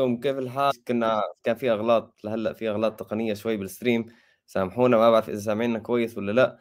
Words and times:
عليكم 0.00 0.20
كيف 0.20 0.38
الحال؟ 0.38 0.72
كنا 0.88 1.22
كان 1.44 1.56
في 1.56 1.70
أغلاط 1.70 2.24
لهلأ 2.24 2.52
في 2.52 2.68
أغلاط 2.70 3.00
تقنية 3.00 3.34
شوي 3.34 3.56
بالستريم. 3.56 4.06
سامحونا 4.46 4.96
ما 4.96 5.10
بعرف 5.10 5.28
إذا 5.28 5.38
سامعيننا 5.38 5.78
كويس 5.78 6.18
ولا 6.18 6.32
لأ. 6.32 6.58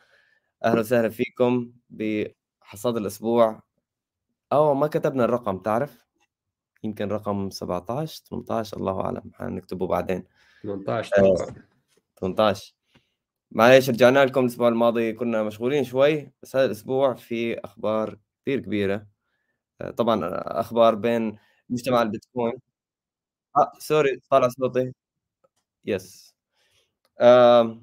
أهلا 0.66 0.80
وسهلا 0.80 1.10
فيكم 1.10 1.72
بحصاد 1.90 2.98
الأسبوع. 2.98 3.62
أو 4.54 4.74
ما 4.74 4.88
كتبنا 4.88 5.26
الرقم 5.26 5.58
تعرف؟ 5.58 6.06
يمكن 6.84 7.10
رقم 7.10 7.50
17 7.50 8.22
18 8.30 8.78
الله 8.78 9.02
أعلم. 9.02 9.32
حنكتبه 9.34 9.88
بعدين. 9.88 10.24
18 10.64 11.12
آه 11.18 11.56
18 12.16 12.76
معليش 13.52 13.90
رجعنا 13.90 14.26
لكم 14.26 14.42
الأسبوع 14.42 14.68
الماضي. 14.68 15.14
كنا 15.14 15.44
مشغولين 15.44 15.84
شوي 15.84 16.32
بس 16.44 16.56
هذا 16.56 16.66
الأسبوع 16.66 17.14
في 17.14 17.60
أخبار 17.60 18.20
كثير 18.42 18.60
كبيرة. 18.60 19.08
آه 19.82 19.92
طبعا 19.92 20.20
أخبار 20.62 20.96
بين 20.96 21.38
مجتمع 21.70 22.02
البيتكوين. 22.02 22.75
آه 23.58 23.72
sorry 23.80 24.20
طالع 24.30 24.48
صوتي. 24.48 24.92
yes 25.86 26.36
آه 27.20 27.82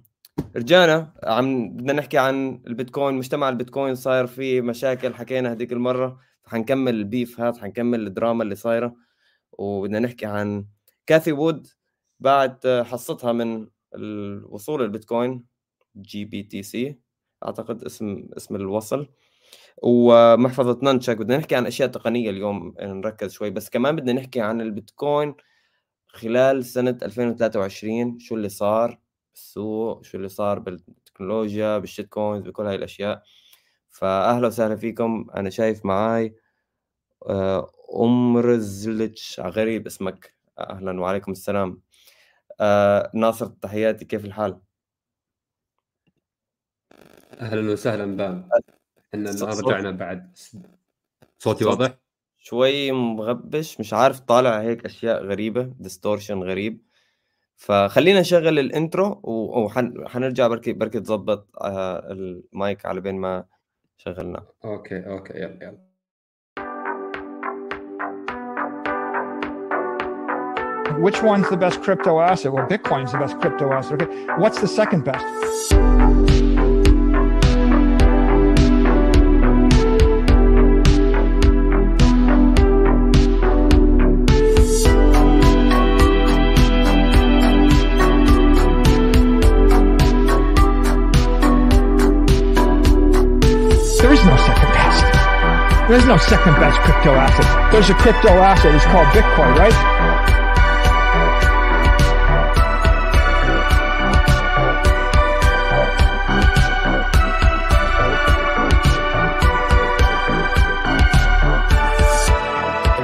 رجعنا 0.56 1.14
عم 1.24 1.70
بدنا 1.76 1.92
نحكي 1.92 2.18
عن 2.18 2.62
البيتكوين 2.66 3.14
مجتمع 3.14 3.48
البيتكوين 3.48 3.94
صاير 3.94 4.26
فيه 4.26 4.60
مشاكل 4.60 5.14
حكينا 5.14 5.52
هذيك 5.52 5.72
المرة. 5.72 6.20
حنكمل 6.46 6.94
ال 6.94 7.04
beef 7.04 7.40
هذا 7.40 7.60
حنكمل 7.60 8.06
الدراما 8.06 8.42
اللي 8.42 8.54
صايرة. 8.54 8.96
وبدنا 9.52 9.98
نحكي 9.98 10.26
عن 10.26 10.66
كاثي 11.06 11.32
وود 11.32 11.66
بعد 12.20 12.84
حصتها 12.86 13.32
من 13.32 13.68
الوصول 13.94 14.82
البيتكوين 14.82 15.44
GBTC 15.96 16.98
أعتقد 17.44 17.84
اسم 17.84 18.28
اسم 18.36 18.56
الوصل. 18.56 19.08
ومحفظة 19.82 20.78
نانشك 20.82 21.16
بدنا 21.16 21.36
نحكي 21.36 21.56
عن 21.56 21.66
أشياء 21.66 21.88
تقنية 21.88 22.30
اليوم 22.30 22.74
نركز 22.80 23.32
شوي. 23.32 23.50
بس 23.50 23.70
كمان 23.70 23.96
بدنا 23.96 24.12
نحكي 24.12 24.40
عن 24.40 24.60
البيتكوين 24.60 25.34
خلال 26.12 26.64
سنة 26.64 26.98
2023 27.02 28.18
شو 28.18 28.34
اللي 28.34 28.48
صار 28.48 29.00
بالسوق 29.34 30.04
شو 30.04 30.16
اللي 30.16 30.28
صار 30.28 30.58
بالتكنولوجيا 30.58 31.78
بال 31.78 32.08
shitcoins 32.08 32.44
بكل 32.46 32.66
هاي 32.66 32.74
الأشياء. 32.74 33.22
فأهلا 33.90 34.46
وسهلا 34.46 34.76
فيكم. 34.76 35.26
أنا 35.36 35.50
شايف 35.50 35.84
معاي 35.84 36.36
آه، 37.26 37.70
أم 38.00 38.36
رزلتش 38.36 39.40
غريب 39.40 39.86
اسمك. 39.86 40.34
أهلا 40.58 41.00
وعليكم 41.00 41.32
السلام. 41.32 41.80
آه، 42.60 43.10
ناصر 43.14 43.46
تحياتي. 43.46 44.04
كيف 44.04 44.24
الحال؟ 44.24 44.60
أهلا 47.40 47.72
وسهلا 47.72 48.16
بام 48.16 48.48
إحنا 49.14 49.30
رجعنا 49.30 49.90
بعد. 49.90 50.38
صوتي 51.38 51.64
واضح؟ 51.64 51.98
شوي 52.44 52.92
مغبش 52.92 53.80
مش 53.80 53.94
عارف 53.94 54.20
طالع 54.20 54.60
هيك 54.60 54.84
أشياء 54.84 55.24
غريبة 55.24 55.62
distortion 55.78 56.42
غريب 56.42 56.82
فخلينا 57.56 58.20
نشغل 58.20 58.58
ال 58.58 58.69
intro 58.69 59.20
وحنرجع 59.24 60.46
بركي 60.48 60.72
بركي 60.72 61.00
تظبط 61.00 61.48
آه، 61.60 62.12
المايك 62.12 62.86
على 62.86 63.00
بين 63.00 63.14
ما 63.14 63.44
شغلنا 63.96 64.46
okay 64.64 65.06
okay 65.06 65.34
يلا 65.34 65.58
يلا 65.62 65.92
Which 70.98 71.22
one's 71.22 71.48
the 71.48 71.56
best 71.56 71.80
crypto 71.82 72.20
asset? 72.20 72.52
Well, 72.52 72.66
Bitcoin's 72.66 73.12
the 73.12 73.18
best 73.18 73.40
crypto 73.40 73.72
asset. 73.72 74.02
Okay. 74.02 74.10
What's 74.42 74.60
the 74.60 74.68
second 74.68 75.04
best? 75.04 76.11
There's 95.92 96.06
no 96.06 96.16
second 96.16 96.54
best 96.54 96.80
crypto 96.80 97.10
asset. 97.12 97.70
There's 97.70 97.90
a 97.90 97.94
crypto 97.94 98.30
asset. 98.30 98.74
It's 98.74 98.82
called 98.86 99.06
Bitcoin, 99.08 99.54
right? 99.58 99.74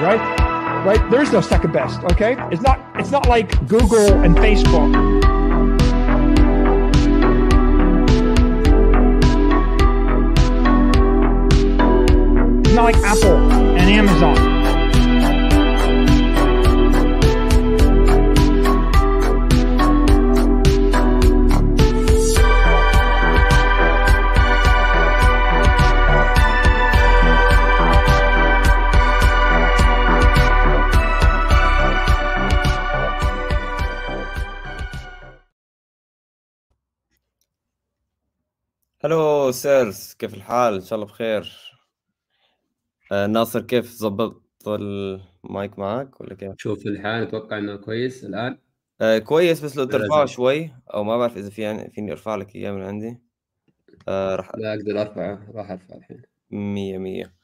Right? 0.02 0.86
Right? 0.86 1.10
There's 1.10 1.30
no 1.30 1.42
second 1.42 1.74
best, 1.74 2.02
okay? 2.12 2.38
It's 2.50 2.62
not 2.62 2.80
it's 2.94 3.10
not 3.10 3.28
like 3.28 3.50
Google 3.68 4.14
and 4.24 4.34
Facebook. 4.34 5.37
Not 12.74 12.84
like 12.84 12.96
Apple 12.96 13.38
and 13.78 13.88
Amazon. 13.90 14.58
hello 39.04 39.52
سيرس 39.52 40.14
كيف 40.14 40.34
الحال؟ 40.34 40.74
إن 40.74 40.80
شاء 40.80 40.94
الله 40.94 41.06
بخير. 41.06 41.67
ناصر 43.12 43.60
كيف 43.60 43.92
ظبط 43.92 44.42
المايك 44.68 45.78
معك 45.78 46.20
ولا 46.20 46.34
كيف؟ 46.34 46.52
شوف 46.56 46.86
الحال 46.86 47.22
أتوقع 47.22 47.58
إنه 47.58 47.76
كويس 47.76 48.24
الآن. 48.24 48.58
آه 49.00 49.18
كويس 49.18 49.64
بس 49.64 49.76
لو 49.76 49.84
ترفعه 49.84 50.26
شوي 50.26 50.70
أو 50.94 51.04
ما 51.04 51.18
بعرف 51.18 51.36
إذا 51.36 51.50
في 51.50 51.62
يعني 51.62 51.90
فيني 51.90 52.12
أرفع 52.12 52.34
لك 52.34 52.56
إياه 52.56 52.72
من 52.72 52.82
عندي. 52.82 53.20
آه 54.08 54.36
رح 54.36 54.52
لا 54.56 54.74
أقدر 54.74 55.00
أرفعه 55.00 55.52
راح 55.54 55.70
ارفع 55.70 55.96
الحين. 55.96 56.22
مية 56.50 56.98
مية. 56.98 57.34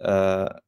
آه 0.00 0.60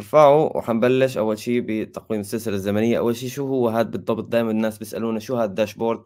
ارفعه 0.00 0.56
وحنبلش 0.56 1.18
أول 1.18 1.38
شيء 1.38 1.60
بتقويم 1.66 2.20
السلسلة 2.20 2.54
الزمنية. 2.54 2.98
أول 2.98 3.16
شيء 3.16 3.28
شو 3.28 3.46
هو 3.46 3.68
هذا 3.68 3.88
بالضبط؟ 3.90 4.24
دائما 4.24 4.50
الناس 4.50 4.78
بيسألونا 4.78 5.18
شو 5.18 5.36
هذا 5.36 5.44
ال 5.44 5.50
dashboard؟ 5.50 6.04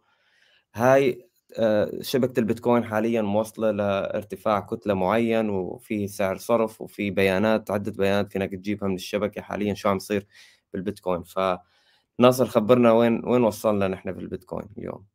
هاي 0.74 1.25
آه، 1.58 1.90
شبكة 2.00 2.40
البيتكوين 2.40 2.84
حاليا 2.84 3.22
موصلة 3.22 3.70
لارتفاع 3.70 4.60
كتلة 4.60 4.94
معين 4.94 5.50
وفي 5.50 6.08
سعر 6.08 6.36
صرف 6.36 6.80
وفي 6.82 7.10
بيانات 7.10 7.70
عدة 7.70 7.92
بيانات 7.92 8.32
فينك 8.32 8.50
تجيبها 8.52 8.88
من 8.88 8.94
الشبكة 8.94 9.42
حاليا 9.42 9.74
شو 9.74 9.88
عم 9.88 9.96
يصير 9.96 10.26
بالبيتكوين. 10.72 11.22
فناصر 11.22 12.46
خبرنا 12.46 12.92
وين 12.92 13.22
وين 13.24 13.42
وصلنا 13.44 13.88
نحن 13.88 14.14
في 14.14 14.20
البيتكوين 14.20 14.68
اليوم؟ 14.78 15.06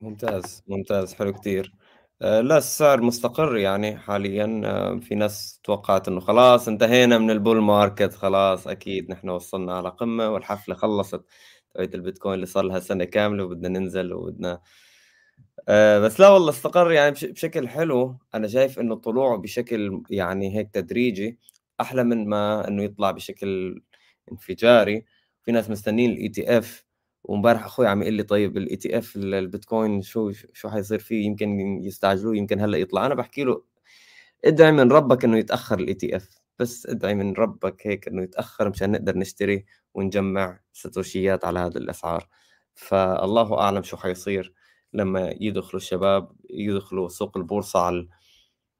ممتاز 0.00 0.62
ممتاز 0.66 1.14
حلو 1.14 1.32
كثير 1.32 1.74
لا 2.20 2.58
السعر 2.58 3.00
مستقر 3.00 3.56
يعني 3.56 3.96
حاليا. 3.96 4.62
آه، 4.64 4.96
في 5.00 5.14
ناس 5.14 5.60
توقعت 5.64 6.08
إنه 6.08 6.20
خلاص 6.20 6.68
انتهينا 6.68 7.18
من 7.18 7.30
البول 7.30 7.60
ماركت 7.60 8.14
خلاص 8.14 8.66
أكيد 8.66 9.10
نحن 9.10 9.28
وصلنا 9.28 9.72
على 9.76 9.88
قمة 9.88 10.28
والحفلة 10.30 10.74
خلصت. 10.74 11.24
تبعت 11.74 11.94
البيتكوين 11.94 12.34
اللي 12.34 12.46
صار 12.46 12.64
لها 12.64 12.80
سنة 12.80 13.04
كاملة 13.04 13.44
وبدنا 13.44 13.68
ننزل 13.78 14.12
وبدنا. 14.12 14.60
آه، 15.68 15.98
بس 15.98 16.20
لا 16.20 16.28
والله 16.28 16.50
استقر 16.50 16.92
يعني 16.92 17.10
بشكل 17.22 17.68
حلو. 17.68 18.18
أنا 18.34 18.48
شايف 18.48 18.78
إنه 18.80 18.94
طلوعه 18.96 19.36
بشكل 19.38 20.02
يعني 20.10 20.56
هيك 20.58 20.70
تدريجي 20.74 21.38
أحلى 21.80 22.04
من 22.04 22.28
ما 22.28 22.68
إنه 22.68 22.82
يطلع 22.82 23.10
بشكل 23.10 23.82
انفجاري. 24.32 25.04
في 25.44 25.52
ناس 25.52 25.70
مستنين 25.70 26.10
ال 26.10 26.28
ETF 26.28 26.84
وامبارح 27.24 27.64
أخوي 27.64 27.86
عم 27.86 28.02
يقول 28.02 28.14
لي 28.14 28.22
طيب 28.22 28.56
ال 28.56 28.76
ETF 28.76 29.16
البيتكوين 29.16 30.02
شو 30.02 30.32
شو 30.52 30.70
حيصير 30.70 30.98
فيه؟ 30.98 31.26
يمكن 31.26 31.60
يستعجلوه 31.84 32.36
يمكن 32.36 32.60
هلأ 32.60 32.78
يطلع. 32.78 33.06
أنا 33.06 33.14
بحكي 33.14 33.44
له 33.44 33.62
ادعي 34.44 34.72
من 34.72 34.92
ربك 34.92 35.24
إنه 35.24 35.38
يتأخر 35.38 35.78
ال 35.78 35.94
ETF 35.94 36.28
بس 36.58 36.86
ادعي 36.86 37.14
من 37.14 37.32
ربك 37.34 37.86
هيك 37.86 38.08
إنه 38.08 38.22
يتأخر 38.22 38.68
مشان 38.70 38.92
نقدر 38.92 39.18
نشتري 39.18 39.64
ونجمع 39.94 40.60
ساتوشيات 40.72 41.44
على 41.44 41.58
هذه 41.58 41.76
الأسعار. 41.76 42.28
فالله 42.74 43.58
أعلم 43.60 43.82
شو 43.82 43.96
حيصير 43.96 44.52
لما 44.92 45.34
يدخلوا 45.40 45.76
الشباب 45.76 46.32
يدخلوا 46.50 47.08
سوق 47.08 47.36
البورصة 47.36 47.80
على 47.80 48.08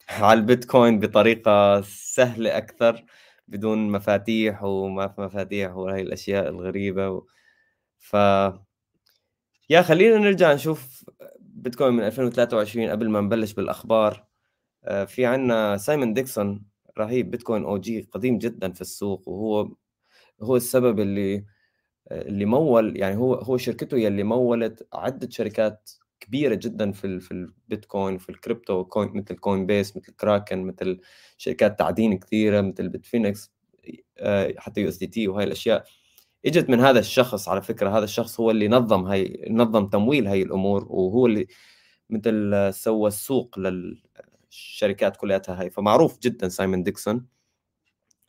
على 0.09 0.41
البيتكوين 0.41 0.99
بطريقة 1.01 1.81
سهلة 1.81 2.57
أكثر 2.57 3.05
بدون 3.49 3.93
مفاتيح 3.93 4.63
وما 4.63 5.09
في 5.09 5.21
مفاتيح 5.21 5.77
وهي 5.77 6.03
الأشياء 6.03 6.49
الغريبة 6.49 7.11
و... 7.11 7.27
ف 7.99 8.17
يا 9.71 9.83
خلينا 9.83 10.19
نرجع 10.19 10.53
نشوف 10.55 11.05
بيتكوين 11.41 11.95
من 11.95 12.03
2023 12.05 12.91
قبل 12.91 13.09
ما 13.11 13.21
نبلش 13.21 13.53
بالأخبار. 13.53 14.27
آه، 14.85 15.05
في 15.05 15.27
عنا 15.27 15.77
سايمون 15.77 16.15
ديكسون 16.15 16.65
رهيب 16.99 17.31
بيتكوين 17.31 17.65
OG 17.65 18.03
قديم 18.13 18.39
جدا 18.39 18.73
في 18.73 18.81
السوق 18.81 19.29
وهو 19.29 19.71
هو 20.43 20.57
السبب 20.57 21.01
اللي 21.01 21.47
اللي 22.13 22.45
مول 22.47 22.97
يعني 22.99 23.17
هو 23.17 23.35
هو 23.35 23.57
شركته 23.59 23.99
يلي 23.99 24.23
مولت 24.25 24.89
عدة 24.95 25.31
شركات 25.31 25.91
كبيرة 26.21 26.55
جدا 26.57 26.93
في 26.93 27.21
في 27.21 27.33
البيتكوين 27.33 28.19
في 28.19 28.31
ال 28.31 28.38
crypto 28.38 28.85
coin 28.85 29.11
مثل 29.15 29.37
Coinbase 29.39 29.97
مثل 29.97 30.13
كراكن 30.15 30.65
مثل 30.65 31.01
شركات 31.39 31.79
تعدين 31.79 32.19
كثيرة 32.19 32.61
مثل 32.61 32.89
Bitfinex 32.89 33.53
آه، 34.19 34.55
حتى 34.59 34.81
USDT 34.81 35.29
وهي 35.29 35.45
الأشياء. 35.45 35.85
إجت 36.47 36.71
من 36.71 36.81
هذا 36.81 36.99
الشخص 36.99 37.49
على 37.49 37.63
فكرة 37.63 37.99
هذا 37.99 38.05
الشخص 38.05 38.41
هو 38.41 38.51
اللي 38.51 38.69
نظم 38.69 39.05
هاي 39.05 39.47
نظم 39.51 39.87
تمويل 39.87 40.27
هاي 40.27 40.43
الأمور 40.43 40.87
وهو 40.91 41.27
اللي 41.27 41.47
مثل 42.11 42.71
سوى 42.75 43.09
السوق 43.09 43.59
للشركات 43.59 45.17
كلها 45.17 45.43
هاي. 45.49 45.71
فمعروف 45.71 46.19
جدا 46.19 46.49
سايمون 46.49 46.83
ديكسون. 46.83 47.27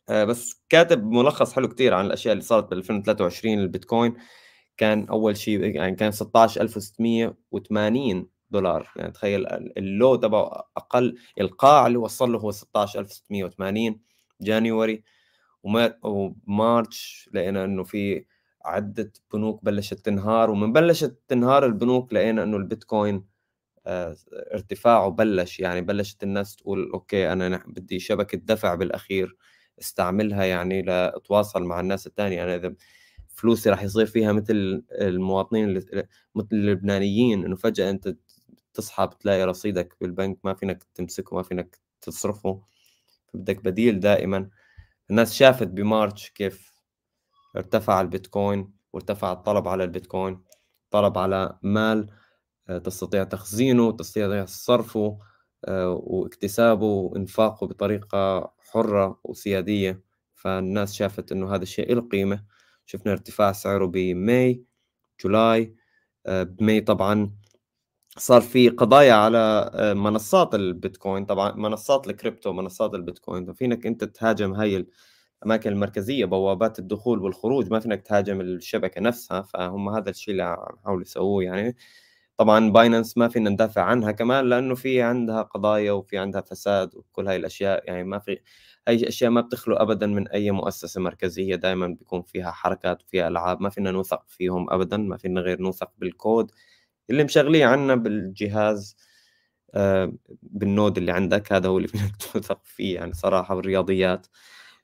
آه، 0.08 0.24
بس 0.24 0.62
كاتب 0.68 1.10
ملخص 1.10 1.52
حلو 1.52 1.68
كتير 1.68 1.94
عن 1.94 2.06
الأشياء 2.06 2.32
اللي 2.32 2.44
صارت 2.44 2.70
بال 2.70 2.78
2023 2.78 3.58
البيتكوين 3.60 4.14
كان 4.76 5.06
أول 5.08 5.36
شيء 5.36 5.60
يعني 5.64 5.96
كان 5.96 6.10
16680 6.12 8.28
دولار. 8.50 8.92
يعني 8.96 9.12
تخيل 9.12 9.46
ال 9.78 9.88
low 9.88 10.16
تبعه 10.16 10.68
أقل 10.76 11.18
القاع 11.40 11.86
اللي 11.86 11.98
وصل 11.98 12.32
له 12.32 12.38
هو 12.38 12.50
16680 12.50 14.00
January. 14.40 15.02
و 15.62 15.90
March 15.90 17.30
لقينا 17.34 17.64
إنه 17.64 17.82
في 17.84 18.24
عدة 18.64 19.12
بنوك 19.32 19.64
بلشت 19.64 19.94
تنهار 20.06 20.50
ومن 20.50 20.72
بلشت 20.72 21.18
تنهار 21.28 21.66
البنوك 21.66 22.12
لقينا 22.12 22.42
إنه 22.42 22.56
البيتكوين 22.56 23.24
آه، 23.86 24.16
ارتفاعه 24.54 25.08
بلش 25.10 25.60
يعني 25.60 25.80
بلشت 25.80 26.22
الناس 26.22 26.56
تقول 26.56 26.90
okay 26.94 27.32
أنا 27.32 27.64
بدي 27.66 27.98
شبكة 28.00 28.38
دفع 28.38 28.74
بالأخير 28.74 29.36
استعملها 29.80 30.44
يعني 30.44 30.82
لأتواصل 30.82 31.62
مع 31.64 31.80
الناس 31.80 32.06
الثانية 32.06 32.36
يعني 32.36 32.54
إذا 32.56 32.74
فلوسي 33.28 33.70
راح 33.70 33.82
يصير 33.82 34.06
فيها 34.06 34.32
مثل 34.32 34.84
المواطنين 34.92 35.74
مثل 36.34 36.48
اللبنانيين 36.52 37.44
إنه 37.44 37.56
فجأة 37.56 37.90
أنت 37.90 38.16
تصحى 38.74 39.06
بتلاقي 39.06 39.44
رصيدك 39.44 39.96
بالبنك 40.00 40.38
ما 40.44 40.54
فينك 40.54 40.82
تمسكه 40.94 41.36
ما 41.36 41.42
فينك 41.42 41.78
تصرفه 42.02 42.62
فبدك 43.34 43.64
بديل 43.64 44.00
دائما. 44.00 44.50
الناس 45.10 45.34
شافت 45.34 45.68
بمارش 45.68 46.30
كيف 46.30 46.72
ارتفع 47.56 48.00
البيتكوين 48.00 48.72
وارتفع 48.92 49.32
الطلب 49.32 49.68
على 49.68 49.84
البيتكوين 49.84 50.44
طلب 50.90 51.18
على 51.18 51.58
مال 51.62 52.10
آه، 52.68 52.78
تستطيع 52.78 53.24
تخزينه 53.24 53.92
تستطيع 53.92 54.44
صرفه 54.44 55.18
آه، 55.64 55.90
واكتسابه 56.04 56.86
وانفاقه 56.86 57.66
بطريقة 57.66 58.52
حرة 58.58 59.20
وسيادية. 59.24 60.02
فالناس 60.34 60.94
شافت 60.94 61.32
إنه 61.32 61.54
هذا 61.54 61.62
الشيء 61.62 61.94
له 61.94 62.00
قيمة. 62.00 62.44
شفنا 62.86 63.12
ارتفاع 63.12 63.52
سعره 63.52 63.86
ب 63.86 64.06
May 64.06 64.64
July 65.24 65.76
آه، 66.26 66.42
ب 66.42 66.51
May 66.51 66.80
طبعا. 66.80 67.34
صار 68.20 68.40
في 68.40 68.68
قضايا 68.68 69.12
على 69.12 69.70
منصات 69.96 70.54
البيتكوين 70.54 71.24
طبعا 71.24 71.52
منصات 71.56 72.06
الكريبتو 72.06 72.52
منصات 72.52 72.94
البيتكوين. 72.94 73.46
ففينك 73.52 73.86
أنت 73.86 74.04
تهاجم 74.04 74.52
هاي 74.52 74.86
الأماكن 75.42 75.72
المركزية 75.72 76.24
بوابات 76.24 76.78
الدخول 76.78 77.18
والخروج 77.22 77.70
ما 77.70 77.80
فينك 77.80 78.02
تهاجم 78.02 78.40
الشبكة 78.40 79.00
نفسها. 79.00 79.42
فهم 79.42 79.88
هذا 79.88 80.10
الشيء 80.10 80.32
اللي 80.32 80.42
عم 80.42 80.56
يحاولوا 80.80 81.02
يسووه 81.02 81.44
يعني. 81.44 81.76
طبعا 82.36 82.70
Binance 82.72 83.18
ما 83.18 83.28
فينا 83.28 83.50
ندافع 83.50 83.82
عنها 83.82 84.12
كمان 84.12 84.48
لأنه 84.48 84.74
في 84.74 85.02
عندها 85.02 85.42
قضايا 85.42 85.92
وفي 85.92 86.18
عندها 86.18 86.40
فساد 86.40 86.94
وكل 86.94 87.28
هاي 87.28 87.36
الأشياء. 87.36 87.84
يعني 87.86 88.04
ما 88.04 88.18
في 88.18 88.38
هاي 88.88 89.08
أشياء 89.08 89.30
ما 89.30 89.40
بتخلو 89.40 89.76
ابدا 89.76 90.06
من 90.06 90.28
أي 90.28 90.50
مؤسسة 90.50 91.00
مركزية. 91.00 91.54
دائما 91.56 91.86
بيكون 91.88 92.22
فيها 92.22 92.50
حركات 92.50 93.02
وفيها 93.02 93.28
ألعاب 93.28 93.62
ما 93.62 93.70
فينا 93.70 93.90
نوثق 93.90 94.22
فيهم 94.28 94.70
ابدا 94.70 94.96
ما 94.96 95.16
فينا 95.16 95.40
غير 95.40 95.60
نوثق 95.62 95.90
بالكود. 95.98 96.50
اللي 97.10 97.24
مشغليه 97.24 97.66
عنا 97.66 97.94
بالجهاز 97.94 98.96
آه، 99.74 100.12
بال 100.42 100.61
node 100.61 100.98
اللي 100.98 101.12
عندك 101.12 101.52
هذا 101.52 101.68
هو 101.68 101.76
اللي 101.76 101.88
فينك 101.98 102.16
توثق 102.16 102.60
فيه 102.64 102.94
يعني 102.94 103.12
صراحة 103.14 103.54
بالرياضيات. 103.54 104.26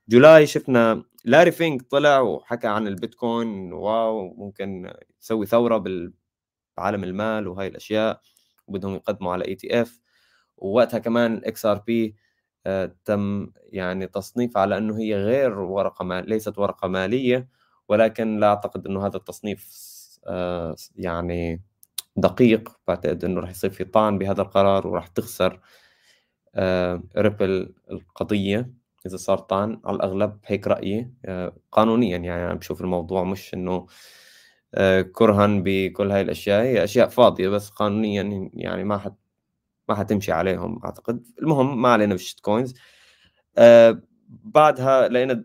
July 0.08 0.46
شفنا 0.46 1.04
لاري 1.24 1.52
فينك 1.52 1.82
طلع 1.82 2.20
وحكى 2.20 2.66
عن 2.68 2.86
البيتكوين 2.86 3.72
wow 3.72 4.34
ممكن 4.34 4.92
يسوي 5.22 5.46
ثورة 5.46 5.84
بعالم 6.76 7.04
المال 7.04 7.48
وهاي 7.48 7.66
الأشياء 7.68 8.20
وبدهم 8.66 8.94
يقدموا 8.94 9.32
على 9.32 9.44
ETF 9.48 10.00
ووقتها 10.56 10.98
كمان 10.98 11.42
XRP 11.44 12.16
تم 13.04 13.52
يعني 13.72 14.06
تصنيف 14.06 14.56
على 14.56 14.78
إنه 14.78 14.98
هي 14.98 15.14
غير 15.16 15.58
ورقة 15.58 16.04
مال 16.04 16.28
ليست 16.28 16.58
ورقة 16.58 16.88
مالية 16.88 17.48
ولكن 17.88 18.40
لا 18.40 18.46
أعتقد 18.46 18.86
إنه 18.86 19.06
هذا 19.06 19.16
التصنيف 19.16 19.70
آه، 20.26 20.76
يعني 20.96 21.62
دقيق 22.16 22.68
بعتقد 22.88 23.24
إنه 23.24 23.40
راح 23.40 23.50
يصير 23.50 23.70
في 23.70 23.84
طعن 23.84 24.18
بهذا 24.18 24.42
القرار 24.42 24.86
وراح 24.86 25.06
تخسر 25.06 25.60
ريبل 27.16 27.74
آه، 27.90 27.92
القضية 27.92 28.70
إذا 29.06 29.16
صار 29.16 29.38
طعن. 29.38 29.80
على 29.84 29.96
الأغلب 29.96 30.38
هيك 30.46 30.66
رأيي 30.68 31.10
آه، 31.24 31.56
قانونيا 31.72 32.18
يعني 32.18 32.44
أنا 32.46 32.54
بشوف 32.54 32.80
الموضوع 32.80 33.24
مش 33.24 33.54
إنه 33.54 33.86
آه، 34.74 35.02
كرها 35.02 35.46
بكل 35.46 36.10
هاي 36.10 36.20
الأشياء. 36.20 36.62
هي 36.62 36.84
أشياء 36.84 37.08
فاضية 37.08 37.48
بس 37.48 37.70
قانونيا 37.70 38.50
يعني 38.54 38.84
ما 38.84 38.98
حت 38.98 39.14
ما 39.88 39.94
حتمشي 39.94 40.32
عليهم 40.32 40.80
أعتقد. 40.84 41.26
المهم 41.42 41.82
ما 41.82 41.88
علينا 41.88 42.14
بال 42.14 42.40
shitcoins. 42.40 42.74
بعدها 44.28 45.08
لقينا 45.08 45.44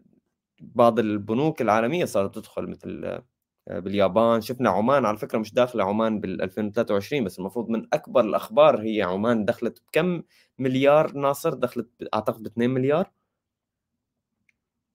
بعض 0.62 1.00
البنوك 1.00 1.62
العالمية 1.62 2.06
صارت 2.06 2.36
تدخل 2.36 2.68
مثل 2.68 3.22
باليابان. 3.68 4.42
شفنا 4.42 4.70
عمان 4.70 5.06
على 5.06 5.18
فكرة 5.18 5.38
مش 5.40 5.54
داخلة 5.54 5.84
عمان 5.84 6.20
بال 6.20 6.42
2023 6.42 7.24
بس 7.24 7.40
المفروض 7.40 7.70
من 7.70 7.88
أكبر 7.94 8.22
الأخبار 8.22 8.82
هي 8.82 9.02
عمان 9.02 9.46
دخلت 9.46 9.82
بكم 9.88 10.22
مليار 10.60 11.14
ناصر؟ 11.18 11.54
دخلت 11.54 11.90
أعتقد 12.14 12.44
ب 12.44 12.46
2 12.46 12.70
مليار. 12.70 13.12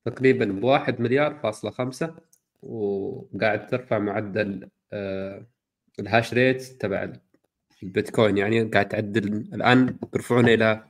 تقريبا 0.05 0.45
بواحد 0.45 1.01
مليار 1.01 1.35
فاصلة 1.35 1.71
خمسة 1.71 2.15
وقاعد 2.63 3.67
ترفع 3.67 3.99
معدل 3.99 4.69
آه، 4.93 5.47
الهاش 6.01 6.35
ريت 6.35 6.63
تبع 6.63 7.13
البيتكوين. 7.83 8.39
يعني 8.39 8.63
قاعد 8.63 8.89
تعدل 8.89 9.27
الآن 9.55 9.99
بيرفعونه 10.13 10.55
إلى 10.55 10.85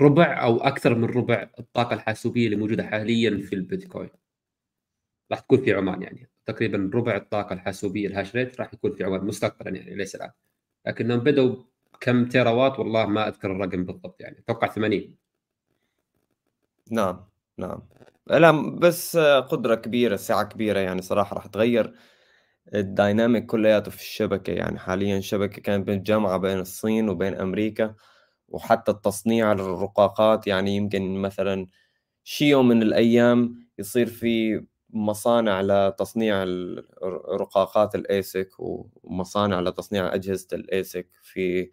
ربع 0.00 0.42
أو 0.42 0.56
أكثر 0.56 0.94
من 0.94 1.04
ربع 1.04 1.48
الطاقة 1.58 1.94
الحاسوبية 1.94 2.46
اللي 2.46 2.56
موجودة 2.56 2.82
حاليا 2.82 3.42
في 3.42 3.54
البيتكوين. 3.54 4.10
راح 5.30 5.40
تكون 5.40 5.58
في 5.58 5.72
عمان 5.72 6.02
يعني. 6.02 6.30
تقريبا 6.46 6.90
ربع 6.94 7.16
الطاقة 7.16 7.52
الحاسوبية 7.52 8.06
الهاش 8.08 8.36
ريت 8.36 8.60
راح 8.60 8.74
يكون 8.74 8.92
في 8.92 9.04
عمان 9.04 9.24
مستقبلا 9.24 9.76
يعني 9.76 9.94
ليس 9.94 10.14
الآن. 10.14 10.30
لكنهم 10.86 11.18
بدأوا 11.20 11.56
كم 12.00 12.24
تيراوات 12.24 12.78
والله 12.78 13.06
ما 13.06 13.28
أذكر 13.28 13.52
الرقم 13.52 13.84
بالضبط 13.84 14.20
يعني. 14.20 14.38
أتوقع 14.38 14.68
80 14.68 15.16
نعم 16.90 17.24
نعم. 17.58 17.82
لا 18.26 18.50
بس 18.78 19.16
قدرة 19.16 19.74
كبيرة 19.74 20.16
سعة 20.16 20.44
كبيرة 20.44 20.78
يعني 20.78 21.02
صراحة 21.02 21.34
راح 21.34 21.46
تغير 21.46 21.94
ال 22.74 22.83
dynamic 22.83 23.46
كلياته 23.46 23.90
في 23.90 23.96
الشبكة 24.00 24.52
يعني. 24.52 24.78
حاليا 24.78 25.18
الشبكة 25.18 25.62
كانت 25.62 25.86
بالجامعة 25.86 26.38
بين 26.38 26.58
الصين 26.58 27.08
وبين 27.08 27.34
أمريكا 27.34 27.94
وحتى 28.48 28.92
التصنيع 28.92 29.52
الرقاقات 29.52 30.46
يعني 30.46 30.76
يمكن 30.76 31.16
مثلا 31.22 31.68
شي 32.24 32.44
يوم 32.50 32.68
من 32.68 32.82
الأيام 32.82 33.68
يصير 33.78 34.06
في 34.06 34.64
مصانع 34.94 35.60
لتصنيع 35.62 36.44
الرقاقات 36.44 37.94
ال 37.94 38.05
ASIC 38.05 38.50
ومصانع 38.58 39.60
لتصنيع 39.60 40.14
أجهزة 40.14 40.48
ال 40.54 40.65
ASIC 40.65 41.08
في 41.22 41.70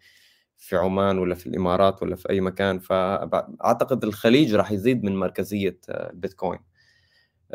في 0.58 0.76
عمان 0.76 1.18
ولا 1.18 1.34
في 1.34 1.46
الإمارات 1.46 2.02
ولا 2.02 2.16
في 2.16 2.30
أي 2.30 2.40
مكان. 2.40 2.78
فأعتقد 2.80 4.04
الخليج 4.04 4.54
راح 4.54 4.72
يزيد 4.72 5.04
من 5.04 5.16
مركزية 5.16 5.78
البيتكوين 5.90 6.58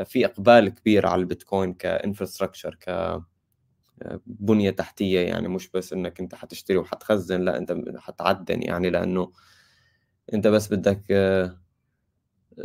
في 0.06 0.26
إقبال 0.26 0.70
كبير 0.70 1.08
على 1.08 1.22
البيتكوين 1.22 1.74
كإنفراستراكشر 1.74 2.76
ك 2.82 3.22
بنية 4.28 4.72
تحتية. 4.72 5.20
يعني 5.22 5.48
مش 5.48 5.70
بس 5.72 5.94
إنك 5.94 6.20
أنت 6.20 6.36
حتشتري 6.36 6.78
وحتخزن 6.78 7.42
لا 7.42 7.58
أنت 7.58 7.76
حتعدن 8.00 8.64
يعني 8.64 8.90
لأنه 8.90 9.32
أنت 10.34 10.48
بس 10.48 10.74
بدك 10.74 11.04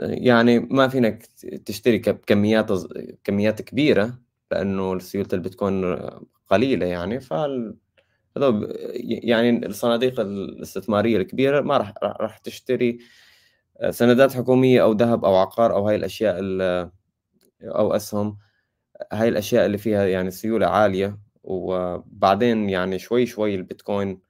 يعني 0.01 0.59
ما 0.59 0.89
فينك 0.89 1.27
تشتري 1.67 1.99
بكميات 1.99 2.71
كميات 3.25 3.63
كبيرة 3.63 4.19
لأنه 4.51 4.99
سيوله 4.99 5.29
البيتكوين 5.33 5.97
قليلة 6.51 6.87
يعني 6.87 7.21
فال 7.21 7.77
يعني 9.03 9.67
الصناديق 9.67 10.21
الاستثمارية 10.21 11.17
الكبيرة 11.17 11.61
ما 11.61 11.77
راح 11.77 11.95
راح 12.03 12.39
تشتري 12.39 12.99
سندات 13.91 14.33
حكومية 14.33 14.83
أو 14.83 14.93
ذهب 14.93 15.25
أو 15.25 15.37
عقار 15.37 15.75
أو 15.75 15.89
هاي 15.89 15.97
الأشياء 15.97 16.39
أو 17.63 17.97
أسهم 17.97 18.39
هاي 19.13 19.29
الأشياء 19.29 19.67
اللي 19.67 19.79
فيها 19.79 20.07
يعني 20.07 20.31
سيولة 20.31 20.67
عالية 20.67 21.19
وبعدين 21.45 22.71
يعني 22.71 22.99
شوي 22.99 23.27
شوي 23.27 23.55
البيتكوين 23.55 24.21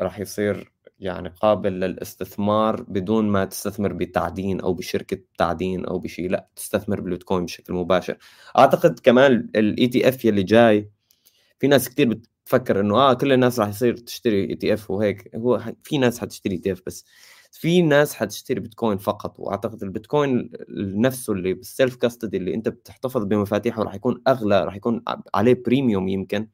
راح 0.00 0.18
يصير 0.20 0.72
يعني 0.98 1.28
قابل 1.28 1.72
للاستثمار 1.72 2.82
بدون 2.82 3.28
ما 3.28 3.44
تستثمر 3.44 3.92
بتعدين 3.92 4.60
أو 4.60 4.74
بشركة 4.74 5.18
تعدين 5.38 5.84
أو 5.86 5.98
بشيء 5.98 6.30
لا 6.30 6.48
تستثمر 6.56 7.00
بالبيتكوين 7.00 7.44
بشكل 7.44 7.72
مباشر. 7.74 8.16
أعتقد 8.58 8.98
كمان 8.98 9.50
ال 9.56 9.86
ETF 9.88 10.24
يلي 10.24 10.42
جاي 10.42 10.90
في 11.60 11.66
ناس 11.68 11.88
كثير 11.88 12.08
بتفكر 12.44 12.80
إنه 12.80 12.96
آه 12.96 13.14
كل 13.14 13.32
الناس 13.32 13.60
راح 13.60 13.68
يصير 13.68 13.96
تشتري 13.96 14.50
ETF 14.50 14.90
وهيك. 14.90 15.36
هو 15.36 15.62
في 15.82 15.98
ناس 15.98 16.18
حتشتري 16.20 16.54
ETF 16.54 16.82
بس 16.86 17.04
في 17.52 17.82
ناس 17.82 18.14
حتشتري 18.14 18.60
بيتكوين 18.60 18.98
فقط. 18.98 19.34
وأعتقد 19.40 19.82
البيتكوين 19.82 20.50
نفسه 20.70 21.32
اللي 21.32 21.54
بال 21.54 21.68
self 21.68 21.96
custody 21.96 22.36
اللي 22.36 22.54
أنت 22.54 22.68
بتحتفظ 22.68 23.24
بمفاتيحه 23.24 23.82
راح 23.82 23.94
يكون 23.94 24.22
أغلى 24.28 24.64
راح 24.64 24.76
يكون 24.76 25.02
عليه 25.34 25.62
premium 25.66 26.08
يمكن. 26.08 26.48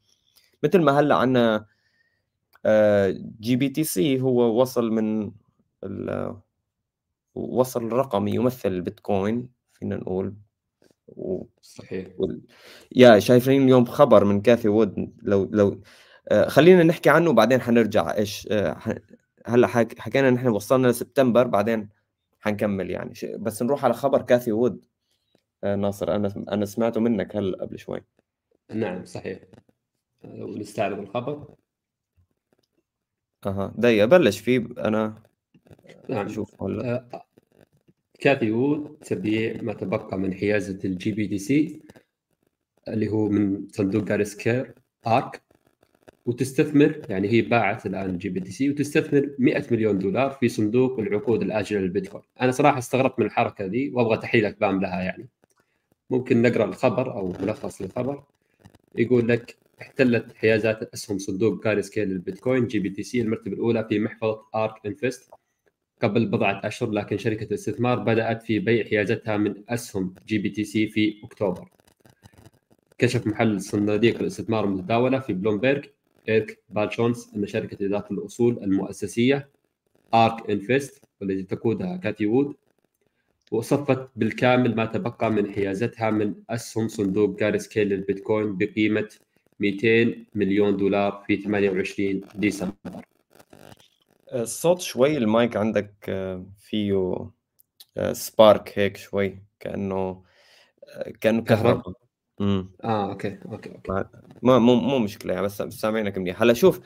مثل 0.64 0.78
ما 0.82 1.00
هلأ 1.00 1.14
عندنا 1.16 1.66
GBTC 3.40 4.20
هو 4.20 4.60
وصل 4.60 4.90
من 4.90 5.32
وصل 7.34 7.92
رقم 7.92 8.28
يمثل 8.28 8.68
البيتكوين 8.68 9.48
فينا 9.72 9.96
نقول. 9.96 10.34
و... 11.08 11.44
صحيح. 11.62 12.06
و... 12.18 12.26
يا 12.96 13.18
شايفين 13.18 13.62
اليوم 13.62 13.84
خبر 13.84 14.24
من 14.24 14.40
كاثي 14.40 14.68
وود 14.68 15.12
لو 15.22 15.48
لو 15.52 15.80
آه 16.28 16.48
خلينا 16.48 16.82
نحكي 16.82 17.10
عنه 17.10 17.30
وبعدين 17.30 17.60
حنرجع 17.60 18.16
إيش 18.16 18.48
آه 18.50 18.76
هلأ 19.46 19.66
حكينا 19.98 20.30
نحن 20.30 20.48
وصلنا 20.48 20.88
لسبتمبر 20.88 21.46
بعدين 21.46 21.88
حنكمل 22.40 22.90
يعني. 22.90 23.14
بس 23.38 23.62
نروح 23.62 23.84
على 23.84 23.94
خبر 23.94 24.22
كاثي 24.22 24.52
وود. 24.52 24.84
آه 25.64 25.76
ناصر 25.76 26.14
أنا 26.14 26.44
أنا 26.52 26.66
سمعته 26.66 27.00
منك 27.00 27.36
هلأ 27.36 27.64
قبل 27.64 27.78
شوي. 27.78 28.00
نعم 28.70 29.04
صحيح. 29.04 29.38
لو 30.24 30.56
نستعرض 30.56 30.98
الخبر. 30.98 31.54
أها. 33.46 33.72
دقيقة 33.78 34.06
بلش 34.06 34.38
فيه 34.38 34.66
أنا 34.78 35.14
نعم. 36.08 36.28
شوف 36.28 36.62
هلا 36.62 37.06
آه، 37.14 37.26
كاثي 38.20 38.50
وود 38.50 38.96
تبيع 39.00 39.62
ما 39.62 39.72
تبقى 39.72 40.18
من 40.18 40.34
حيازة 40.34 40.78
ال 40.84 41.12
GBTC 41.12 41.82
اللي 42.88 43.08
هو 43.08 43.28
من 43.28 43.68
صندوق 43.68 44.04
جرايسكيل 44.04 44.74
آرك 45.06 45.42
وتستثمر 46.26 47.02
يعني 47.08 47.28
هي 47.28 47.42
باعت 47.42 47.86
الآن 47.86 48.18
GBTC 48.18 48.70
وتستثمر 48.70 49.30
100 49.38 49.64
مليون 49.70 49.98
دولار 49.98 50.30
في 50.30 50.48
صندوق 50.48 50.98
العقود 50.98 51.42
الاجله 51.42 51.80
للبيتكوين. 51.80 52.22
أنا 52.40 52.52
صراحة 52.52 52.78
استغربت 52.78 53.20
من 53.20 53.26
الحركة 53.26 53.66
دي 53.66 53.90
وأبغى 53.90 54.16
تحليلك 54.18 54.60
بام 54.60 54.80
لها 54.80 55.02
يعني. 55.02 55.28
ممكن 56.10 56.42
نقرأ 56.42 56.64
الخبر 56.64 57.12
أو 57.12 57.32
ملخص 57.40 57.82
للخبر. 57.82 58.22
يقول 58.94 59.28
لك 59.28 59.56
احتلت 59.82 60.32
حيازات 60.36 60.82
أسهم 60.94 61.18
صندوق 61.18 61.62
جرايسكيل 61.62 62.08
للبيتكوين 62.08 62.66
GBTC 62.66 63.20
المرتبة 63.20 63.52
الأولى 63.52 63.86
في 63.88 63.98
محفظة 63.98 64.42
آرك 64.54 64.86
إنفست 64.86 65.30
قبل 66.02 66.26
بضعة 66.26 66.60
أشهر 66.64 66.90
لكن 66.90 67.18
شركة 67.18 67.44
الاستثمار 67.44 67.98
بدأت 67.98 68.42
في 68.42 68.58
بيع 68.58 68.84
حيازتها 68.84 69.36
من 69.36 69.54
أسهم 69.68 70.14
GBTC 70.26 70.88
في 70.88 71.20
أكتوبر. 71.24 71.68
كشف 72.98 73.26
محلل 73.26 73.60
صناديق 73.60 74.20
الاستثمار 74.20 74.64
المتداولة 74.64 75.18
في 75.18 75.32
بلومبرج 75.32 75.84
إريك 76.28 76.58
بالتشوناس 76.70 77.30
أن 77.36 77.46
شركة 77.46 77.86
إدارة 77.86 78.06
الأصول 78.10 78.58
المؤسسية 78.64 79.48
آرك 80.14 80.50
إنفست 80.50 81.04
والتي 81.20 81.42
تقودها 81.42 81.96
كاثي 81.96 82.26
وود 82.26 82.54
صفت 83.52 84.08
بالكامل 84.16 84.76
ما 84.76 84.84
تبقى 84.86 85.30
من 85.30 85.52
حيازتها 85.52 86.10
من 86.10 86.34
أسهم 86.50 86.88
صندوق 86.88 87.38
جرايسكيل 87.38 87.88
للبيتكوين 87.88 88.56
بقيمة 88.56 89.08
200 89.62 90.26
مليون 90.34 90.76
دولار 90.76 91.24
في 91.26 91.36
28 91.36 92.20
ديسمبر. 92.34 93.06
الصوت 94.32 94.80
شوي 94.80 95.16
المايك 95.16 95.56
عندك 95.56 95.94
آه، 96.08 96.46
فيه 96.58 97.14
spark 98.12 98.78
آه، 98.78 98.82
هيك 98.82 98.96
شوي 98.96 99.42
كأنه 99.60 100.22
آه، 100.88 101.12
كأنه 101.20 101.42
كهرباء. 101.42 101.92
امم 102.40 102.70
آه 102.84 103.10
okay 103.12 103.38
okay 103.52 103.70
okay. 103.70 104.04
ما 104.42 104.58
مو 104.58 104.74
مو 104.74 104.98
مشكلة 104.98 105.34
يعني 105.34 105.46
بس 105.46 105.62
سامعينك 105.62 106.18
منيح. 106.18 106.42
هلا 106.42 106.52
شوف 106.52 106.80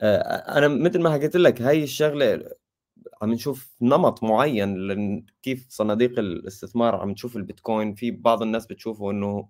آه 0.00 0.18
أنا 0.58 0.68
مثل 0.68 1.00
ما 1.00 1.12
حكيت 1.12 1.36
لك 1.36 1.62
هاي 1.62 1.82
الشغلة 1.82 2.50
عم 3.22 3.32
نشوف 3.32 3.76
نمط 3.80 4.22
معين 4.22 5.26
كيف 5.42 5.66
صناديق 5.70 6.18
الاستثمار 6.18 6.96
عم 6.96 7.14
تشوف 7.14 7.36
البيتكوين. 7.36 7.94
في 7.94 8.10
بعض 8.10 8.42
الناس 8.42 8.66
بتشوفه 8.66 9.10
إنه 9.10 9.48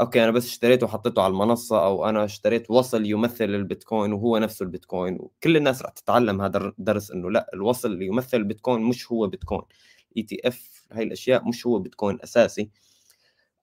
okay 0.00 0.24
أنا 0.24 0.30
بس 0.30 0.46
اشتريته 0.46 0.86
وحطيته 0.86 1.22
على 1.22 1.30
المنصة 1.30 1.84
أو 1.86 2.08
أنا 2.08 2.24
اشتريت 2.24 2.70
وصل 2.70 3.06
يمثل 3.06 3.44
البيتكوين 3.44 4.12
وهو 4.12 4.38
نفسه 4.38 4.64
البيتكوين. 4.64 5.16
وكل 5.20 5.56
الناس 5.56 5.82
رح 5.82 5.90
تتعلم 5.90 6.42
هذا 6.42 6.58
الدرس 6.78 7.10
إنه 7.10 7.30
لأ 7.30 7.50
الوصل 7.54 7.92
اللي 7.92 8.06
يمثل 8.06 8.36
البيتكوين 8.36 8.82
مش 8.82 9.12
هو 9.12 9.26
بيتكوين. 9.26 9.62
ETF 10.16 10.86
هاي 10.92 11.02
الأشياء 11.02 11.48
مش 11.48 11.66
هو 11.66 11.78
بيتكوين 11.78 12.18
أساسي. 12.24 12.70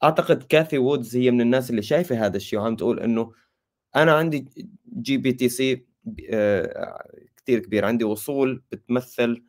أعتقد 0.04 0.44
كاثي 0.44 0.78
وود 0.78 1.16
هي 1.18 1.32
من 1.32 1.42
الناس 1.42 1.70
اللي 1.70 1.82
شايفة 1.82 2.26
هذا 2.26 2.38
الشيء 2.38 2.60
وعم 2.60 2.76
تقول 2.76 3.00
إنه 3.00 3.32
أنا 3.96 4.14
عندي 4.14 4.46
GBTC 4.94 5.86
كثير 7.38 7.60
كبير. 7.60 7.86
عندي 7.86 8.04
وصول 8.04 8.64
بتمثل 8.72 9.44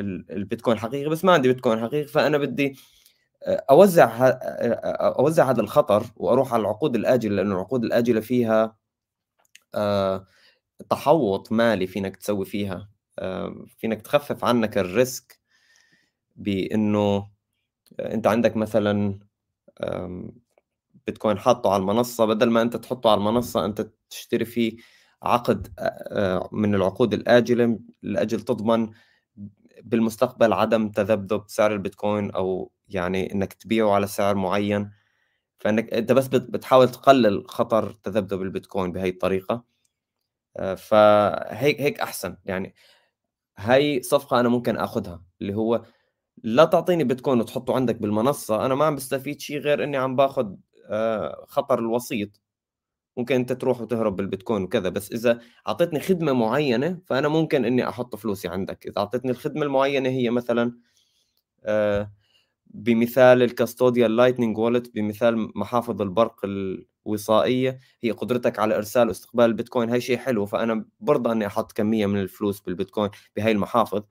البيتكوين 0.00 0.76
الحقيقي 0.76 1.08
بس 1.10 1.24
ما 1.24 1.32
عندي 1.32 1.48
بيتكوين 1.48 1.80
حقيقي 1.80 2.06
فأنا 2.06 2.38
بدي 2.38 2.76
أوزع 3.46 4.28
آه، 4.28 5.14
أوزع 5.18 5.50
هذا 5.50 5.60
الخطر 5.60 6.04
وأروح 6.16 6.52
على 6.54 6.60
العقود 6.60 6.96
الآجلة 6.96 7.36
لأنه 7.36 7.54
العقود 7.54 7.84
الآجلة 7.84 8.20
فيها 8.20 8.76
آه، 9.74 10.26
تحوط 10.90 11.52
مالي 11.52 11.86
فينك 11.86 12.16
تسوي 12.16 12.44
فيها. 12.44 12.88
فينك 13.78 14.02
تخفف 14.02 14.44
عنك 14.44 14.78
الريسك 14.78 15.40
بإنه 16.36 17.28
أنت 18.00 18.26
عندك 18.26 18.56
مثلا 18.56 19.18
بيتكوين 21.06 21.38
حاطه 21.38 21.72
على 21.72 21.80
المنصة. 21.80 22.24
بدل 22.24 22.50
ما 22.50 22.62
أنت 22.62 22.76
تحطه 22.76 23.10
على 23.10 23.18
المنصة 23.18 23.64
أنت 23.64 23.90
تشتري 24.10 24.44
فيه 24.44 24.76
عقد 25.22 25.68
من 26.52 26.74
العقود 26.74 27.14
الآجلة 27.14 27.78
لاجل 28.02 28.40
تضمن 28.40 28.90
بالمستقبل 29.82 30.52
عدم 30.52 30.88
تذبذب 30.88 31.44
سعر 31.46 31.72
البيتكوين 31.72 32.30
أو 32.30 32.72
يعني 32.88 33.32
إنك 33.34 33.52
تبيعه 33.52 33.90
على 33.92 34.06
سعر 34.06 34.34
معين. 34.34 34.90
فإنك 35.58 35.94
أنت 35.94 36.12
بس 36.12 36.28
بتحاول 36.28 36.88
تقلل 36.90 37.48
خطر 37.48 37.92
تذبذب 37.92 38.42
البيتكوين 38.42 38.92
بهي 38.92 39.08
الطريقة. 39.08 39.64
فهيك 40.76 41.80
هيك 41.80 42.00
أحسن. 42.00 42.36
يعني 42.44 42.74
هاي 43.58 44.02
صفقة 44.02 44.40
أنا 44.40 44.48
ممكن 44.48 44.76
آخذها 44.76 45.22
اللي 45.40 45.54
هو 45.56 45.82
لا 46.44 46.64
تعطيني 46.64 47.04
بيتكوين 47.04 47.40
وتحطه 47.40 47.76
عندك 47.76 47.96
بالمنصة. 47.96 48.66
أنا 48.66 48.74
ما 48.74 48.84
عم 48.84 48.96
بستفيد 48.96 49.40
شيء 49.40 49.58
غير 49.60 49.84
إني 49.84 49.96
عم 49.96 50.16
باخذ 50.16 50.54
آه، 50.90 51.44
خطر 51.48 51.78
الوسيط. 51.78 52.40
ممكن 53.16 53.34
أنت 53.34 53.52
تروح 53.52 53.80
وتهرب 53.80 54.16
بالبيتكوين 54.16 54.62
وكذا 54.62 54.88
بس 54.88 55.12
إذا 55.12 55.40
أعطيتني 55.68 56.00
خدمة 56.00 56.32
معينة 56.32 57.00
فأنا 57.06 57.28
ممكن 57.28 57.64
إني 57.64 57.88
أحط 57.88 58.16
فلوسي 58.16 58.48
عندك. 58.48 58.86
إذا 58.86 58.98
أعطيتني 58.98 59.30
الخدمة 59.30 59.62
المعينة 59.62 60.08
هي 60.10 60.30
مثلا 60.30 60.78
آه، 61.64 62.12
بمثال 62.70 63.42
ال 63.42 63.49
custodial 63.49 64.16
lightning 64.16 64.58
wallet 64.58 64.94
بمثال 64.94 65.58
محافظ 65.58 66.02
البرق 66.02 66.40
الوصائية. 66.44 67.78
هي 68.02 68.10
قدرتك 68.10 68.58
على 68.58 68.76
إرسال 68.76 69.08
واستقبال 69.08 69.44
البيتكوين. 69.44 69.90
هاي 69.90 70.00
شيء 70.00 70.16
حلو. 70.18 70.46
فأنا 70.46 70.84
برضى 71.00 71.32
إني 71.32 71.46
أحط 71.46 71.72
كمية 71.72 72.06
من 72.06 72.20
الفلوس 72.20 72.60
بالبيتكوين 72.60 73.10
بهاي 73.36 73.52
المحافظ. 73.52 74.02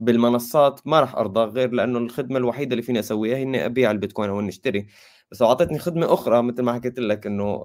بالمنصات 0.00 0.80
ما 0.86 1.00
راح 1.00 1.14
أرضى 1.16 1.40
غير 1.40 1.70
لأنه 1.72 1.98
الخدمة 1.98 2.38
الوحيدة 2.38 2.70
اللي 2.72 2.82
فيني 2.82 2.98
أسويها 3.00 3.36
هي 3.36 3.42
إني 3.42 3.66
أبيع 3.66 3.90
البيتكوين 3.90 4.30
أو 4.30 4.40
إني 4.40 4.48
أشتري. 4.48 4.86
بس 5.30 5.42
لو 5.42 5.48
أعطيتني 5.48 5.78
خدمة 5.78 6.14
أخرى 6.14 6.42
مثل 6.42 6.62
ما 6.62 6.72
حكيت 6.74 6.98
لك 6.98 7.26
إنه 7.26 7.64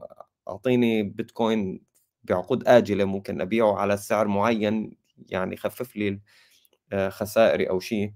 أعطيني 0.49 1.03
بيتكوين 1.03 1.81
بعقود 2.23 2.67
آجلة 2.67 3.05
ممكن 3.05 3.41
أبيعه 3.41 3.75
على 3.75 3.97
سعر 3.97 4.27
معين 4.27 4.97
يعني 5.29 5.53
يخفف 5.53 5.95
لي 5.95 6.19
آه، 6.93 7.09
خسائري 7.09 7.69
أو 7.69 7.79
شيء. 7.79 8.13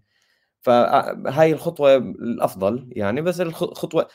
فهاي 0.65 1.51
الخطوة 1.53 1.95
الأفضل 1.97 2.89
يعني 2.91 3.21
بس 3.21 3.41
الخطوه 3.41 4.07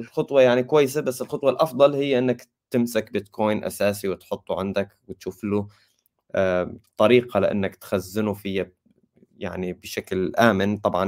الخطوة 0.00 0.42
يعني 0.42 0.62
كويسة 0.62 1.00
بس 1.00 1.22
الخطوة 1.22 1.50
الأفضل 1.50 1.94
هي 1.94 2.18
إنك 2.18 2.48
تمسك 2.70 3.12
بيتكوين 3.12 3.64
أساسي 3.64 4.08
وتحطه 4.08 4.58
عندك 4.58 4.88
وتشوف 5.08 5.44
له 5.44 5.68
طريقة 6.96 7.40
لإنك 7.40 7.76
تخزنه 7.76 8.34
فيها 8.34 8.66
يعني 9.38 9.72
بشكل 9.72 10.32
آمن. 10.38 10.76
طبعا 10.78 11.04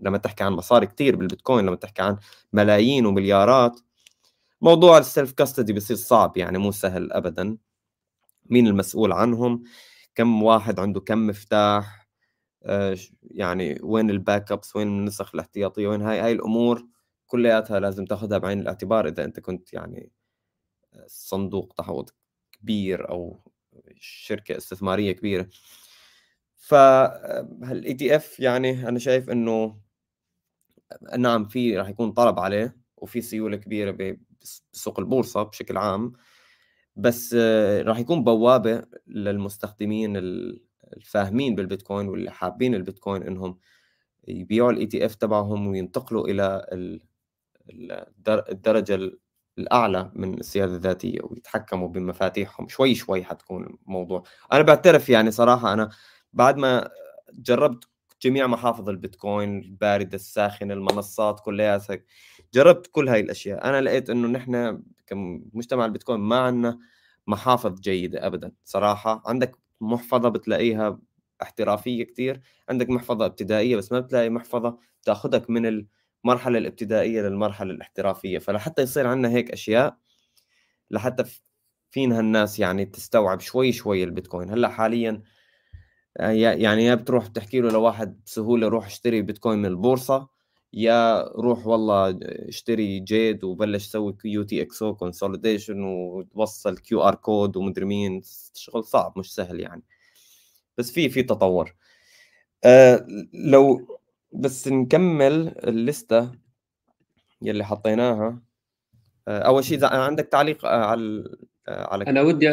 لما 0.00 0.18
تحكي 0.18 0.44
عن 0.44 0.52
مصاري 0.52 0.86
كثير 0.86 1.16
بالبيتكوين 1.16 1.66
لما 1.66 1.76
تحكي 1.76 2.02
عن 2.02 2.16
ملايين 2.52 3.06
ومليارات 3.06 3.80
موضوع 4.60 4.98
ال 4.98 5.05
self 5.05 5.32
custody 5.32 5.72
بصير 5.72 5.96
صعب 5.96 6.36
يعني 6.36 6.58
مو 6.58 6.72
سهل 6.72 7.12
ابدا. 7.12 7.56
مين 8.46 8.66
المسؤول 8.66 9.12
عنهم؟ 9.12 9.62
كم 10.14 10.42
واحد 10.42 10.80
عنده 10.80 11.00
كم 11.00 11.26
مفتاح؟ 11.26 12.01
يعني 13.22 13.78
وين 13.82 14.10
ال 14.10 14.52
backups 14.52 14.76
وين 14.76 14.88
النسخ 14.88 15.34
الاحتياطية 15.34 15.88
وين 15.88 16.02
هاي 16.02 16.20
هاي 16.20 16.32
الأمور 16.32 16.86
كلياتها 17.26 17.80
لازم 17.80 18.04
تاخذها 18.04 18.38
بعين 18.38 18.60
الاعتبار 18.60 19.08
إذا 19.08 19.24
أنت 19.24 19.40
كنت 19.40 19.72
يعني 19.72 20.10
صندوق 21.06 21.72
تحوط 21.76 22.14
كبير 22.52 23.08
أو 23.10 23.40
شركة 24.00 24.56
استثمارية 24.56 25.12
كبيرة. 25.12 25.48
فال 26.56 27.94
ETF 27.94 28.40
يعني 28.40 28.88
أنا 28.88 28.98
شايف 28.98 29.30
إنه 29.30 29.80
نعم 31.18 31.48
في 31.48 31.76
راح 31.78 31.88
يكون 31.88 32.12
طلب 32.12 32.38
عليه 32.38 32.76
وفي 32.96 33.20
سيولة 33.20 33.56
كبيرة 33.56 34.16
بسوق 34.72 35.00
البورصة 35.00 35.42
بشكل 35.42 35.76
عام 35.76 36.12
بس 36.96 37.34
راح 37.86 37.98
يكون 37.98 38.24
بوابة 38.24 38.84
للمستخدمين 39.06 40.16
الفاهمين 40.96 41.54
بالبيتكوين 41.54 42.08
واللي 42.08 42.30
حابين 42.30 42.74
البيتكوين 42.74 43.22
إنهم 43.22 43.58
يبيعوا 44.28 44.70
ال 44.72 44.86
ETF 44.86 45.14
تبعهم 45.14 45.66
وينتقلوا 45.66 46.28
إلى 46.28 46.66
الدرجة 48.28 49.12
الأعلى 49.58 50.12
من 50.14 50.38
السيادة 50.38 50.74
الذاتية 50.74 51.18
ويتحكموا 51.22 51.88
بمفاتيحهم. 51.88 52.68
شوي 52.68 52.94
شوي 52.94 53.24
حتكون 53.24 53.78
الموضوع. 53.86 54.22
أنا 54.52 54.62
بعترف 54.62 55.08
يعني 55.08 55.30
صراحة 55.30 55.72
أنا 55.72 55.90
بعد 56.32 56.56
ما 56.56 56.90
جربت 57.32 57.88
جميع 58.22 58.46
محافظ 58.46 58.88
البيتكوين 58.88 59.58
الباردة 59.58 60.14
الساخنة 60.14 60.74
المنصات 60.74 61.40
كلياتها 61.40 61.98
جربت 62.54 62.86
كل 62.86 63.08
هاي 63.08 63.20
الأشياء. 63.20 63.64
أنا 63.64 63.80
لقيت 63.80 64.10
إنه 64.10 64.28
نحن 64.28 64.82
كمجتمع 65.06 65.84
البيتكوين 65.84 66.20
ما 66.20 66.40
عندنا 66.40 66.78
محافظ 67.26 67.80
جيدة 67.80 68.26
ابدا. 68.26 68.52
صراحة 68.64 69.22
عندك 69.26 69.56
محفظة 69.82 70.28
بتلاقيها 70.28 70.98
احترافية 71.42 72.04
كثير 72.04 72.40
عندك 72.68 72.90
محفظة 72.90 73.26
ابتدائية 73.26 73.76
بس 73.76 73.92
ما 73.92 74.00
بتلاقي 74.00 74.30
محفظة 74.30 74.78
تاخذك 75.02 75.50
من 75.50 75.86
المرحلة 76.24 76.58
الابتدائية 76.58 77.22
للمرحلة 77.22 77.70
الاحترافية. 77.70 78.38
فلحتى 78.38 78.82
يصير 78.82 79.06
عندنا 79.06 79.34
هيك 79.34 79.50
أشياء 79.50 79.96
لحتى 80.90 81.24
فينا 81.90 82.20
الناس 82.20 82.58
يعني 82.58 82.84
تستوعب 82.84 83.40
شوي 83.40 83.72
شوي 83.72 84.04
البيتكوين. 84.04 84.50
هلأ 84.50 84.68
حاليا 84.68 85.22
آه، 86.16 86.30
يعني 86.30 86.84
يا 86.84 86.94
بتروح 86.94 87.26
تحكي 87.26 87.60
له 87.60 87.70
لواحد 87.70 88.20
بسهولة 88.26 88.68
روح 88.68 88.86
اشتري 88.86 89.22
بيتكوين 89.22 89.58
من 89.58 89.66
البورصة 89.66 90.28
يا 90.74 91.22
روح 91.22 91.66
والله 91.66 92.18
اشتري 92.22 93.00
Jade 93.00 93.44
وبلش 93.44 93.86
سوي 93.86 94.12
UTXO 94.12 94.82
consolidation 94.82 95.82
وتوصل 95.84 96.78
QR 96.78 97.14
code 97.14 97.56
ومدري 97.56 97.84
مين. 97.84 98.22
شغل 98.54 98.84
صعب 98.84 99.18
مش 99.18 99.34
سهل 99.34 99.60
يعني. 99.60 99.82
بس 100.78 100.90
في 100.92 101.08
في 101.08 101.22
تطور. 101.22 101.74
أه 102.64 103.06
لو 103.34 103.98
بس 104.32 104.68
نكمل 104.68 105.48
الليسته 105.68 106.30
يلي 107.42 107.64
حطيناها. 107.64 108.42
أه 109.28 109.38
أول 109.38 109.64
شيء 109.64 109.78
إذا 109.78 109.88
عندك 109.88 110.24
تعليق 110.26 110.64
آه، 110.64 110.84
على 110.84 111.24
آه، 111.68 111.86
على 111.92 112.04
أنا 112.06 112.22
ودي 112.22 112.48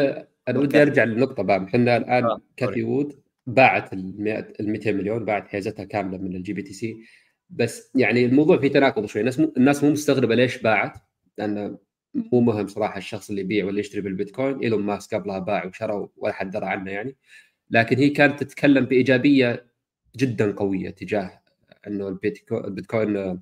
أنا 0.48 0.58
ودي 0.58 0.82
أرجع 0.82 1.04
للنقطة 1.04 1.42
بقى 1.42 1.64
إحنا 1.64 1.96
الآن 1.96 2.24
آه. 2.24 2.40
كاثي 2.56 2.82
وود 2.82 3.20
باعت 3.46 3.92
ال 3.92 4.14
200 4.60 4.92
مليون 4.92 5.24
باعت 5.24 5.48
حيازتها 5.48 5.84
كاملة 5.84 6.18
من 6.18 6.36
ال 6.36 6.52
GBTC 6.52 6.96
بس 7.50 7.90
يعني 7.94 8.24
الموضوع 8.24 8.58
فيه 8.58 8.68
تناقض 8.68 9.06
شوي. 9.06 9.20
الناس 9.20 9.40
مو 9.40 9.52
الناس 9.56 9.84
مو 9.84 9.90
مستغربة 9.90 10.34
ليش 10.34 10.58
باعت 10.58 10.98
لأن 11.38 11.78
مو 12.14 12.40
مهم 12.40 12.66
صراحة 12.66 12.98
الشخص 12.98 13.30
اللي 13.30 13.42
يبيع 13.42 13.64
ولا 13.64 13.80
يشتري 13.80 14.00
بالبيتكوين. 14.00 14.58
إيلون 14.58 14.82
ماسك 14.82 15.14
قبلها 15.14 15.38
باع 15.38 15.66
وشرى 15.66 16.08
ولا 16.16 16.32
حد 16.32 16.50
درى 16.50 16.66
عنه 16.66 16.90
يعني. 16.90 17.16
لكن 17.70 17.96
هي 17.96 18.10
كانت 18.10 18.42
تتكلم 18.42 18.84
بإيجابية 18.84 19.66
جدا 20.16 20.52
قوية 20.52 20.90
تجاه 20.90 21.42
إنه 21.86 22.08
البيتكوين 22.08 23.40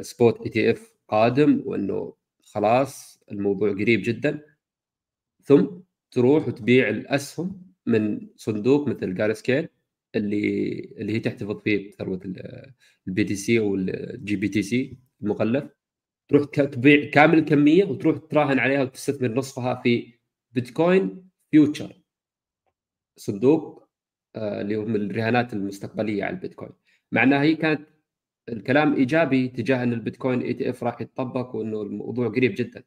spot 0.00 0.42
ETF 0.42 0.92
قادم 1.08 1.62
وإنه 1.64 2.14
خلاص 2.42 3.20
الموضوع 3.32 3.70
قريب 3.70 4.02
جدا. 4.04 4.40
ثم 5.42 5.66
تروح 6.10 6.48
وتبيع 6.48 6.88
الأسهم 6.88 7.62
من 7.86 8.28
صندوق 8.36 8.88
مثل 8.88 9.14
Grayscale 9.14 9.68
اللي 10.16 10.80
اللي 10.98 11.12
هي 11.12 11.20
تحتفظ 11.20 11.60
فيه 11.62 11.88
بثروة 11.90 12.20
ال 13.08 13.24
BTC 13.24 13.58
أو 13.58 13.74
ال 13.74 14.36
GBTC 14.36 14.98
المغلف 15.22 15.76
تروح 16.28 16.44
تبيع 16.44 17.10
كامل 17.10 17.38
الكمية 17.38 17.84
وتروح 17.84 18.18
تراهن 18.30 18.58
عليها 18.58 18.82
وتستثمر 18.82 19.34
نصفها 19.34 19.82
في 19.82 20.14
بيتكوين 20.52 21.30
future. 21.50 22.02
صندوق 23.16 23.88
آه، 24.36 24.60
اللي 24.60 24.76
هم 24.76 24.96
الرهانات 24.96 25.52
المستقبلية 25.52 26.24
على 26.24 26.34
البيتكوين. 26.36 26.72
مع 27.12 27.22
انها 27.22 27.42
هي 27.42 27.56
كانت 27.56 27.88
الكلام 28.48 28.94
إيجابي 28.94 29.48
تجاه 29.48 29.82
إن 29.82 29.92
البيتكوين 29.92 30.42
ETF 30.42 30.84
راح 30.84 31.00
يتطبق 31.00 31.56
وإنه 31.56 31.82
الموضوع 31.82 32.28
قريب 32.28 32.54
جدا. 32.54 32.84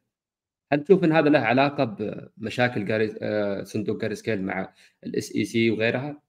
هل 0.72 0.84
تشوف 0.84 1.04
إن 1.04 1.12
هذا 1.12 1.28
له 1.28 1.38
علاقة 1.38 1.84
بمشاكل 1.84 2.86
آه، 3.22 3.62
صندوق 3.64 4.00
Grayscale 4.00 4.42
مع 4.42 4.74
ال 5.06 5.36
SEC 5.36 5.70
وغيرها؟ 5.70 6.22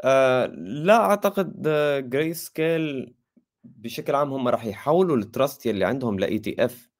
آه 0.00 0.46
لا 0.56 0.96
أعتقد 0.96 1.62
جري 2.10 2.34
سكيل 2.34 3.14
بشكل 3.64 4.14
عام 4.14 4.32
هم 4.32 4.48
راح 4.48 4.64
يحولوا 4.66 5.16
ال 5.16 5.24
trust 5.24 5.66
يلي 5.66 5.84
عندهم 5.84 6.18
ل 6.18 6.38
ETF 6.38 6.90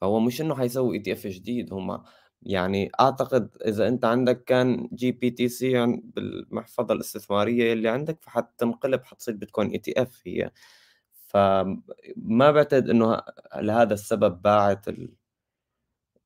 فهو 0.00 0.20
مش 0.20 0.40
إنه 0.40 0.54
حيسوي 0.56 0.96
ETF 0.98 1.26
جديد 1.26 1.72
هم 1.74 2.02
يعني 2.42 2.90
أعتقد 3.00 3.56
إذا 3.66 3.88
أنت 3.88 4.04
عندك 4.04 4.44
كان 4.44 4.88
GBTC 4.94 5.86
بالمحفظة 6.04 6.94
الاستثمارية 6.94 7.72
اللي 7.72 7.88
عندك 7.88 8.18
فحتنقلب 8.22 9.04
حتصير 9.04 9.34
بتكون 9.36 9.68
ETF 9.70 10.22
هي. 10.26 10.50
فما 11.28 12.50
بعتقد 12.52 12.90
إنه 12.90 13.20
لهذا 13.56 13.94
السبب 13.94 14.42
باعت 14.42 14.86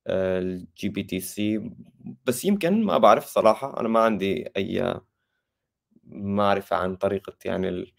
ال 0.07 0.89
GBTC 0.89 1.71
بس 2.27 2.45
يمكن 2.45 2.85
ما 2.85 2.99
بعرف 2.99 3.27
صراحة 3.27 3.81
أنا 3.81 3.89
ما 3.89 4.01
عندي 4.01 4.49
أي 4.57 4.95
معرفة 6.07 6.77
عن 6.77 6.97
طريقة 6.97 7.35
يعني 7.45 7.95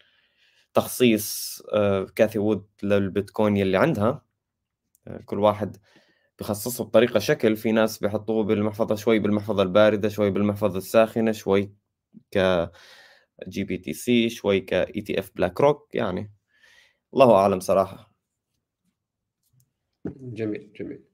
تخصيص 0.74 1.62
آه، 1.74 2.04
كاثي 2.16 2.38
وود 2.38 2.66
للبيتكوين 2.82 3.56
يلي 3.56 3.76
عندها. 3.78 4.22
آه، 5.08 5.18
كل 5.26 5.38
واحد 5.40 5.76
بخصصه 6.40 6.84
بطريقة 6.84 7.20
شكل. 7.20 7.56
في 7.56 7.72
ناس 7.72 7.98
بيحطوه 7.98 8.44
بالمحفظة 8.44 8.94
شوي 8.96 9.18
بالمحفظة 9.18 9.62
الباردة 9.62 10.08
شوي 10.08 10.30
بالمحفظة 10.30 10.78
الساخنة 10.78 11.32
شوي 11.32 11.72
ك 12.32 12.70
GBTC 13.48 14.30
شوي 14.30 14.60
ك 14.60 14.72
ETF 14.74 15.30
BlackRock 15.36 15.94
يعني. 15.94 16.32
الله 17.14 17.34
أعلم 17.36 17.60
صراحة. 17.60 18.12
جميل 20.06 20.72
جميل. 20.80 21.04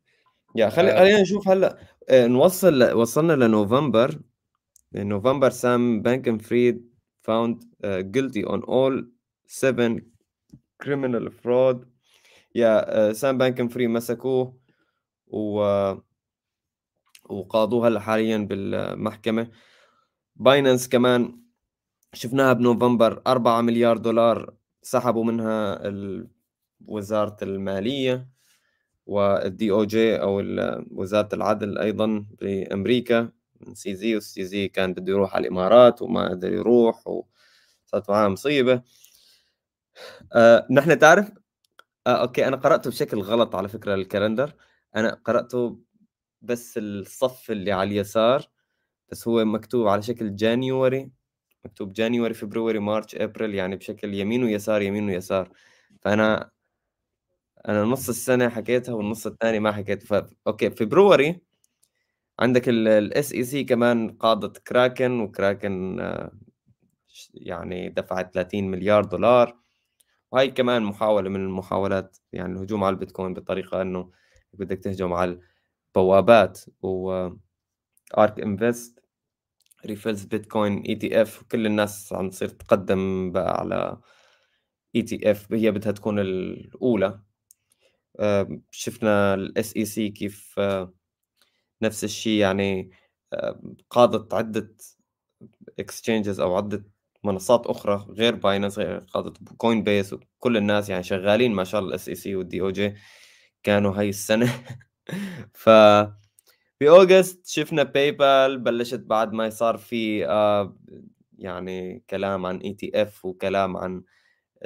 يا 0.56 0.68
خلي 0.70 0.92
آه. 0.92 0.98
خلينا 0.98 1.22
نشوف 1.22 1.48
هلأ 1.48 1.78
نوصل 2.12 2.92
وصلنا 2.92 3.32
لنوفمبر. 3.32 4.20
November, 4.94 5.50
Sam 5.50 6.02
Bankman-Fried 6.02 6.78
found 7.22 7.64
uh, 7.82 8.02
guilty 8.02 8.44
on 8.44 8.62
all 8.62 9.02
seven 9.46 10.12
criminal 10.78 11.30
fraud. 11.30 11.86
يا 12.54 13.12
سام 13.12 13.38
بانكمان 13.38 13.68
فريد 13.68 13.86
مسكوه 13.86 14.58
و 15.26 15.60
وقاضوه 17.24 17.88
هلا 17.88 18.00
حاليا 18.00 18.38
بالمحكمة 18.38 19.50
باينانس 20.36 20.88
كمان 20.88 21.40
شفناها 22.12 22.52
بنوفمبر 22.52 23.22
4 23.26 23.60
مليار 23.60 23.96
دولار 23.96 24.54
سحبوا 24.82 25.24
منها 25.24 25.80
وزارة 26.86 27.36
المالية 27.42 28.28
وال 29.06 29.70
DOJ 29.70 30.16
أو 30.16 30.42
وزارة 30.90 31.34
العدل 31.34 31.78
أيضا 31.78 32.26
بأمريكا 32.40 33.32
من 33.60 33.74
سي 33.74 33.94
زي 33.94 34.14
والسي 34.14 34.44
زي 34.44 34.68
كان 34.68 34.94
بده 34.94 35.12
يروح 35.12 35.34
على 35.36 35.42
الإمارات 35.48 36.02
وما 36.02 36.28
قدر 36.30 36.52
يروح 36.52 37.06
وصارت 37.08 38.10
معاه 38.10 38.28
مصيبة. 38.28 38.82
آه 40.32 40.66
نحن 40.70 40.98
تعرف 40.98 41.30
آه 42.06 42.22
أوكي 42.22 42.48
أنا 42.48 42.56
قرأته 42.56 42.90
بشكل 42.90 43.18
غلط 43.20 43.56
على 43.56 43.68
فكرة 43.68 43.94
ال 43.94 44.00
calendar. 44.00 44.54
أنا 44.96 45.14
قرأته 45.24 45.80
بس 46.42 46.78
الصف 46.78 47.50
اللي 47.50 47.72
على 47.72 47.90
اليسار 47.90 48.46
بس 49.10 49.28
هو 49.28 49.44
مكتوب 49.44 49.88
على 49.88 50.02
شكل 50.02 50.36
January 50.36 51.10
مكتوب 51.64 51.92
January 51.92 52.34
February 52.34 52.80
March 52.80 53.14
April 53.16 53.54
يعني 53.54 53.76
بشكل 53.76 54.14
يمين 54.14 54.44
ويسار 54.44 54.82
يمين 54.82 55.06
ويسار. 55.10 55.50
فأنا 56.02 56.50
أنا 57.68 57.82
نص 57.84 58.08
السنة 58.08 58.48
حكيتها 58.48 58.94
والنص 58.94 59.26
الثاني 59.26 59.60
ما 59.60 59.72
حكيت. 59.72 60.02
ف... 60.02 60.14
أوكي 60.46 60.70
فبراير 60.70 61.40
عندك 62.38 62.68
ال 62.68 63.32
SEC 63.32 63.64
كمان 63.64 64.10
قاضت 64.10 64.58
كراكن 64.58 65.20
وكراكن 65.20 66.00
آه، 66.00 66.32
يعني 67.34 67.88
دفعت 67.88 68.34
30 68.34 68.70
مليار 68.70 69.04
دولار. 69.04 69.56
وهي 70.32 70.50
كمان 70.50 70.82
محاولة 70.82 71.30
من 71.30 71.40
المحاولات 71.40 72.16
يعني 72.32 72.52
الهجوم 72.54 72.84
على 72.84 72.94
البيتكوين 72.94 73.34
بطريقة 73.34 73.82
إنه 73.82 74.10
بدك 74.54 74.78
تهجم 74.78 75.12
على 75.12 75.40
البوابات 75.96 76.60
و 76.82 77.28
ARK 78.18 78.40
Invest 78.40 79.00
reveals 79.86 80.24
Bitcoin 80.24 80.82
ETF 80.82 81.42
وكل 81.42 81.66
الناس 81.66 82.12
عم 82.12 82.30
تصير 82.30 82.48
تقدم 82.48 83.32
بقى 83.32 83.60
على 83.60 83.98
ETF 84.96 85.52
هي 85.52 85.70
بدها 85.70 85.92
تكون 85.92 86.18
الأولى. 86.20 87.20
شفنا 88.70 89.34
ال 89.34 89.76
SEC 89.76 90.08
كيف 90.10 90.60
نفس 91.84 92.04
الشيء 92.04 92.40
يعني 92.40 92.90
قاضت 93.90 94.34
عدة 94.34 94.76
exchanges 95.78 96.40
أو 96.40 96.56
عدة 96.56 96.84
منصات 97.24 97.66
أخرى 97.66 98.06
غير 98.10 98.34
باينانس 98.34 98.80
قاضت 98.80 99.38
كوين 99.56 99.82
بيس 99.82 100.12
وكل 100.12 100.56
الناس 100.56 100.88
يعني 100.88 101.02
شغالين 101.02 101.52
ما 101.54 101.64
شاء 101.64 101.80
الله 101.80 101.90
ال 101.90 101.95
SEC 101.95 102.08
وال 102.08 102.36
DOJ 102.36 102.94
كانوا 103.62 103.94
هاي 104.00 104.08
السنة. 104.08 104.64
ف 105.54 105.68
في 106.78 106.88
August 106.88 107.46
شفنا 107.46 107.82
باي 107.82 108.10
بال 108.12 108.58
بلشت 108.58 109.00
بعد 109.00 109.32
ما 109.32 109.50
صار 109.50 109.76
في 109.78 110.26
آه 110.26 110.76
يعني 111.38 112.04
كلام 112.10 112.46
عن 112.46 112.58
ETF 112.58 113.24
وكلام 113.24 113.76
عن 113.76 114.02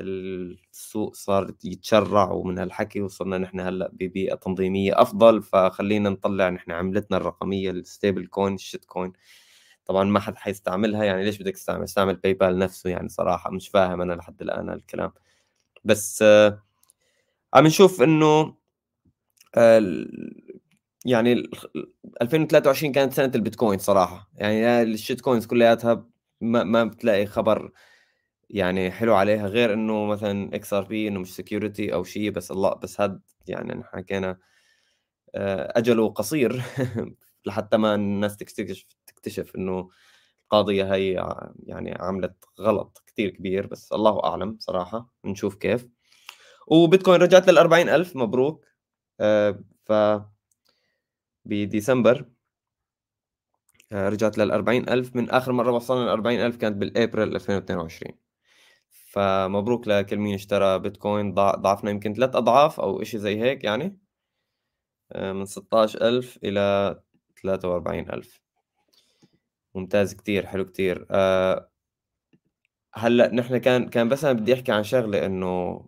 السوق 0.00 1.14
صار 1.14 1.54
يتشرع 1.64 2.30
ومن 2.32 2.58
هالحكي 2.58 3.00
وصلنا 3.00 3.38
نحن 3.38 3.60
هلأ 3.60 3.90
ببيئة 3.92 4.34
تنظيمية 4.34 5.02
أفضل 5.02 5.42
فخلينا 5.42 6.10
نطلع 6.10 6.48
نحن 6.48 6.70
عملتنا 6.70 7.16
الرقمية 7.16 7.70
ال 7.70 8.26
stablecoin 8.26 8.54
ال 8.54 8.84
shitcoin 8.84 9.12
طبعا 9.86 10.04
ما 10.04 10.20
حد 10.20 10.36
حيستعملها 10.36 11.04
يعني 11.04 11.24
ليش 11.24 11.38
بدك 11.38 11.54
تستعمل؟ 11.54 11.84
استعمل 11.84 12.16
باي 12.16 12.34
بال 12.34 12.58
نفسه 12.58 12.90
يعني 12.90 13.08
صراحة 13.08 13.50
مش 13.50 13.68
فاهم 13.68 14.00
أنا 14.00 14.12
لحد 14.12 14.42
الآن 14.42 14.70
الكلام 14.70 15.12
بس 15.84 16.22
آه 16.22 16.62
عم 17.54 17.66
نشوف 17.66 18.02
إنه 18.02 18.54
آه 19.54 20.06
يعني 21.04 21.42
2023 22.22 22.92
كانت 22.92 23.12
سنة 23.12 23.32
البيتكوين 23.34 23.78
صراحة. 23.78 24.30
يعني 24.34 24.82
ال 24.82 25.20
shitcoins 25.20 25.46
كلياتها 25.46 26.06
ما, 26.40 26.64
ما 26.64 26.84
بتلاقي 26.84 27.26
خبر 27.26 27.72
يعني 28.50 28.90
حلو 28.90 29.14
عليها 29.14 29.46
غير 29.46 29.72
إنه 29.74 30.06
مثلا 30.06 30.54
XRP 30.56 31.08
إنه 31.08 31.20
مش 31.20 31.36
security 31.36 31.94
أو 31.94 32.04
شيء 32.04 32.30
بس 32.30 32.50
الله 32.50 32.74
بس 32.74 33.00
هاد 33.00 33.20
يعني 33.48 33.84
حكينا 33.84 34.38
آه، 35.34 35.72
أجله 35.78 36.08
قصير 36.10 36.62
لحتى 37.46 37.76
ما 37.76 37.94
الناس 37.94 38.36
تكتشف 38.36 38.86
تكتشف 39.06 39.56
إنه 39.56 39.90
القاضية 40.44 40.94
هي 40.94 41.12
يعني 41.64 41.94
عملت 42.00 42.44
غلط 42.60 43.02
كثير 43.06 43.30
كبير 43.30 43.66
بس 43.66 43.92
الله 43.92 44.24
أعلم 44.24 44.56
صراحة 44.60 45.10
نشوف 45.24 45.54
كيف. 45.56 45.88
وبيتكوين 46.68 47.22
رجعت 47.22 47.48
لل 47.48 47.58
40000 47.58 48.16
مبروك. 48.16 48.66
آه، 49.20 49.60
ف 49.86 49.92
بديسمبر 51.44 52.24
آه، 53.92 54.08
رجعت 54.08 54.38
لل 54.38 54.50
40000 54.52 55.16
من 55.16 55.30
آخر 55.30 55.52
مرة 55.52 55.72
وصلنا 55.72 56.04
ل 56.04 56.08
40000 56.08 56.56
كانت 56.56 56.76
بالأبريل 56.76 57.36
2022 57.36 58.27
فمبروك 59.08 59.88
لكل 59.88 60.16
مين 60.16 60.34
اشترى 60.34 60.78
بيتكوين 60.78 61.34
ضعفنا 61.34 61.90
يمكن 61.90 62.14
ثلاث 62.14 62.36
أضعاف 62.36 62.80
أو 62.80 63.02
شيء 63.04 63.20
زي 63.20 63.40
هيك 63.40 63.64
يعني. 63.64 63.98
آه، 65.12 65.32
من 65.32 65.44
16000 65.44 66.38
إلى 66.44 67.00
43000 67.36 68.40
ممتاز 69.74 70.14
كتير 70.14 70.46
حلو 70.46 70.64
كتير. 70.64 71.06
أه 71.10 71.68
هلأ 72.94 73.34
نحن 73.34 73.58
كان 73.58 73.88
كان 73.88 74.08
بس 74.08 74.24
أنا 74.24 74.32
بدي 74.40 74.54
أحكي 74.54 74.72
عن 74.72 74.84
شغلة 74.84 75.26
إنه 75.26 75.80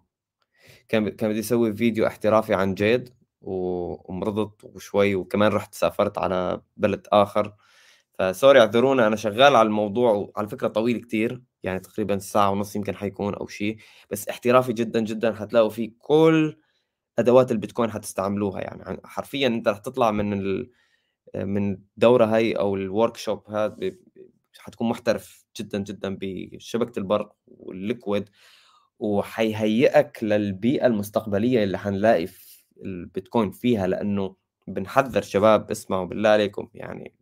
كان 0.89 1.09
كان 1.11 1.31
بدي 1.31 1.41
أسوي 1.41 1.73
فيديو 1.75 2.07
احترافي 2.07 2.55
عن 2.55 2.75
جيد 2.75 3.15
ومرضت 3.43 4.65
وشوي 4.65 5.15
وكمان 5.15 5.53
رحت 5.53 5.75
سافرت 5.75 6.19
على 6.19 6.63
بلد 6.77 7.07
آخر. 7.13 7.55
فسوري 8.19 8.61
اعذرونا 8.61 9.07
أنا 9.07 9.17
شغال 9.17 9.57
على 9.57 9.67
الموضوع 9.67 10.13
وعلى 10.13 10.49
فكرة 10.49 10.69
طويل 10.69 10.99
كتير. 11.03 11.43
يعني 11.62 11.81
تقريبا 11.81 12.18
ساعة 12.18 12.51
ونص 12.51 12.77
يمكن 12.77 12.96
حيكون 12.96 13.35
أو 13.35 13.46
شيء 13.46 13.77
بس 14.11 14.29
احترافي 14.29 14.73
جدا 14.73 15.01
جدا 15.01 15.35
حتلاقوا 15.35 15.70
فيه 15.70 15.92
كل 15.99 16.57
أدوات 17.18 17.53
البيتكوين 17.53 17.90
حتستعملوها 17.90 18.61
يعني. 18.61 19.01
حرفيا 19.05 19.46
أنت 19.46 19.68
رح 19.68 19.79
تطلع 19.79 20.11
من 20.11 20.33
ال... 20.33 20.70
من 21.35 21.73
الدورة 21.73 22.25
هاي 22.25 22.53
أو 22.53 22.75
ال 22.77 23.16
workshop 23.16 23.51
هذا 23.51 23.77
حتكون 24.59 24.88
محترف 24.88 25.46
جدا 25.57 25.79
جدا 25.79 26.16
بشبكة 26.20 26.99
البرق 26.99 27.37
وال 27.47 27.67
Liquid 27.67 28.29
وحيهيئك 28.99 30.18
للبيئة 30.25 30.87
المستقبلية 30.87 31.64
اللي 31.64 31.79
حنلاقي 31.79 32.29
البيتكوين 32.85 33.51
فيها 33.51 33.87
لأنه 33.87 34.37
بنحذر 34.68 35.23
شباب 35.23 35.70
اسمعوا 35.70 36.05
بالله 36.05 36.29
عليكم 36.29 36.68
يعني 36.75 37.14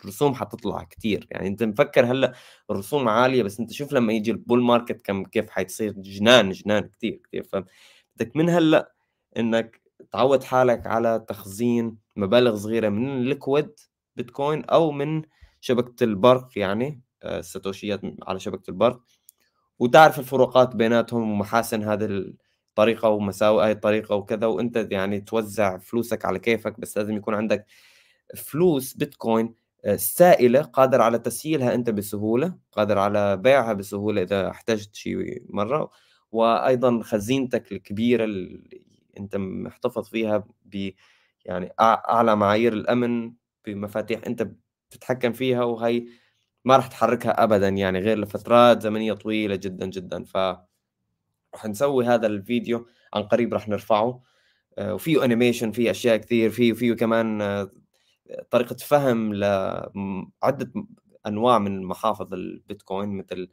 الرسوم 0.00 0.34
حتطلع 0.34 0.82
كتير. 0.84 1.26
يعني 1.30 1.48
أنت 1.48 1.62
مفكر 1.62 2.06
هلأ 2.06 2.32
الرسوم 2.70 3.08
عالية 3.08 3.42
بس 3.42 3.60
أنت 3.60 3.72
شوف 3.72 3.92
لما 3.92 4.12
يجي 4.12 4.30
ال 4.30 4.36
bull 4.36 4.62
market 4.62 5.02
كم 5.02 5.24
كيف 5.24 5.50
حيصير 5.50 5.92
جنان 5.92 6.50
جنان 6.50 6.88
كتير 6.88 7.20
كتير 7.24 7.42
فبدك 7.44 8.36
من 8.36 8.50
هلأ 8.50 8.92
إنك 9.36 9.80
تعود 10.12 10.44
حالك 10.44 10.86
على 10.86 11.24
تخزين 11.28 11.96
مبالغ 12.16 12.56
صغيرة 12.56 12.88
من 12.88 13.08
الليكويد 13.08 13.70
بيتكوين 14.16 14.64
أو 14.64 14.90
من 14.90 15.22
شبكة 15.60 16.04
البرق 16.04 16.48
يعني 16.56 17.02
الساتوشيات 17.24 18.04
آه، 18.04 18.16
على 18.22 18.40
شبكة 18.40 18.70
البرق. 18.70 19.00
وتعرف 19.78 20.18
الفروقات 20.18 20.76
بيناتهم 20.76 21.30
ومحاسن 21.32 21.82
هذه 21.82 22.04
الطريقة 22.70 23.08
ومساوئ 23.08 23.64
هاي 23.64 23.72
الطريقة 23.72 24.14
وكذا 24.14 24.46
وأنت 24.46 24.88
يعني 24.92 25.20
توزع 25.20 25.78
فلوسك 25.78 26.24
على 26.24 26.38
كيفك 26.38 26.80
بس 26.80 26.98
لازم 26.98 27.16
يكون 27.16 27.34
عندك 27.34 27.66
فلوس 28.36 28.94
بيتكوين 28.94 29.54
آه، 29.88 29.96
سائله 29.96 30.62
قادر 30.62 31.00
على 31.00 31.18
تسييلها 31.18 31.74
أنت 31.74 31.90
بسهولة 31.90 32.54
قادر 32.72 32.98
على 32.98 33.36
بيعها 33.36 33.72
بسهولة 33.72 34.22
إذا 34.22 34.50
احتجت 34.50 34.94
شيء 34.94 35.42
مرة 35.50 35.90
وأيضا 36.32 37.02
خزينتك 37.02 37.72
الكبيرة 37.72 38.24
اللي 38.24 38.82
أنت 39.18 39.36
محتفظ 39.36 40.08
فيها 40.08 40.44
ب 40.64 40.90
يعني 41.44 41.72
أعلى 41.80 42.36
معايير 42.36 42.72
الأمن 42.72 43.32
بمفاتيح 43.66 44.20
أنت 44.26 44.48
بتتحكم 44.90 45.32
فيها 45.32 45.64
وهي 45.64 46.06
ما 46.64 46.76
راح 46.76 46.86
تحركها 46.86 47.44
ابدا 47.44 47.68
يعني 47.68 47.98
غير 47.98 48.18
لفترات 48.18 48.82
زمنية 48.82 49.12
طويلة 49.12 49.56
جدا 49.56 49.86
جدا. 49.86 50.24
ف 50.24 50.36
راح 51.54 51.66
نسوي 51.66 52.06
هذا 52.06 52.26
الفيديو 52.26 52.86
عن 53.14 53.22
قريب 53.22 53.54
راح 53.54 53.68
نرفعه. 53.68 54.22
آه، 54.78 54.94
وفيه 54.94 55.24
انيميشن 55.24 55.72
فيه 55.72 55.90
أشياء 55.90 56.16
كثير 56.16 56.50
فيه 56.50 56.72
فيه 56.72 56.94
كمان 56.94 57.42
آه، 57.42 57.70
طريقة 58.50 58.76
فهم 58.76 59.34
لعده 59.34 60.72
أنواع 61.26 61.58
من 61.58 61.82
محافظ 61.84 62.34
البيتكوين 62.34 63.08
مثل 63.08 63.48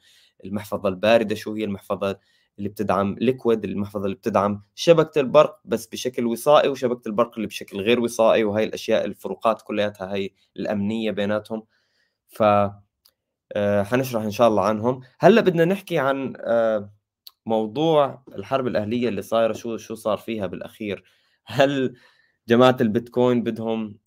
المحفظة 0.46 0.90
الباردة 0.90 1.36
شو 1.36 1.54
هي 1.54 1.64
المحفظة 1.64 2.20
اللي 2.58 2.70
بتدعم 2.70 3.16
ليكويد 3.22 3.64
المحفظة 3.64 4.06
اللي 4.06 4.16
بتدعم 4.16 4.64
شبكة 4.76 5.20
البرق 5.22 5.60
بس 5.66 5.88
بشكل 5.88 6.26
وصائي 6.26 6.70
وشبكة 6.70 7.08
البرق 7.08 7.32
اللي 7.36 7.48
بشكل 7.48 7.82
غير 7.82 8.00
وصائي 8.00 8.44
وهي 8.44 8.64
الأشياء 8.64 9.06
الفروقات 9.06 9.62
كلياتها 9.62 10.16
هي 10.16 10.30
الأمنية 10.58 11.12
بيناتهم. 11.12 11.64
ف 12.28 12.44
آه، 13.54 13.84
حنشرح 13.84 14.24
إن 14.24 14.32
شاء 14.32 14.48
الله 14.48 14.64
عنهم. 14.66 15.02
هلأ 15.20 15.42
بدنا 15.42 15.66
نحكي 15.66 16.00
عن 16.00 16.34
آه، 16.40 16.94
موضوع 17.46 18.24
الحرب 18.36 18.68
الأهلية 18.68 19.10
اللي 19.10 19.22
صايرة 19.22 19.54
شو 19.54 19.78
شو 19.78 19.96
صار 19.96 20.18
فيها 20.18 20.48
بالأخير. 20.48 21.04
هل 21.46 21.96
جماعة 22.48 22.78
البيتكوين 22.82 23.44
بدهم 23.44 23.98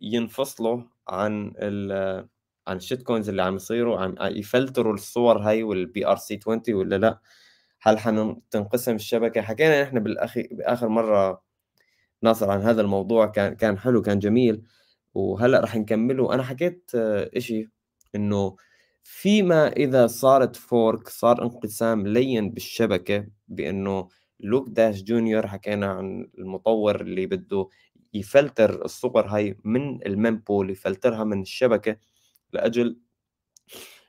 ينفصلوا 0.00 0.82
عن 1.08 1.52
ال 1.56 2.28
عن 2.68 2.76
ال 2.76 3.02
shitcoins 3.02 3.28
اللي 3.28 3.42
عم 3.42 3.56
يصيروا 3.56 4.00
عم 4.00 4.14
يفلتروا 4.20 4.94
الصور 4.94 5.38
هاي 5.38 5.62
وال 5.62 6.06
BRC 6.06 6.38
20 6.42 6.62
ولا 6.70 6.96
لأ؟ 6.98 7.20
هل 7.82 7.98
حتنقسم 7.98 8.94
الشبكة؟ 8.94 9.42
حكينا 9.42 9.82
إحنا 9.82 10.00
بالاخي 10.00 10.42
بآخر 10.42 10.88
مرة 10.88 11.42
ناصر 12.22 12.50
عن 12.50 12.60
هذا 12.62 12.80
الموضوع 12.80 13.26
كان 13.26 13.54
كان 13.54 13.78
حلو 13.78 14.02
كان 14.02 14.18
جميل 14.18 14.62
وهلأ 15.14 15.60
رح 15.60 15.76
نكمله. 15.76 16.34
أنا 16.34 16.42
حكيت 16.42 16.90
آه، 16.94 17.30
إشي 17.36 17.68
إنه 18.14 18.56
فيما 19.04 19.68
إذا 19.68 20.06
صارت 20.06 20.56
fork 20.56 21.08
صار 21.08 21.42
انقسام 21.42 22.06
لين 22.06 22.50
بالشبكة 22.50 23.26
بإنه 23.48 24.08
Luke 24.40 24.68
Dashjr 24.68 25.46
حكينا 25.46 25.86
عن 25.86 26.30
المطور 26.38 27.00
اللي 27.00 27.26
بده 27.26 27.68
يفلتر 28.14 28.84
الصور 28.84 29.26
هاي 29.26 29.56
من 29.64 30.06
ال 30.06 30.14
mempool 30.14 30.70
يفلترها 30.70 31.24
من 31.24 31.42
الشبكة 31.42 31.96
لأجل 32.52 32.98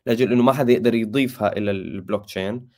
لأجل 0.06 0.32
إنه 0.32 0.44
ما 0.44 0.54
حدا 0.54 0.74
يقدر 0.74 0.94
يضيفها 0.96 1.58
إلى 1.58 1.72
البلوك 1.72 2.26
تشين. 2.26 2.70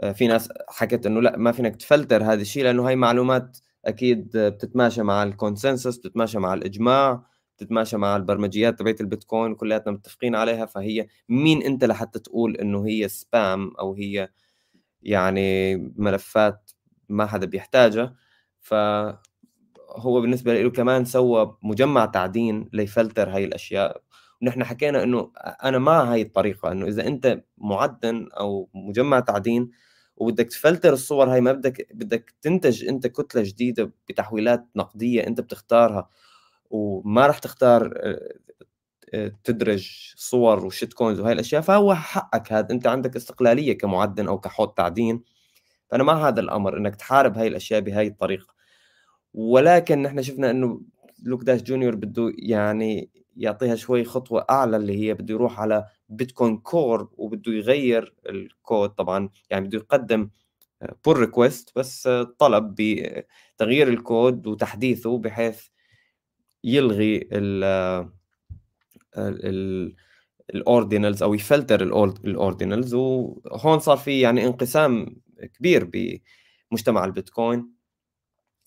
آه، 0.00 0.12
في 0.12 0.26
ناس 0.26 0.48
حكت 0.68 1.06
إنه 1.06 1.20
لأ 1.22 1.36
ما 1.36 1.52
فينك 1.52 1.76
تفلتر 1.76 2.22
هذا 2.24 2.42
الشيء 2.42 2.64
لأنه 2.64 2.88
هاي 2.88 2.96
معلومات 2.96 3.58
أكيد 3.84 4.36
بتتماشى 4.38 5.02
مع 5.02 5.22
ال 5.22 5.29
consensus 5.29 5.96
بتتماشى 5.98 6.38
مع 6.38 6.54
الإجماع 6.54 7.26
بتتماشى 7.56 7.96
مع 7.96 8.16
البرمجيات 8.16 8.78
تبعت 8.78 9.00
البيتكوين 9.00 9.54
كلياتنا 9.54 9.92
متفقين 9.92 10.34
عليها. 10.34 10.66
فهي 10.66 11.06
مين 11.28 11.62
أنت 11.62 11.84
لحتى 11.84 12.18
تقول 12.18 12.56
إنه 12.56 12.86
هي 12.86 13.08
spam 13.08 13.72
أو 13.80 13.94
هي 13.94 14.28
يعني 15.02 15.76
ملفات 15.96 16.70
ما 17.08 17.26
حدا 17.26 17.46
بيحتاجها؟ 17.46 18.14
فهو 19.96 20.20
بالنسبة 20.20 20.62
له 20.62 20.70
كمان 20.70 21.04
سوى 21.04 21.56
مجمع 21.62 22.04
تعدين 22.06 22.68
ليفلتر 22.72 23.30
هاي 23.30 23.44
الأشياء. 23.44 24.02
ونحن 24.42 24.64
حكينا 24.64 25.02
إنه 25.02 25.30
أنا 25.64 25.78
مع 25.78 26.12
هاي 26.12 26.22
الطريقة 26.22 26.72
إنه 26.72 26.86
إذا 26.86 27.06
أنت 27.06 27.42
معدن 27.58 28.28
أو 28.32 28.68
مجمع 28.74 29.20
تعدين 29.20 29.70
وبدك 30.16 30.46
تفلتر 30.46 30.92
الصور 30.92 31.32
هاي 31.34 31.40
ما 31.40 31.52
بدك 31.52 31.88
بدك 31.94 32.34
تنتج 32.42 32.84
أنت 32.88 33.06
كتلة 33.06 33.42
جديدة 33.42 33.92
بتحويلات 34.08 34.66
نقدية 34.76 35.26
أنت 35.26 35.40
بتختارها. 35.40 36.08
وما 36.70 37.26
راح 37.26 37.38
تختار 37.38 37.94
آه، 37.96 38.34
آه، 39.14 39.32
تدرج 39.44 40.14
صور 40.16 40.66
و 40.66 40.92
shitcoins 40.94 41.20
وهي 41.20 41.32
الأشياء 41.32 41.62
فهو 41.62 41.94
حقك 41.94 42.52
هذا. 42.52 42.68
أنت 42.70 42.86
عندك 42.86 43.16
استقلالية 43.16 43.78
كمعدن 43.78 44.28
أو 44.28 44.40
كحوض 44.40 44.68
تعدين. 44.68 45.22
فأنا 45.90 46.04
مع 46.04 46.28
هذا 46.28 46.40
الأمر 46.40 46.78
إنك 46.78 46.96
تحارب 46.96 47.38
هاي 47.38 47.48
الأشياء 47.48 47.80
بهاي 47.80 48.06
الطريقة. 48.08 48.53
ولكن 49.34 50.02
نحن 50.02 50.22
شفنا 50.22 50.50
إنه 50.50 50.80
Luke 51.22 51.42
Dashjr 51.44 51.94
بده 51.94 52.32
يعني 52.38 53.10
يعطيها 53.36 53.76
شوي 53.76 54.04
خطوة 54.04 54.46
أعلى 54.50 54.76
اللي 54.76 54.98
هي 55.08 55.14
بده 55.14 55.34
يروح 55.34 55.60
على 55.60 55.86
Bitcoin 56.08 56.58
Core 56.58 57.08
وبده 57.16 57.52
يغير 57.52 58.14
الكود 58.28 58.90
طبعا 58.90 59.28
يعني 59.50 59.66
بده 59.66 59.78
يقدم 59.78 60.30
pull 61.04 61.16
request 61.16 61.70
بس 61.78 62.08
طلب 62.38 62.74
بتغيير 62.78 63.88
الكود 63.88 64.46
وتحديثه 64.46 65.18
بحيث 65.18 65.62
يلغي 66.64 67.28
ال 67.32 67.64
ال 69.18 69.94
ال 70.54 70.62
ordinals 70.62 71.22
أو 71.22 71.34
يفلتر 71.34 71.82
ال 72.24 72.32
ordinals 72.32 72.94
وهون 72.94 73.78
صار 73.78 73.96
في 73.96 74.20
يعني 74.20 74.46
انقسام 74.46 75.16
كبير 75.58 75.90
بمجتمع 76.72 77.04
البيتكوين. 77.04 77.73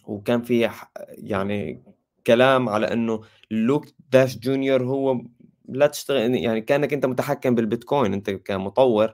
وكان 0.07 0.41
في 0.41 0.69
يعني 1.09 1.83
كلام 2.27 2.69
على 2.69 2.93
إنه 2.93 3.21
Luke 3.51 3.85
Dashjr 4.11 4.83
هو 4.83 5.21
لا 5.69 5.87
تشتغل 5.87 6.35
يعني 6.35 6.61
كأنك 6.61 6.93
أنت 6.93 7.05
متحكم 7.05 7.55
بالبيتكوين 7.55 8.13
أنت 8.13 8.29
كمطور 8.29 9.13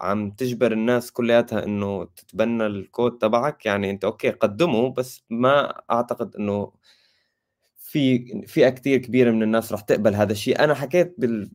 عم 0.00 0.30
تجبر 0.30 0.72
الناس 0.72 1.12
كلياتها 1.12 1.64
إنه 1.64 2.04
تتبنى 2.04 2.66
الكود 2.66 3.18
تبعك. 3.18 3.66
يعني 3.66 3.90
أنت 3.90 4.04
okay 4.04 4.30
قدمه 4.30 4.90
بس 4.94 5.24
ما 5.30 5.82
أعتقد 5.90 6.36
إنه 6.36 6.72
في 7.78 8.18
فئة 8.46 8.68
كثير 8.70 8.98
كبيرة 8.98 9.30
من 9.30 9.42
الناس 9.42 9.72
راح 9.72 9.80
تقبل 9.80 10.14
هذا 10.14 10.32
الشيء. 10.32 10.64
أنا 10.64 10.74
حكيت 10.74 11.14
بال 11.18 11.50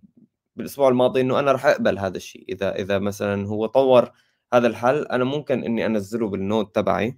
بالأسبوع 0.55 0.89
الماضي 0.89 1.21
إنه 1.21 1.39
أنا 1.39 1.51
راح 1.51 1.65
أقبل 1.65 1.99
هذا 1.99 2.17
الشيء. 2.17 2.45
إذا 2.49 2.75
إذا 2.75 2.99
مثلا 2.99 3.47
هو 3.47 3.65
طور 3.65 4.11
هذا 4.53 4.67
الحل 4.67 5.03
أنا 5.03 5.23
ممكن 5.23 5.63
إني 5.63 5.85
أنزله 5.85 6.29
بال 6.29 6.41
node 6.41 6.65
تبعي. 6.67 7.17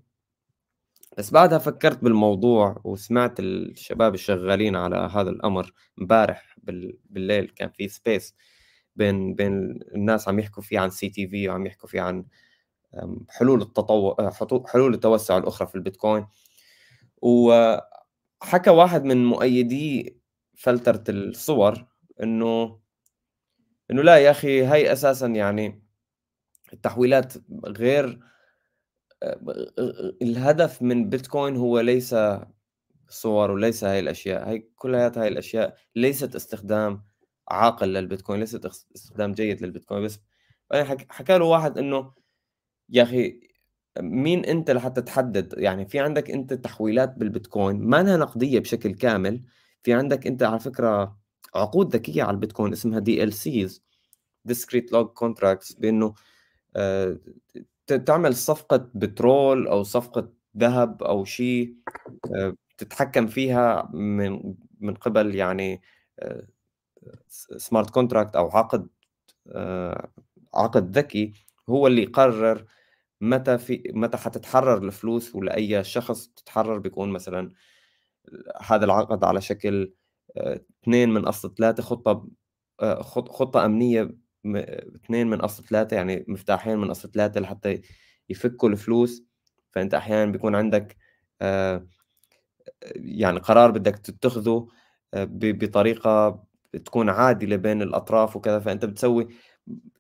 بس 1.18 1.32
بعدها 1.32 1.58
فكرت 1.58 2.04
بالموضوع 2.04 2.82
وسمعت 2.84 3.40
الشباب 3.40 4.14
الشغالين 4.14 4.76
على 4.76 4.96
هذا 4.96 5.30
الأمر 5.30 5.74
امبارح 6.02 6.56
بالليل 7.10 7.50
كان 7.56 7.70
في 7.70 7.88
space 7.88 8.36
بين 8.96 9.36
بين 9.36 9.80
الناس 9.96 10.28
عم 10.28 10.40
يحكوا 10.40 10.64
فيه 10.64 10.80
عن 10.80 10.90
CTV 10.90 11.50
وعم 11.50 11.66
يحكوا 11.66 11.90
فيه 11.90 12.02
عن 12.02 12.26
حلول 13.30 13.62
التطور 13.62 14.32
حلول 14.68 14.94
التوسع 14.94 15.38
الأخرى 15.38 15.68
في 15.68 15.76
البيتكوين. 15.76 16.28
وحكى 17.22 18.70
واحد 18.70 19.04
من 19.04 19.26
مؤيدي 19.26 20.18
فلترة 20.56 21.04
الصور 21.10 21.86
انه 22.24 22.80
إنه 23.92 24.02
لا 24.04 24.18
يا 24.18 24.32
أخي 24.32 24.64
هاي 24.66 24.92
أساسا 24.94 25.28
يعني 25.28 25.84
التحويلات 26.74 27.34
غير 27.66 28.20
الهدف 30.22 30.82
من 30.82 31.10
بيتكوين 31.10 31.56
هو 31.58 31.80
ليس 31.80 32.16
صور 33.10 33.52
وليس 33.52 33.84
هاي 33.84 34.00
الأشياء. 34.00 34.50
هاي 34.50 34.70
كلها 34.76 35.12
هاي 35.18 35.28
الأشياء 35.28 35.78
ليست 35.96 36.36
استخدام 36.36 37.04
عاقل 37.48 37.94
للبيتكوين 37.94 38.40
ليست 38.40 38.66
استخدام 38.66 39.32
جيد 39.34 39.62
للبيتكوين. 39.62 40.04
بس 40.04 40.20
حكى 41.10 41.38
له 41.38 41.46
واحد 41.46 41.78
إنه 41.78 42.14
يا 42.90 43.04
أخي 43.04 43.40
مين 44.00 44.46
أنت 44.46 44.72
لحتى 44.72 45.02
تحدد؟ 45.02 45.54
يعني 45.58 45.86
في 45.86 46.00
عندك 46.00 46.32
أنت 46.32 46.54
تحويلات 46.54 47.14
بالبيتكوين 47.18 47.80
ما 47.80 48.02
انها 48.02 48.18
نقدية 48.18 48.60
بشكل 48.60 48.94
كامل. 48.94 49.44
في 49.84 49.94
عندك 49.94 50.28
أنت 50.28 50.44
على 50.44 50.60
فكرة 50.60 51.18
عقود 51.56 51.96
ذكية 51.96 52.24
على 52.24 52.32
البيتكوين 52.36 52.74
اسمها 52.74 53.00
DLCs 53.00 53.84
discrete 54.50 54.90
log 54.94 55.08
contracts 55.24 55.80
بأنه 55.80 56.14
آه، 56.76 57.18
تعمل 57.94 58.36
صفقة 58.36 58.90
بترول 58.96 59.68
أو 59.68 59.84
صفقة 59.84 60.30
ذهب 60.58 61.04
أو 61.04 61.26
شيء 61.26 61.76
آه، 62.36 62.54
تتحكم 62.78 63.28
فيها 63.28 63.90
من 63.94 64.56
من 64.80 64.94
قبل 64.96 65.36
يعني 65.36 65.82
smart 67.58 67.90
contract 67.90 68.36
أو 68.36 68.50
عقد 68.50 68.88
آه، 69.52 70.12
عقد 70.56 70.98
ذكي 70.98 71.34
هو 71.70 71.88
اللي 71.88 72.04
يقرر 72.04 72.66
متى 73.22 73.58
في 73.58 73.84
متى 73.96 74.18
حتتحرر 74.18 74.78
الفلوس 74.78 75.36
ولأي 75.36 75.84
شخص 75.84 76.28
تتحرر. 76.28 76.78
بيكون 76.80 77.10
مثلا 77.10 77.52
هذا 78.62 78.86
العقد 78.86 79.24
على 79.24 79.42
شكل 79.42 79.94
آه، 80.38 80.62
اثنين 80.84 81.10
من 81.10 81.26
أصل 81.26 81.56
ثلاثة 81.56 81.84
خطة 81.84 82.28
خطة 83.30 83.66
أمنية 83.66 84.12
اثنين 84.96 85.28
من 85.28 85.42
اصل 85.42 85.64
ثلاثة 85.66 85.96
يعني 85.96 86.26
مفتاحين 86.28 86.78
من 86.78 86.90
اصل 86.90 87.12
ثلاثة 87.12 87.40
لحتى 87.40 87.82
يفكوا 88.30 88.70
الفلوس. 88.70 89.24
فأنت 89.72 89.94
أحيانا 89.94 90.32
بيكون 90.32 90.56
عندك 90.56 90.98
آه، 91.42 91.88
يعني 92.96 93.40
قرار 93.40 93.72
بدك 93.72 94.00
تتخذه 94.00 94.68
آه، 95.14 95.28
بطريقة 95.32 96.44
تكون 96.86 97.10
عادلة 97.10 97.56
بين 97.56 97.82
الأطراف 97.82 98.36
وكذا. 98.36 98.60
فأنت 98.60 98.86
بتسوي 98.86 99.28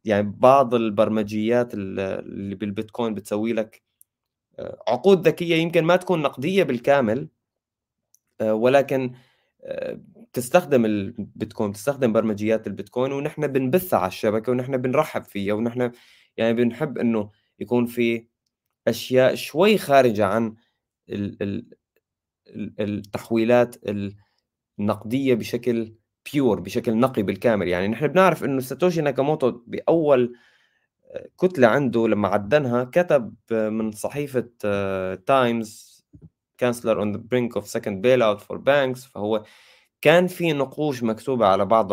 يعني 0.06 0.34
بعض 0.38 0.73
البرمجيات 0.76 1.73
اللي 1.73 2.56
بالبيتكوين 2.56 3.13
بتسوي 3.13 3.54
لك 3.54 3.84
آه، 4.60 4.84
عقود 4.88 5.28
ذكية 5.28 5.56
يمكن 5.56 5.84
ما 5.84 5.95
تكون 5.95 6.21
نقدية 6.21 6.63
بالكامل 6.63 7.30
ولكن 8.41 9.13
تستخدم 10.38 10.86
البيتكوين 10.86 11.73
تستخدم 11.73 12.13
برمجيات 12.13 12.67
البيتكوين 12.67 13.12
ونحن 13.12 13.47
بنبثها 13.47 14.00
على 14.00 14.08
الشبكة 14.08 14.52
ونحن 14.52 14.78
بنرحب 14.78 15.23
فيها 15.23 15.54
ونحن 15.54 15.91
يعني 16.38 16.54
بنحب 16.54 16.97
إنه 16.97 17.30
يكون 17.60 17.86
في 17.86 18.28
أشياء 18.88 19.36
شوي 19.36 19.78
خارجة 19.78 20.26
عن 20.26 20.56
التحويلات 22.80 23.76
النقدية 24.80 25.34
بشكل 25.36 25.95
بيور 26.34 26.60
بشكل 26.60 26.97
نقي 26.97 27.23
بالكامل. 27.23 27.67
يعني 27.67 27.88
نحن 27.88 28.08
بنعرف 28.08 28.43
إنه 28.43 28.62
ساتوشي 28.62 29.02
ناكاموتو 29.02 29.52
بأول 29.52 30.36
كتلة 31.41 31.67
عنده 31.67 32.08
لما 32.08 32.28
عدنها 32.28 32.84
كتب 32.84 33.36
من 33.52 33.91
صحيفة 33.91 34.50
Times 35.26 35.98
Chancellor 36.58 37.00
on 37.00 37.12
the 37.12 37.18
brink 37.18 37.56
of 37.56 37.68
second 37.68 38.02
bailout 38.02 38.42
for 38.42 38.58
banks 38.58 39.06
فهو 39.06 39.43
كان 40.02 40.28
في 40.28 40.54
نقوش 40.54 41.04
مكتوبة 41.04 41.46
على 41.48 41.66
بعض 41.66 41.92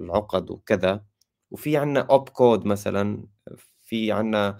العقد 0.00 0.50
وكذا 0.50 1.04
وفي 1.50 1.76
عندنا 1.76 2.00
opcode 2.00 2.66
مثلا 2.66 3.26
في 3.82 4.12
عندنا 4.12 4.58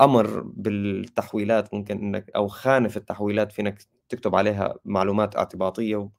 أمر 0.00 0.40
بالتحويلات 0.40 1.74
ممكن 1.74 1.98
إنك 1.98 2.30
أو 2.36 2.48
خانة 2.48 2.88
في 2.88 2.96
التحويلات 2.96 3.52
فينك 3.52 3.82
تكتب 4.08 4.34
عليها 4.34 4.74
معلومات 4.84 5.36
اعتباطية 5.36 6.10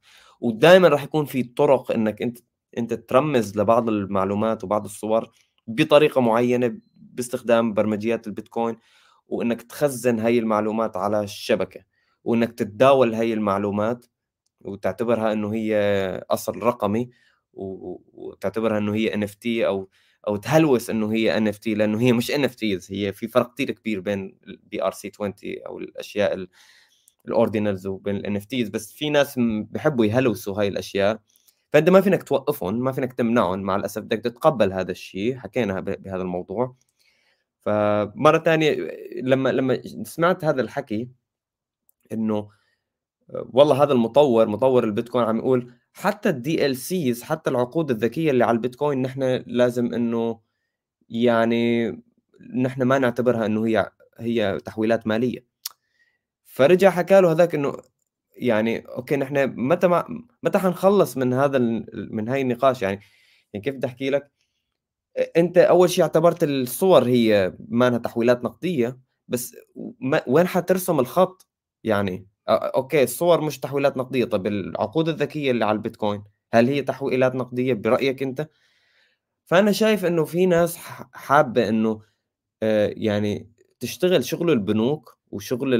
ودائما 0.42 0.88
راح 0.88 1.04
يكون 1.04 1.26
في 1.26 1.44
طرق 1.44 1.92
إنك 1.92 2.22
أنت 2.22 2.38
أنت 2.78 2.94
ترمز 2.94 3.58
لبعض 3.58 3.90
المعلومات 3.90 4.64
وبعض 4.64 4.86
الصور 4.86 5.32
بطريقة 5.68 6.22
معينة 6.22 6.78
باستخدام 6.96 7.74
برمجيات 7.74 8.28
البيتكوين 8.28 8.78
وإنك 9.28 9.62
تخزن 9.62 10.20
هاي 10.20 10.40
المعلومات 10.40 10.98
على 10.98 11.22
الشبكة 11.24 11.82
وإنك 12.24 12.54
تتداول 12.54 13.14
هاي 13.14 13.34
المعلومات 13.34 14.06
وتعتبرها 14.62 15.34
إنه 15.34 15.54
هي 15.54 15.76
أصل 16.32 16.64
رقمي 16.64 17.10
وتعتبرها 17.54 18.78
إنه 18.78 18.96
هي 18.96 19.14
NFT 19.14 19.68
أو 19.68 19.90
أو 20.28 20.36
تهلوس 20.36 20.90
إنه 20.90 21.14
هي 21.14 21.38
NFT 21.38 21.74
لأنه 21.76 22.02
هي 22.02 22.14
مش 22.14 22.32
NFTs 22.32 22.92
هي 22.92 23.14
في 23.14 23.28
فرق 23.28 23.54
كثير 23.54 23.72
كبير 23.72 24.00
بين 24.00 24.38
ال 24.48 24.84
BRC 24.84 25.12
20 25.16 25.34
أو 25.68 25.80
الأشياء 25.80 26.48
ال 27.28 27.35
ordinals 27.35 27.88
وبين 27.88 28.16
ال 28.16 28.36
NFTs 28.36 28.70
بس 28.70 28.94
في 28.94 29.10
ناس 29.10 29.36
بحبوا 29.72 30.06
يهلوسوا 30.06 30.60
هاي 30.60 30.68
الأشياء. 30.68 31.22
فأنت 31.74 31.90
ما 31.90 32.02
فينك 32.02 32.24
توقفهم 32.24 32.80
ما 32.80 32.92
فينك 32.92 33.14
تمنعهم 33.14 33.60
مع 33.60 33.76
الأسف 33.76 34.02
بدك 34.02 34.20
تتقبل 34.20 34.74
هذا 34.74 34.92
الشيء 34.92 35.38
حكينا 35.38 35.80
بهذا 35.80 36.22
الموضوع. 36.22 36.76
فمرة 37.60 38.40
ثانية 38.40 38.76
لما 39.24 39.50
لما 39.50 39.82
سمعت 40.04 40.46
هذا 40.46 40.62
الحكي 40.62 41.10
إنه 42.12 42.50
والله 43.34 43.84
هذا 43.84 43.94
المطور 43.94 44.48
مطور 44.48 44.84
البيتكوين 44.84 45.26
عم 45.26 45.38
يقول 45.38 45.72
حتى 45.94 46.30
ال 46.30 46.78
DLCs 46.78 47.24
حتى 47.24 47.50
العقود 47.50 47.92
الذكية 47.92 48.32
اللي 48.32 48.44
على 48.44 48.56
البيتكوين 48.56 49.02
نحن 49.02 49.44
لازم 49.48 49.94
إنه 49.94 50.40
يعني 51.10 51.92
نحن 52.56 52.84
ما 52.84 53.00
نعتبرها 53.00 53.46
إنه 53.46 53.68
هي 53.68 53.92
هي 54.20 54.60
تحويلات 54.66 55.08
مالية. 55.08 55.46
فرجع 56.46 56.90
حكى 56.90 57.22
له 57.22 57.32
هذاك 57.32 57.56
إنه 57.56 57.78
يعني 58.38 58.80
okay 58.80 59.18
نحن 59.18 59.54
متى 59.58 59.88
ما 59.88 60.06
متى 60.44 60.60
حنخلص 60.60 61.18
من 61.18 61.34
هذا 61.34 61.60
من 61.94 62.30
هاي 62.30 62.42
النقاش؟ 62.42 62.82
يعني 62.82 63.00
يعني 63.54 63.66
كيف 63.66 63.76
بدي 63.76 63.88
أحكي 63.88 64.10
لك؟ 64.10 64.32
أنت 65.38 65.58
أول 65.58 65.90
شيء 65.90 66.04
اعتبرت 66.04 66.44
الصور 66.44 67.04
هي 67.06 67.54
ما 67.70 67.88
انها 67.88 68.00
تحويلات 68.00 68.44
نقدية 68.44 69.00
بس 69.28 69.56
ما 70.02 70.22
وين 70.28 70.48
حترسم 70.48 71.00
الخط؟ 71.00 71.48
يعني 71.84 72.29
okay 72.50 73.04
الصور 73.04 73.42
مش 73.42 73.60
تحويلات 73.60 73.98
نقدية. 73.98 74.26
طب 74.26 74.48
العقود 74.48 75.10
الذكية 75.10 75.52
اللي 75.52 75.66
على 75.66 75.76
البيتكوين 75.76 76.24
هل 76.54 76.68
هي 76.68 76.82
تحويلات 76.82 77.36
نقدية 77.36 77.74
برأيك 77.74 78.24
أنت؟ 78.24 78.50
فأنا 79.46 79.72
شايف 79.72 80.06
إنه 80.06 80.26
في 80.26 80.46
ناس 80.46 80.78
حابة 81.14 81.70
إنه 81.70 82.02
يعني 82.90 83.52
تشتغل 83.80 84.26
شغل 84.26 84.52
البنوك 84.52 85.18
وشغل 85.32 85.74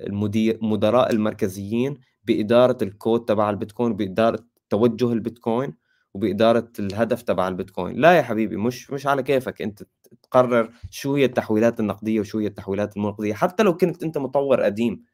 المدير 0.00 0.58
مدراء 0.62 1.12
المركزيين 1.12 1.98
بإدارة 2.24 2.78
الكود 2.82 3.24
تبع 3.24 3.50
البيتكوين 3.50 3.96
بإدارة 3.96 4.38
توجه 4.70 5.12
البيتكوين 5.12 5.76
وبإدارة 6.14 6.68
الهدف 6.78 7.22
تبع 7.22 7.48
البيتكوين. 7.48 7.96
لا 7.96 8.12
يا 8.16 8.22
حبيبي 8.22 8.56
مش 8.56 8.90
مش 8.90 9.06
على 9.06 9.22
كيفك 9.22 9.62
أنت 9.62 9.82
تقرر 10.22 10.72
شو 10.90 11.14
هي 11.16 11.24
التحويلات 11.24 11.80
النقدية 11.80 12.20
وشو 12.20 12.38
هي 12.38 12.46
التحويلات 12.46 12.96
النقديه 12.96 13.34
حتى 13.34 13.62
لو 13.62 13.76
كنت 13.76 14.02
أنت 14.02 14.18
مطور 14.18 14.62
قديم 14.62 14.92
آه، 14.94 15.04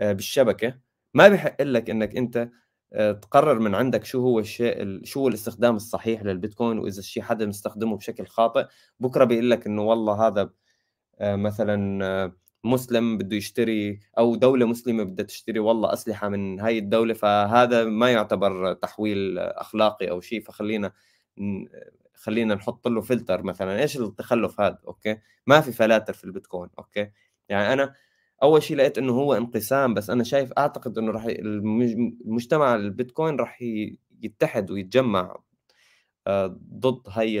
بالشبكة. 0.00 0.78
ما 1.14 1.28
بحق 1.28 1.62
لك 1.62 1.90
إنك 1.90 2.16
أنت 2.16 2.48
آه، 2.92 3.12
تقرر 3.12 3.58
من 3.58 3.74
عندك 3.74 4.04
شو 4.04 4.20
هو 4.20 4.38
الشيء 4.38 5.04
شو 5.04 5.20
هو 5.20 5.28
الاستخدام 5.28 5.76
الصحيح 5.76 6.22
للبيتكوين 6.22 6.78
وإذا 6.78 6.98
الشيء 6.98 7.22
حدا 7.22 7.46
مستخدمه 7.46 7.96
بشكل 7.96 8.26
خاطئ. 8.26 8.66
بكرة 9.00 9.24
بيقول 9.24 9.50
لك 9.50 9.66
إنه 9.66 9.82
والله 9.82 10.26
هذا 10.26 10.50
آه، 11.20 11.36
مثلا 11.36 12.32
مسلم 12.64 13.18
بده 13.18 13.36
يشتري 13.36 14.00
أو 14.18 14.36
دولة 14.36 14.66
مسلمة 14.66 15.04
بدها 15.04 15.26
تشتري 15.26 15.58
والله 15.58 15.92
أسلحة 15.92 16.28
من 16.28 16.60
هاي 16.60 16.78
الدولة 16.78 17.14
فهذا 17.14 17.84
ما 17.84 18.12
يعتبر 18.12 18.72
تحويل 18.74 19.38
أخلاقي 19.38 20.10
أو 20.10 20.20
شيء. 20.20 20.42
فخلينا 20.42 20.92
خلينا 22.14 22.54
نحط 22.54 22.88
له 22.88 23.00
فلتر 23.00 23.42
مثلا. 23.42 23.80
إيش 23.82 23.96
التخلف 23.96 24.60
هذا؟ 24.60 24.78
okay؟ 24.86 25.18
ما 25.46 25.60
في 25.60 25.72
فلاتر 25.72 26.12
في 26.12 26.24
البيتكوين. 26.24 26.70
okay؟ 26.78 27.10
يعني 27.48 27.72
أنا 27.72 27.94
أول 28.42 28.62
شيء 28.62 28.76
لقيت 28.76 28.98
إنه 28.98 29.12
هو 29.12 29.34
انقسام 29.34 29.94
بس 29.94 30.10
أنا 30.10 30.24
شايف 30.24 30.52
أعتقد 30.52 30.98
إنه 30.98 31.12
راح 31.12 31.24
المجتمع 31.28 32.74
البيتكوين 32.74 33.36
راح 33.36 33.62
يتحد 34.22 34.70
ويتجمع 34.70 35.36
آه، 36.26 36.46
ضد 36.74 37.02
هاي 37.08 37.40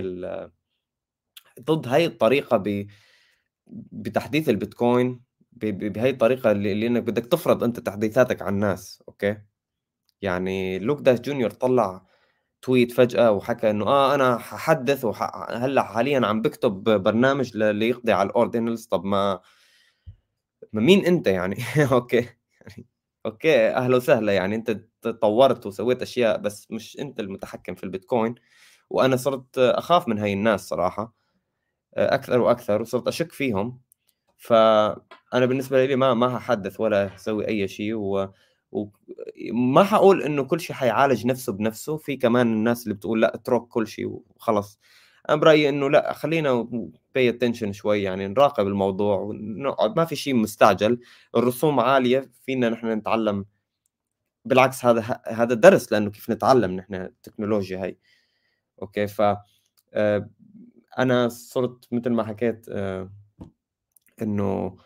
ضد 1.60 1.88
هاي 1.88 2.06
الطريقة 2.06 2.56
ب 2.56 2.86
بتحديث 3.92 4.48
البيتكوين 4.48 5.20
بهي 5.52 6.10
الطريقة 6.10 6.50
اللي, 6.52 6.86
إنك 6.86 7.02
بدك 7.02 7.26
تفرض 7.26 7.64
أنت 7.64 7.80
تحديثاتك 7.80 8.42
على 8.42 8.50
الناس 8.54 9.02
okay؟ 9.08 9.38
يعني 10.22 10.78
Luke 10.78 11.00
Dashjr 11.00 11.50
طلع 11.50 12.06
tweet 12.62 12.92
فجأة 12.92 13.32
وحكى 13.32 13.70
إنه 13.70 13.86
آه 13.86 14.14
أنا 14.14 14.38
ححدث 14.38 15.04
وهلا 15.04 15.82
حاليا 15.82 16.26
عم 16.26 16.42
بكتب 16.42 16.72
برنامج 16.84 17.56
ليقضي 17.56 18.12
على 18.12 18.28
ال 18.28 18.34
Ordinals 18.34 18.86
طب 18.86 19.04
ما 19.04 19.40
ما 20.76 20.82
مين 20.82 21.06
انت 21.06 21.26
يعني؟ 21.26 21.56
okay. 21.92 22.16
يعني 22.60 22.86
okay 23.26 23.68
أهلا 23.68 23.96
وسهلا. 23.96 24.32
يعني 24.32 24.54
أنت 24.54 24.80
تطورت 25.02 25.66
وسويت 25.66 26.02
أشياء 26.02 26.38
بس 26.38 26.70
مش 26.70 26.98
أنت 27.00 27.20
المتحكم 27.20 27.74
في 27.74 27.84
البيتكوين. 27.84 28.34
وأنا 28.90 29.16
صرت 29.16 29.58
أخاف 29.58 30.08
من 30.08 30.18
هاي 30.18 30.32
الناس 30.32 30.68
صراحة. 30.68 31.14
أكثر 31.96 32.40
وأكثر 32.40 32.82
وصرت 32.82 33.08
أشك 33.08 33.32
فيهم. 33.32 33.80
فانا 34.38 35.46
بالنسبة 35.46 35.86
لي 35.86 35.96
ما 35.96 36.14
ما 36.14 36.38
ححدث 36.40 36.80
ولا 36.80 37.16
أسوي 37.16 37.48
أي 37.48 37.68
شيء. 37.68 37.94
و 37.94 38.28
وما 38.72 39.84
حقول 39.84 40.22
إنه 40.22 40.44
كل 40.44 40.60
شيء 40.60 40.76
حيعالج 40.76 41.26
نفسه 41.26 41.52
بنفسه. 41.54 41.98
في 41.98 42.16
كمان 42.16 42.48
الناس 42.54 42.84
اللي 42.84 42.94
بتقول 42.94 43.22
لا 43.22 43.34
اترك 43.36 43.68
كل 43.68 43.88
شيء 43.88 44.06
وخلص. 44.36 44.80
أنا 45.28 45.36
برايي 45.36 45.68
إنه 45.68 45.90
لا 45.90 46.12
خلينا 46.12 46.68
pay 47.14 47.28
attention 47.28 47.72
شوي 47.72 48.02
يعني 48.02 48.28
نراقب 48.28 48.66
الموضوع 48.66 49.18
ونقعد 49.18 49.96
ما 49.96 50.04
في 50.04 50.16
شيء 50.16 50.34
مستعجل 50.34 51.00
الرسوم 51.36 51.80
عالية 51.80 52.30
فينا 52.46 52.68
نحن 52.68 52.86
نتعلم. 52.92 53.46
بالعكس 54.44 54.84
هذا 54.84 55.20
هذا 55.26 55.54
درس 55.54 55.92
لأنه 55.92 56.10
كيف 56.10 56.30
نتعلم 56.30 56.72
نحن 56.72 56.94
التكنولوجيا 56.94 57.84
هي 57.84 57.96
أوكي 58.82 59.06
ف 59.06 59.22
آه، 59.94 60.30
أنا 60.98 61.28
صرت 61.28 61.88
مثل 61.92 62.10
ما 62.10 62.24
حكيت 62.24 62.66
آه، 62.68 63.10
إنه 64.22 64.76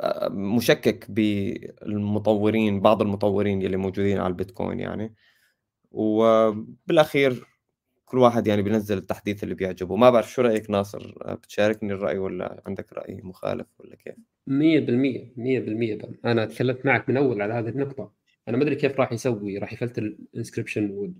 آه، 0.00 0.28
مشكك 0.28 1.10
بالمطورين 1.10 2.80
بعض 2.80 3.02
المطورين 3.02 3.62
يلي 3.62 3.76
موجودين 3.76 4.18
على 4.18 4.28
البيتكوين 4.28 4.80
يعني. 4.80 5.14
وبالاخير 5.90 7.51
كل 8.12 8.18
واحد 8.18 8.46
يعني 8.46 8.62
بينزل 8.62 8.98
التحديث 8.98 9.44
اللي 9.44 9.54
بيعجبه. 9.54 9.96
ما 9.96 10.10
بعرف 10.10 10.32
شو 10.32 10.42
رأيك 10.42 10.70
ناصر؟ 10.70 11.14
بتشاركني 11.34 11.92
الرأي 11.92 12.18
ولا 12.18 12.62
عندك 12.66 12.92
رأي 12.92 13.20
مخالف 13.22 13.66
ولا 13.78 13.96
كيف؟ 13.96 14.14
100% 14.46 15.32
100% 15.36 16.18
أنا 16.24 16.46
تكلمت 16.46 16.86
معك 16.86 17.08
من 17.08 17.16
أول 17.16 17.42
على 17.42 17.54
هذه 17.54 17.68
النقطة. 17.68 18.12
أنا 18.48 18.56
ما 18.56 18.62
أدري 18.62 18.74
كيف 18.74 19.00
راح 19.00 19.12
يسوي 19.12 19.58
راح 19.58 19.72
يفلتر 19.72 20.02
ال 20.02 20.09
inscription 20.09 20.90
وال 20.90 21.14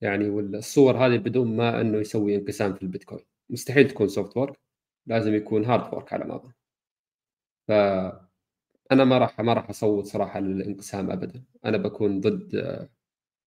يعني 0.00 0.28
والصور 0.28 0.96
هذه 0.96 1.16
بدون 1.16 1.56
ما 1.56 1.80
إنه 1.80 1.98
يسوي 1.98 2.36
انقسام 2.36 2.74
في 2.74 2.82
البيتكوين. 2.82 3.24
مستحيل 3.50 3.88
تكون 3.88 4.08
soft 4.08 4.36
fork 4.36 4.58
لازم 5.06 5.34
يكون 5.34 5.64
hard 5.64 5.94
fork 5.94 6.12
على 6.12 6.24
ما 6.24 6.34
اظن 6.36 6.52
ف 7.68 7.72
أنا 8.92 9.04
ما 9.04 9.18
راح 9.18 9.40
ما 9.40 9.52
راح 9.54 9.70
أصوت 9.70 10.06
صراحة 10.06 10.40
للانقسام 10.40 11.10
ابدا. 11.10 11.44
أنا 11.64 11.76
بكون 11.78 12.20
ضد 12.20 12.56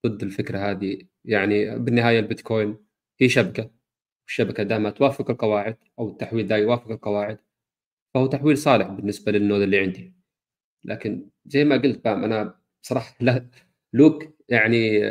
ضد 0.07 0.23
الفكرة 0.23 0.59
هذه. 0.71 0.99
يعني 1.25 1.79
بالنهاية 1.79 2.19
البيتكوين 2.19 2.77
هي 3.21 3.29
شبكة 3.29 3.71
الشبكه 4.27 4.63
دائما 4.63 4.89
توافق 4.89 5.31
القواعد 5.31 5.77
أو 5.99 6.09
التحويل 6.09 6.47
دا 6.47 6.57
يوافق 6.57 6.91
القواعد. 6.91 7.39
فهو 8.13 8.27
تحويل 8.27 8.57
صالح 8.57 8.87
بالنسبة 8.87 9.31
لل 9.31 9.41
node 9.41 9.61
اللي 9.61 9.79
عندي. 9.79 10.13
لكن 10.85 11.29
زي 11.45 11.65
ما 11.65 11.77
قلت 11.77 12.05
بام 12.05 12.23
أنا 12.23 12.59
صراحة 12.81 13.15
لا 13.25 13.49
لوك 13.93 14.23
يعني 14.49 15.01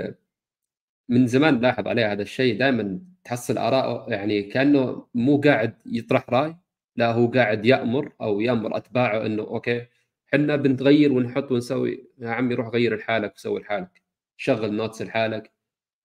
من 1.09 1.27
زمان 1.27 1.61
لاحظ 1.61 1.89
عليه 1.89 2.13
هذا 2.13 2.23
الشيء. 2.23 2.59
دائما 2.59 3.01
تحصل 3.25 3.59
اراءه 3.59 4.11
يعني 4.11 4.43
كأنه 4.43 5.07
مو 5.15 5.41
قاعد 5.41 5.75
يطرح 5.87 6.31
رأي 6.31 6.57
لا 6.97 7.13
هو 7.13 7.27
قاعد 7.27 7.67
يأمر 7.67 8.13
أو 8.21 8.41
يأمر 8.41 8.77
أتباعه 8.77 9.27
إنه 9.27 9.43
okay 9.43 9.87
إحنا 10.29 10.57
بنتغير 10.57 11.13
ونحط 11.13 11.53
ونسوي 11.53 12.11
يا 12.19 12.31
عمي 12.31 12.55
روح 12.55 12.69
غير 12.69 12.97
لحالك 12.97 13.35
وسوي 13.37 13.61
لحالك. 13.61 14.04
شغل 14.37 14.75
Knots 14.75 15.03
لحالك 15.03 15.53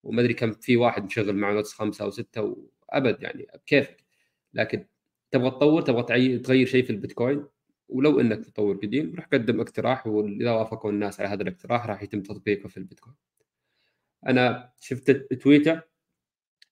وما 0.04 0.22
أدري 0.22 0.34
كم 0.34 0.52
في 0.52 0.78
واحد 0.78 1.04
مشغل 1.06 1.36
مع 1.36 1.52
Knots 1.52 1.74
خمسة 1.74 2.06
أو 2.06 2.12
ستة 2.12 2.42
وأبد 2.92 3.24
يعني 3.24 3.48
بكيفك 3.56 4.04
لكن 4.54 4.86
تبغى 5.32 5.52
تطور 5.52 5.82
تبغى 5.82 6.38
تغير 6.40 6.68
شيء 6.68 6.84
في 6.84 6.90
البيتكوين 6.90 7.46
ولو 7.90 8.20
إنك 8.20 8.40
مطور 8.48 8.78
قديم 8.78 9.16
روح 9.16 9.26
قدم 9.28 9.62
اقتراح 9.62 10.08
واذا 10.08 10.52
وافقوا 10.52 10.92
الناس 10.92 11.20
على 11.22 11.30
هذا 11.30 11.44
الاقتراح 11.44 11.86
راح 11.88 12.04
يتم 12.04 12.22
تطبيقه 12.22 12.68
في 12.70 12.78
البيتكوين. 12.78 13.16
أنا 14.28 14.74
شفت 14.82 15.12
تويتر 15.12 15.82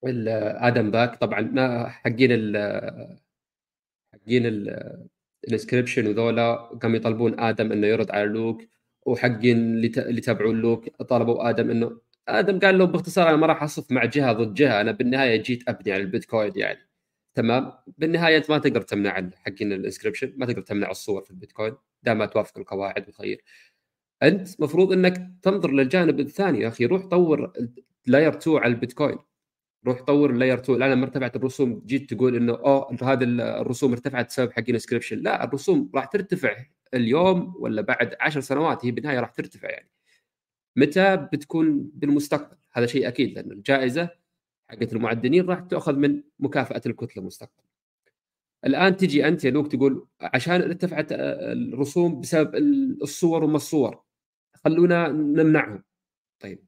آدم 0.05 0.91
باك 0.91 1.15
طبعا 1.15 1.89
حقين 1.89 2.29
ال 2.31 2.57
حقين 4.13 4.45
ال 5.43 5.49
inscription 5.49 6.07
وذولا 6.07 6.55
قاموا 6.55 6.97
يطلبون 6.97 7.39
آدم 7.39 7.71
إنه 7.71 7.87
يرد 7.87 8.11
على 8.11 8.25
لوك 8.25 8.61
وحقين 9.07 9.57
اللي 9.97 10.21
تابعون 10.21 10.61
لوك 10.61 10.89
طلبوا 11.01 11.49
آدم 11.49 11.69
إنه 11.69 12.01
آدم 12.27 12.59
قال 12.59 12.77
له 12.77 12.85
باختصار 12.85 13.29
أنا 13.29 13.37
ما 13.37 13.47
راح 13.47 13.63
أصف 13.63 13.91
مع 13.91 14.05
جهة 14.05 14.33
ضد 14.33 14.53
جهة 14.53 14.81
أنا 14.81 14.91
بالنهاية 14.91 15.43
جيت 15.43 15.69
أبني 15.69 15.93
على 15.93 16.03
البيتكوين 16.03 16.51
يعني. 16.55 16.79
تمام؟ 17.35 17.71
بالنهاية 17.97 18.37
انت 18.37 18.49
ما 18.49 18.57
تقدر 18.57 18.81
تمنع 18.81 19.29
حقين 19.45 19.73
ال 19.73 19.78
inscription 19.78 20.33
ما 20.37 20.45
تقدر 20.45 20.61
تمنع 20.61 20.91
الصور 20.91 21.21
في 21.23 21.31
البيتكوين 21.31 21.73
دام 22.03 22.17
ما 22.17 22.25
توافق 22.25 22.57
القواعد 22.59 23.09
وتغير 23.09 23.43
أنت 24.23 24.61
مفروض 24.61 24.93
إنك 24.93 25.31
تنظر 25.41 25.71
للجانب 25.71 26.19
الثاني 26.19 26.59
يا 26.61 26.67
أخي 26.67 26.85
روح 26.85 27.05
طور 27.05 27.53
layer 28.07 28.37
2 28.37 28.57
على 28.57 28.73
البيتكوين. 28.73 29.17
روح 29.87 30.01
طور 30.01 30.29
ال 30.29 30.34
layer 30.34 30.59
2 30.59 30.77
الان 30.77 30.91
لما 30.91 31.03
ارتفعت 31.05 31.35
الرسوم 31.35 31.83
جيت 31.85 32.13
تقول 32.13 32.35
إنه 32.35 32.53
أوه 32.53 32.97
هذه 33.03 33.23
الرسوم 33.61 33.91
ارتفعت 33.91 34.27
بسبب 34.27 34.51
حق 34.51 34.63
ال 34.69 34.73
inscription 34.73 35.17
لا 35.17 35.43
الرسوم 35.43 35.91
راح 35.95 36.05
ترتفع 36.05 36.55
اليوم 36.93 37.55
ولا 37.59 37.81
بعد 37.81 38.15
10 38.19 38.41
سنوات 38.41 38.85
هي 38.85 38.91
بالنهاية 38.91 39.19
راح 39.19 39.29
ترتفع 39.29 39.69
يعني. 39.69 39.89
متى 40.75 41.15
بتكون 41.17 41.91
بالمستقبل؟ 41.93 42.57
هذا 42.71 42.85
شيء 42.85 43.07
أكيد 43.07 43.33
لأن 43.33 43.51
الجائزة 43.51 44.09
حقت 44.69 44.93
المعدنين 44.93 45.45
راح 45.45 45.59
تاخذ 45.59 45.95
من 45.95 46.23
مكافأة 46.39 46.81
الكتلة 46.85 47.21
المستقبل. 47.21 47.63
الآن 48.65 48.97
تجي 48.97 49.27
أنت 49.27 49.43
يا 49.43 49.51
لوك 49.51 49.67
تقول 49.67 50.07
عشان 50.21 50.61
ارتفعت 50.61 51.07
الرسوم 51.11 52.21
بسبب 52.21 52.55
الصور 53.01 53.43
وما 53.43 53.55
الصور 53.55 54.03
خلونا 54.53 55.07
نمنعهم. 55.07 55.83
طيب 56.39 56.63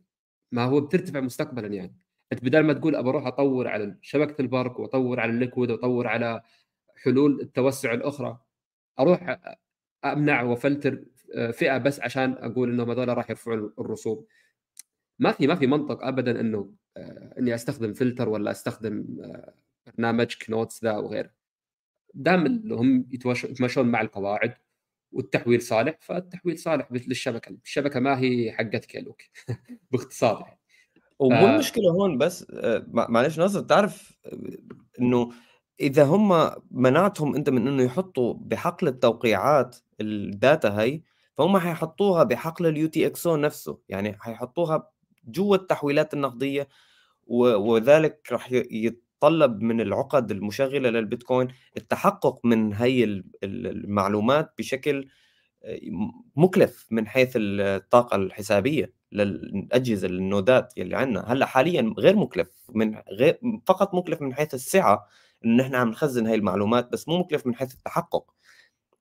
ما 0.52 0.64
هو 0.64 0.82
بترتفع 0.82 1.20
مستقبلا 1.20 1.68
يعني؟ 1.68 1.96
أنت 2.34 2.44
بدل 2.44 2.60
ما 2.60 2.74
تقول 2.74 2.96
أبى 2.96 3.10
أروح 3.10 3.28
أطور 3.28 3.68
على 3.68 3.98
شبكة 4.02 4.42
البرق 4.42 4.80
وأطور 4.80 5.20
على 5.20 5.32
الليكويد 5.32 5.72
وأطور 5.72 6.08
على 6.08 6.42
حلول 7.04 7.42
التوسع 7.42 7.94
الأخرى 7.94 8.40
أروح 9.00 9.40
أمنع 10.06 10.44
وفلتر 10.44 11.04
فئة 11.54 11.78
بس 11.78 12.00
عشان 12.00 12.34
أقول 12.34 12.72
إنهم 12.72 12.92
هذول 12.92 13.18
راح 13.18 13.30
يرفعون 13.30 13.74
الرسوم. 13.80 14.26
ما 15.20 15.32
في 15.32 15.48
ما 15.48 15.56
في 15.56 15.68
منطق 15.68 16.04
ابدا 16.04 16.40
إنه 16.40 16.72
إني 17.40 17.56
أستخدم 17.56 17.94
فلتر 17.94 18.30
ولا 18.30 18.52
أستخدم 18.52 19.06
برنامج 19.88 20.36
Knots 20.46 20.84
ذا 20.84 20.98
وغيره 20.98 21.32
دام 22.14 22.72
هم 22.72 23.08
يتمشون 23.12 23.88
مع 23.88 24.02
القواعد 24.02 24.54
والتحويل 25.12 25.62
صالح 25.62 25.98
فالتحويل 26.02 26.58
صالح 26.58 26.92
للشبكة. 26.92 27.58
الشبكة 27.66 28.00
ما 28.00 28.20
هي 28.20 28.52
حقتك 28.52 28.96
يا 28.96 29.02
لوك 29.02 29.22
باختصار. 29.92 30.40
يعني 30.40 30.60
ومو 31.20 31.48
ف... 31.48 31.50
المشكلة 31.50 31.92
هون 31.92 32.18
بس 32.18 32.46
معلش 32.88 33.40
ناصر 33.40 33.62
تعرف 33.62 34.18
إنه 35.00 35.32
إذا 35.80 36.04
هم 36.04 36.52
منعتهم 36.72 37.36
أنت 37.36 37.50
من 37.50 37.68
إنه 37.68 37.84
يحطوا 37.84 38.34
بحقل 38.34 38.88
التوقيعات 38.88 39.78
ال 40.02 40.18
data 40.18 40.82
هي 40.82 41.02
فهم 41.38 41.58
حيحطوها 41.58 42.24
بحقل 42.24 42.68
ال 42.68 42.88
UTXO 42.88 43.36
نفسه 43.36 43.80
يعني 43.90 44.18
حيحطوها 44.20 44.90
جوا 45.28 45.56
التحويلات 45.56 46.14
النقدية 46.14 46.68
وذلك 47.28 48.28
راح 48.32 48.52
يتطلب 48.52 49.62
من 49.62 49.82
العقد 49.82 50.32
المشغلة 50.32 50.90
للبيتكوين 50.90 51.48
التحقق 51.78 52.40
من 52.46 52.74
هي 52.74 53.24
المعلومات 53.44 54.54
بشكل 54.58 55.10
مكلف 56.36 56.88
من 56.92 57.08
حيث 57.08 57.32
الطاقة 57.40 58.16
الحسابية 58.16 58.94
للاجهزه 59.12 60.08
النودات 60.08 60.74
اللي 60.78 60.98
عندنا. 60.98 61.34
هلأ 61.34 61.46
حاليا 61.46 61.94
غير 62.00 62.16
مكلف 62.16 62.50
من 62.70 62.96
غير 63.12 63.40
فقط 63.68 63.94
مكلف 63.96 64.22
من 64.22 64.34
حيث 64.34 64.54
السعة 64.54 65.08
انه 65.46 65.64
نحن 65.64 65.76
عم 65.76 65.90
نخزن 65.90 66.28
هاي 66.28 66.36
المعلومات 66.36 66.92
بس 66.92 67.08
مو 67.08 67.18
مكلف 67.20 67.48
من 67.48 67.56
حيث 67.56 67.74
التحقق. 67.74 68.34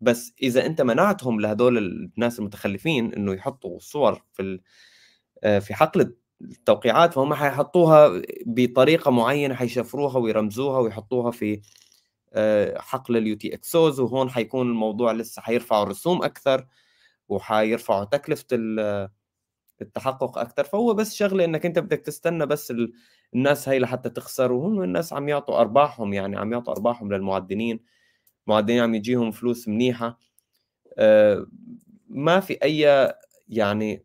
بس 0.01 0.33
إذا 0.43 0.67
أنت 0.67 0.83
منعتهم 0.83 1.41
لهدول 1.41 1.79
الناس 1.79 2.39
المتخلفين 2.39 3.15
إنه 3.15 3.33
يحطوا 3.35 3.79
صور 3.81 4.23
في 4.33 4.61
آه، 5.45 5.59
في 5.59 5.75
حقل 5.75 6.15
التوقيعات 6.43 7.15
فهم 7.15 7.35
حيحطوها 7.35 8.23
بطريقة 8.47 9.11
معينة 9.11 9.55
حيشفروها 9.55 10.19
ويرمزوها 10.19 10.79
ويحطوها 10.81 11.31
في 11.31 11.61
آه، 12.35 12.79
حقل 12.81 13.17
ال 13.17 13.37
UTXOs 13.37 14.01
وهون 14.01 14.31
حيكون 14.31 14.69
الموضوع 14.71 15.13
لسه 15.13 15.43
حيرفعوا 15.43 15.83
الرسوم 15.85 16.23
أكثر 16.25 16.67
وحيرفعوا 17.29 18.05
تكلفة 18.05 18.47
التحقق 19.83 20.39
أكثر. 20.39 20.65
فهو 20.65 20.95
بس 20.95 21.15
شغلة 21.15 21.45
إنك 21.45 21.67
أنت 21.67 21.79
بدك 21.79 22.01
تستنى 22.01 22.47
بس 22.47 22.73
الناس 23.35 23.69
هاي 23.69 23.79
لحتى 23.79 24.11
تخسر 24.11 24.53
وهم 24.53 24.83
الناس 24.83 25.13
عم 25.13 25.29
يعطوا 25.29 25.61
أرباحهم 25.61 26.13
يعني 26.15 26.37
عم 26.39 26.53
يعطوا 26.53 26.73
أرباحهم 26.75 27.13
للمعدنين. 27.13 27.81
المعدنين 28.49 28.83
عم 28.83 28.95
يجيهم 28.95 29.31
فلوس 29.31 29.69
منيحة. 29.69 30.19
آه، 30.99 31.47
ما 32.09 32.41
في 32.41 32.59
أي 32.63 33.13
يعني 33.49 34.05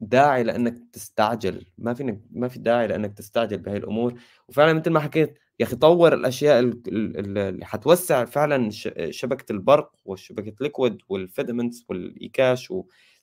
داعي 0.00 0.42
لأنك 0.42 0.78
تستعجل. 0.92 1.66
ما 1.78 1.94
في 1.94 2.18
ما 2.30 2.48
في 2.48 2.58
داعي 2.58 2.86
لأنك 2.86 3.18
تستعجل 3.18 3.58
بهي 3.58 3.76
الأمور. 3.76 4.14
وفعلا 4.48 4.72
مثل 4.72 4.90
ما 4.90 5.00
حكيت 5.00 5.38
يا 5.60 5.64
أخي 5.64 5.76
طور 5.76 6.14
الأشياء 6.14 6.60
اللي 6.60 7.66
حتوسع 7.66 8.24
فعلا 8.24 8.70
شبكة 9.10 9.52
البرق 9.52 9.92
وشبكة 10.04 10.52
Liquid 10.60 10.98
وال 11.08 11.22
Fedimints 11.22 11.84
وال 11.88 12.12
ecash 12.12 12.72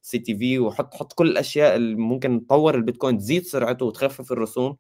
CTV 0.02 0.60
وحط 0.60 0.94
حط 0.94 1.14
كل 1.14 1.28
الأشياء 1.28 1.76
اللي 1.76 1.96
ممكن 1.96 2.46
تطور 2.48 2.76
البيتكوين 2.76 3.18
تزيد 3.18 3.44
سرعته 3.44 3.86
وتخفف 3.86 4.32
الرسوم. 4.32 4.78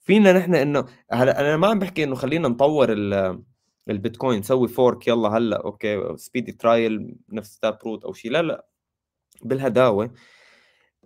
فينا 0.00 0.32
نحن 0.32 0.54
إنه 0.54 0.84
هلا 1.10 1.40
أنا 1.40 1.56
ما 1.56 1.66
عم 1.66 1.78
بحكي 1.78 2.04
إنه 2.04 2.14
خلينا 2.14 2.48
نطور 2.48 2.92
البيتكوين 3.88 4.38
نسوي 4.38 4.68
fork 4.68 5.08
يلا 5.08 5.28
هلأ 5.28 5.64
okay 5.64 6.16
speedy 6.16 6.52
trial 6.52 7.16
نفس 7.28 7.58
Taproot 7.58 8.04
أو 8.04 8.12
شيء 8.12 8.30
لا 8.30 8.42
لا 8.42 8.66
بالهداوة 9.42 10.10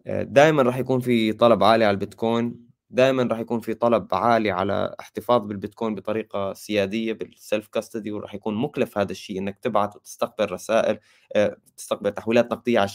دائما 0.07 0.62
راح 0.62 0.79
يكون 0.79 1.01
في 1.01 1.33
طلب 1.33 1.64
عالي 1.64 1.85
على 1.85 1.95
البيتكوين 1.95 2.68
دائما 2.91 3.22
راح 3.22 3.39
يكون 3.39 3.61
في 3.61 3.74
طلب 3.74 4.14
عالي 4.14 4.51
على 4.51 4.95
احتفاظ 5.01 5.47
بالبيتكوين 5.47 5.95
بطريقة 5.95 6.53
سيادية 6.53 7.12
بال 7.12 7.31
self 7.31 7.68
custody 7.68 8.12
وراح 8.12 8.35
يكون 8.35 8.55
مكلف 8.55 8.99
هذا 8.99 9.12
الشيء 9.12 9.39
إنك 9.39 9.59
تبعت 9.59 9.97
وتستقبل 9.97 10.53
رسائل 10.53 10.99
آه، 11.37 11.57
تستقبل 11.76 12.12
تحويلات 12.12 12.53
نقدية 12.53 12.87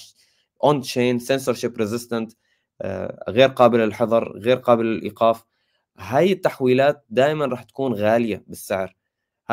اون 0.64 0.82
تشين 0.82 1.20
سنسورشيب 1.20 1.78
ريزيستنت 1.78 2.32
غير 3.30 3.50
قابل 3.50 3.80
للحظر 3.80 4.38
غير 4.38 4.58
قابل 4.58 4.86
للإيقاف. 4.86 5.46
هاي 5.98 6.32
التحويلات 6.32 7.06
دائما 7.10 7.46
راح 7.46 7.64
تكون 7.64 7.94
غالية 7.94 8.44
بالسعر. 8.48 8.96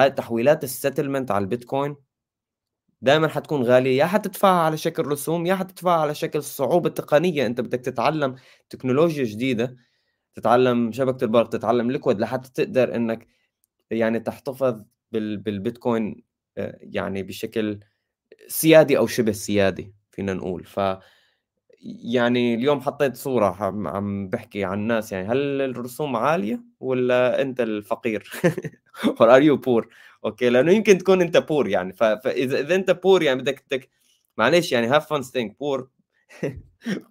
تحويلات 0.08 0.64
ال 0.64 0.70
settlement 0.70 1.30
على 1.30 1.42
البيتكوين 1.42 1.96
دائما 3.02 3.28
حتكون 3.28 3.62
غالية؟ 3.62 3.98
يا 3.98 4.06
حتدفعها 4.06 4.60
على 4.62 4.76
شكل 4.76 5.06
رسوم 5.06 5.46
يا 5.46 5.54
حتدفعها 5.54 6.00
على 6.00 6.14
شكل 6.14 6.42
صعوبة 6.42 6.88
تقنية. 6.90 7.46
أنت 7.46 7.60
بدك 7.60 7.80
تتعلم 7.80 8.36
تكنولوجيا 8.70 9.24
جديدة 9.24 9.76
تتعلم 10.34 10.92
شبكة 10.92 11.24
البرق 11.24 11.48
تتعلم 11.48 11.90
Liquid 11.90 12.20
لحتى 12.20 12.50
تقدر 12.64 12.96
إنك 12.96 13.26
يعني 13.90 14.20
تحتفظ 14.20 14.82
بالبيتكوين 15.12 16.24
آه، 16.58 16.78
يعني 16.82 17.22
بشكل 17.22 17.80
سيادي 18.48 18.98
أو 18.98 19.06
شبه 19.06 19.32
سيادي 19.32 19.94
فينا 20.12 20.34
نقول. 20.34 20.64
ف 20.64 20.80
يعني 21.82 22.54
اليوم 22.54 22.80
حطيت 22.80 23.16
صورة 23.16 23.56
عم 23.88 24.28
بحكي 24.28 24.64
عن 24.64 24.78
الناس 24.78 25.12
يعني 25.12 25.28
هل 25.28 25.62
الرسوم 25.62 26.16
عالية 26.16 26.60
ولا 26.80 27.42
أنت 27.42 27.60
الفقير؟ 27.60 28.30
or 29.20 29.26
are 29.26 29.42
you 29.42 29.56
poor؟ 29.56 29.86
أوكي 30.24 30.50
لأنه 30.50 30.72
يمكن 30.72 30.98
تكون 30.98 31.22
أنت 31.22 31.36
poor 31.36 31.68
يعني 31.68 31.92
فإذا 31.92 32.60
إذا 32.60 32.74
أنت 32.74 32.90
poor 32.90 33.22
يعني 33.22 33.40
بدك 33.40 33.64
بدك 33.66 33.90
معلش 34.36 34.72
يعني 34.72 34.86
have 34.86 35.08
fun 35.08 35.22
staying 35.22 35.52
poor 35.60 35.88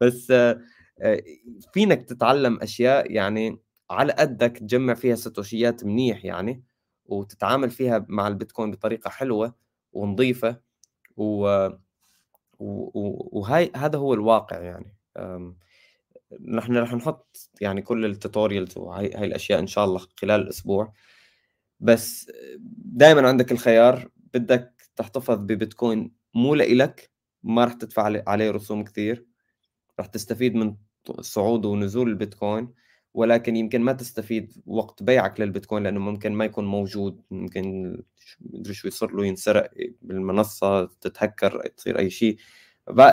بس 0.01 0.31
آه، 0.31 0.61
فينك 1.73 2.03
تتعلم 2.03 2.59
أشياء 2.61 3.11
يعني 3.11 3.59
على 3.89 4.13
قدك 4.13 4.57
تجمع 4.57 4.93
فيها 4.93 5.15
ساتوشيات 5.15 5.85
منيح 5.85 6.25
يعني 6.25 6.63
وتتعامل 7.05 7.69
فيها 7.69 8.05
مع 8.09 8.27
البيتكوين 8.27 8.71
بطريقة 8.71 9.09
حلوة 9.09 9.55
ونظيفة 9.93 10.61
و... 11.17 11.67
وهاي 12.59 13.71
هذا 13.75 13.97
هو 13.97 14.13
الواقع 14.13 14.59
يعني. 14.59 14.95
نحن 16.41 16.77
رح 16.77 16.93
نحط 16.93 17.49
يعني 17.61 17.81
كل 17.81 18.05
ال 18.05 18.12
tutorials 18.12 18.77
وهي 18.77 19.13
هاي 19.13 19.25
الأشياء 19.25 19.59
إن 19.59 19.67
شاء 19.67 19.85
الله 19.85 19.99
خلال 20.21 20.41
الأسبوع. 20.41 20.93
بس 21.79 22.31
دائما 22.85 23.27
عندك 23.27 23.51
الخيار 23.51 24.09
بدك 24.33 24.73
تحتفظ 24.95 25.39
ببيتكوين 25.39 26.11
مو 26.33 26.55
لإلك 26.55 27.11
ما 27.43 27.65
رح 27.65 27.73
تدفع 27.73 28.21
عليه 28.27 28.51
رسوم 28.51 28.83
كثير. 28.83 29.25
رح 29.99 30.05
تستفيد 30.05 30.55
من 30.55 30.75
صعود 31.21 31.65
ونزول 31.65 32.09
البيتكوين. 32.09 32.73
ولكن 33.13 33.55
يمكن 33.55 33.81
ما 33.81 33.93
تستفيد 33.93 34.53
وقت 34.65 35.03
بيعك 35.03 35.39
للبيتكوين 35.39 35.83
لأنه 35.83 35.99
ممكن 35.99 36.33
ما 36.33 36.45
يكون 36.45 36.65
موجود 36.65 37.21
ممكن 37.31 37.97
مدري 38.41 38.73
شو 38.73 38.87
يصير 38.87 39.11
له 39.11 39.25
ينسرق 39.25 39.71
بالمنصة 40.01 40.85
تتهكر 40.85 41.67
تصير 41.67 41.99
أي 41.99 42.09
شيء. 42.09 42.37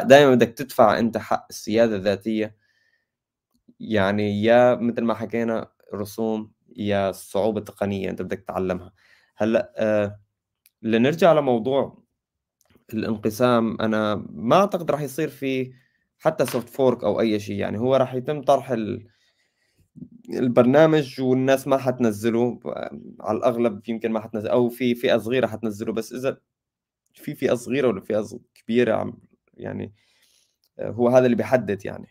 دائما 0.04 0.34
بدك 0.34 0.48
تدفع 0.48 0.98
أنت 0.98 1.18
حق 1.18 1.46
السيادة 1.50 1.96
الذاتية. 1.96 2.56
يعني 3.80 4.42
يا 4.44 4.74
مثل 4.74 5.02
ما 5.04 5.14
حكينا 5.14 5.70
رسوم 5.94 6.52
يا 6.76 7.12
صعوبة 7.12 7.60
تقنية 7.60 8.10
أنت 8.10 8.22
بدك 8.22 8.38
تتعلمها 8.40 8.92
هلأ 9.36 9.72
آه 9.76 10.20
لنرجع 10.82 11.32
لموضوع 11.32 12.02
الانقسام 12.94 13.80
أنا 13.80 14.26
ما 14.30 14.56
أعتقد 14.56 14.90
راح 14.90 15.00
يصير 15.00 15.28
في 15.28 15.72
حتى 16.18 16.46
soft 16.46 16.68
fork 16.68 17.04
أو 17.04 17.20
أي 17.20 17.40
شيء. 17.40 17.56
يعني 17.56 17.78
هو 17.78 17.96
راح 17.96 18.14
يتم 18.14 18.42
طرح 18.42 18.70
ال... 18.70 19.08
البرنامج 20.30 21.20
والناس 21.20 21.68
ما 21.68 21.76
حتنزله 21.76 22.60
على 23.20 23.38
الأغلب 23.38 23.88
يمكن 23.88 24.12
ما 24.12 24.20
حتنزل 24.20 24.48
أو 24.48 24.68
في 24.68 24.94
فئة 24.94 25.18
صغيرة 25.18 25.46
حتنزله 25.46 25.92
بس 25.92 26.12
إذا 26.12 26.38
في 27.14 27.34
فئة 27.34 27.54
صغيرة 27.54 27.88
ولا 27.88 28.00
فئة 28.00 28.26
كبيرة 28.54 29.12
يعني 29.54 29.92
هو 30.80 31.08
هذا 31.08 31.26
اللي 31.26 31.36
بيحدد 31.36 31.86
يعني. 31.86 32.08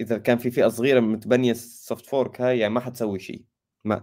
إذا 0.00 0.18
كان 0.18 0.38
في 0.38 0.50
فئة 0.50 0.68
صغيرة 0.68 1.00
متبنية 1.00 1.50
ال 1.50 1.61
soft 1.61 2.06
fork 2.06 2.40
هاي 2.40 2.58
يعني 2.58 2.74
ما 2.74 2.80
حتسوي 2.80 3.18
شيء. 3.18 3.44
ما 3.84 4.02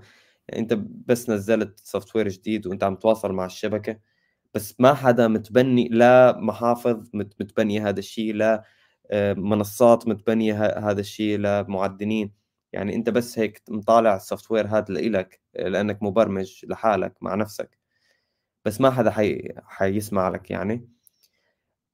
يعني 0.49 0.61
أنت 0.63 0.73
بس 1.07 1.29
نزلت 1.29 1.79
software 1.79 2.27
جديد 2.29 2.67
وأنت 2.67 2.83
عم 2.83 2.95
تواصل 2.95 3.33
مع 3.33 3.45
الشبكة 3.45 3.99
بس 4.53 4.75
ما 4.79 4.93
حدا 4.93 5.27
متبني 5.27 5.87
لا 5.89 6.37
محافظ 6.39 7.09
متبنيه 7.13 7.89
هذا 7.89 7.99
الشيء 7.99 8.33
لا 8.33 8.63
آه، 9.11 9.33
منصات 9.33 10.07
متبنية 10.07 10.65
هذا 10.65 10.99
الشيء 11.01 11.39
لا 11.39 11.65
معدنين. 11.69 12.40
يعني 12.73 12.95
أنت 12.95 13.09
بس 13.09 13.39
هيك 13.39 13.61
مطالع 13.69 14.15
ال 14.15 14.51
software 14.51 14.67
هذا 14.67 14.85
لإلك 14.93 15.41
لأنك 15.55 16.03
مبرمج 16.03 16.65
لحالك 16.65 17.13
مع 17.21 17.35
نفسك. 17.35 17.77
بس 18.65 18.81
ما 18.81 18.91
حدا 18.91 19.11
حي... 19.11 19.49
حيسمع 19.65 20.29
لك 20.29 20.51
يعني. 20.51 20.89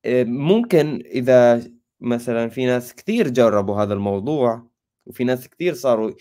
آه، 0.06 0.24
ممكن 0.24 1.04
إذا 1.06 1.64
مثلا 2.02 2.50
في 2.50 2.66
ناس 2.66 2.96
كثير 2.96 3.30
جربوا 3.30 3.84
هذا 3.84 3.94
الموضوع 3.94 4.68
وفي 5.06 5.24
ناس 5.24 5.50
كثير 5.50 5.74
صاروا 5.74 6.12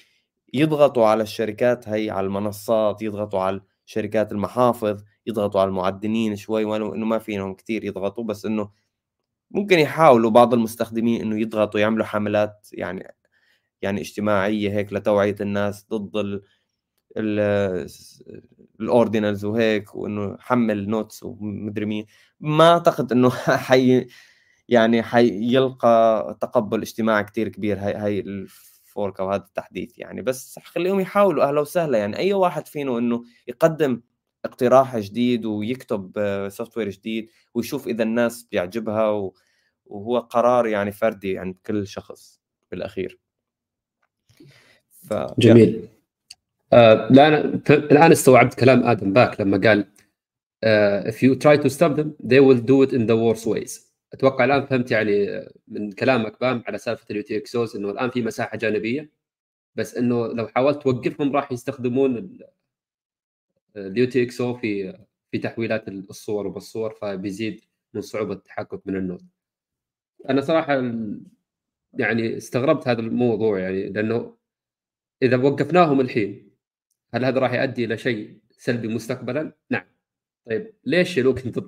يضغطوا 0.54 1.06
على 1.06 1.22
الشركات 1.22 1.88
هي 1.88 2.10
على 2.10 2.26
المنصات 2.26 3.02
يضغطوا 3.02 3.40
على 3.40 3.60
شركات 3.86 4.32
المحافظ 4.32 5.04
يضغطوا 5.26 5.60
على 5.60 5.68
المعدنين 5.68 6.36
شوي 6.36 6.64
ولو 6.64 6.94
انه 6.94 7.06
ما 7.06 7.18
فيهم 7.18 7.54
كثير 7.54 7.84
يضغطوا 7.84 8.24
بس 8.24 8.46
إنه 8.46 8.70
ممكن 9.50 9.78
يحاولوا 9.78 10.30
بعض 10.30 10.54
المستخدمين 10.54 11.20
إنه 11.20 11.40
يضغطوا 11.40 11.80
يعملوا 11.80 12.04
حملات 12.06 12.68
يعني 12.72 13.14
يعني 13.82 14.00
اجتماعية 14.00 14.70
هيك 14.70 14.92
لتوعية 14.92 15.36
الناس 15.40 15.86
ضد 15.90 16.16
ال 16.16 16.42
ال 18.80 18.87
Ordinals 18.87 19.44
وهيك 19.44 19.94
وإنه 19.94 20.36
حمل 20.40 20.88
nodes 20.88 21.22
ومدري 21.22 21.86
مين. 21.86 22.06
ما 22.40 22.70
أعتقد 22.72 23.12
إنه 23.12 23.30
حي 23.68 24.06
يعني 24.68 25.02
حيلقى 25.02 26.38
تقبل 26.40 26.82
اجتماعي 26.82 27.24
كتير 27.24 27.48
كبير 27.48 27.78
هاي 27.78 27.94
هاي 27.94 28.20
ال 28.20 28.40
fork 28.40 29.20
أو 29.20 29.30
هذا 29.32 29.44
التحديث 29.44 29.98
يعني. 29.98 30.22
بس 30.22 30.58
خليهم 30.64 31.00
يحاولوا 31.00 31.44
أهلا 31.44 31.60
وسهلا 31.60 31.98
يعني. 31.98 32.18
أي 32.18 32.32
واحد 32.32 32.68
فينا 32.68 32.98
إنه 32.98 33.24
يقدم 33.48 34.02
اقتراح 34.44 34.96
جديد 34.98 35.44
ويكتب 35.46 36.12
software 36.52 36.90
جديد 36.90 37.28
ويشوف 37.54 37.86
إذا 37.88 38.02
الناس 38.02 38.44
بيعجبها 38.52 39.30
وهو 39.86 40.18
قرار 40.18 40.66
يعني 40.66 40.92
فردي 40.92 41.38
عند 41.38 41.56
كل 41.66 41.86
شخص 41.86 42.40
بالأخير. 42.70 43.25
ف... 45.10 45.14
جميل. 45.38 45.88
آه 46.72 47.08
الان 47.70 48.12
استوعبت 48.12 48.54
كلام 48.54 48.82
آدم 48.82 49.12
باك 49.12 49.40
لما 49.40 49.58
قال 49.58 49.86
uh, 50.64 51.10
if 51.10 51.14
you 51.14 51.34
try 51.34 51.56
to 51.56 51.70
stop 51.70 51.96
them 51.96 52.08
they 52.20 52.40
will 52.40 52.60
do 52.60 52.82
it 52.82 52.92
in 52.92 53.06
the 53.06 53.16
worst 53.16 53.46
ways. 53.46 53.86
أتوقع 54.12 54.44
الآن 54.44 54.66
فهمت 54.66 54.90
يعني 54.90 55.46
من 55.68 55.92
كلامك 55.92 56.40
بام 56.40 56.62
على 56.66 56.78
سالفة 56.78 57.06
ال 57.10 57.22
UTXOs 57.22 57.76
إنه 57.76 57.90
الآن 57.90 58.10
في 58.10 58.22
مساحة 58.22 58.56
جانبية 58.56 59.10
بس 59.74 59.96
إنه 59.96 60.26
لو 60.26 60.48
حاولت 60.48 60.82
توقفهم 60.82 61.32
راح 61.32 61.52
يستخدمون 61.52 62.38
ال 63.76 64.06
UTXO 64.06 64.54
في 64.54 64.98
في 65.30 65.38
تحويلات 65.38 65.88
الصور 65.88 66.46
وبالصور 66.46 66.94
فبيزيد 66.94 67.60
من 67.94 68.00
صعوبة 68.00 68.32
التحكم 68.32 68.80
من 68.86 68.96
ال 68.96 69.01
node. 69.01 69.26
أنا 70.30 70.40
صراحة 70.40 70.92
يعني 71.92 72.36
استغربت 72.36 72.88
هذا 72.88 73.00
الموضوع 73.00 73.58
يعني 73.58 73.88
لأنه 73.88 74.35
إذا 75.22 75.36
وقفناهم 75.36 76.00
الحين 76.00 76.50
هل 77.14 77.24
هذا 77.24 77.38
راح 77.40 77.52
يؤدي 77.52 77.84
إلى 77.84 77.98
شيء 77.98 78.40
سلبي 78.50 78.88
مستقبلا؟ 78.88 79.52
نعم. 79.70 79.84
طيب 80.46 80.74
ليش 80.84 81.18
لو 81.18 81.34
كنت 81.34 81.58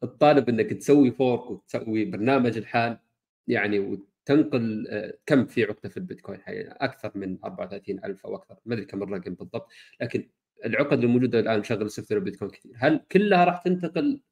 تطالب 0.00 0.48
إنك 0.48 0.72
تسوي 0.72 1.10
fork 1.10 1.50
وتسوي 1.50 2.04
برنامج 2.04 2.56
لحال؟ 2.56 2.98
يعني 3.46 3.78
وتنقل 3.78 4.86
كم 5.26 5.46
في 5.46 5.64
عقدة 5.64 5.88
في 5.88 5.96
البيتكوين؟ 5.96 6.40
حاليا 6.40 6.84
أكثر 6.84 7.12
من 7.14 7.38
34000 7.44 8.26
أو 8.26 8.36
أكثر. 8.36 8.56
ما 8.66 8.74
أدري 8.74 8.84
كم 8.86 9.02
الرقم 9.02 9.34
بالضبط 9.34 9.68
لكن 10.00 10.30
العقد 10.64 11.04
الموجودة 11.04 11.40
الآن 11.40 11.60
مشغل 11.60 11.90
software 11.90 12.20
بيتكوين 12.20 12.50
كثير. 12.50 12.72
هل 12.76 13.06
كلها 13.12 13.44
راح 13.44 13.62
تنتقل 13.62 14.22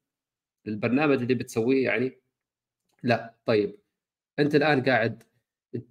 للبرنامج 0.66 1.22
اللي 1.22 1.34
بتسويه 1.34 1.84
يعني؟ 1.84 2.20
لا. 3.02 3.34
طيب 3.46 3.78
أنت 4.38 4.54
الآن 4.54 4.82
قاعد 4.82 5.22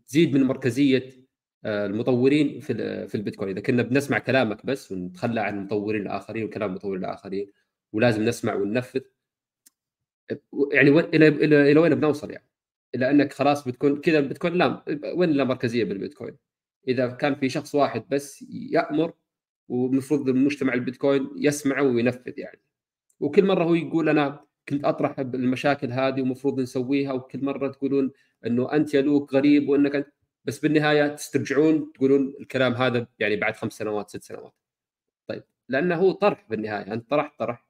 تزيد 0.07 0.33
من 0.37 0.43
مركزية 0.43 1.09
آه، 1.09 1.26
المطورين 1.65 2.59
في 2.59 3.07
في 3.07 3.15
البيتكوين 3.15 3.49
إذا 3.49 3.61
كنا 3.61 3.83
بنسمع 3.83 4.19
كلامك 4.19 4.65
بس 4.65 4.91
ونتخلى 4.91 5.41
عن 5.41 5.57
المطورين 5.57 6.01
الآخرين 6.01 6.43
وكلام 6.43 6.69
المطورين 6.69 7.05
الآخرين 7.05 7.51
ولازم 7.93 8.23
نسمع 8.23 8.55
وننفذ 8.55 9.01
يعني 10.71 10.89
إلى 10.89 11.27
إلى 11.27 11.71
إلى 11.71 11.79
وين 11.79 11.95
بنوصل 11.95 12.31
يعني؟ 12.31 12.47
إلى 12.95 13.09
أنك 13.11 13.33
خلاص 13.33 13.67
بتكون 13.67 14.01
كذا 14.01 14.19
بتكون 14.21 14.53
لا 14.53 14.83
وين 15.15 15.29
لا 15.29 15.43
مركزيه 15.43 15.83
بالبيتكوين؟ 15.83 16.37
إذا 16.87 17.07
كان 17.07 17.35
في 17.35 17.49
شخص 17.49 17.75
واحد 17.75 18.03
بس 18.09 18.45
يأمر 18.49 19.13
ومفروض 19.69 20.29
المجتمع 20.29 20.73
البيتكوين 20.73 21.29
يسمع 21.37 21.81
وينفذ 21.81 22.39
يعني 22.39 22.61
وكل 23.19 23.45
مرة 23.45 23.63
هو 23.63 23.75
يقول 23.75 24.09
أنا 24.09 24.45
كنت 24.69 24.85
أطرح 24.85 25.19
المشاكل 25.19 25.91
هذه 25.91 26.21
ومفروض 26.21 26.59
نسويها 26.59 27.13
وكل 27.13 27.45
مرة 27.45 27.67
تقولون 27.67 28.11
إنه 28.45 28.73
أنت 28.73 28.93
يا 28.93 29.01
لوك 29.01 29.33
غريب 29.33 29.69
وإنك 29.69 30.13
بس 30.47 30.59
بالنهاية 30.59 31.07
تسترجعون 31.07 31.91
تقولون 31.93 32.33
الكلام 32.39 32.73
هذا 32.73 33.07
يعني 33.19 33.35
بعد 33.35 33.55
خمس 33.55 33.73
سنوات 33.73 34.09
ست 34.09 34.23
سنوات. 34.23 34.53
طيب 35.27 35.43
لأنه 35.69 35.95
هو 35.95 36.11
طرح 36.11 36.45
بالنهاية 36.49 36.93
أنت 36.93 37.09
طرحت 37.09 37.39
طرح. 37.39 37.67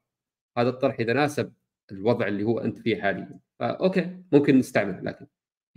هذا 0.57 0.69
الطرح 0.69 0.99
إذا 0.99 1.13
ناسب 1.13 1.53
الوضع 1.91 2.27
اللي 2.27 2.43
هو 2.43 2.59
أنت 2.59 2.79
فيه 2.79 3.01
حاليا. 3.01 3.39
ف 3.59 3.74
اوكي 3.74 4.17
ممكن 4.31 4.57
نستعمله 4.57 5.01
لكن 5.01 5.27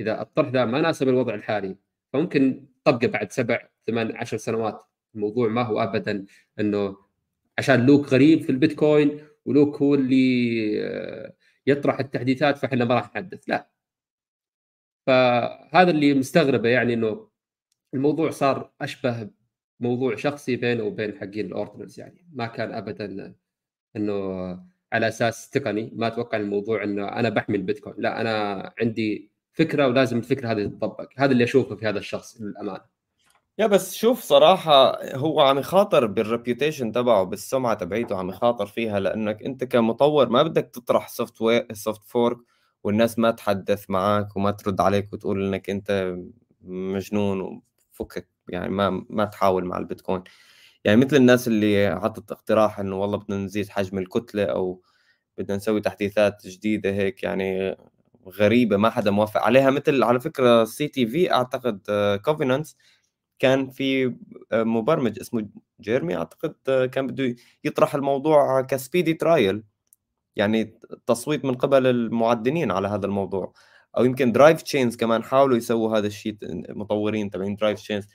إذا 0.01 0.23
الطرح 0.23 0.49
ذا 0.49 0.65
ما 0.65 0.81
ناسب 0.81 1.09
الوضع 1.09 1.35
الحالي 1.35 1.77
فممكن 2.13 2.67
طبقه 2.85 3.07
بعد 3.07 3.33
سبع 3.33 3.69
ثمان 3.87 4.17
عشر 4.17 4.37
سنوات. 4.37 4.85
الموضوع 5.15 5.49
ما 5.49 5.63
هو 5.63 5.83
ابدا 5.83 6.25
إنه 6.61 6.97
عشان 7.59 7.87
لوك 7.87 8.09
غريب 8.09 8.43
في 8.43 8.51
البيتكوين 8.51 9.21
ولوك 9.45 9.83
هو 9.83 9.95
اللي 9.95 10.85
آه، 10.85 11.35
يطرح 11.67 12.01
التحديثات 12.01 12.59
فإحنا 12.59 12.85
ما 12.85 12.95
راح 12.95 13.11
نحدث. 13.15 13.49
لا. 13.49 13.71
فهذا 15.07 15.91
اللي 15.91 16.15
مستغربه 16.15 16.69
يعني 16.69 16.95
إنه 16.95 17.29
الموضوع 17.95 18.31
صار 18.31 18.73
أشبه 18.81 19.31
موضوع 19.81 20.17
شخصي 20.17 20.57
بينه 20.57 20.85
وبين 20.85 21.19
حقين 21.19 21.47
ال 21.47 21.53
Ordinals 21.53 22.01
يعني. 22.01 22.27
ما 22.33 22.47
كان 22.47 22.73
ابدا 22.73 23.35
إنه 23.97 24.15
على 24.93 25.09
أساس 25.09 25.51
تقني. 25.51 25.91
ما 25.95 26.07
أتوقع 26.07 26.39
الموضوع 26.39 26.85
إنه 26.85 27.09
أنا 27.09 27.29
بحمي 27.29 27.57
البيتكوين 27.57 27.97
لا 27.99 28.21
أنا 28.21 28.73
عندي 28.81 29.31
فكرة 29.53 29.87
ولازم 29.87 30.19
الفكرة 30.19 30.49
هذه 30.53 30.67
تطبق 30.67 31.09
هذا 31.17 31.33
اللي 31.33 31.45
أشوفه 31.45 31.77
في 31.77 31.87
هذا 31.87 31.99
الشخص 31.99 32.41
للأمانة. 32.41 32.85
يا 33.59 33.67
بس 33.67 33.95
شوف 33.95 34.21
صراحة 34.21 35.05
هو 35.17 35.41
عم 35.41 35.59
يخاطر 35.59 36.07
بال 36.07 36.21
reputation 36.21 36.93
تبعه 36.93 37.25
بالسمعة 37.25 37.75
تبعيته 37.75 38.17
عم 38.17 38.29
يخاطر 38.29 38.67
فيها 38.67 39.01
لأنك 39.01 39.43
أنت 39.43 39.65
كمطور 39.65 40.29
ما 40.29 40.43
بدك 40.43 40.71
تطرح 40.75 41.09
software 41.09 41.66
soft 41.73 42.05
fork 42.05 42.39
والناس 42.85 43.18
ما 43.18 43.31
تحدث 43.31 43.91
معك 43.91 44.37
وما 44.37 44.51
ترد 44.51 44.81
عليك 44.81 45.12
وتقول 45.12 45.47
إنك 45.47 45.70
أنت 45.70 46.16
مجنون 46.62 47.62
وفكك 47.93 48.28
يعني 48.49 48.68
ما 48.70 49.05
ما 49.11 49.24
تحاول 49.24 49.64
مع 49.64 49.78
البيتكوين. 49.78 50.22
يعني 50.85 51.05
مثل 51.07 51.16
الناس 51.16 51.49
اللي 51.49 52.01
حطت 52.01 52.33
اقتراح 52.33 52.81
إنه 52.81 52.97
والله 52.97 53.18
بدنا 53.18 53.37
نزيد 53.39 53.68
حجم 53.68 53.99
الكتلة 53.99 54.45
أو 54.45 54.83
بدنا 55.39 55.57
نسوي 55.57 55.81
تحديثات 55.81 56.47
جديدة 56.47 56.91
هيك 56.91 57.22
يعني 57.22 57.76
غريبة 58.28 58.76
ما 58.76 58.91
حدا 58.91 59.11
موافق 59.11 59.43
عليها. 59.43 59.70
مثل 59.70 60.03
على 60.03 60.20
فكرة 60.20 60.64
CTV 60.64 61.33
أعتقد 61.33 61.81
covenants 62.25 62.73
uh, 62.74 62.76
كان 63.39 63.70
في 63.70 64.14
آه، 64.53 64.62
مبرمج 64.64 65.20
اسمه 65.20 65.49
جيرمي 65.81 66.16
أعتقد 66.16 66.55
آه، 66.68 66.87
كان 66.87 67.07
بده 67.07 67.37
يطرح 67.64 67.95
الموضوع 67.95 68.62
ك 68.62 68.70
Speedy 68.70 69.14
Trial 69.14 69.64
يعني 70.37 70.78
تصويت 71.07 71.45
من 71.45 71.55
قبل 71.55 71.87
المعدنين 71.87 72.70
على 72.70 72.89
هذا 72.89 73.07
الموضوع 73.07 73.53
أو 73.97 74.05
يمكن 74.05 74.33
drivechains 74.33 74.97
كمان 74.97 75.22
حاولوا 75.22 75.57
يسووا 75.57 75.99
هذا 75.99 76.07
الشيء 76.07 76.37
مطورين 76.68 77.31
تبعين 77.31 77.57
drivechains 77.57 78.09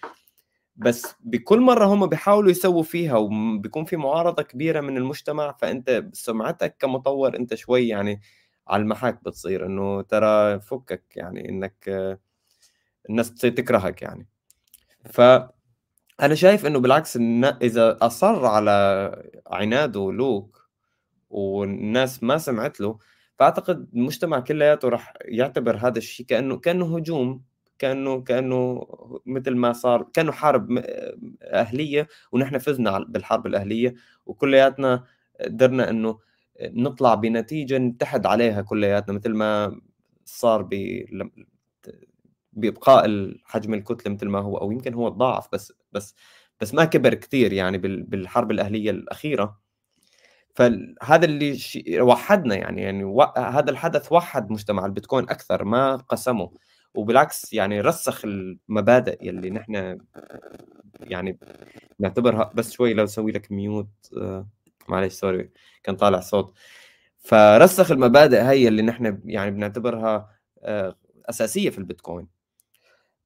بس 0.76 1.16
بكل 1.20 1.60
مرة 1.60 1.86
هم 1.86 2.08
بيحاولوا 2.08 2.52
يسووا 2.52 2.84
فيها 2.84 3.18
وبيكون 3.18 3.86
في 3.86 3.98
معارضة 3.98 4.44
كبيرة 4.44 4.82
من 4.82 4.98
المجتمع 4.98 5.52
فأنت 5.52 6.06
سمعتك 6.14 6.78
كمطور 6.80 7.36
أنت 7.36 7.56
شوي 7.56 7.88
يعني 7.88 8.22
على 8.68 8.82
المحك 8.82 9.24
بتصير 9.24 9.66
إنه 9.66 10.02
ترى 10.02 10.60
فكك 10.60 11.04
يعني 11.16 11.50
إنك 11.50 11.90
الناس 13.10 13.30
بتصير 13.30 13.52
تكرهك 13.52 14.02
يعني. 14.02 14.28
فأنا 15.06 16.36
شايف 16.36 16.66
إنه 16.66 16.80
بالعكس 16.80 17.16
إن 17.18 17.46
إذا 17.46 17.98
أصر 18.02 18.46
على 18.46 19.12
عناده 19.48 20.12
لوك 20.12 20.65
والناس 21.36 22.24
ما 22.24 22.38
سمعت 22.38 22.80
له 22.82 22.98
فأعتقد 23.40 23.90
المجتمع 23.96 24.40
كلياته 24.40 24.90
راح 24.90 25.14
يعتبر 25.26 25.78
هذا 25.78 25.98
الشيء 25.98 26.26
كأنه 26.26 26.58
كأنه 26.60 26.98
هجوم 26.98 27.44
كأنه 27.80 28.22
كأنه 28.22 28.88
مثل 29.26 29.56
ما 29.56 29.74
صار 29.74 30.04
كأنه 30.14 30.32
حرب 30.32 30.84
أهلية 31.44 32.08
ونحن 32.32 32.58
فزنا 32.58 33.00
بالحرب 33.00 33.48
الأهلية 33.48 33.96
وكلياتنا 34.26 35.04
قدرنا 35.42 35.90
إنه 35.90 36.20
نطلع 36.62 37.16
بنتيجة 37.16 37.78
نتحد 37.78 38.26
عليها 38.26 38.62
كلياتنا 38.62 39.16
مثل 39.16 39.34
ما 39.34 39.82
صار 40.26 40.62
ب 40.64 40.74
بإبقاء 42.54 43.34
حجم 43.46 43.74
الكتلة 43.74 44.14
مثل 44.14 44.28
ما 44.30 44.40
هو 44.40 44.58
أو 44.58 44.72
يمكن 44.72 44.94
هو 44.94 45.10
تضاعف 45.10 45.48
بس 45.54 45.74
بس 45.92 46.16
بس 46.62 46.74
ما 46.74 46.86
كبر 46.86 47.14
كثير 47.14 47.54
يعني 47.54 47.78
بالحرب 47.78 48.52
الأهلية 48.52 48.92
الأخيرة. 48.92 49.60
فهذا 50.56 51.26
اللي 51.26 51.58
وحدنا 52.02 52.56
يعني 52.56 52.82
يعني 52.82 53.04
و... 53.04 53.22
هذا 53.38 53.72
الحدث 53.72 54.12
وحد 54.12 54.52
مجتمع 54.52 54.86
البيتكوين 54.86 55.24
أكثر 55.30 55.64
ما 55.64 55.96
قسمه. 55.96 56.52
وبالعكس 56.94 57.54
يعني 57.54 57.82
رسخ 57.82 58.26
المبادئ 58.26 59.18
يلي 59.28 59.50
نحن 59.50 60.00
يعني 61.00 61.40
نعتبرها. 62.00 62.52
بس 62.56 62.72
شوي 62.72 62.94
لو 62.94 63.04
أسوي 63.04 63.32
لك 63.32 63.52
ميوت 63.52 63.90
معلش 64.90 65.14
سوري 65.14 65.50
كان 65.84 65.96
طالع 65.96 66.20
صوت. 66.20 66.54
فرسخ 67.20 67.92
المبادئ 67.92 68.42
هي 68.42 68.68
اللي 68.68 68.82
نحن 68.82 69.20
يعني 69.26 69.52
بنعتبرها 69.52 70.30
آه 70.64 70.96
أساسية 71.30 71.70
في 71.70 71.78
البيتكوين. 71.78 72.28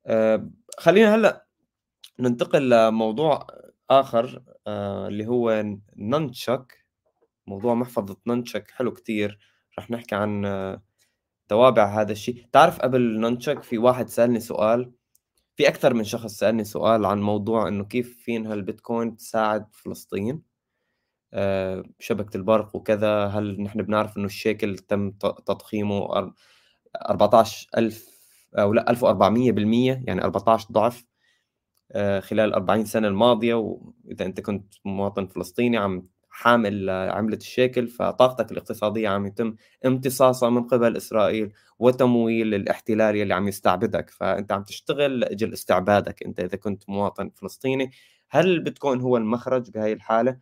آه 0.06 0.50
خلينا 0.78 1.16
هلأ 1.16 1.46
ننتقل 2.20 2.70
لموضوع 2.70 3.48
آخر 3.90 4.44
آه 4.68 5.08
اللي 5.08 5.28
هو 5.28 5.66
ننشك 5.98 6.79
موضوع 7.50 7.74
محفظة 7.74 8.18
ننشك 8.28 8.72
حلو 8.72 8.92
كتير 8.94 9.40
رح 9.80 9.92
نحكي 9.92 10.16
عن 10.16 10.46
آه، 10.46 10.84
توابع 11.48 12.02
هذا 12.02 12.12
الشيء 12.12 12.46
تعرف 12.52 12.80
قبل 12.80 13.20
ننشك 13.20 13.64
في 13.64 13.78
واحد 13.78 14.10
سألني 14.10 14.40
سؤال 14.40 14.92
في 15.56 15.68
أكثر 15.68 15.94
من 15.94 16.04
شخص 16.04 16.34
سألني 16.34 16.64
سؤال 16.64 17.06
عن 17.06 17.22
موضوع 17.22 17.68
إنه 17.68 17.86
كيف 17.86 18.20
فين 18.24 18.48
هالبيتكوين 18.48 19.18
تساعد 19.18 19.76
فلسطين؟ 19.76 20.42
آه، 21.34 21.84
شبكة 22.00 22.38
البرق 22.38 22.76
وكذا 22.76 23.26
هل 23.26 23.62
نحن 23.62 23.82
بنعرف 23.82 24.18
إنه 24.18 24.26
الشيكل 24.26 24.78
تم 24.78 25.12
تضخيمه 25.46 26.30
14000 27.10 28.08
أو 28.56 28.74
لا 28.74 28.90
1400 28.90 29.52
بالمية 29.52 30.04
يعني 30.08 30.24
14 30.24 30.68
ضعف 30.72 31.06
آه، 31.92 32.20
خلال 32.20 32.54
40 32.54 32.86
سنة 32.86 33.08
الماضية 33.08 33.54
وإذا 33.54 34.26
أنت 34.26 34.42
كنت 34.42 34.74
مواطن 34.86 35.28
فلسطيني 35.28 35.78
عم 35.78 36.08
حامل 36.30 36.90
عملة 36.90 37.38
الشيكل 37.38 37.88
فطاقتك 37.88 38.52
الاقتصادية 38.52 39.10
عم 39.10 39.26
يتم 39.26 39.56
امتصاصها 39.86 40.50
من 40.50 40.64
قبل 40.64 40.98
إسرائيل 40.98 41.54
وتمويل 41.80 42.54
الاحتلال 42.56 43.16
اللي 43.16 43.34
عم 43.34 43.48
يستعبدك 43.48 44.10
فأنت 44.10 44.52
عم 44.52 44.64
تشتغل 44.64 45.20
لأجل 45.20 45.54
استعبادك 45.54 46.24
أنت 46.24 46.40
إذا 46.40 46.58
كنت 46.58 46.90
مواطن 46.90 47.30
فلسطيني 47.36 47.92
هل 48.30 48.48
البيتكوين 48.48 49.02
هو 49.02 49.18
المخرج 49.18 49.72
بهاي 49.72 49.94
الحالة؟ 49.94 50.38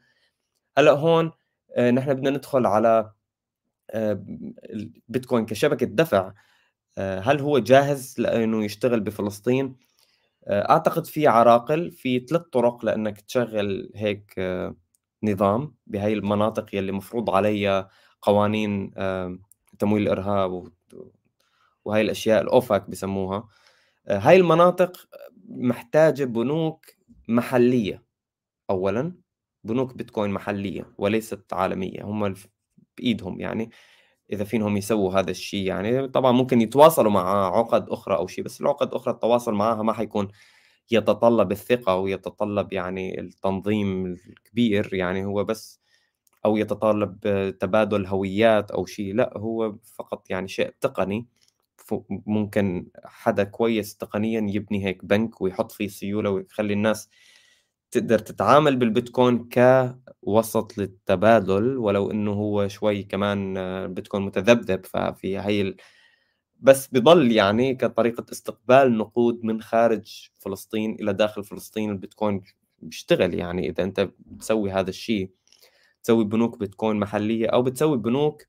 هلأ 0.77 0.91
هون 0.91 1.31
آه، 1.75 1.91
نحن 1.91 2.13
بدنا 2.13 2.29
ندخل 2.29 2.65
على 2.65 3.11
آه، 3.91 4.25
البيتكوين 4.69 5.45
كشبكة 5.45 5.85
دفع 5.85 6.33
آه، 6.97 7.19
هل 7.19 7.39
هو 7.41 7.59
جاهز 7.59 8.15
لأنه 8.19 8.65
يشتغل 8.65 8.99
بفلسطين؟ 8.99 9.75
أعتقد 10.49 11.05
في 11.05 11.27
عراقل 11.27 11.91
في 11.91 12.19
ثلاث 12.19 12.41
طرق 12.41 12.85
لأنك 12.85 13.21
تشغل 13.21 13.91
هيك 13.95 14.33
نظام 15.23 15.75
بهاي 15.87 16.13
المناطق 16.13 16.75
يلي 16.75 16.91
مفروض 16.91 17.29
عليها 17.29 17.89
قوانين 18.21 18.91
تمويل 19.79 20.03
الإرهاب 20.03 20.71
وهي 21.85 22.01
الأشياء 22.01 22.41
الأوفاك 22.41 22.89
بسموها. 22.89 23.47
آه، 24.07 24.17
هاي 24.17 24.35
المناطق 24.37 25.07
محتاجة 25.49 26.23
بنوك 26.23 26.85
محلية. 27.29 28.03
اولا 28.69 29.13
بنوك 29.63 29.93
بيتكوين 29.93 30.31
محلية 30.31 30.93
وليست 30.97 31.53
عالمية 31.53 32.03
هم 32.03 32.35
بإيدهم 32.97 33.39
يعني 33.39 33.71
إذا 34.33 34.43
فينهم 34.43 34.77
يسووا 34.77 35.13
هذا 35.19 35.31
الشيء 35.31 35.67
يعني. 35.67 36.07
طبعا 36.07 36.31
ممكن 36.31 36.61
يتواصلوا 36.61 37.11
مع 37.11 37.57
عقد 37.57 37.89
أخرى 37.89 38.15
أو 38.15 38.27
شيء 38.27 38.43
بس 38.43 38.61
العقد 38.61 38.87
الاخرى 38.87 39.13
التواصل 39.13 39.53
معها 39.53 39.83
ما 39.83 39.93
حيكون 39.93 40.27
يتطلب 40.91 41.51
الثقة 41.51 41.95
ويتطلب 41.95 42.73
يعني 42.73 43.19
التنظيم 43.21 44.05
الكبير 44.05 44.93
يعني 44.93 45.25
هو 45.25 45.43
بس 45.43 45.79
أو 46.45 46.57
يتطلب 46.57 47.19
تبادل 47.61 48.05
هويات 48.07 48.71
أو 48.71 48.85
شيء 48.85 49.15
لا 49.15 49.33
هو 49.37 49.75
فقط 49.97 50.29
يعني 50.29 50.47
شيء 50.47 50.73
تقني. 50.81 51.27
ممكن 52.09 52.87
حدا 53.05 53.43
كويس 53.43 53.97
تقنيا 53.97 54.41
يبني 54.51 54.85
هيك 54.85 55.05
بنك 55.05 55.41
ويحط 55.41 55.71
فيه 55.71 55.87
سيولة 55.87 56.29
ويخلي 56.29 56.73
الناس 56.73 57.09
تقدر 57.91 58.19
تتعامل 58.19 58.75
بالبيتكوين 58.75 59.49
كوسط 60.23 60.77
للتبادل 60.77 61.77
ولو 61.77 62.11
إنه 62.11 62.31
هو 62.33 62.67
شوي 62.67 63.03
كمان 63.03 63.57
البيتكوين 63.57 64.23
متذبذب 64.23 64.85
ففي 64.85 65.39
هي 65.39 65.75
بس 66.59 66.87
بضل 66.87 67.31
يعني 67.31 67.75
كطريقة 67.75 68.25
استقبال 68.31 68.97
نقود 68.97 69.39
من 69.43 69.61
خارج 69.61 70.29
فلسطين 70.39 70.95
إلى 70.95 71.13
داخل 71.13 71.43
فلسطين 71.43 71.89
البيتكوين 71.91 72.41
بيشتغل 72.79 73.33
يعني 73.33 73.69
إذا 73.69 73.83
أنت 73.83 74.09
بتسوي 74.19 74.71
هذا 74.71 74.89
الشيء. 74.89 75.31
تسوي 76.03 76.25
بنوك 76.25 76.59
بيتكوين 76.59 76.97
محلية 76.99 77.47
أو 77.47 77.61
بتسوي 77.63 77.97
بنوك 77.97 78.43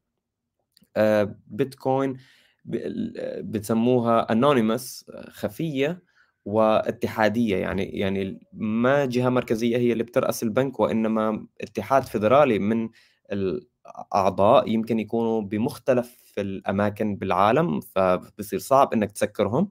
آه، 0.96 1.36
بيتكوين 1.46 2.16
بتسموها 2.64 4.32
انونيمس 4.32 5.04
خفية 5.28 6.02
واتحادية. 6.44 7.56
يعني 7.56 7.84
يعني 7.84 8.40
ما 8.52 9.04
جهة 9.04 9.28
مركزية 9.28 9.76
هي 9.76 9.92
اللي 9.92 10.04
بترأس 10.04 10.42
البنك 10.42 10.80
وإنما 10.80 11.46
اتحاد 11.60 12.02
فيدرالي 12.02 12.58
من 12.58 12.88
الأعضاء 13.32 14.68
يمكن 14.70 14.98
يكونوا 15.00 15.40
بمختلف 15.42 16.27
في 16.38 16.42
الأماكن 16.42 17.16
بالعالم 17.16 17.80
فبصير 17.80 18.58
صعب 18.58 18.92
إنك 18.92 19.12
تسكرهم. 19.12 19.70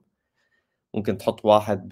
ممكن 0.94 1.18
تحط 1.18 1.44
واحد 1.44 1.88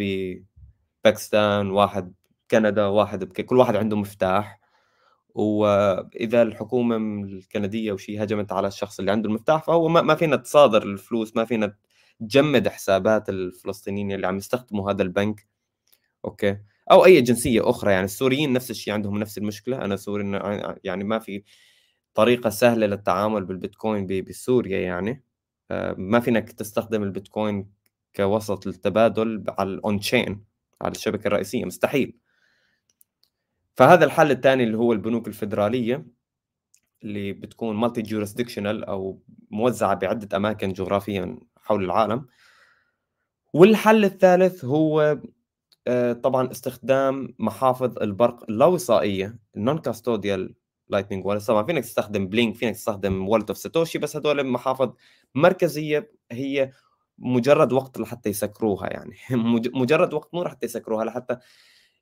بباكستان 1.04 1.70
واحد 1.70 2.14
بكندا 2.48 2.86
واحد 2.86 3.24
بك... 3.24 3.40
كل 3.40 3.56
واحد 3.56 3.76
عنده 3.76 3.96
مفتاح. 3.96 4.60
وإذا 5.34 6.42
الحكومة 6.42 6.96
الكندية 6.96 7.92
وشي 7.92 8.22
هجمت 8.22 8.52
على 8.52 8.68
الشخص 8.68 8.98
اللي 8.98 9.12
عنده 9.12 9.28
المفتاح 9.28 9.62
فهو 9.64 9.88
ما, 9.88 10.02
ما 10.02 10.14
فينا 10.14 10.36
تصادر 10.36 10.82
الفلوس 10.82 11.36
ما 11.36 11.44
فينا 11.44 11.76
تجمد 12.20 12.68
حسابات 12.68 13.28
الفلسطينيين 13.28 14.12
اللي 14.12 14.26
عم 14.26 14.36
يستخدموا 14.36 14.90
هذا 14.90 15.02
البنك. 15.02 15.46
أوكي؟ 16.24 16.58
أو 16.90 17.04
أي 17.04 17.20
جنسية 17.20 17.70
أخرى 17.70 17.92
يعني 17.92 18.04
السوريين 18.04 18.52
نفس 18.52 18.70
الشيء 18.70 18.94
عندهم 18.94 19.18
نفس 19.18 19.38
المشكلة. 19.38 19.84
أنا 19.84 19.96
سوري 19.96 20.40
يعني 20.84 21.04
ما 21.04 21.18
في 21.18 21.42
طريقة 22.16 22.50
سهلة 22.50 22.86
للتعامل 22.86 23.44
بالبيتكوين 23.44 24.06
بسوريا 24.06 24.80
يعني. 24.80 25.22
آه، 25.70 25.94
ما 25.98 26.20
فينك 26.20 26.52
تستخدم 26.52 27.02
البيتكوين 27.02 27.70
كوسط 28.16 28.66
للتبادل 28.66 29.44
على 29.48 29.70
ال 29.70 30.00
on-chain 30.00 30.44
على 30.82 30.92
الشبكة 30.92 31.28
الرئيسية 31.28 31.64
مستحيل. 31.64 32.18
فهذا 33.74 34.04
الحل 34.04 34.30
الثاني 34.30 34.64
اللي 34.64 34.76
هو 34.76 34.92
البنوك 34.92 35.28
الفيدرالية 35.28 36.06
اللي 37.02 37.32
بتكون 37.32 37.76
multi-jurisdictional 37.76 38.84
أو 38.84 39.22
موزعة 39.50 39.94
بعدة 39.94 40.36
أماكن 40.36 40.72
جغرافيا 40.72 41.38
حول 41.56 41.84
العالم. 41.84 42.26
والحل 43.52 44.04
الثالث 44.04 44.64
هو 44.64 45.18
آه، 45.88 46.12
طبعا 46.12 46.50
استخدام 46.50 47.34
محافظ 47.38 47.98
البرق 47.98 48.44
اللاوصائية 48.50 49.38
ال 49.56 49.78
non-custodial 49.78 50.54
Lightning 50.88 51.26
wallet 51.26 51.38
طبعا 51.38 51.62
فينك 51.66 51.84
تستخدم 51.84 52.26
Blink 52.28 52.56
فينك 52.56 52.74
تستخدم 52.74 53.28
Wallet 53.28 53.50
of 53.50 53.58
Satoshi 53.58 53.98
بس 53.98 54.16
هدول 54.16 54.46
محافظ 54.46 54.92
مركزية 55.34 56.12
هي 56.32 56.70
مجرد 57.18 57.72
وقت 57.72 57.98
لحتى 57.98 58.28
يسكروها 58.28 58.86
يعني. 58.86 59.16
مجرد 59.80 60.14
وقت 60.14 60.34
مو 60.34 60.42
لحتى 60.42 60.66
يسكروها 60.66 61.04
لحتى 61.04 61.36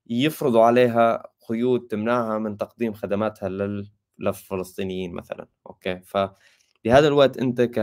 يفرضوا 0.07 0.63
عليها 0.63 1.23
قيود 1.49 1.87
تمنعها 1.87 2.39
من 2.39 2.57
تقديم 2.57 2.93
خدماتها 2.93 3.49
لل... 3.49 3.91
للفلسطينيين 4.19 5.13
مثلا. 5.13 5.49
أوكي؟ 5.67 6.01
فبهذا 6.01 7.09
الوقت 7.09 7.37
أنت 7.39 7.63
ك 7.63 7.79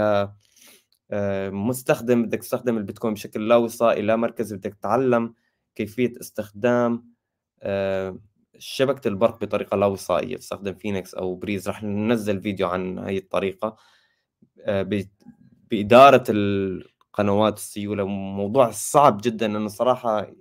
آه، 1.11 1.49
مستخدم 1.49 2.25
بدك 2.25 2.39
تستخدم 2.39 2.77
البيتكوين 2.77 3.13
بشكل 3.13 3.47
لا 3.47 3.55
وصائي 3.55 4.01
لا 4.01 4.15
مركزي 4.15 4.55
بدك 4.55 4.73
تتعلم 4.73 5.33
كيفية 5.75 6.13
استخدام 6.21 7.11
آه، 7.61 8.19
شبكة 8.61 9.07
البرق 9.07 9.41
بطريقة 9.41 9.77
لا 9.77 9.85
وصائية 9.85 10.37
تستخدم 10.37 10.73
فينيكس 10.73 11.13
أو 11.15 11.35
Breez. 11.35 11.69
رح 11.69 11.83
ننزل 11.83 12.41
فيديو 12.41 12.67
عن 12.67 12.99
هي 12.99 13.17
الطريقة 13.17 13.75
آه، 14.61 15.03
بإدارة 15.71 16.23
القنوات 16.29 17.57
السيولة. 17.57 18.05
موضوع 18.07 18.71
صعب 18.71 19.21
جدا 19.23 19.45
انه 19.45 19.67
صراحة 19.67 20.31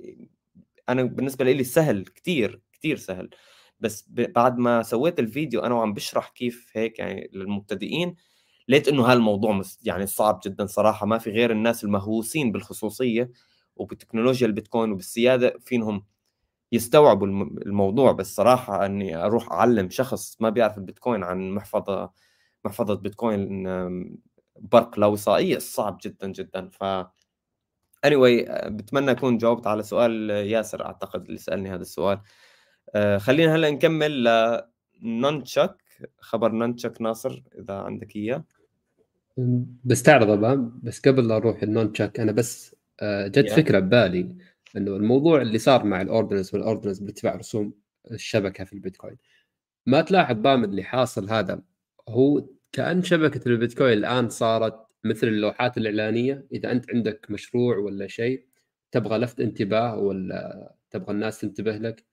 أنا 0.89 1.03
بالنسبة 1.03 1.45
لي 1.45 1.65
سهل 1.65 2.05
كثير 2.05 2.61
كثير 2.73 2.97
سهل. 2.97 3.31
بس 3.81 4.05
بعد 4.09 4.59
ما 4.59 4.83
سويت 4.83 5.19
الفيديو 5.19 5.61
أنا 5.61 5.75
وعم 5.75 5.95
بشرح 5.95 6.29
كيف 6.29 6.71
هيك 6.75 6.99
يعني 6.99 7.31
للمبتدئين 7.33 8.17
لقيت 8.69 8.89
إنه 8.89 9.03
هالموضوع 9.13 9.63
يعني 9.85 10.07
صعب 10.07 10.41
جدا 10.47 10.67
صراحة. 10.67 11.07
ما 11.07 11.19
في 11.19 11.31
غير 11.31 11.51
الناس 11.53 11.85
المهووسين 11.85 12.53
بالخصوصية 12.53 13.31
وبتكنولوجيا 13.77 14.47
البيتكوين 14.47 14.93
وبالسيادة 14.93 15.59
فينهم 15.65 16.05
يستوعبوا 16.73 17.27
الموضوع 17.27 18.13
بس 18.13 18.35
صراحة 18.35 18.87
إني 18.87 19.17
أروح 19.17 19.53
أعلم 19.53 19.91
شخص 19.91 20.37
ما 20.41 20.51
بيعرف 20.51 20.79
البيتكوين 20.79 21.23
عن 21.25 21.51
محفظة 21.51 22.11
محفظة 22.65 22.95
بيتكوين 22.95 23.65
برق 24.57 24.99
لا 24.99 25.07
وصائيه 25.07 25.59
صعب 25.59 25.99
جدا 26.05 26.33
جدا. 26.33 26.69
ف 26.69 26.85
anyway 28.07 28.51
بتمنى 28.67 29.11
اكون 29.11 29.39
جاوبت 29.39 29.67
على 29.67 29.83
سؤال 29.83 30.31
ياسر 30.31 30.85
أعتقد 30.85 31.27
اللي 31.27 31.39
سألني 31.39 31.71
هذا 31.71 31.83
السؤال. 31.83 32.21
آه، 32.95 33.19
خلينا 33.19 33.55
هلأ 33.55 33.71
نكمل 33.71 34.25
ل 35.03 35.12
Nunchuk 35.12 35.77
خبر 36.21 36.53
Nunchuk 36.53 37.01
ناصر 37.03 37.43
إذا 37.59 37.75
عندك 37.75 38.17
إياه. 38.17 38.45
بستعرضه 39.85 40.71
بس 40.83 41.01
قبل 41.01 41.29
لا 41.29 41.37
أروح 41.37 41.63
ال 41.63 41.70
Nunchuk 41.70 42.21
أنا 42.21 42.33
بس 42.33 42.77
آه، 43.01 43.27
جت 43.27 43.51
yeah. 43.51 43.55
فكرة 43.55 43.79
ببالي. 43.79 44.37
إنه 44.77 44.97
الموضوع 44.97 45.43
اللي 45.43 45.59
صار 45.59 45.85
مع 45.85 46.01
ال 46.01 46.07
Ordinals 46.07 46.55
وال 46.55 46.64
Ordinals 46.64 47.01
بارتفاع 47.01 47.35
رسوم 47.37 47.75
الشبكة 48.11 48.65
في 48.65 48.73
البيتكوين. 48.73 49.17
ما 49.87 50.01
تلاحظ 50.01 50.37
بام 50.37 50.65
اللي 50.65 50.83
حاصل 50.83 51.31
هذا؟ 51.31 51.63
هو 52.09 52.47
كأن 52.73 53.03
شبكة 53.03 53.49
البيتكوين 53.49 53.99
الآن 53.99 54.29
صارت 54.29 54.87
مثل 55.05 55.27
اللوحات 55.27 55.79
الإعلانية. 55.79 56.47
إذا 56.53 56.73
أنت 56.73 56.91
عندك 56.95 57.27
مشروع 57.31 57.77
ولا 57.77 58.07
شيء 58.07 58.47
تبغى 58.93 59.19
لفت 59.19 59.41
انتباه 59.41 59.99
ولا 59.99 60.75
تبغى 60.91 61.13
الناس 61.13 61.41
تنتبه 61.41 61.77
لك 61.77 62.05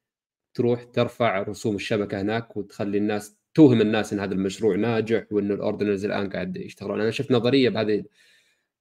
تروح 0.53 0.83
ترفع 0.83 1.41
رسوم 1.41 1.75
الشبكة 1.75 2.21
هناك 2.21 2.57
وتخلي 2.57 2.97
الناس 2.97 3.37
توهم 3.53 3.81
الناس 3.81 4.13
إن 4.13 4.19
هذا 4.19 4.33
المشروع 4.33 4.75
ناجح 4.75 5.25
وانه 5.31 5.53
ال 5.53 5.59
Ordinals 5.59 6.05
الآن 6.05 6.29
قاعد 6.29 6.57
يشتغلون. 6.57 7.01
أنا 7.01 7.11
شفت 7.11 7.31
نظرية 7.31 7.69
بهذه 7.69 8.03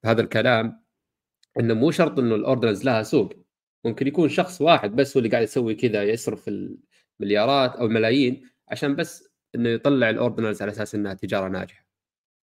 بهذا 0.04 0.20
الكلام 0.20 0.82
إنه 1.60 1.74
مو 1.74 1.90
شرط 1.90 2.18
إنه 2.18 2.34
ال 2.34 2.40
Ordinals 2.40 2.84
لها 2.84 3.02
سوق. 3.02 3.45
ممكن 3.87 4.07
يكون 4.07 4.28
شخص 4.28 4.61
واحد 4.61 4.97
بس 4.97 5.16
هو 5.16 5.18
اللي 5.18 5.30
قاعد 5.30 5.43
يسوي 5.43 5.74
كذا 5.74 6.05
يصرف 6.05 6.49
المليارات 7.20 7.76
أو 7.76 7.87
الملايين 7.87 8.51
عشان 8.68 8.97
بس 8.97 9.28
إنه 9.55 9.68
يطلع 9.68 10.11
ال 10.11 10.16
Ordinals 10.16 10.62
على 10.62 10.70
أساس 10.72 10.95
إنها 10.95 11.14
تجارة 11.14 11.49
ناجحة. 11.49 11.87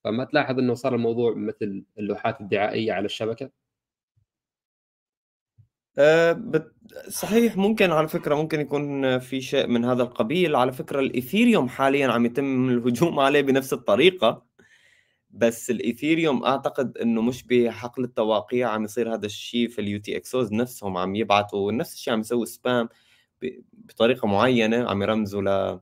فما 0.04 0.26
تلاحظ 0.26 0.60
إنه 0.60 0.74
صار 0.74 0.96
الموضوع 0.96 1.34
مثل 1.36 1.86
اللوحات 2.00 2.41
الدعائية 2.41 2.94
على 2.94 3.06
الشبكة؟ 3.06 3.52
أه 5.98 6.72
صحيح 7.10 7.58
ممكن 7.58 7.91
على 7.91 8.08
فكرة 8.08 8.36
ممكن 8.36 8.60
يكون 8.60 9.20
في 9.20 9.41
شيء 9.41 9.68
من 9.68 9.86
هذا 9.86 10.04
القبيل. 10.04 10.56
على 10.56 10.72
فكرة 10.72 11.00
الإيثيريوم 11.00 11.70
حاليا 11.70 12.08
عم 12.08 12.26
يتم 12.26 12.70
الهجوم 12.70 13.20
عليه 13.20 13.41
بنفس 13.41 13.74
الطريقة. 13.74 14.46
بس 15.34 15.69
الإيثيريوم 15.69 16.45
أعتقد 16.45 16.97
إنه 16.97 17.21
مش 17.21 17.43
بحقل 17.43 18.03
التواقيع 18.03 18.69
عم 18.69 18.84
يصير 18.84 19.13
هذا 19.13 19.25
الشيء 19.25 19.67
في 19.67 19.81
ال 19.82 19.99
UTXOs 19.99 20.53
نفسهم 20.53 20.97
عم 20.97 21.15
يبعثوا 21.15 21.71
نفس 21.71 21.93
الشيء 21.93 22.13
عم 22.13 22.19
يسوي 22.19 22.45
spam 22.45 22.89
بطريقة 23.73 24.27
معينة 24.27 24.89
عم 24.89 25.01
يرمزوا 25.01 25.41
ل 25.41 25.79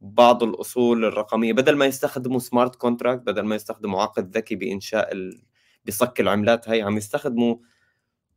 بعض 0.00 0.42
الأصول 0.42 1.04
الرقمية. 1.04 1.52
بدل 1.52 1.76
ما 1.76 1.86
يستخدموا 1.86 2.38
smart 2.38 2.76
contract 2.76 3.22
بدل 3.22 3.42
ما 3.42 3.54
يستخدموا 3.54 4.02
عقد 4.02 4.36
ذكي 4.36 4.54
بإنشاء 4.54 5.12
ال... 5.12 5.42
بصك 5.86 6.20
العملات 6.20 6.68
هي 6.68 6.82
عم 6.82 6.96
يستخدموا 6.96 7.56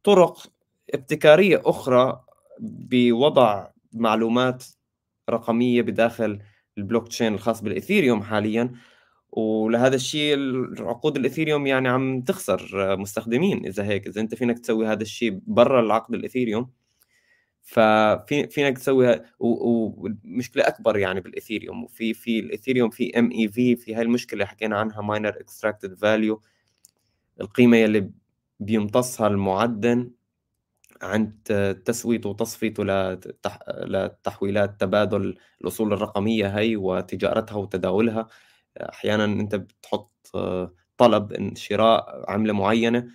طرق 0.04 0.48
ابتكارية 0.94 1.62
أخرى 1.66 2.24
بوضع 2.60 3.68
معلومات 3.94 4.64
رقمية 5.30 5.82
بداخل 5.82 6.40
البلوك 6.78 7.08
تشين 7.08 7.34
الخاص 7.34 7.62
بالاثيريوم 7.62 8.24
حاليا. 8.24 8.72
ولهذا 9.32 9.96
الشيء 9.96 10.38
عقود 10.80 11.18
الاثيريوم 11.18 11.68
يعني 11.68 11.90
عم 11.90 12.22
تخسر 12.22 12.98
مستخدمين 12.98 13.66
إذا 13.66 13.84
هيك. 13.84 14.08
إذا 14.08 14.22
أنت 14.22 14.36
فينك 14.36 14.60
تسوي 14.60 14.88
هذا 14.88 15.02
الشيء 15.02 15.40
برا 15.48 15.82
العقد 15.82 16.14
الاثيريوم 16.14 16.70
ففي 17.62 18.48
فينك 18.48 18.78
تسوي 18.78 19.22
ومشكله 19.40 20.68
أكبر 20.68 20.98
يعني 20.98 21.22
بالاثيريوم 21.22 21.84
وفي 21.84 22.14
في 22.14 22.40
الاثيريوم 22.40 22.90
في 22.90 23.20
MEV 23.20 23.76
في 23.76 23.96
هاي 23.96 24.02
المشكلة 24.02 24.46
حكينا 24.46 24.78
عنها 24.78 25.02
miner 25.02 25.30
extracted 25.30 25.94
value 25.98 26.42
القيمة 27.42 27.78
يلي 27.78 28.12
بيمتصها 28.60 29.28
المعدن 29.28 30.12
عند 31.02 31.34
تسويته 31.86 32.30
وتصفيته 32.30 32.84
لتحويلات 33.86 34.82
تبادل 34.82 35.38
الأصول 35.62 35.94
الرقمية 35.94 36.48
هي 36.60 36.76
وتجارتها 36.76 37.56
وتداولها. 37.56 38.28
أحيانا 38.78 39.26
أنت 39.26 39.56
بتحط 39.56 40.12
طلب 40.98 41.54
شراء 41.58 42.26
عملة 42.32 42.54
معينة 42.54 43.08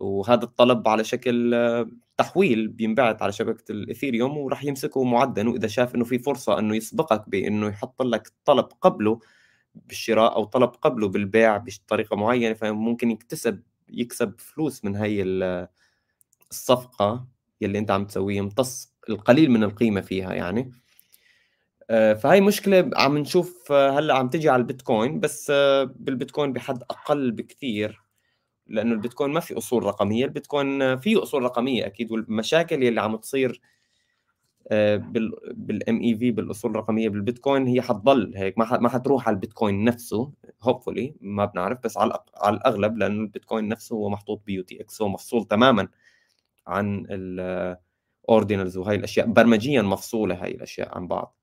وهذا 0.00 0.44
الطلب 0.44 0.88
على 0.88 1.04
شكل 1.04 1.56
تحويل 2.18 2.68
بينبعث 2.68 3.22
على 3.22 3.32
شبكة 3.32 3.72
الاثيريوم 3.72 4.38
وراح 4.38 4.64
يمسكه 4.64 5.04
معدن 5.04 5.46
وإذا 5.48 5.66
شاف 5.68 5.94
إنه 5.94 6.04
في 6.04 6.18
فرصة 6.18 6.58
إنه 6.58 6.76
يسبقك 6.76 7.28
بإنه 7.28 7.68
يحط 7.68 8.02
لك 8.02 8.32
طلب 8.44 8.64
قبله 8.80 9.20
بالشراء 9.74 10.36
أو 10.36 10.44
طلب 10.44 10.68
قبله 10.70 11.08
بالبيع 11.08 11.56
بطريقة 11.56 12.16
معينة 12.16 12.54
فممكن 12.54 13.10
يكتسب 13.10 13.62
يكسب 13.88 14.34
فلوس 14.40 14.84
من 14.84 14.96
هي 14.96 15.22
الصفقة 16.50 17.26
يلي 17.60 17.78
أنت 17.78 17.90
عم 17.90 18.04
تسويه 18.06 18.36
يمتص 18.36 18.94
القليل 19.08 19.50
من 19.50 19.64
القيمة 19.64 20.00
فيها 20.00 20.34
يعني. 20.34 20.72
فهي 21.92 22.40
مشكلة 22.40 22.90
عم 22.96 23.18
نشوف 23.18 23.72
آه، 23.72 23.98
هلأ 23.98 24.14
عم 24.14 24.28
تجي 24.28 24.48
على 24.48 24.60
البيتكوين 24.60 25.20
بس 25.20 25.50
آه، 25.50 25.84
بالبيتكوين 25.96 26.52
بحد 26.52 26.82
أقل 26.82 27.30
بكثير 27.32 28.02
لأنه 28.66 28.92
البيتكوين 28.92 29.30
ما 29.30 29.40
في 29.40 29.58
أصول 29.58 29.82
رقمية 29.84 30.24
البيتكوين 30.24 30.98
فيه 30.98 31.22
أصول 31.22 31.42
رقمية 31.42 31.86
أكيد 31.86 32.12
والمشاكل 32.12 32.84
اللي 32.84 33.00
عم 33.00 33.16
تصير 33.16 33.60
بالام 34.70 36.00
اي 36.02 36.14
في 36.14 36.30
بالأصول 36.30 36.70
الرقمية 36.70 37.08
بالبيتكوين 37.08 37.66
هي 37.66 37.82
حتضل 37.82 38.32
هيك 38.36 38.58
ما 38.58 38.88
حتروح 38.88 39.28
على 39.28 39.34
البيتكوين 39.34 39.84
نفسه 39.84 40.32
hopefully 40.62 41.14
ما 41.20 41.44
بنعرف 41.44 41.78
بس 41.84 41.96
على 41.98 42.18
على 42.36 42.56
الأغلب 42.56 42.98
لأنه 42.98 43.22
البيتكوين 43.22 43.68
نفسه 43.68 43.96
هو 43.96 44.10
محطوط 44.10 44.42
ب 44.46 44.62
UTXO 44.62 45.02
هو 45.02 45.08
مفصول 45.08 45.44
تماما 45.44 45.88
عن 46.66 47.06
ال 47.10 47.28
Ordinals 47.28 48.76
وهي 48.76 48.94
الأشياء 48.96 49.26
برمجيا 49.26 49.82
مفصولة 49.82 50.44
هاي 50.44 50.50
الأشياء 50.50 50.98
عن 50.98 51.08
بعض. 51.08 51.41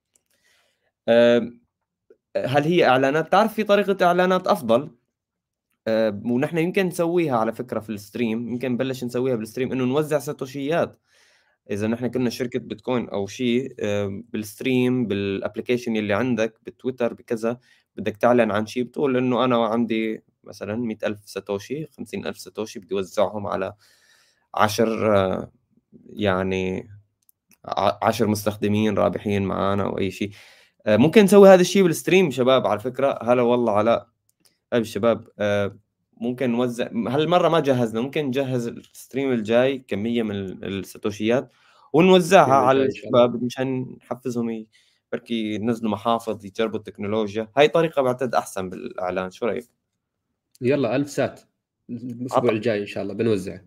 هل 2.45 2.63
هي 2.63 2.85
إعلانات؟ 2.87 3.31
تعرف 3.31 3.53
في 3.53 3.63
طريقة 3.63 4.05
إعلانات 4.05 4.47
أفضل؟ 4.47 4.91
ونحن 6.25 6.57
يمكن 6.57 6.85
نسويها 6.85 7.37
على 7.37 7.53
فكرة 7.53 7.79
في 7.79 7.89
ال 7.89 7.98
stream 7.98 8.49
يمكن 8.49 8.71
نبلش 8.71 9.03
نسويها 9.03 9.35
بال 9.35 9.44
stream 9.44 9.71
إنه 9.71 9.83
نوزع 9.85 10.19
ساتوشيات. 10.19 10.99
إذا 11.71 11.87
نحن 11.87 12.07
كنا 12.07 12.29
شركة 12.29 12.59
بيتكوين 12.59 13.09
أو 13.09 13.27
شيء 13.27 13.75
بال 14.33 14.52
stream 14.52 15.07
بال 15.07 15.21
application 15.21 15.95
اللي 15.97 16.13
عندك 16.13 16.59
بالتويتر 16.65 17.13
بكذا 17.13 17.57
بدك 17.95 18.17
تعلن 18.17 18.51
عن 18.51 18.65
شيء 18.65 18.83
بتقول 18.83 19.17
إنه 19.17 19.45
أنا 19.45 19.65
عندي 19.65 20.23
مثلا 20.43 20.75
100000 20.75 21.19
ساتوشي 21.25 21.85
50000 21.85 22.37
ساتوشي 22.37 22.79
بدي 22.79 22.95
أوزعهم 22.95 23.47
على 23.47 23.73
10 24.55 25.51
يعني 26.05 26.89
10 27.65 28.27
مستخدمين 28.27 28.97
رابحين 28.97 29.43
معنا 29.43 29.83
أو 29.83 29.97
أي 29.99 30.11
شيء. 30.11 30.29
آه، 30.29 30.58
ممكن 30.87 31.23
نسوي 31.23 31.49
هذا 31.49 31.61
الشيء 31.61 31.83
بال 31.83 31.95
stream 31.95 32.31
شباب 32.31 32.67
على 32.67 32.79
فكرة. 32.79 33.19
هلا 33.23 33.41
والله 33.41 33.73
علاء 33.73 34.07
طيب 34.69 34.83
شباب 34.83 35.27
آه، 35.39 35.77
ممكن 36.17 36.51
نوزع 36.51 36.87
هالمرة 36.87 37.49
ما 37.49 37.59
جهزنا 37.59 38.01
ممكن 38.01 38.25
نجهز 38.25 38.67
ال 38.67 38.76
stream 38.76 39.31
الجاي 39.31 39.77
كمية 39.77 40.23
من 40.23 40.35
الساتوشيات 40.63 41.51
ونوزعها 41.93 42.53
على 42.53 42.85
الشباب 42.85 43.43
مشان 43.43 43.97
نحفزهم 44.01 44.65
بركي 45.11 45.53
ينزلوا 45.53 45.91
محافظ 45.91 46.45
يجربوا 46.45 46.79
التكنولوجيا. 46.79 47.49
هاي 47.57 47.67
طريقة 47.67 48.01
بعتقد 48.01 48.35
أحسن 48.35 48.69
بالإعلان 48.69 49.31
شو 49.31 49.45
رأيك؟ 49.45 49.69
يلا 50.61 50.95
ألف 50.95 51.09
sat. 51.09 51.41
الأسبوع 51.89 52.51
الجاي 52.51 52.81
إن 52.81 52.85
شاء 52.85 53.03
الله 53.03 53.13
بنوزع. 53.13 53.59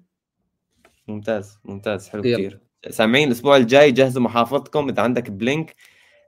ممتاز 1.09 1.59
ممتاز 1.65 2.09
حلو 2.09 2.23
كثير 2.23 2.61
سامعين 2.91 3.29
الأسبوع 3.29 3.57
الجاي 3.57 3.93
جهزوا 3.93 4.23
محافظكم. 4.23 4.89
إذا 4.89 5.03
عندك 5.03 5.31
Blink 5.31 5.75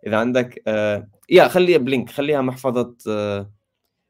إذا 0.06 0.16
عندك 0.16 0.62
آه 0.66 1.08
يا 1.30 1.48
خليها 1.48 1.78
Blink 1.78 2.10
خليها 2.10 2.40
محفظة 2.40 2.96
آه 3.08 3.50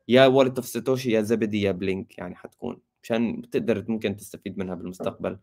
يا 0.09 0.27
Wallet 0.27 0.57
of 0.57 0.67
Satoshi 0.67 1.11
يا 1.11 1.23
Zebedee 1.23 1.63
يا 1.63 1.73
Blink 1.73 2.19
يعني 2.19 2.35
حتكون 2.35 2.79
مشان 3.03 3.43
تقدر 3.51 3.85
ممكن 3.89 4.17
تستفيد 4.17 4.59
منها 4.59 4.75
بالمستقبل. 4.75 5.39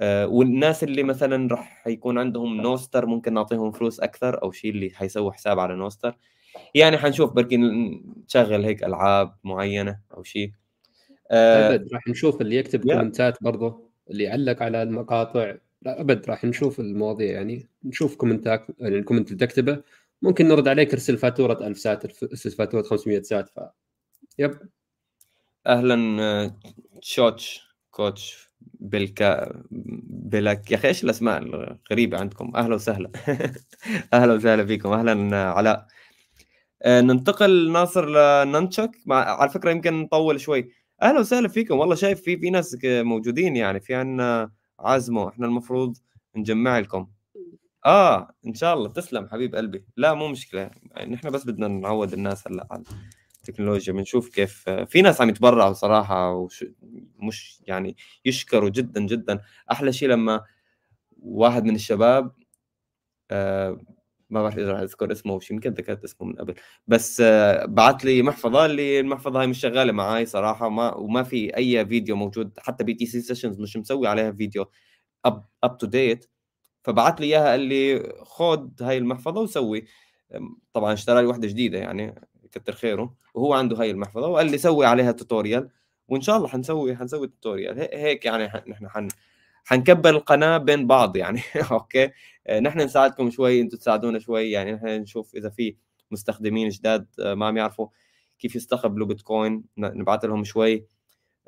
آه 0.00 0.26
والناس 0.26 0.84
اللي 0.84 1.02
مثلا 1.02 1.48
راح 1.50 1.86
يكون 1.86 2.18
عندهم 2.18 2.60
Nostr 2.60 3.06
ممكن 3.06 3.34
نعطيهم 3.34 3.72
فلوس 3.72 4.00
أكثر 4.00 4.42
أو 4.42 4.52
شيء 4.52 4.70
اللي 4.70 4.90
حيسووا 4.90 5.32
حساب 5.32 5.58
على 5.58 5.74
Nostr 5.74 6.16
يعني 6.74 6.98
حنشوف 6.98 7.32
بركي 7.32 7.56
نشغل 7.56 8.64
هيك 8.64 8.84
ألعاب 8.84 9.34
معينة 9.44 9.98
أو 10.16 10.22
شيء. 10.22 10.52
آه 11.30 11.74
أبد 11.74 11.88
راح 11.92 12.08
نشوف 12.08 12.40
اللي 12.40 12.56
يكتب 12.56 12.80
كومنتات 12.84 13.42
برضه 13.42 13.90
اللي 14.10 14.24
يعلق 14.24 14.62
على 14.62 14.82
المقاطع. 14.82 15.54
لا 15.82 16.00
أبد 16.00 16.30
راح 16.30 16.44
نشوف 16.44 16.80
المواضيع 16.80 17.32
يعني 17.32 17.68
نشوف 17.84 18.16
كومنتات 18.16 18.66
يعني 18.78 18.98
ال 18.98 19.02
comment 19.02 19.32
اللي 19.32 19.46
تكتبه 19.46 19.82
ممكن 20.22 20.48
نرد 20.48 20.68
عليك 20.68 20.92
ارسل 20.92 21.18
فاتورة 21.18 21.66
1000 21.66 21.78
sat 21.78 22.22
ارسل 22.22 22.50
فاتورة 22.50 22.82
500 22.82 23.22
sat 23.22 23.48
ف 23.48 23.60
يب. 24.38 24.58
أهلا 25.66 26.52
تشوتش 27.02 27.62
كوتش 27.90 28.50
بالك 28.80 29.48
بلك 30.10 30.70
يا 30.70 30.76
أخي 30.76 30.88
إيش 30.88 31.04
الأسماء 31.04 31.38
الغريبة 31.42 32.18
عندكم؟ 32.18 32.52
أهلا 32.56 32.74
وسهلا. 32.74 33.10
أهلا 34.14 34.32
وسهلا 34.32 34.66
فيكم 34.66 34.92
أهلا 34.92 35.36
علاء. 35.36 35.86
آه، 36.82 37.00
ننتقل 37.00 37.72
ناصر 37.72 38.06
لننشك. 38.44 38.90
مع 39.06 39.16
على 39.16 39.50
فكرة 39.50 39.70
يمكن 39.70 39.94
نطول 39.94 40.40
شوي. 40.40 40.70
أهلا 41.02 41.20
وسهلا 41.20 41.48
فيكم 41.48 41.78
والله 41.78 41.94
شايف 41.94 42.20
في 42.22 42.36
في 42.38 42.50
ناس 42.50 42.76
موجودين 42.84 43.56
يعني 43.56 43.80
في 43.80 43.94
عندنا 43.94 44.50
عازمه 44.80 45.28
إحنا 45.28 45.46
المفروض 45.46 45.96
نجمع 46.36 46.78
لكم. 46.78 47.08
آه 47.86 48.30
إن 48.46 48.54
شاء 48.54 48.74
الله. 48.74 48.88
تسلم 48.88 49.28
حبيب 49.28 49.54
قلبي. 49.54 49.84
لا 49.96 50.14
مو 50.14 50.28
مشكلة. 50.28 50.70
يعني 50.90 51.14
نحن 51.14 51.30
بس 51.30 51.44
بدنا 51.46 51.68
نعود 51.68 52.12
الناس 52.12 52.48
هلأ 52.48 52.66
على 52.70 52.82
التكنولوجيا 53.36 53.92
بنشوف 53.92 54.28
كيف 54.28 54.68
في 54.70 55.02
ناس 55.02 55.20
عم 55.20 55.28
يتبرعوا 55.28 55.72
صراحة 55.72 56.32
وش 56.34 56.64
مش 57.18 57.62
يعني 57.66 57.96
يشكروا 58.24 58.68
جدا 58.68 59.00
جدا. 59.00 59.40
أحلى 59.72 59.92
شيء 59.92 60.08
لما 60.08 60.44
واحد 61.22 61.64
من 61.64 61.74
الشباب 61.74 62.32
آه 63.30 63.80
ما 64.30 64.42
بعرف 64.42 64.58
إذا 64.58 64.72
راح 64.72 64.80
أذكر 64.80 65.12
اسمه 65.12 65.34
وش 65.34 65.50
يمكن 65.50 65.70
ذكرت 65.70 66.04
اسمه 66.04 66.28
من 66.28 66.34
قبل. 66.36 66.54
بس 66.86 67.20
آه 67.20 67.64
بعث 67.66 68.04
لي 68.04 68.22
محفظة 68.22 68.66
اللي 68.66 69.00
المحفظة 69.00 69.40
هاي 69.40 69.46
مش 69.46 69.60
شغالة 69.60 69.92
معي 69.92 70.26
صراحة 70.26 70.68
ما 70.68 70.94
وما 70.94 71.22
في 71.22 71.56
أي 71.56 71.86
فيديو 71.86 72.16
موجود. 72.16 72.58
حتى 72.58 72.84
BTC 72.84 73.06
Sessions 73.06 73.60
مش 73.60 73.76
مسوي 73.76 74.08
عليها 74.08 74.32
فيديو 74.32 74.70
up 75.64 75.78
to 75.78 75.86
date 75.86 76.26
فبعث 76.84 77.20
لي 77.20 77.26
إياها 77.26 77.50
قال 77.50 77.60
لي 77.60 78.12
خذ 78.22 78.68
هاي 78.82 78.98
المحفظة 78.98 79.40
وسوي. 79.40 79.84
طبعا 80.72 80.92
اشترى 80.92 81.22
لي 81.22 81.26
واحدة 81.28 81.48
جديدة 81.48 81.78
يعني 81.78 82.14
كتر 82.52 82.72
خيره. 82.72 83.14
وهو 83.34 83.54
عنده 83.54 83.76
هاي 83.76 83.90
المحفظة 83.90 84.28
وقال 84.28 84.50
لي 84.50 84.58
سوي 84.58 84.86
عليها 84.86 85.12
tutorial 85.12 85.70
وإن 86.08 86.20
شاء 86.20 86.36
الله 86.36 86.48
حنسوي 86.48 86.96
حنسوي 86.96 87.28
tutorial 87.28 87.78
هيك 87.80 88.24
يعني 88.24 88.44
نحن 88.68 88.88
حن 88.88 89.08
حنكبر 89.64 90.10
القناة 90.10 90.58
بين 90.58 90.86
بعض 90.86 91.16
يعني. 91.16 91.40
okay؟ 91.72 92.10
آه، 92.46 92.60
نحن 92.60 92.80
نساعدكم 92.80 93.30
شوي 93.30 93.60
أنتم 93.60 93.78
تساعدونا 93.78 94.18
شوي. 94.18 94.50
يعني 94.50 94.72
نحن 94.72 94.86
نشوف 94.86 95.34
إذا 95.34 95.50
في 95.50 95.76
مستخدمين 96.10 96.68
جداد 96.68 97.06
آه، 97.20 97.34
ما 97.34 97.46
عم 97.46 97.56
يعرفوا 97.56 97.88
كيف 98.38 98.56
يستقبلوا 98.56 99.06
بيتكوين. 99.06 99.64
نبعث 99.78 100.24
لهم 100.24 100.44
شوي. 100.44 100.86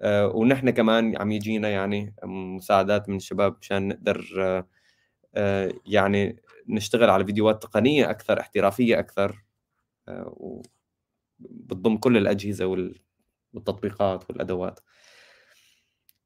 آه، 0.00 0.28
ونحن 0.28 0.70
كمان 0.70 1.16
عم 1.22 1.32
يجينا 1.32 1.68
يعني 1.68 2.14
مساعدات 2.24 3.08
من 3.08 3.16
الشباب 3.16 3.56
مشان 3.60 3.88
نقدر 3.88 4.24
يعني 5.86 6.42
نشتغل 6.68 7.10
على 7.10 7.24
فيديوهات 7.26 7.62
تقنية 7.62 8.10
أكثر 8.10 8.40
احترافية 8.40 8.98
أكثر 8.98 9.44
بتضم 11.38 11.96
كل 11.96 12.16
الأجهزة 12.16 12.66
والتطبيقات 13.54 14.30
والأدوات. 14.30 14.80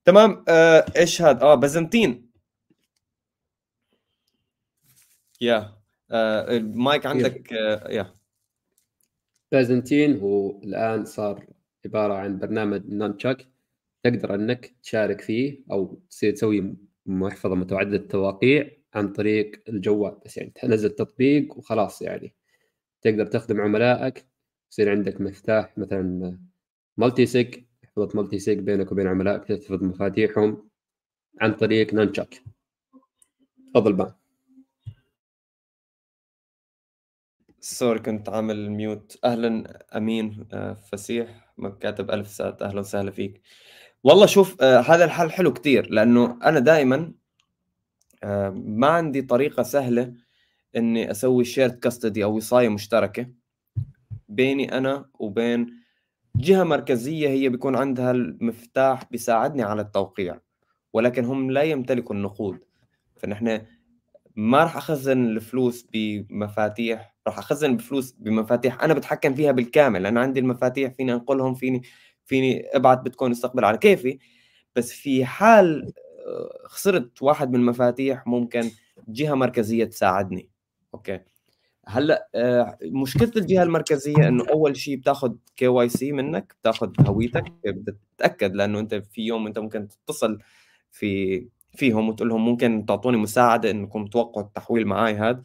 تمام؟ 0.06 0.44
آه 0.48 0.84
إيش 0.96 1.22
هذا 1.22 1.42
آه 1.42 1.54
بازنتين. 1.54 2.30
يا 5.40 5.76
آه 6.10 6.56
المايك 6.56 7.06
عندك 7.06 7.52
آه 7.52 7.90
يا. 7.90 8.16
هو 10.22 10.62
الآن 10.62 11.04
صار 11.04 11.46
عبارة 11.84 12.14
عن 12.14 12.38
برنامج 12.38 12.82
نانشاك 12.88 13.46
تقدر 14.04 14.34
إنك 14.34 14.74
تشارك 14.82 15.20
فيه 15.20 15.64
أو 15.70 16.02
تسوي 16.20 16.76
محفظة 17.06 17.54
متعددة 17.54 17.96
التواقيع 17.96 18.70
عن 18.94 19.12
طريق 19.12 19.62
الجوال 19.68 20.18
بس 20.24 20.36
يعني 20.36 20.50
تنزل 20.54 20.90
تطبيق 20.90 21.58
وخلاص 21.58 22.02
يعني. 22.02 22.34
تقدر 23.02 23.26
تخدم 23.26 23.60
عملائك 23.60 24.26
يصير 24.72 24.90
عندك 24.90 25.20
مفتاح 25.20 25.78
مثلا 25.78 26.38
multisig 26.96 27.65
محفظه 27.96 28.20
multisig 28.22 28.58
بينك 28.58 28.92
وبين 28.92 29.06
عملائك 29.06 29.44
تحفظ 29.44 29.82
مفاتيحهم 29.84 30.68
عن 31.40 31.52
طريق 31.52 31.94
Nunchuk. 31.94 32.42
تفضل 33.74 33.92
بام. 33.92 34.12
sorry 37.60 37.98
كنت 37.98 38.28
عامل 38.28 38.70
mute 38.70 39.18
أهلا 39.24 39.82
أمين 39.96 40.46
آه، 40.52 40.72
فسيح 40.74 41.52
كاتب 41.80 42.10
ألف 42.10 42.28
sat 42.28 42.62
أهلا 42.62 42.80
وسهلا 42.80 43.10
فيك. 43.10 43.40
والله 44.04 44.26
شوف 44.26 44.62
آه، 44.62 44.80
هذا 44.80 45.04
الحل 45.04 45.30
حلو 45.30 45.52
كتير 45.52 45.90
لأنه 45.90 46.38
أنا 46.44 46.58
دائما 46.58 47.12
آه، 48.24 48.50
ما 48.50 48.86
عندي 48.86 49.22
طريقة 49.22 49.62
سهلة 49.62 50.14
إني 50.76 51.10
أسوي 51.10 51.44
شيرد 51.44 51.78
كاستدي 51.78 52.24
أو 52.24 52.36
وصاية 52.36 52.68
مشتركة 52.68 53.26
بيني 54.28 54.78
أنا 54.78 55.10
وبين 55.14 55.85
جهة 56.38 56.64
مركزية 56.64 57.28
هي 57.28 57.48
بيكون 57.48 57.76
عندها 57.76 58.10
المفتاح 58.10 59.10
بيساعدني 59.10 59.62
على 59.62 59.82
التوقيع 59.82 60.40
ولكن 60.92 61.24
هم 61.24 61.50
لا 61.50 61.62
يمتلكوا 61.62 62.16
النقود. 62.16 62.58
فنحن 63.16 63.62
ما 64.36 64.62
راح 64.62 64.76
أخزن 64.76 65.24
الفلوس 65.26 65.86
بمفاتيح 65.92 67.16
راح 67.26 67.38
أخزن 67.38 67.76
بفلوس 67.76 68.12
بمفاتيح 68.12 68.82
أنا 68.82 68.94
بتحكم 68.94 69.34
فيها 69.34 69.52
بالكامل 69.52 70.06
أنا 70.06 70.20
عندي 70.20 70.40
المفاتيح 70.40 70.92
فيني 70.92 71.12
أنقلهم 71.12 71.54
فيني 71.54 71.82
فيني 72.24 72.66
أبعت 72.76 73.00
بتكون 73.00 73.30
أستقبل 73.30 73.64
على 73.64 73.78
كيفي. 73.78 74.18
بس 74.76 74.92
في 74.92 75.24
حال 75.24 75.92
آه، 76.26 76.66
خسرت 76.68 77.22
واحد 77.22 77.48
من 77.50 77.54
المفاتيح 77.54 78.26
ممكن 78.26 78.70
جهة 79.08 79.34
مركزية 79.34 79.84
تساعدني. 79.84 80.50
okay؟ 80.94 81.20
هلأ 81.88 82.28
آه، 82.34 82.78
مشكلة 82.82 83.32
الجهة 83.36 83.62
المركزية 83.62 84.28
إنه 84.28 84.44
أول 84.50 84.76
شيء 84.76 84.96
بتاخذ 84.96 85.34
KYC 85.56 86.12
منك 86.12 86.56
بتاخذ 86.60 86.92
هويتك 87.00 87.52
بتتاكد 87.66 88.54
لأنه 88.54 88.78
أنت 88.80 88.94
في 88.94 89.22
يوم 89.22 89.46
أنت 89.46 89.58
ممكن 89.58 89.88
تتصل 89.88 90.38
في 90.92 91.48
فيهم 91.76 92.08
وتقول 92.08 92.28
لهم 92.28 92.44
ممكن 92.44 92.86
تعطوني 92.86 93.16
مساعدة 93.16 93.70
انكم 93.70 94.06
توقعوا 94.06 94.46
التحويل 94.46 94.86
معي 94.86 95.14
هذا 95.14 95.42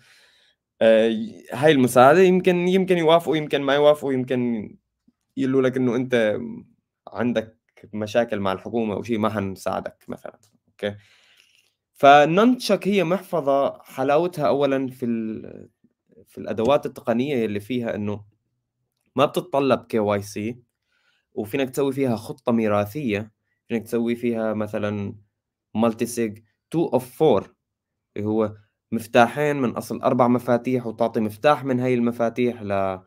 آه، 0.81 1.11
هاي 1.53 1.71
المساعدة 1.71 2.19
يمكن 2.21 2.67
يمكن 2.67 2.97
يوافقوا 2.97 3.37
يمكن 3.37 3.61
ما 3.61 3.75
يوافقوا 3.75 4.13
يمكن 4.13 4.71
يقولوا 5.37 5.61
لك 5.61 5.77
إنه 5.77 5.95
أنت 5.95 6.39
عندك 7.07 7.57
مشاكل 7.93 8.39
مع 8.39 8.51
الحكومة 8.51 8.93
أو 8.93 9.03
شيء 9.03 9.19
ما 9.19 9.29
حنساعدك 9.29 10.05
مثلا 10.07 10.39
okay؟ 10.67 10.95
ف 11.93 12.05
Nunchuk 12.05 12.87
هي 12.87 13.03
محفظة 13.03 13.83
حلاوتها 13.83 14.47
اولا 14.47 14.87
في 14.87 15.05
في 16.31 16.37
الأدوات 16.37 16.85
التقنية 16.85 17.45
اللي 17.45 17.59
فيها 17.59 17.95
إنه 17.95 18.23
ما 19.15 19.25
بتتطلب 19.25 19.85
KYC 19.85 20.59
وفينك 21.33 21.69
تسوي 21.69 21.93
فيها 21.93 22.15
خطة 22.15 22.51
ميراثية 22.51 23.31
فينك 23.69 23.83
تسوي 23.83 24.15
فيها 24.15 24.53
مثلا 24.53 25.15
multisig 25.75 26.39
2 26.73 26.89
of 26.93 27.23
4 27.23 27.45
اللي 28.17 28.27
هو 28.27 28.55
مفتاحين 28.91 29.55
من 29.55 29.69
أصل 29.69 30.01
أربع 30.01 30.27
مفاتيح 30.27 30.87
وتعطي 30.87 31.19
مفتاح 31.19 31.65
من 31.65 31.79
هاي 31.79 31.93
المفاتيح 31.93 32.61
ل 32.61 32.99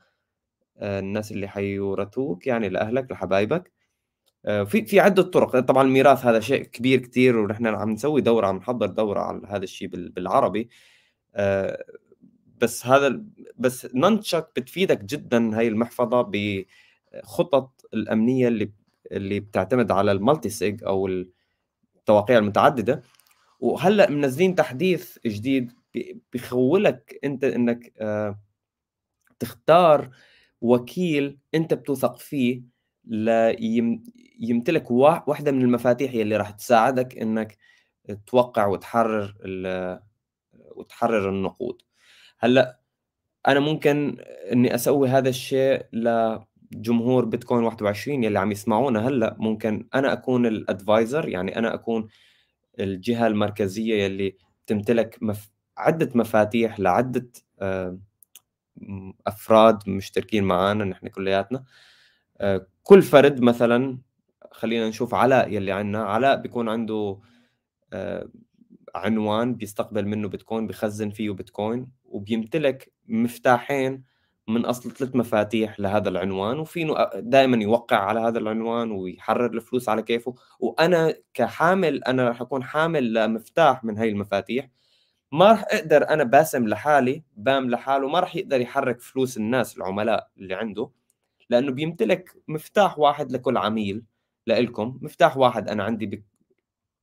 آه، 0.78 1.00
اللي 1.30 1.48
حيورثوك 1.48 2.46
يعني 2.46 2.68
لأهلك 2.68 3.12
لحبايبك. 3.12 3.72
آه، 4.46 4.64
في 4.64 4.86
في 4.86 5.00
عدة 5.00 5.22
طرق. 5.22 5.60
طبعا 5.60 5.82
الميراث 5.82 6.26
هذا 6.26 6.40
شيء 6.40 6.62
كبير 6.64 7.00
كثير 7.00 7.38
ونحن 7.38 7.66
عم 7.66 7.90
نسوي 7.90 8.20
دورة 8.20 8.46
عم 8.46 8.56
نحضر 8.56 8.86
دورة 8.86 9.20
على 9.20 9.42
هذا 9.48 9.64
الشيء 9.64 9.88
بالعربي. 9.88 10.68
آه، 11.34 11.84
بس 12.64 12.86
هذا 12.86 13.22
بس 13.58 13.88
نانشك 13.94 14.50
بتفيدك 14.56 15.04
جدا 15.04 15.58
هاي 15.58 15.68
المحفظة 15.68 16.30
بخطط 16.32 17.86
الأمنية 17.94 18.48
اللي 18.48 18.72
اللي 19.12 19.40
بتعتمد 19.40 19.90
على 19.92 20.12
المالتي 20.12 20.50
سيج 20.50 20.84
أو 20.84 21.06
التواقيع 21.96 22.38
المتعددة. 22.38 23.02
وهلأ 23.60 24.10
منزلين 24.10 24.54
تحديث 24.54 25.18
جديد 25.26 25.72
بخولك 26.34 27.20
أنت 27.24 27.44
إنك 27.44 27.92
آه، 28.00 28.40
تختار 29.38 30.10
وكيل 30.60 31.38
أنت 31.54 31.74
بتوثق 31.74 32.18
فيه 32.18 32.62
ليمتلك 33.04 34.90
واحدة 34.90 35.52
من 35.52 35.62
المفاتيح 35.62 36.12
اللي 36.12 36.36
راح 36.36 36.50
تساعدك 36.50 37.18
إنك 37.18 37.58
توقع 38.26 38.66
وتحرر 38.66 39.34
وتحرر 40.76 41.28
النقود. 41.28 41.82
هلأ 42.44 42.80
أنا 43.48 43.60
ممكن 43.60 44.16
إني 44.52 44.74
أسوي 44.74 45.08
هذا 45.08 45.28
الشيء 45.28 45.86
لجمهور 45.92 47.24
بيتكوين 47.24 47.64
21 47.64 48.24
يلي 48.24 48.38
عم 48.38 48.52
يسمعونا. 48.52 49.08
هلأ 49.08 49.36
ممكن 49.38 49.88
أنا 49.94 50.12
أكون 50.12 50.46
الأدفايزر 50.46 51.28
يعني 51.28 51.58
أنا 51.58 51.74
أكون 51.74 52.08
الجهة 52.80 53.26
المركزية 53.26 54.04
يلي 54.04 54.36
تمتلك 54.66 55.18
مف... 55.22 55.50
عدة 55.78 56.10
مفاتيح 56.14 56.80
لعدة 56.80 57.28
آه، 57.60 57.98
أفراد 59.26 59.88
مشتركين 59.88 60.44
معنا 60.44 60.84
نحن 60.84 61.08
كلياتنا. 61.08 61.64
آه، 62.38 62.66
كل 62.82 63.02
فرد 63.02 63.40
مثلا 63.40 63.98
خلينا 64.52 64.88
نشوف 64.88 65.14
علاء 65.14 65.52
يلي 65.52 65.72
عندنا. 65.72 66.04
علاء 66.04 66.36
بيكون 66.40 66.68
عنده 66.68 67.18
آه، 67.92 68.28
عنوان 68.94 69.54
بيستقبل 69.54 70.06
منه 70.06 70.28
بيتكوين 70.28 70.66
بخزن 70.66 71.10
فيه 71.10 71.30
بيتكوين. 71.30 72.03
وبيمتلك 72.14 72.92
مفتاحين 73.08 74.04
من 74.48 74.64
أصل 74.64 74.90
ثلاث 74.90 75.16
مفاتيح 75.16 75.80
لهذا 75.80 76.08
العنوان 76.08 76.58
وفينه 76.58 77.10
دائما 77.14 77.62
يوقع 77.62 77.96
على 77.96 78.20
هذا 78.20 78.38
العنوان 78.38 78.90
ويحرر 78.90 79.46
الفلوس 79.46 79.88
على 79.88 80.02
كيفه. 80.02 80.34
وأنا 80.60 81.14
كحامل 81.34 82.04
أنا 82.04 82.28
راح 82.28 82.40
أكون 82.40 82.62
حامل 82.64 83.14
لمفتاح 83.14 83.84
من 83.84 83.98
هاي 83.98 84.08
المفاتيح. 84.08 84.68
ما 85.32 85.50
راح 85.50 85.64
أقدر 85.68 86.08
أنا 86.08 86.24
باسم 86.24 86.68
لحالي 86.68 87.22
بام 87.36 87.70
لحاله 87.70 88.08
ما 88.08 88.20
راح 88.20 88.36
يقدر 88.36 88.60
يحرك 88.60 89.00
فلوس 89.00 89.36
الناس 89.36 89.76
العملاء 89.76 90.30
اللي 90.38 90.54
عنده 90.54 90.90
لأنه 91.50 91.72
بيمتلك 91.72 92.34
مفتاح 92.48 92.98
واحد 92.98 93.32
لكل 93.32 93.56
عميل 93.56 94.04
لإلكم 94.46 94.98
مفتاح 95.02 95.36
واحد 95.36 95.68
أنا 95.68 95.84
عندي 95.84 96.06
بك... 96.06 96.24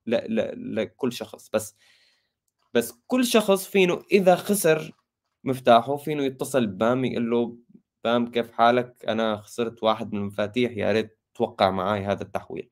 ل... 0.08 0.16
ل... 0.16 0.76
لكل 0.76 1.14
شخص. 1.14 1.50
بس 1.54 1.76
بس 2.74 2.94
كل 3.08 3.26
شخص 3.26 3.68
فينه 3.68 4.02
إذا 4.12 4.36
خسر 4.36 4.92
مفتاحه 5.44 5.98
فينه 5.98 6.24
يتصل 6.24 6.68
ببام 6.68 7.06
يقول 7.06 7.32
له 7.32 7.58
بام 8.04 8.32
كيف 8.32 8.52
حالك؟ 8.52 9.06
أنا 9.08 9.36
خسرت 9.36 9.84
واحد 9.84 10.14
من 10.14 10.20
المفاتيح 10.20 10.78
يا 10.78 10.92
ريت 10.92 11.20
توقع 11.36 11.72
معي 11.72 12.06
هذا 12.06 12.24
التحويل. 12.24 12.70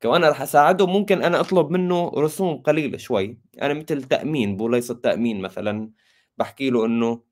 كمان 0.00 0.24
راح 0.24 0.42
أساعده 0.42 0.86
ممكن 0.86 1.22
أنا 1.22 1.40
أطلب 1.40 1.70
منه 1.70 2.08
رسوم 2.08 2.56
قليلة 2.56 2.98
شوي. 2.98 3.38
أنا 3.62 3.74
مثل 3.74 4.02
تأمين 4.02 4.56
بوليصه 4.56 4.94
تأمين 4.94 5.40
مثلا. 5.40 5.90
بحكي 6.38 6.70
له 6.70 6.86
إنه 6.86 7.22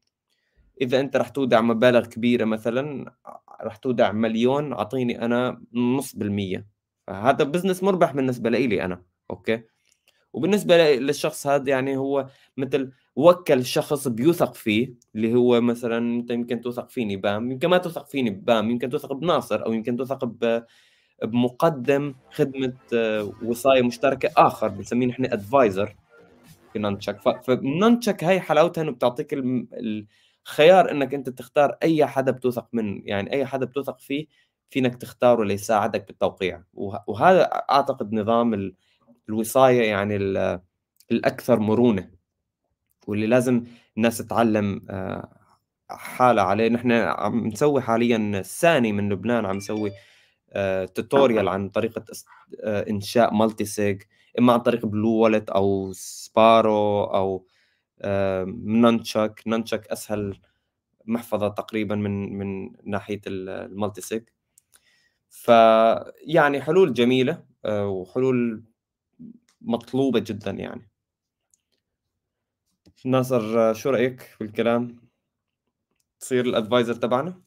إذا 0.80 1.00
أنت 1.00 1.16
رح 1.16 1.28
تودع 1.28 1.60
مبالغ 1.60 2.06
كبيرة 2.06 2.44
مثلا 2.44 3.14
رح 3.62 3.76
تودع 3.76 4.12
مليون 4.12 4.72
أعطيني 4.72 5.24
أنا 5.24 5.62
نص 5.72 6.16
بالمية. 6.16 6.66
فهذا 7.06 7.44
business 7.44 7.82
مربح 7.82 8.12
بالنسبة 8.12 8.50
لي 8.50 8.84
أنا 8.84 9.02
okay؟ 9.30 9.62
وبالنسبة 10.32 10.94
للشخص 10.94 11.46
هذا 11.46 11.70
يعني 11.70 11.96
هو 11.96 12.26
مثل 12.56 12.92
وكل 13.16 13.64
شخص 13.64 14.08
بيوثق 14.08 14.54
فيه 14.54 14.94
اللي 15.14 15.34
هو 15.34 15.60
مثلا 15.60 15.98
أنت 15.98 16.30
يمكن 16.30 16.60
توثق 16.60 16.90
فيني 16.90 17.16
بام 17.16 17.50
يمكن 17.50 17.68
ما 17.68 17.78
توثق 17.78 18.06
فيني 18.06 18.30
بام 18.30 18.70
يمكن 18.70 18.90
توثق 18.90 19.12
بناصر 19.12 19.66
أو 19.66 19.72
يمكن 19.72 19.96
توثق 19.96 20.24
بمقدم 21.22 22.14
خدمة 22.30 22.74
آه، 22.94 23.32
وصايه 23.42 23.82
مشتركة 23.82 24.30
آخر 24.36 24.68
بنسميه 24.68 25.06
نحن 25.06 25.24
ادفايزر 25.24 25.96
في 26.72 26.78
نانتشك 26.78 27.42
فنانتشك 27.44 28.24
هاي 28.24 28.40
حلاوتها 28.40 28.82
إنه 28.82 28.92
بتعطيك 28.92 29.34
الخيار 30.46 30.90
إنك 30.90 31.14
أنت 31.14 31.28
تختار 31.28 31.76
أي 31.82 32.06
حدا 32.06 32.32
بتوثق 32.32 32.68
منه. 32.72 33.02
يعني 33.04 33.32
أي 33.32 33.46
حدا 33.46 33.66
بتوثق 33.66 33.98
فيه 34.00 34.26
فينك 34.70 34.94
تختاره 34.96 35.44
ليساعدك 35.44 36.06
بالتوقيع. 36.06 36.62
وهذا 37.06 37.42
أعتقد 37.44 38.12
نظام 38.12 38.72
الوصاية 39.28 39.82
يعني 39.82 40.16
الأكثر 41.10 41.58
مرونة. 41.58 42.15
واللي 43.06 43.26
لازم 43.26 43.64
الناس 43.96 44.18
تتعلم 44.18 44.86
آه، 44.90 45.28
حالها 45.90 46.44
عليه. 46.44 46.68
نحن 46.68 46.92
عم 46.92 47.46
نسوي 47.46 47.80
حاليا 47.80 48.16
الثاني 48.40 48.92
من 48.92 49.08
لبنان 49.12 49.46
عم 49.46 49.56
نسوي 49.56 49.90
tutorial 50.94 51.48
عن 51.48 51.68
طريقة 51.68 52.04
آه، 52.64 52.90
إنشاء 52.90 53.34
multisig 53.34 54.02
إما 54.38 54.52
عن 54.52 54.58
طريق 54.60 54.86
Blue 54.86 55.10
Wallet 55.12 55.50
أو 55.50 55.92
Sparrow 55.92 57.04
أو 57.04 57.46
Nunchuk 58.64 59.42
Nunchuk 59.46 59.86
أسهل 59.86 60.38
محفظة 61.06 61.48
تقريبا 61.48 61.94
من 61.94 62.38
من 62.38 62.70
ناحية 62.84 63.20
ال 63.26 64.00
multisig 64.00 64.22
فيعني 65.30 66.60
حلول 66.62 66.92
جميلة 66.94 67.44
آه، 67.64 67.88
وحلول 67.88 68.64
مطلوبة 69.60 70.18
جدا 70.20 70.50
يعني. 70.50 70.88
ناصر 73.06 73.74
شو 73.74 73.90
رأيك 73.90 74.20
في 74.20 74.44
الكلام؟ 74.44 75.00
تصير 76.20 76.44
الأدفايزر 76.44 76.94
تبعنا؟ 76.94 77.42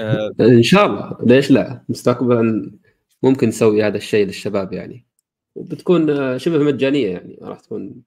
آه، 0.00 0.34
إن 0.40 0.62
شاء 0.62 0.86
الله. 0.86 1.16
ليش 1.22 1.50
لا؟ 1.50 1.84
مستقبلا 1.88 2.72
ممكن 3.22 3.48
نسوي 3.48 3.82
هذا 3.82 3.96
الشيء 3.96 4.26
للشباب 4.26 4.72
يعني. 4.72 5.06
وبتكون 5.54 6.10
آه، 6.10 6.36
شبه 6.36 6.58
مجانية 6.58 7.12
يعني. 7.12 7.38
راح 7.42 7.60
تكون 7.60 8.02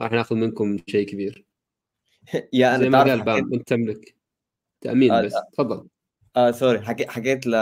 راح 0.00 0.12
ناخذ 0.12 0.36
منكم 0.36 0.78
شيء 0.86 1.06
كبير. 1.06 1.44
يا 2.52 2.74
أنا 2.74 2.78
زي 2.78 2.90
ما 2.90 3.02
قال 3.02 3.22
بام 3.22 3.54
أنت 3.54 3.68
تملك 3.68 4.14
تأمين 4.80 5.12
آه 5.12 5.22
بس. 5.22 5.34
تفضل. 5.52 5.88
آه 6.36 6.50
سوري 6.50 6.80
حكي 6.80 7.06
حكيت 7.06 7.46
ل 7.46 7.54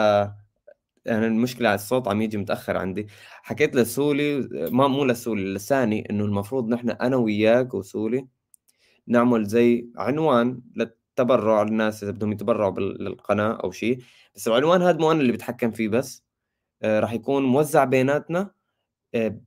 يعني 1.07 1.27
المشكلة 1.27 1.69
على 1.69 1.75
الصوت 1.75 2.09
عم 2.09 2.23
يجي 2.23 2.39
متأخر 2.39 2.77
عندي. 2.77 3.07
حكيت 3.43 3.77
لسولي 3.77 4.49
ما 4.73 4.89
مو 4.89 5.05
لسولي 5.05 5.55
لساني 5.55 6.11
إنه 6.11 6.25
المفروض 6.25 6.69
نحن 6.69 6.91
أنا 6.91 7.17
وياك 7.17 7.75
وسولي 7.75 8.27
نعمل 9.07 9.45
زي 9.45 9.89
عنوان 9.97 10.61
تبرع 11.17 11.63
للناس 11.63 12.03
إذا 12.03 12.13
بدهم 12.13 12.33
يتبرعوا 12.33 12.81
للقناة 12.81 13.53
أو 13.65 13.71
شيء 13.71 13.99
بس 14.35 14.49
العنوان 14.49 14.83
هذا 14.83 14.99
مو 14.99 15.13
أنا 15.13 15.21
اللي 15.21 15.33
بتحكم 15.33 15.71
فيه 15.71 15.89
بس. 15.89 16.25
آه 16.83 17.01
راح 17.01 17.13
يكون 17.13 17.45
موزع 17.45 17.85
بيناتنا. 17.85 18.51
آه 19.15 19.41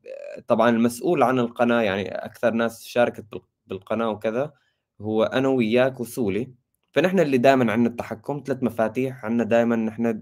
طبعا 0.48 0.70
المسؤول 0.70 1.24
عن 1.24 1.40
القناة 1.40 1.82
يعني 1.82 2.08
أكثر 2.26 2.52
ناس 2.54 2.84
شاركت 2.84 3.26
بالقناة 3.68 4.10
وكذا 4.10 4.54
هو 5.02 5.24
أنا 5.24 5.48
وياك 5.48 6.00
وسولي. 6.00 6.54
فنحن 6.92 7.20
اللي 7.20 7.38
دائما 7.38 7.72
عندنا 7.72 7.90
التحكم 7.90 8.44
ثلاث 8.46 8.64
مفاتيح 8.64 9.26
عندنا 9.26 9.44
دائما 9.44 9.76
نحن 9.76 10.22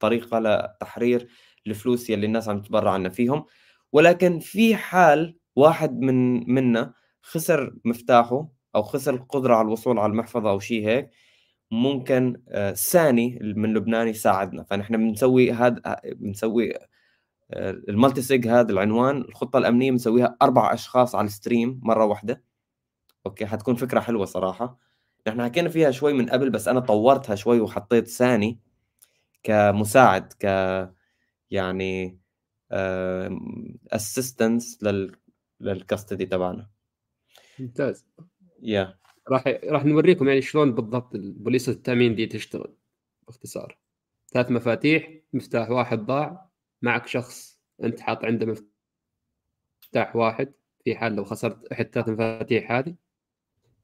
طريقة 0.00 0.38
لتحرير 0.38 1.28
الفلوس 1.66 2.10
يلي 2.10 2.26
الناس 2.26 2.48
عم 2.48 2.62
تتبرع 2.62 2.90
عنا 2.90 3.08
فيهم. 3.08 3.44
ولكن 3.92 4.38
في 4.38 4.76
حال 4.76 5.36
واحد 5.56 6.00
من 6.00 6.50
منا 6.54 6.94
خسر 7.22 7.74
مفتاحه 7.84 8.48
أو 8.74 8.82
خسر 8.82 9.14
القدرة 9.14 9.54
على 9.54 9.66
الوصول 9.66 9.98
على 9.98 10.10
المحفظة 10.10 10.50
أو 10.50 10.58
شيء 10.58 10.88
هيك 10.88 11.10
ممكن 11.70 12.42
آه، 12.48 12.72
ساني 12.72 13.38
من 13.42 13.74
لبنان 13.74 14.08
يساعدنا 14.08 14.62
فنحن 14.62 14.96
بنسوي 14.96 15.52
هذا 15.52 16.00
بنسوي 16.04 16.74
آه، 17.50 17.70
ال 17.88 18.22
multisig 18.22 18.48
هذا 18.48 18.72
العنوان 18.72 19.16
الخطة 19.20 19.58
الأمنية 19.58 19.90
بنسويها 19.90 20.36
أربع 20.42 20.74
أشخاص 20.74 21.14
على 21.14 21.26
ال 21.26 21.34
stream 21.34 21.80
مرة 21.82 22.04
واحدة. 22.04 22.44
okay 23.26 23.46
حتكون 23.46 23.74
فكرة 23.74 24.00
حلوة 24.00 24.24
صراحة. 24.24 24.78
نحن 25.28 25.42
حكينا 25.44 25.68
فيها 25.68 25.90
شوي 25.90 26.12
من 26.12 26.28
قبل 26.28 26.50
بس 26.50 26.68
أنا 26.68 26.80
طورتها 26.80 27.34
شوي 27.34 27.60
وحطيت 27.60 28.08
ساني 28.08 28.60
كمساعد 29.42 30.32
ك 30.32 30.44
يعني 31.50 32.20
اسيستنس 33.92 34.82
لل 34.82 35.16
للكاستدي 35.60 36.26
تبعنا. 36.26 36.70
ممتاز. 37.58 38.06
يا 38.62 38.98
راح 39.28 39.44
راح 39.64 39.84
نوريكم 39.84 40.28
يعني 40.28 40.42
شلون 40.42 40.72
بالضبط 40.74 41.10
بوليصه 41.14 41.72
التامين 41.72 42.14
دي 42.14 42.26
تشتغل 42.26 42.74
باختصار. 43.26 43.78
ثلاث 44.32 44.50
مفاتيح 44.50 45.10
مفتاح 45.32 45.70
واحد 45.70 45.98
ضاع 45.98 46.50
معك 46.82 47.06
شخص 47.06 47.60
أنت 47.82 48.00
حاط 48.00 48.24
عنده 48.24 48.56
مفتاح 49.84 50.16
واحد 50.16 50.52
في 50.84 50.96
حال 50.96 51.16
لو 51.16 51.24
خسرت 51.24 51.72
احد 51.72 51.86
ثلاث 51.86 52.08
مفاتيح 52.08 52.72
هذه 52.72 52.94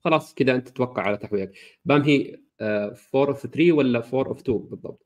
خلاص 0.05 0.34
كذا 0.34 0.55
أنت 0.55 0.68
تتوقع 0.68 1.02
على 1.02 1.16
تحويلك. 1.16 1.52
بام 1.84 2.02
هي 2.02 2.40
4 2.61 2.94
of 3.14 3.47
3 3.46 3.72
ولا 3.72 3.98
4 3.98 4.26
of 4.28 4.41
2 4.40 4.59
بالضبط؟ 4.59 5.03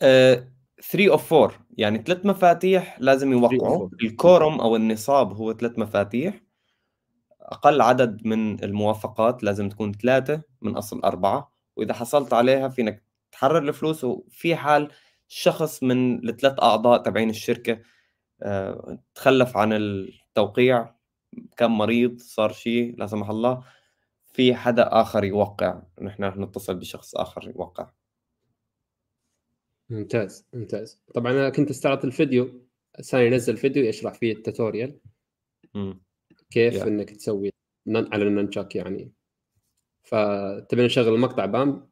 3 0.00 1.10
of 1.10 1.32
4 1.34 1.52
يعني 1.78 1.98
ثلاث 2.06 2.26
مفاتيح 2.26 2.96
لازم 3.00 3.32
يوقعوا. 3.32 3.88
ال 4.02 4.10
quorum 4.10 4.60
أو 4.60 4.76
النصاب 4.76 5.32
هو 5.32 5.52
ثلاث 5.52 5.78
مفاتيح. 5.78 6.40
أقل 7.40 7.80
عدد 7.80 8.26
من 8.26 8.64
الموافقات 8.64 9.44
لازم 9.44 9.68
تكون 9.68 9.92
ثلاثة 9.92 10.42
من 10.62 10.76
أصل 10.76 11.00
أربعة. 11.00 11.52
وإذا 11.76 11.94
حصلت 11.94 12.32
عليها 12.34 12.68
فينك 12.68 13.02
تحرر 13.32 13.58
الفلوس. 13.68 14.04
وفي 14.04 14.56
حال 14.56 14.90
شخص 15.28 15.82
من 15.82 16.28
الثلاث 16.28 16.62
أعضاء 16.62 17.02
تبعين 17.02 17.30
الشركة 17.30 17.78
آه، 18.42 18.98
تخلف 19.14 19.56
عن 19.56 19.72
التوقيع 19.72 20.94
كان 21.56 21.70
مريض 21.70 22.18
صار 22.20 22.52
شيء 22.52 22.94
لا 22.98 23.06
سمح 23.06 23.30
الله 23.30 23.62
في 24.32 24.54
حدا 24.54 25.00
آخر 25.00 25.24
يوقع. 25.24 25.82
نحن 26.02 26.24
رح 26.24 26.36
نتصل 26.36 26.74
بشخص 26.74 27.14
آخر 27.16 27.48
يوقع. 27.56 27.90
ممتاز 29.90 30.46
ممتاز. 30.52 31.02
طبعا 31.14 31.32
أنا 31.32 31.50
كنت 31.50 31.70
استعرض 31.70 32.04
الفيديو 32.04 32.66
ساني 33.00 33.30
نزل 33.30 33.56
فيديو 33.56 33.84
يشرح 33.84 34.14
فيه 34.14 34.32
ال 34.32 34.39
tutorial. 34.39 35.00
كيف 36.50 36.82
yeah. 36.82 36.86
إنك 36.86 37.10
تسوي 37.10 37.52
على 37.88 38.24
الننشاك 38.24 38.76
يعني. 38.76 39.12
فتبي 40.02 40.84
نشغل 40.84 41.14
المقطع 41.14 41.46
بام؟ 41.46 41.90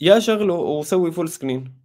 yeah 0.00 0.18
شغله 0.18 0.54
وسوي 0.54 1.12
full 1.12 1.28
screen 1.28 1.82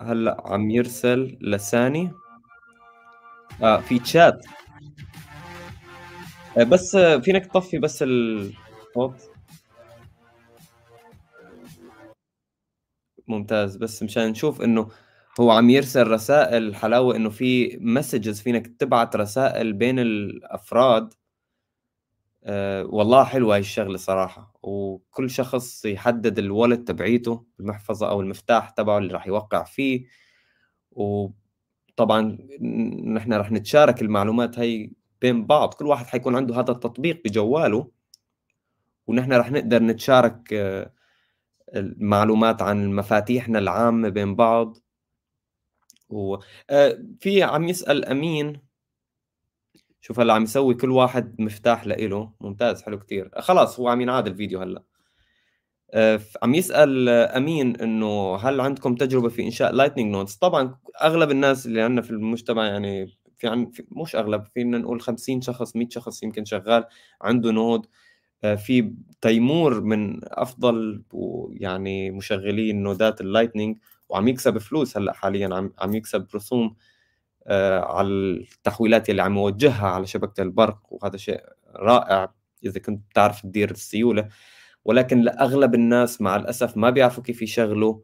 هلا 0.00 0.42
عم 0.44 0.70
يرسل 0.70 1.38
لساني. 1.40 2.10
آه 3.62 3.80
في 3.80 3.98
تشات 3.98 4.46
آه 6.58 6.64
بس 6.64 6.96
فينك 6.96 7.46
تطفي 7.46 7.78
بس 7.78 8.02
الصوت 8.02 9.33
ممتاز. 13.28 13.76
بس 13.76 14.02
مشان 14.02 14.28
نشوف 14.28 14.62
إنه 14.62 14.88
هو 15.40 15.50
عم 15.50 15.70
يرسل 15.70 16.06
رسائل 16.06 16.74
حلاوة 16.74 17.16
إنه 17.16 17.30
في 17.30 17.78
مسجز 17.80 18.40
فينك 18.40 18.66
تبعت 18.66 19.16
رسائل 19.16 19.72
بين 19.72 19.98
الأفراد. 19.98 21.14
أه 22.44 22.84
والله 22.84 23.24
حلوة 23.24 23.54
هاي 23.54 23.60
الشغلة 23.60 23.96
صراحة. 23.96 24.54
وكل 24.62 25.30
شخص 25.30 25.84
يحدد 25.84 26.38
الوالد 26.38 26.84
تبعيته 26.84 27.44
المحفظة 27.60 28.08
أو 28.10 28.20
المفتاح 28.20 28.70
تبعه 28.70 28.98
اللي 28.98 29.12
راح 29.14 29.26
يوقع 29.26 29.64
فيه. 29.64 30.04
وطبعا 30.92 32.38
نحن 33.14 33.32
راح 33.32 33.52
نتشارك 33.52 34.02
المعلومات 34.02 34.58
هاي 34.58 34.92
بين 35.20 35.46
بعض. 35.46 35.74
كل 35.74 35.86
واحد 35.86 36.06
حيكون 36.06 36.36
عنده 36.36 36.54
هذا 36.60 36.72
التطبيق 36.72 37.22
بجواله. 37.24 37.90
ونحن 39.06 39.32
راح 39.32 39.50
نقدر 39.50 39.82
نتشارك 39.82 40.52
آه، 40.52 40.92
المعلومات 41.74 42.62
عن 42.62 42.92
مفاتيحنا 42.92 43.58
العامة 43.58 44.08
بين 44.08 44.34
بعض. 44.36 44.78
وفي 46.08 47.44
آه، 47.44 47.44
عم 47.44 47.68
يسأل 47.68 48.04
أمين. 48.04 48.60
شوف 50.00 50.20
هلأ 50.20 50.34
عم 50.34 50.42
يسوي 50.42 50.74
كل 50.74 50.90
واحد 50.90 51.40
مفتاح 51.40 51.86
لإله. 51.86 52.32
ممتاز 52.40 52.82
حلو 52.82 52.98
كتير. 52.98 53.30
خلاص 53.38 53.80
هو 53.80 53.88
عم 53.88 54.00
ينعاد 54.00 54.26
الفيديو 54.26 54.60
هلأ. 54.60 54.82
آه، 55.94 56.20
عم 56.42 56.54
يسأل 56.54 57.08
أمين 57.08 57.76
إنه 57.76 58.36
هل 58.36 58.60
عندكم 58.60 58.94
تجربة 58.94 59.28
في 59.28 59.42
إنشاء 59.42 59.72
Lightning 59.72 60.12
nodes؟ 60.12 60.34
طبعا 60.34 60.76
أغلب 61.02 61.30
الناس 61.30 61.66
اللي 61.66 61.82
عندنا 61.82 62.02
في 62.02 62.10
المجتمع 62.10 62.66
يعني 62.66 63.06
في, 63.36 63.48
عن 63.48 63.70
في 63.70 63.84
مش 63.90 64.16
أغلب 64.16 64.44
فينا 64.54 64.78
نقول 64.78 65.00
50 65.00 65.40
شخص 65.40 65.76
100 65.76 65.88
شخص 65.88 66.22
يمكن 66.22 66.44
شغال 66.44 66.84
عنده 67.22 67.50
node. 67.50 67.86
في 68.56 68.92
تيمور 69.20 69.80
من 69.80 70.20
أفضل 70.24 71.02
يعني 71.50 72.10
مشغلين 72.10 72.82
نودات 72.82 73.20
ال 73.20 73.26
Lightning 73.26 73.78
وعم 74.08 74.28
يكسب 74.28 74.58
فلوس 74.58 74.96
هلأ 74.96 75.12
حاليا 75.12 75.54
عم 75.54 75.72
عم 75.78 75.94
يكسب 75.94 76.26
رسوم 76.34 76.76
آه، 77.46 77.80
على 77.80 78.08
التحويلات 78.08 79.10
اللي 79.10 79.22
عم 79.22 79.36
يوجهها 79.36 79.88
على 79.88 80.06
شبكة 80.06 80.42
البرق 80.42 80.78
وهذا 80.90 81.16
شيء 81.16 81.40
رائع 81.76 82.34
إذا 82.64 82.80
كنت 82.80 83.02
بتعرف 83.10 83.42
تدير 83.42 83.70
السيولة. 83.70 84.28
ولكن 84.84 85.20
لأغلب 85.22 85.74
الناس 85.74 86.20
مع 86.22 86.36
الأسف 86.36 86.76
ما 86.76 86.90
بيعرفوا 86.90 87.22
كيف 87.24 87.42
يشغلوا 87.42 88.00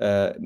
آه، 0.00 0.38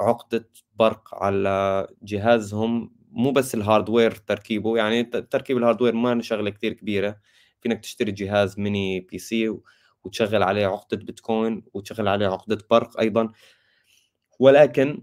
عقدة 0.00 0.48
برق 0.78 1.14
على 1.14 1.86
جهازهم 2.02 2.92
مو 3.12 3.30
بس 3.30 3.54
ال 3.54 3.60
hardware 3.60 4.10
تركيبه 4.12 4.76
يعني 4.76 5.02
تركيب 5.04 5.56
ال 5.58 5.62
hardware 5.62 5.94
ما 5.94 6.22
شغلة 6.22 6.50
كثير 6.50 6.72
كبيرة. 6.72 7.16
فينك 7.62 7.80
تشتري 7.80 8.12
جهاز 8.12 8.58
mini 8.60 9.00
PC 9.00 9.56
وتشغل 10.04 10.42
عليه 10.42 10.66
عقدة 10.66 10.96
بيتكوين 10.96 11.62
وتشغل 11.74 12.08
عليه 12.08 12.26
عقدة 12.26 12.58
برق 12.70 13.00
أيضا. 13.00 13.32
ولكن 14.40 15.02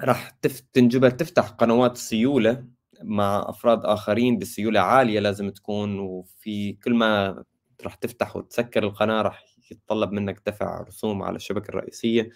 راح 0.00 0.30
تنجبر 0.74 1.10
تفتح 1.10 1.48
قنوات 1.50 1.96
سيولة 1.96 2.66
مع 3.02 3.44
أفراد 3.48 3.84
آخرين 3.84 4.38
بسيولة 4.38 4.80
عالية 4.80 5.20
لازم 5.20 5.50
تكون 5.50 5.98
وفي 6.00 6.72
كل 6.72 6.94
ما 6.94 7.44
راح 7.84 7.94
تفتح 7.94 8.36
وتسكر 8.36 8.84
القناة 8.84 9.22
راح 9.22 9.44
يتطلب 9.70 10.12
منك 10.12 10.42
دفع 10.46 10.80
رسوم 10.82 11.22
على 11.22 11.36
الشبكة 11.36 11.68
الرئيسية. 11.70 12.30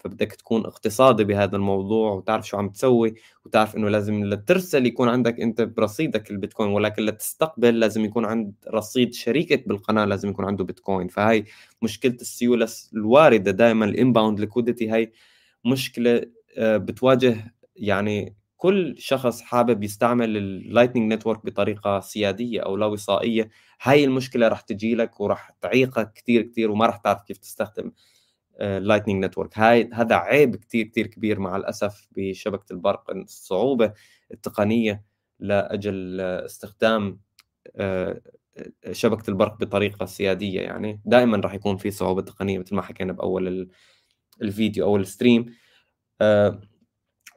فبدك 0.00 0.32
تكون 0.32 0.66
اقتصادي 0.66 1.24
بهذا 1.24 1.56
الموضوع 1.56 2.12
وتعرف 2.12 2.46
شو 2.48 2.56
عم 2.56 2.68
تسوي 2.68 3.14
وتعرف 3.46 3.76
إنه 3.76 3.88
لازم 3.88 4.24
لترسل 4.24 4.86
يكون 4.86 5.08
عندك 5.08 5.40
أنت 5.40 5.62
برصيدك 5.62 6.30
البيتكوين 6.30 6.70
ولكن 6.70 7.02
لتستقبل 7.02 7.80
لازم 7.80 8.04
يكون 8.04 8.24
عند 8.24 8.54
رصيد 8.68 9.14
شريكك 9.14 9.68
بالقناة 9.68 10.04
لازم 10.04 10.28
يكون 10.28 10.44
عنده 10.44 10.64
بيتكوين. 10.64 11.08
فهي 11.08 11.44
مشكلة 11.82 12.14
السيولة 12.20 12.68
الواردة 12.94 13.50
دائما 13.50 13.84
ال 13.84 13.91
inbound 13.91 14.40
liquidity 14.40 14.92
هي 14.92 15.12
مشكلة 15.64 16.22
آه، 16.58 16.76
بتواجه 16.76 17.54
يعني 17.76 18.36
كل 18.56 18.94
شخص 18.98 19.40
حابب 19.42 19.82
يستعمل 19.84 20.36
ال 20.36 20.44
Lightning 20.44 21.12
Network 21.12 21.46
بطريقة 21.46 22.00
سيادية 22.00 22.60
أو 22.60 22.76
لا 22.76 22.86
وصائية. 22.86 23.50
هاي 23.82 24.04
المشكلة 24.04 24.48
راح 24.48 24.60
تجي 24.60 24.94
لك 24.94 25.20
وراح 25.20 25.50
تعيقك 25.60 26.12
كثير 26.12 26.42
كثير 26.42 26.70
وما 26.70 26.86
راح 26.86 26.96
تعرف 26.96 27.22
كيف 27.22 27.38
تستخدم. 27.38 27.92
Lightning 28.60 29.24
Network 29.24 29.58
هاي 29.58 29.90
هذا 29.92 30.14
عيب 30.14 30.56
كثير 30.56 30.86
كثير 30.86 31.06
كبير 31.06 31.40
مع 31.40 31.56
الأسف 31.56 32.08
بشبكة 32.16 32.72
البرق 32.72 33.10
الصعوبة 33.10 33.92
التقنية 34.32 35.04
لأجل 35.40 36.20
استخدام 36.20 37.20
آه، 37.76 38.20
شبكة 38.92 39.30
البرق 39.30 39.58
بطريقة 39.60 40.06
سيادية 40.06 40.60
يعني 40.60 41.00
دائما 41.04 41.36
راح 41.36 41.54
يكون 41.54 41.76
في 41.76 41.90
صعوبة 41.90 42.22
تقنية 42.22 42.58
مثل 42.58 42.74
ما 42.74 42.82
حكينا 42.82 43.12
بأول 43.12 43.70
الفيديو 44.42 44.84
أو 44.84 44.96
ال 44.96 45.03
stream. 45.03 45.54
آه، 46.20 46.60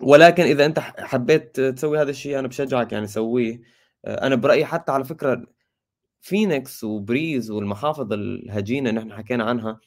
ولكن 0.01 0.43
إذا 0.43 0.65
أنت 0.65 0.79
حبيت 0.79 1.59
تسوي 1.59 2.01
هذا 2.01 2.09
الشيء 2.09 2.39
أنا 2.39 2.47
بشجعك 2.47 2.91
يعني 2.91 3.07
سويه. 3.07 3.61
آه، 4.05 4.27
أنا 4.27 4.35
برأيي 4.35 4.65
حتى 4.65 4.91
على 4.91 5.03
فكرة 5.03 5.45
فينيكس 6.21 6.83
وبريز 6.83 7.51
والمحافظ 7.51 8.13
الهجينة 8.13 8.89
اللي 8.89 9.01
نحن 9.01 9.13
حكينا 9.13 9.43
عنها 9.43 9.79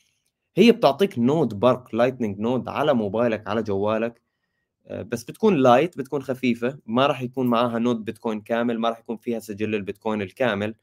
هي 0.57 0.73
بتعطيك 0.73 1.19
node 1.19 1.55
برق 1.61 1.95
Lightning 1.95 2.39
node 2.39 2.69
على 2.69 2.95
موبايلك 2.95 3.49
على 3.49 3.63
جوالك 3.63 4.23
آه، 4.87 5.03
بس 5.03 5.25
بتكون 5.25 5.57
light 5.57 5.99
بتكون 5.99 6.23
خفيفة 6.23 6.79
ما 6.87 7.07
راح 7.07 7.23
يكون 7.23 7.47
معها 7.47 7.79
node 7.79 8.05
بيتكوين 8.05 8.41
كامل 8.41 8.79
ما 8.79 8.89
راح 8.89 8.99
يكون 8.99 9.17
فيها 9.17 9.39
سجل 9.39 9.75
البيتكوين 9.75 10.23
الكامل 10.23 10.75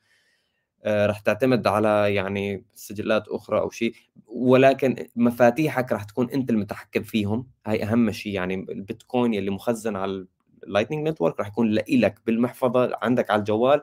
آه، 0.84 1.06
راح 1.06 1.20
تعتمد 1.20 1.68
على 1.68 2.16
يعني 2.16 2.66
سجلات 2.76 3.28
أخرى 3.28 3.60
أو 3.60 3.70
شيء 3.70 3.94
ولكن 4.28 4.96
مفاتيحك 5.16 5.92
راح 5.92 6.04
تكون 6.04 6.30
أنت 6.30 6.50
المتحكم 6.50 7.04
فيهم. 7.04 7.48
هاي 7.68 7.84
أهم 7.84 8.12
شيء 8.12 8.34
يعني 8.34 8.56
البيتكوين 8.56 9.34
اللي 9.34 9.52
مخزن 9.52 9.96
على 9.96 10.28
ال 10.64 10.68
Lightning 10.68 11.08
Network 11.08 11.40
راح 11.40 11.48
يكون 11.48 11.72
لك 11.72 12.20
بالمحفظة 12.26 12.92
عندك 13.02 13.32
على 13.32 13.40
الجوال 13.40 13.82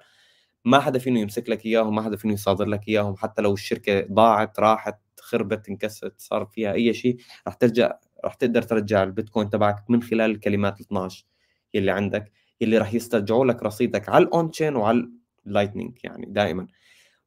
ما 0.65 0.81
حدا 0.81 0.99
فينه 0.99 1.21
يمسك 1.21 1.49
لك 1.51 1.67
إياهم 1.67 1.95
ما 1.95 2.03
حدا 2.03 2.17
فينه 2.17 2.35
يصادر 2.35 2.65
لك 2.67 2.89
إياهم 2.89 3.17
حتى 3.17 3.43
لو 3.43 3.55
الشركة 3.55 4.07
ضاعت 4.13 4.61
راحت. 4.61 4.99
خربت 5.31 5.69
انكسرت 5.69 6.21
صار 6.21 6.47
فيها 6.47 6.73
أي 6.73 6.95
شيء 6.95 7.17
راح 7.47 7.55
ترجع 7.55 7.93
راح 8.25 8.35
تقدر 8.35 8.63
ترجع 8.63 9.03
البيتكوين 9.03 9.51
تبعك 9.51 9.91
من 9.91 10.03
خلال 10.03 10.31
الكلمات 10.31 10.81
ال 10.81 10.85
12 10.87 11.27
اللي 11.75 11.91
عندك 11.91 12.33
اللي 12.63 12.79
راح 12.79 12.95
يسترجعوا 12.95 13.47
لك 13.47 13.63
رصيدك 13.63 14.09
على 14.09 14.25
ال 14.25 14.51
on-chain 14.51 14.77
وعلى 14.77 15.11
ال 15.47 15.52
Lightning 15.52 15.99
يعني 16.05 16.27
دائما. 16.27 16.67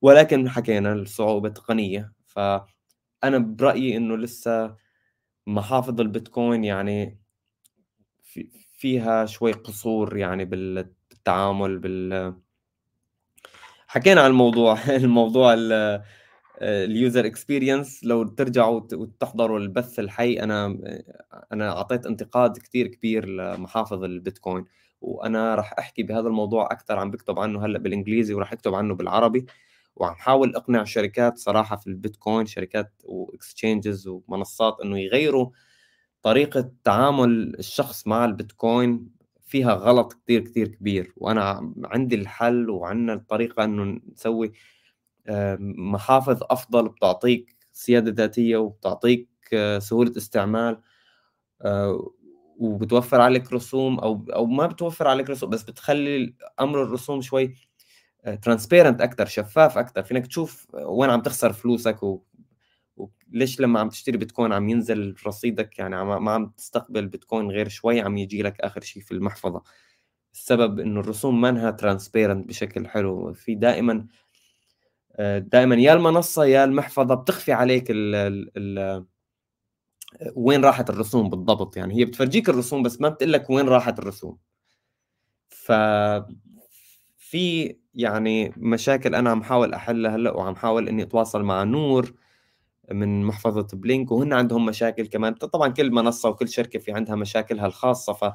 ولكن 0.02 0.50
حكينا 0.50 0.94
الصعوبة 0.94 1.48
التقنيه 1.48 2.14
فأنا 2.26 3.38
برأيي 3.38 3.98
إنه 3.98 4.18
لسه 4.18 4.76
محافظ 5.48 6.02
البيتكوين 6.02 6.64
يعني 6.64 7.20
في 8.24 8.50
فيها 8.72 9.26
شوي 9.26 9.52
قصور 9.52 10.18
يعني 10.18 10.46
بالتعامل 10.46 11.80
بال 11.80 12.34
حكينا 13.88 14.22
عن 14.22 14.30
الموضوع 14.30 14.78
الموضوع 15.04 15.56
ال 16.62 16.75
user 16.75 17.26
experience 17.26 18.04
لو 18.04 18.24
ترجعوا 18.24 18.82
وتحضروا 18.94 19.60
البث 19.60 20.00
الحي 20.00 20.34
أنا 20.34 20.78
أنا 21.54 21.70
أعطيت 21.78 22.06
انتقاد 22.06 22.58
كثير 22.58 22.88
كبير 22.88 23.26
لمحافظ 23.26 24.04
البيتكوين. 24.04 24.66
وأنا 25.02 25.56
راح 25.56 25.74
أحكي 25.80 26.04
بهذا 26.04 26.28
الموضوع 26.28 26.66
أكثر 26.72 27.00
عم 27.00 27.12
بكتب 27.12 27.40
عنه 27.40 27.66
هلأ 27.66 27.80
بالإنجليزي 27.80 28.34
وراح 28.34 28.54
أكتب 28.54 28.74
عنه 28.74 28.96
بالعربي. 28.96 29.46
وعم 29.96 30.16
حاول 30.16 30.56
أقنع 30.56 30.84
شركات 30.84 31.38
صراحة 31.38 31.76
في 31.76 31.88
البيتكوين 31.88 32.46
شركات 32.46 32.94
واكسشينجز 33.04 34.08
ومنصات 34.08 34.78
إنه 34.84 35.00
يغيروا 35.00 35.50
طريقة 36.22 36.72
تعامل 36.84 37.56
الشخص 37.60 38.08
مع 38.08 38.26
البيتكوين 38.26 39.10
فيها 39.46 39.74
غلط 39.74 40.14
كثير 40.14 40.42
كثير 40.42 40.68
كبير. 40.68 41.14
وأنا 41.18 41.74
عندي 41.86 42.16
الحل 42.16 42.70
وعندنا 42.70 43.14
الطريقة 43.14 43.64
إنه 43.64 44.00
نسوي 44.14 44.52
محافظ 45.60 46.40
أفضل 46.44 46.90
بتعطيك 46.90 47.56
سيادة 47.74 48.12
ذاتية 48.12 48.58
وبتعطيك 48.58 49.30
آه، 49.54 49.80
سهولة 49.80 50.14
استعمال 50.18 50.82
آه، 51.62 52.12
وبتوفر 52.58 53.22
عليك 53.22 53.54
رسوم 53.54 54.00
أو 54.00 54.26
أو 54.36 54.46
ما 54.46 54.68
بتوفر 54.68 55.08
عليك 55.08 55.30
رسوم 55.30 55.50
بس 55.50 55.64
بتخلي 55.64 56.36
أمر 56.60 56.84
الرسوم 56.84 57.22
شوي 57.22 57.56
transparent 58.42 59.02
آه، 59.02 59.06
أكثر 59.06 59.26
شفاف 59.26 59.78
أكثر 59.78 60.04
فينك 60.04 60.28
تشوف 60.28 60.68
وين 60.74 61.10
عم 61.10 61.22
تخسر 61.22 61.54
فلوسك 61.54 62.04
و... 62.04 62.24
وليش 62.98 63.60
لما 63.60 63.80
عم 63.80 63.90
تشتري 63.90 64.18
بيتكوين 64.18 64.54
عم 64.54 64.70
ينزل 64.70 65.16
رصيدك؟ 65.28 65.80
يعني 65.80 66.06
ما 66.06 66.32
عم 66.32 66.50
تستقبل 66.58 67.08
بيتكوين 67.08 67.52
غير 67.52 67.70
شوي 67.70 68.02
عم 68.02 68.18
يجي 68.18 68.44
لك 68.44 68.62
آخر 68.62 68.82
شيء 68.82 69.04
في 69.04 69.12
المحفظة. 69.12 69.64
السبب 70.34 70.80
إنه 70.80 71.00
الرسوم 71.00 71.42
ما 71.42 71.50
إنها 71.50 71.72
transparent 71.72 72.48
بشكل 72.48 72.88
حلو. 72.88 73.34
في 73.34 73.56
دائما 73.56 74.08
دائما 75.40 75.76
يا 75.76 75.94
المنصة 75.94 76.46
يا 76.46 76.64
المحفظة 76.64 77.16
بتخفي 77.16 77.52
عليك 77.54 77.92
ال 77.92 78.16
ال 78.16 78.52
ال 78.58 79.06
وين 80.36 80.66
راحت 80.66 80.90
الرسوم 80.90 81.30
بالضبط. 81.30 81.78
يعني 81.78 81.96
هي 81.96 82.06
بتفرجيك 82.06 82.50
الرسوم 82.50 82.84
بس 82.84 83.02
ما 83.02 83.10
بتقول 83.10 83.34
لك 83.34 83.50
وين 83.50 83.70
راحت 83.70 84.00
الرسوم. 84.00 84.38
ف 85.50 85.72
في 87.18 87.76
يعني 87.94 88.54
مشاكل 88.58 89.16
أنا 89.16 89.30
عم 89.32 89.44
حاول 89.44 89.74
أحلها 89.74 90.16
هلأ 90.16 90.32
وعم 90.32 90.56
حاول 90.56 90.88
إني 90.90 91.04
أتواصل 91.04 91.44
مع 91.44 91.64
نور 91.64 92.14
من 92.92 93.24
محفظة 93.26 93.68
بلينك 93.74 94.12
وهن 94.12 94.34
عندهم 94.34 94.66
مشاكل 94.66 95.08
كمان. 95.08 95.34
طبعا 95.34 95.68
كل 95.70 95.92
منصة 95.92 96.30
وكل 96.30 96.50
شركة 96.50 96.80
في 96.80 96.92
عندها 96.92 97.16
مشاكلها 97.16 97.66
الخاصة 97.68 98.14
ف 98.14 98.26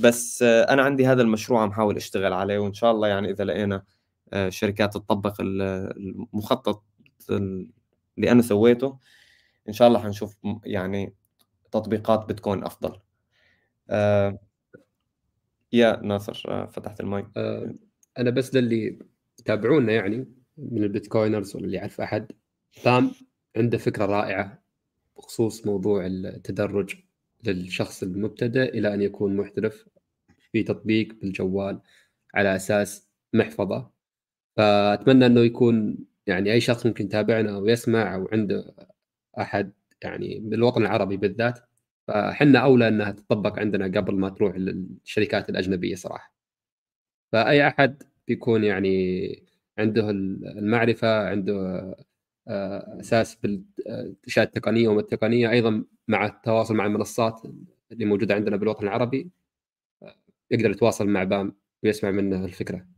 بس 0.00 0.42
أنا 0.42 0.82
عندي 0.82 1.06
هذا 1.06 1.22
المشروع 1.22 1.62
عم 1.62 1.72
حاول 1.72 1.96
أشتغل 1.96 2.32
عليه 2.32 2.58
وإن 2.58 2.74
شاء 2.74 2.90
الله 2.92 3.08
يعني 3.08 3.30
إذا 3.30 3.44
لقينا 3.44 3.82
شركات 4.48 4.94
تطبق 4.94 5.40
المخطط 5.40 6.84
اللي 7.30 8.30
أنا 8.30 8.42
سويته. 8.42 8.98
إن 9.68 9.72
شاء 9.72 9.88
الله 9.88 9.98
حنشوف 9.98 10.36
يعني 10.64 11.14
تطبيقات 11.72 12.28
بتكون 12.28 12.64
أفضل. 12.64 13.00
آه 13.90 14.38
يا 15.72 16.00
ناصر 16.02 16.42
آه 16.48 16.66
فتحت 16.66 17.00
المايك. 17.00 17.26
آه 17.36 17.74
أنا 18.18 18.30
بس 18.30 18.54
للي 18.54 18.98
يتابعونا 19.40 19.92
يعني 19.92 20.26
من 20.58 20.82
البيتكوينرز 20.82 21.56
ولا 21.56 21.64
اللي 21.64 21.76
يعرف 21.76 22.00
أحد. 22.00 22.32
تام 22.82 23.10
عنده 23.56 23.78
فكرة 23.78 24.06
رائعة 24.06 24.62
بخصوص 25.16 25.66
موضوع 25.66 26.06
التدرج 26.06 26.94
للشخص 27.44 28.02
المبتدئ 28.02 28.78
إلى 28.78 28.94
أن 28.94 29.02
يكون 29.02 29.36
محترف 29.36 29.88
في 30.52 30.62
تطبيق 30.62 31.14
بالجوال 31.20 31.80
على 32.34 32.56
أساس 32.56 33.08
محفظة. 33.32 33.93
فأتمنى 34.56 35.26
أنه 35.26 35.40
يكون 35.40 35.98
يعني 36.26 36.52
أي 36.52 36.60
شخص 36.60 36.86
ممكن 36.86 37.04
يتابعنا 37.04 37.54
أو 37.56 37.66
يسمع 37.66 38.14
أو 38.14 38.28
عنده 38.32 38.74
أحد 39.40 39.72
يعني 40.02 40.40
بالوطن 40.40 40.82
العربي 40.82 41.16
بالذات 41.16 41.60
فحنا 42.08 42.58
أولى 42.58 42.88
أنها 42.88 43.10
تطبق 43.12 43.58
عندنا 43.58 43.86
قبل 44.00 44.14
ما 44.16 44.28
تروح 44.28 44.56
للشركات 44.56 45.50
الأجنبية 45.50 45.94
صراحة 45.94 46.34
فأي 47.32 47.68
أحد 47.68 48.02
بيكون 48.28 48.64
يعني 48.64 49.44
عنده 49.78 50.10
المعرفة 50.10 51.28
عنده 51.28 51.54
آه، 52.48 53.00
أساس 53.00 53.36
بالأشياء 53.36 54.46
التقنية 54.46 54.88
وما 54.88 55.00
التقنيه 55.00 55.50
أيضا 55.50 55.84
مع 56.08 56.26
التواصل 56.26 56.74
مع 56.76 56.86
المنصات 56.86 57.42
اللي 57.92 58.04
موجودة 58.04 58.34
عندنا 58.34 58.56
بالوطن 58.56 58.84
العربي 58.84 59.30
آه، 60.02 60.16
يقدر 60.50 60.70
يتواصل 60.70 61.08
مع 61.08 61.24
بام 61.24 61.56
ويسمع 61.84 62.10
منه 62.10 62.44
الفكرة. 62.44 62.93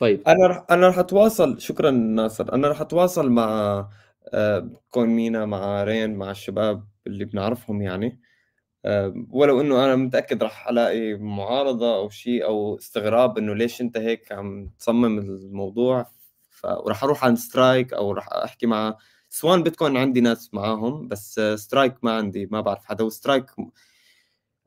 طيب. 0.00 0.22
أنا 0.28 0.46
رح 0.46 0.64
أنا 0.70 0.86
راح 0.86 0.98
أتواصل. 0.98 1.60
شكرا 1.60 1.90
ناصر. 1.90 2.52
أنا 2.54 2.68
راح 2.68 2.80
أتواصل 2.80 3.30
مع 3.30 3.48
آه، 4.34 4.70
كون 4.90 5.08
مينا 5.08 5.46
مع 5.46 5.84
رين 5.84 6.14
مع 6.14 6.30
الشباب 6.30 6.84
اللي 7.06 7.24
بنعرفهم 7.24 7.82
يعني. 7.82 8.20
ولو 9.30 9.60
إنه 9.60 9.84
أنا 9.84 9.96
متأكد 9.96 10.42
راح 10.42 10.68
ألاقي 10.68 11.14
معارضة 11.14 11.96
أو 11.96 12.08
شيء 12.08 12.44
أو 12.44 12.76
استغراب 12.78 13.38
إنه 13.38 13.54
ليش 13.54 13.80
أنت 13.80 13.96
هيك 13.98 14.32
عم 14.32 14.70
تصمم 14.78 15.18
الموضوع. 15.18 16.06
فراح 16.50 17.04
أروح 17.04 17.24
عند 17.24 17.36
سترايك 17.38 17.92
أو 17.94 18.12
راح 18.12 18.28
أحكي 18.32 18.66
مع 18.66 18.96
سوان 19.30 19.62
بيتكوين 19.62 19.96
عندي 19.96 20.20
ناس 20.20 20.54
معاهم 20.54 21.08
بس 21.08 21.40
سترايك 21.54 22.04
ما 22.04 22.12
عندي 22.12 22.46
ما 22.46 22.60
بعرف 22.60 22.84
حدا. 22.84 23.04
وسترايك 23.04 23.46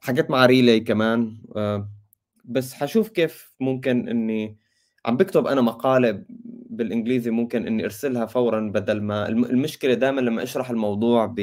حكيت 0.01 0.29
مع 0.31 0.45
ريلي 0.45 0.79
كمان. 0.79 1.37
آه، 1.55 1.89
بس 2.45 2.73
حشوف 2.73 3.09
كيف 3.09 3.53
ممكن 3.59 4.09
إني 4.09 4.57
عم 5.05 5.17
بكتب 5.17 5.47
أنا 5.47 5.61
مقالة 5.61 6.23
بالإنجليزي 6.69 7.31
ممكن 7.31 7.67
إني 7.67 7.85
أرسلها 7.85 8.25
فورا 8.25 8.59
بدل 8.59 9.01
ما 9.01 9.29
المشكلة 9.29 9.93
دائما 9.93 10.21
لما 10.21 10.43
أشرح 10.43 10.69
الموضوع 10.69 11.35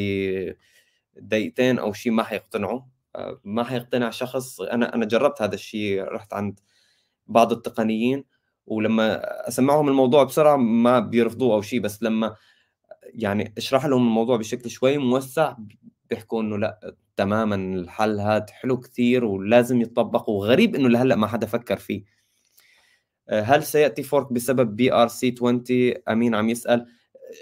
بدقيقتين 1.17 1.79
أو 1.79 1.93
شيء 1.93 2.13
ما 2.13 2.23
حيقتنعوا. 2.23 2.81
آه، 3.17 3.41
ما 3.45 3.65
حيقتنع 3.65 4.11
شخص. 4.11 4.61
أنا 4.61 4.95
أنا 4.95 5.07
جربت 5.07 5.43
هذا 5.43 5.55
الشيء 5.55 6.03
رحت 6.03 6.35
عند 6.35 6.61
بعض 7.27 7.53
التقنيين 7.53 8.25
ولما 8.67 9.21
أسمعهم 9.49 9.89
الموضوع 9.89 10.25
بسرعة 10.25 10.57
ما 10.57 11.01
بيرفضوه 11.01 11.55
أو 11.55 11.63
شيء 11.63 11.81
بس 11.81 12.03
لما 12.03 12.37
يعني 13.15 13.55
أشرح 13.59 13.87
لهم 13.87 14.03
الموضوع 14.09 14.37
بشكل 14.37 14.71
شوي 14.71 14.99
موسع 14.99 15.57
بيحكوا 16.11 16.43
إنه 16.43 16.59
لا 16.59 16.95
تماما 17.17 17.55
الحل 17.57 18.21
هذا 18.21 18.47
حلو 18.53 18.81
كثير 18.81 19.25
ولازم 19.25 19.81
يتطبق 19.81 20.29
وغريب 20.31 20.75
إنه 20.75 20.89
لهلأ 20.89 21.17
ما 21.17 21.27
حدا 21.27 21.47
فكر 21.47 21.77
فيه. 21.77 22.05
هل 23.31 23.63
سيأتي 23.63 24.03
fork 24.03 24.33
بسبب 24.33 24.77
BRC 24.77 25.35
20 25.39 25.95
أمين 26.09 26.35
عم 26.35 26.49
يسأل. 26.49 26.87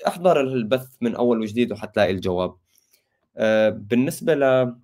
أحضر 0.07 0.41
البث 0.41 0.89
من 1.01 1.15
أول 1.17 1.41
وجديد 1.41 1.73
وحتلاقي 1.73 2.11
الجواب. 2.11 2.55
بالنسبة 3.71 4.35
ل 4.35 4.75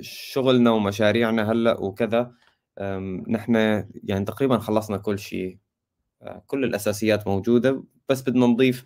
شغلنا 0.00 0.70
ومشاريعنا 0.70 1.52
هلأ 1.52 1.80
وكذا 1.80 2.32
نحن 3.28 3.54
يعني 4.04 4.24
تقريبا 4.24 4.58
خلصنا 4.58 4.96
كل 4.96 5.18
شيء. 5.18 5.58
آه، 6.22 6.42
كل 6.46 6.64
الأساسيات 6.64 7.26
موجودة 7.26 7.84
بس 8.08 8.22
بدنا 8.22 8.46
نضيف 8.46 8.84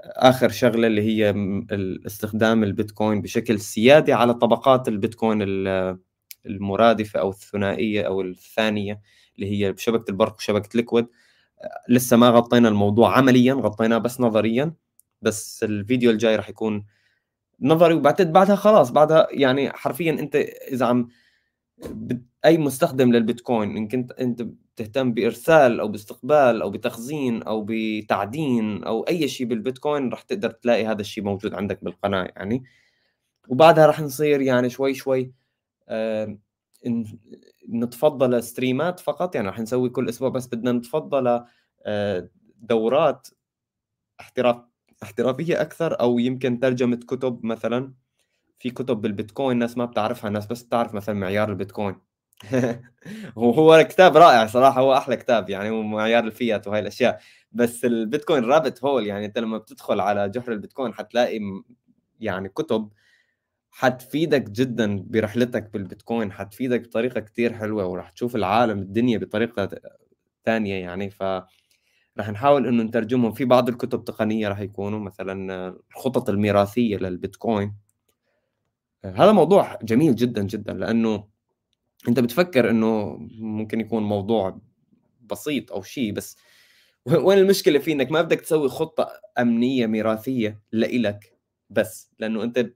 آخر 0.00 0.48
شغلة 0.48 0.86
اللي 0.86 1.02
هي 1.02 1.34
استخدام 2.06 2.64
البيتكوين 2.64 3.22
بشكل 3.22 3.60
سيادي 3.60 4.12
على 4.12 4.34
طبقات 4.34 4.88
البيتكوين 4.88 5.38
المرادفة 6.46 7.20
أو 7.20 7.30
الثنائية 7.30 8.02
أو 8.02 8.20
الثانية. 8.20 9.00
اللي 9.38 9.50
هي 9.50 9.74
شبكة 9.76 10.10
البرق 10.10 10.36
وشبكة 10.36 10.68
ليكويد 10.74 11.06
لسه 11.88 12.16
ما 12.16 12.30
غطينا 12.30 12.68
الموضوع 12.68 13.16
عمليا 13.18 13.54
غطيناه 13.54 13.98
بس 13.98 14.20
نظريا. 14.20 14.74
بس 15.22 15.64
الفيديو 15.64 16.10
الجاي 16.10 16.36
راح 16.36 16.48
يكون 16.48 16.84
نظري 17.60 17.94
وبعتقد 17.94 18.32
بعدها 18.32 18.56
خلاص 18.56 18.90
بعدها 18.90 19.28
يعني 19.30 19.70
حرفيا 19.70 20.12
أنت 20.12 20.36
إذا 20.72 20.86
عم 20.86 21.08
أي 22.44 22.58
مستخدم 22.58 23.12
للبيتكوين 23.12 23.76
ان 23.76 23.88
كنت 23.88 24.12
أنت 24.12 24.42
بتهتم 24.42 25.12
بإرسال 25.12 25.80
أو 25.80 25.88
باستقبال 25.88 26.62
أو 26.62 26.70
بتخزين 26.70 27.42
أو 27.42 27.66
بتعدين 27.68 28.84
أو 28.84 29.02
أي 29.02 29.28
شيء 29.28 29.46
بالبيتكوين 29.46 30.08
راح 30.08 30.22
تقدر 30.22 30.50
تلاقي 30.50 30.86
هذا 30.86 31.00
الشيء 31.00 31.24
موجود 31.24 31.54
عندك 31.54 31.84
بالقناة 31.84 32.28
يعني. 32.36 32.64
وبعدها 33.48 33.86
راح 33.86 34.00
نصير 34.00 34.40
يعني 34.40 34.70
شوي 34.70 34.94
شوي 34.94 35.32
آه 35.88 36.38
نتفضل 37.70 38.42
ستريمات 38.42 39.00
فقط؟ 39.00 39.34
يعني 39.34 39.48
راح 39.48 39.60
نسوي 39.60 39.88
كل 39.90 40.08
أسبوع 40.08 40.28
بس 40.28 40.46
بدنا 40.46 40.72
نتفضل 40.72 41.44
آه 41.86 42.28
دورات 42.56 43.28
احتراف 44.20 44.56
احترافية 45.02 45.60
أكثر 45.62 46.00
أو 46.00 46.18
يمكن 46.18 46.60
ترجمة 46.60 46.96
كتب 46.96 47.46
مثلا. 47.46 47.94
في 48.60 48.70
كتب 48.70 49.00
بالبيتكوين 49.02 49.58
ناس 49.58 49.78
ما 49.78 49.84
بتعرفها 49.84 50.30
ناس 50.30 50.46
بس 50.46 50.62
بتعرف 50.62 50.94
مثلا 50.94 51.14
معيار 51.14 51.50
البيتكوين. 51.50 51.96
وهو 53.36 53.84
كتاب 53.90 54.16
رائع 54.16 54.46
صراحة 54.46 54.80
هو 54.82 54.94
أحلى 54.96 55.16
كتاب 55.16 55.50
يعني 55.50 55.70
ومعيار 55.70 56.24
الفيات 56.24 56.68
وهي 56.68 56.80
الأشياء. 56.80 57.20
بس 57.52 57.84
البيتكوين 57.84 58.44
رابت 58.44 58.84
هول 58.84 59.06
يعني 59.06 59.26
أنت 59.26 59.38
لما 59.38 59.58
بتدخل 59.58 60.00
على 60.00 60.28
جحر 60.28 60.52
البيتكوين 60.52 60.94
حتلاقي 60.94 61.40
يعني 62.20 62.48
كتب 62.48 62.90
حتفيدك 63.78 64.50
جدا 64.50 65.04
برحلتك 65.06 65.72
بالبيتكوين 65.72 66.32
حتفيدك 66.32 66.80
بطريقة 66.80 67.20
كتير 67.20 67.52
حلوة 67.52 67.86
وراح 67.86 68.10
تشوف 68.10 68.36
العالم 68.36 68.78
الدنيا 68.78 69.18
بطريقة 69.18 69.68
ثانية 70.44 70.74
يعني. 70.74 71.10
ف 71.10 71.22
راح 72.18 72.30
نحاول 72.30 72.66
إنه 72.66 72.82
نترجمهم. 72.82 73.32
في 73.32 73.44
بعض 73.44 73.68
الكتب 73.68 74.04
تقنية 74.04 74.48
راح 74.48 74.60
يكونوا 74.60 74.98
مثلا 74.98 75.68
الخطط 75.90 76.28
الميراثية 76.28 76.96
للبيتكوين. 76.96 77.74
هذا 79.04 79.32
موضوع 79.32 79.78
جميل 79.82 80.14
جدا 80.14 80.42
جدا 80.42 80.72
لأنه 80.72 81.28
أنت 82.08 82.20
بتفكر 82.20 82.70
إنه 82.70 83.16
ممكن 83.38 83.80
يكون 83.80 84.02
موضوع 84.02 84.60
بسيط 85.20 85.72
أو 85.72 85.82
شيء 85.82 86.12
بس 86.12 86.36
وين 87.06 87.38
المشكلة 87.38 87.78
فيه؟ 87.78 87.92
إنك 87.92 88.12
ما 88.12 88.22
بدك 88.22 88.40
تسوي 88.40 88.68
خطة 88.68 89.08
أمنية 89.38 89.86
ميراثية 89.86 90.60
لإلك 90.72 91.32
بس 91.70 92.10
لأنه 92.18 92.42
أنت 92.42 92.66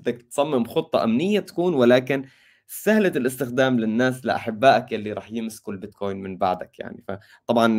بدك 0.00 0.22
تصمم 0.22 0.64
خطة 0.64 1.04
أمنية 1.04 1.40
تكون 1.40 1.74
ولكن 1.74 2.24
سهلة 2.66 3.08
الاستخدام 3.08 3.80
للناس 3.80 4.24
لأحبائك 4.24 4.94
اللي 4.94 5.12
راح 5.12 5.32
يمسكوا 5.32 5.72
البيتكوين 5.72 6.16
من 6.16 6.36
بعدك 6.36 6.78
يعني. 6.78 7.04
فطبعا 7.08 7.78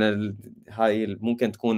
هاي 0.69 1.17
ممكن 1.21 1.51
تكون 1.51 1.77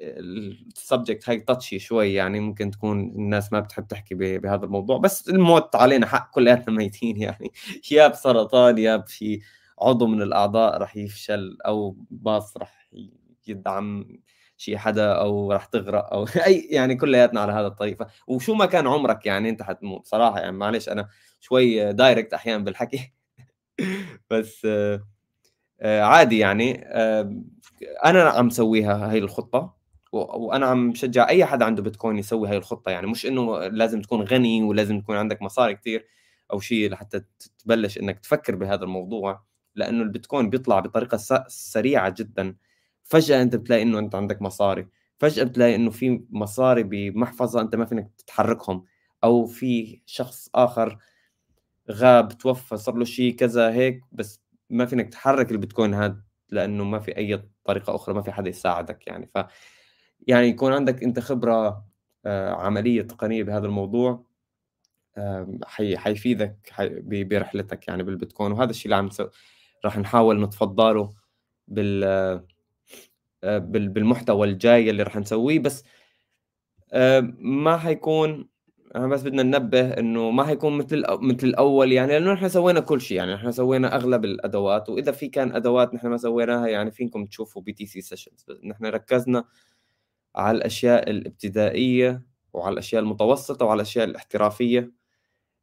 ال 0.00 0.16
subject 0.16 1.28
هاي 1.28 1.40
touchy 1.40 1.78
شوي 1.78 2.14
يعني 2.14 2.40
ممكن 2.40 2.70
تكون 2.70 3.00
الناس 3.00 3.52
ما 3.52 3.60
بتحب 3.60 3.86
تحكي 3.88 4.14
بهذا 4.14 4.64
الموضوع. 4.64 4.98
بس 4.98 5.28
الموت 5.28 5.76
علينا 5.76 6.06
حق 6.06 6.30
كلياتنا 6.30 6.74
ميتين 6.74 7.16
يعني. 7.16 7.50
يا 7.92 8.08
بسرطان 8.08 8.78
يا 8.78 8.96
بشي 8.96 9.40
عضو 9.82 10.06
من 10.06 10.22
الأعضاء 10.22 10.78
راح 10.78 10.96
يفشل 10.96 11.58
أو 11.66 11.96
باص 12.10 12.56
راح 12.56 12.88
يدعس 13.46 14.06
شي 14.60 14.78
حدا 14.78 15.12
أو 15.12 15.52
راح 15.52 15.64
تغرق 15.64 16.12
أو 16.12 16.24
أي 16.46 16.68
يعني 16.70 16.94
كلياتنا 16.96 17.40
على 17.40 17.52
هذا 17.52 17.66
الطريقة 17.66 18.06
وشو 18.26 18.54
ما 18.54 18.66
كان 18.66 18.86
عمرك 18.86 19.26
يعني 19.26 19.48
أنت 19.50 19.62
حتموت 19.62 20.06
صراحة 20.06 20.40
يعني 20.40 20.52
معلش 20.52 20.88
أنا 20.88 21.08
شوي 21.40 21.92
direct 21.92 22.34
أحيانا 22.34 22.64
بالحكي. 22.64 23.12
بس 24.30 24.66
آه، 25.80 26.02
عادي 26.02 26.38
يعني 26.38 26.84
أنا 28.04 28.24
عم 28.30 28.50
سويها 28.50 29.10
هاي 29.12 29.18
الخطة. 29.18 29.76
وأنا 30.12 30.66
عم 30.66 30.92
بشجع 30.92 31.28
أي 31.28 31.44
حدا 31.44 31.64
عنده 31.64 31.82
بيتكوين 31.82 32.18
يسوي 32.18 32.48
هاي 32.48 32.56
الخطة 32.56 32.90
يعني. 32.90 33.06
مش 33.06 33.26
إنه 33.26 33.58
لازم 33.68 34.02
تكون 34.02 34.22
غني 34.22 34.62
ولازم 34.62 35.00
تكون 35.00 35.16
عندك 35.16 35.42
مصاري 35.42 35.74
كثير 35.74 36.06
أو 36.52 36.60
شيء 36.60 36.90
لحتى 36.92 37.22
تبلش 37.58 37.98
إنك 37.98 38.20
تفكر 38.20 38.54
بهذا 38.56 38.84
الموضوع. 38.84 39.42
لأنه 39.74 40.02
البيتكوين 40.02 40.50
بيطلع 40.50 40.80
بطريقة 40.80 41.18
سريعة 41.48 42.14
جدا. 42.18 42.56
فجأة 43.10 43.42
أنت 43.42 43.56
بتلاقي 43.56 43.82
إنه 43.82 43.98
أنت 43.98 44.14
عندك 44.14 44.42
مصاري 44.42 44.88
فجأة 45.18 45.44
بتلاقي 45.44 45.74
إنه 45.74 45.90
في 45.90 46.24
مصاري 46.30 46.82
بمحفظة 46.82 47.60
أنت 47.60 47.76
ما 47.76 47.84
فينك 47.84 48.10
تتحركهم 48.18 48.84
أو 49.24 49.46
في 49.46 50.00
شخص 50.06 50.50
آخر 50.54 50.98
غاب 51.90 52.28
توفى 52.28 52.76
صار 52.76 52.94
له 52.94 53.04
شيء 53.04 53.34
كذا 53.34 53.72
هيك 53.72 54.00
بس 54.12 54.42
ما 54.70 54.86
فينك 54.86 55.08
تحرك 55.08 55.52
البيتكوين 55.52 55.94
هذا 55.94 56.22
لأنه 56.50 56.84
ما 56.84 56.98
في 56.98 57.16
أي 57.16 57.42
طريقة 57.64 57.94
أخرى 57.94 58.14
ما 58.14 58.22
في 58.22 58.32
حدا 58.32 58.50
يساعدك 58.50 59.06
يعني. 59.06 59.30
ف 59.34 59.38
يعني 60.28 60.46
يكون 60.46 60.72
عندك 60.72 61.02
أنت 61.02 61.20
خبرة 61.20 61.84
آه، 62.26 62.50
عملية 62.54 63.02
تقنية 63.02 63.42
بهذا 63.42 63.66
الموضوع 63.66 64.24
حي 65.64 65.96
حيفيدك 65.98 66.56
حي 66.70 66.88
برحلتك 67.24 67.88
يعني 67.88 68.02
بالبيتكوين 68.02 68.52
وهذا 68.52 68.70
الشيء 68.70 68.84
اللي 68.84 68.96
عم 68.96 69.08
راح 69.84 69.98
نحاول 69.98 70.42
نتفضله 70.42 71.10
بال 71.68 72.04
بالمحتوى 73.42 74.48
الجاي 74.48 74.90
اللي 74.90 75.02
راح 75.02 75.16
نسويه 75.16 75.58
بس 75.58 75.84
ما 77.38 77.76
حيكون 77.76 78.48
بس 78.96 79.22
بدنا 79.22 79.42
ننبه 79.42 79.90
إنه 79.90 80.30
ما 80.30 80.44
حيكون 80.44 80.78
مثل 80.78 81.04
مثل 81.08 81.46
الأول 81.46 81.92
يعني 81.92 82.12
لأنه 82.12 82.32
نحن 82.32 82.48
سوينا 82.48 82.80
كل 82.80 83.00
شيء 83.00 83.16
يعني 83.16 83.34
نحن 83.34 83.52
سوينا 83.52 83.96
أغلب 83.96 84.24
الأدوات 84.24 84.88
وإذا 84.88 85.12
في 85.12 85.28
كان 85.28 85.52
أدوات 85.56 85.94
نحن 85.94 86.06
ما 86.08 86.16
سويناها 86.16 86.66
يعني 86.68 86.90
فيكم 86.90 87.26
تشوفوا 87.26 87.62
BTC 87.62 87.86
Sessions 87.86 88.46
نحن 88.64 88.86
ركزنا 88.86 89.44
على 90.36 90.58
الأشياء 90.58 91.10
الإبتدائية 91.10 92.22
وعلى 92.52 92.72
الأشياء 92.72 93.02
المتوسطة 93.02 93.66
وعلى 93.66 93.76
الأشياء 93.76 94.04
الاحترافية. 94.04 94.92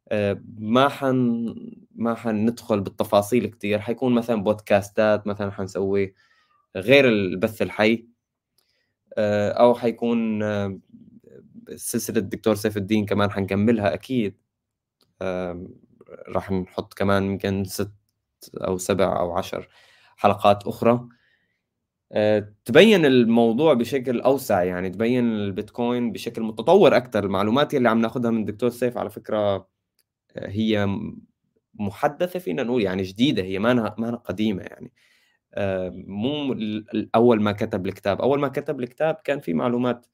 آه، 0.08 0.42
ما 0.58 0.88
حن 0.88 1.46
ما 1.94 2.14
حندخل 2.14 2.80
بالتفاصيل 2.80 3.46
كثير 3.46 3.78
حيكون 3.80 4.14
مثلا 4.14 4.42
بودكاستات 4.44 5.26
مثلا 5.26 5.50
حنسوي 5.52 6.14
غير 6.76 7.08
البث 7.08 7.62
الحي 7.62 8.06
آه، 9.18 9.50
أو 9.50 9.74
حيكون 9.74 10.42
آه، 10.42 10.78
سلسلة 11.76 12.18
الدكتور 12.18 12.54
سيف 12.54 12.76
الدين 12.76 13.06
كمان 13.06 13.30
حنكملها 13.30 13.94
أكيد. 13.94 14.36
راح 16.28 16.50
نحط 16.52 16.94
كمان 16.94 17.24
يمكن 17.24 17.64
ست 17.64 17.92
أو 18.54 18.78
سبع 18.78 19.20
أو 19.20 19.32
عشر 19.32 19.68
حلقات 20.16 20.66
أخرى. 20.66 21.08
آه، 22.12 22.52
تبين 22.64 23.04
الموضوع 23.04 23.74
بشكل 23.74 24.20
أوسع 24.20 24.62
يعني 24.64 24.90
تبين 24.90 25.24
البيتكوين 25.32 26.12
بشكل 26.12 26.42
متطور 26.42 26.96
أكثر 26.96 27.24
المعلومات 27.24 27.74
اللي 27.74 27.88
عم 27.88 28.00
ناخذها 28.00 28.30
من 28.30 28.40
الدكتور 28.40 28.70
سيف 28.70 28.98
على 28.98 29.10
فكرة 29.10 29.68
هي 30.38 30.88
محدثة 31.74 32.38
فينا 32.38 32.62
نقول 32.62 32.82
يعني 32.82 33.02
جديدة 33.02 33.42
هي 33.42 33.58
ما 33.58 33.94
ما 33.98 34.16
قديمة 34.16 34.62
يعني. 34.62 34.92
مو 36.06 36.56
أول 37.14 37.42
ما 37.42 37.52
كتب 37.52 37.86
الكتاب. 37.86 38.20
أول 38.22 38.40
ما 38.40 38.48
كتب 38.48 38.80
الكتاب 38.80 39.14
كان 39.14 39.40
في 39.40 39.54
معلومات 39.54 40.06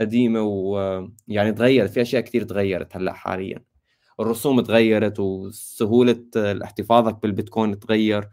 قديمة 0.00 0.42
ويعني 0.42 1.52
تغيرت 1.52 1.90
في 1.90 2.02
أشياء 2.02 2.22
كثير 2.22 2.42
تغيرت 2.44 2.96
هلأ 2.96 3.12
حاليا. 3.12 3.64
الرسوم 4.20 4.60
تغيرت 4.60 5.20
وسهولة 5.20 6.24
احتفاظك 6.36 7.22
بالبيتكوين 7.22 7.78
تغير 7.78 8.28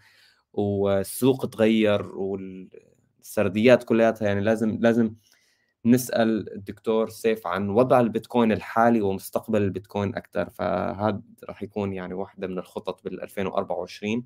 والسوق 0.53 1.45
تغير 1.45 2.15
والسرديات 2.15 3.83
كلياتها. 3.83 4.27
يعني 4.27 4.41
لازم 4.41 4.77
لازم 4.81 5.15
نسأل 5.85 6.53
الدكتور 6.55 7.09
سيف 7.09 7.47
عن 7.47 7.69
وضع 7.69 7.99
البيتكوين 7.99 8.51
الحالي 8.51 9.01
ومستقبل 9.01 9.61
البيتكوين 9.61 10.15
أكثر 10.15 10.49
فهذا 10.49 11.21
راح 11.49 11.63
يكون 11.63 11.93
يعني 11.93 12.13
واحدة 12.13 12.47
من 12.47 12.59
الخطط 12.59 13.03
بال 13.03 13.21
2024 13.23 14.25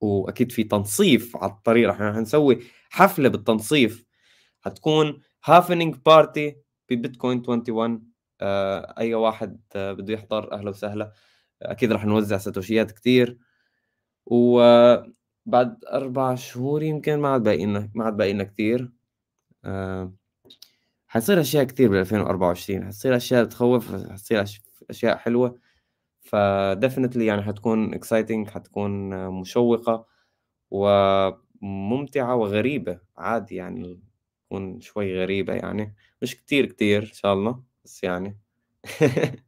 وأكيد 0.00 0.52
في 0.52 0.64
تنصيف 0.64 1.36
على 1.36 1.52
الطريق 1.52 1.88
رح 1.88 2.00
نسوي 2.00 2.60
حفلة 2.90 3.28
بالتنصيف. 3.28 4.04
حتكون 4.60 5.20
halving 5.44 5.96
party 6.06 6.56
ببيتكوين 6.90 7.38
21 7.48 8.02
آه 8.40 8.94
أي 8.98 9.14
واحد 9.14 9.60
آه 9.76 9.92
بده 9.92 10.14
يحضر 10.14 10.52
أهلا 10.52 10.70
وسهلا. 10.70 11.12
أكيد 11.62 11.92
رح 11.92 12.04
نوزع 12.04 12.38
ساتوشيات 12.38 12.92
كثير 12.92 13.38
وبعد 14.26 15.84
أربع 15.92 16.34
شهور 16.34 16.82
يمكن 16.82 17.16
ما 17.18 17.28
عاد 17.28 17.42
باقي 17.42 17.66
لنا 17.66 17.90
ما 17.94 18.04
عاد 18.04 18.16
باقي 18.16 18.32
لنا 18.32 18.44
كثير 18.44 18.92
آه 19.64 20.12
حتصير 21.06 21.40
أشياء 21.40 21.64
كثير 21.64 21.88
بال 21.90 21.98
2024 21.98 22.84
حتصير 22.86 23.16
أشياء 23.16 23.44
تخوف 23.44 24.10
حتصير 24.12 24.44
أشياء 24.90 25.16
حلوة. 25.16 25.58
ف 26.24 26.33
definitely 26.33 27.26
يعني 27.26 27.42
حتكون 27.42 27.94
exciting 27.94 28.48
حتكون 28.50 28.90
مشوقة 29.28 30.06
وممتعة 30.70 32.36
وغريبة. 32.36 33.00
عادي 33.16 33.54
يعني 33.56 34.00
تكون 34.46 34.80
شوي 34.80 35.20
غريبة 35.22 35.54
يعني. 35.54 35.94
مش 36.22 36.36
كتير 36.36 36.66
كتير 36.66 37.02
إن 37.02 37.12
شاء 37.12 37.32
الله 37.34 37.62
بس 37.84 38.04
يعني. 38.04 38.38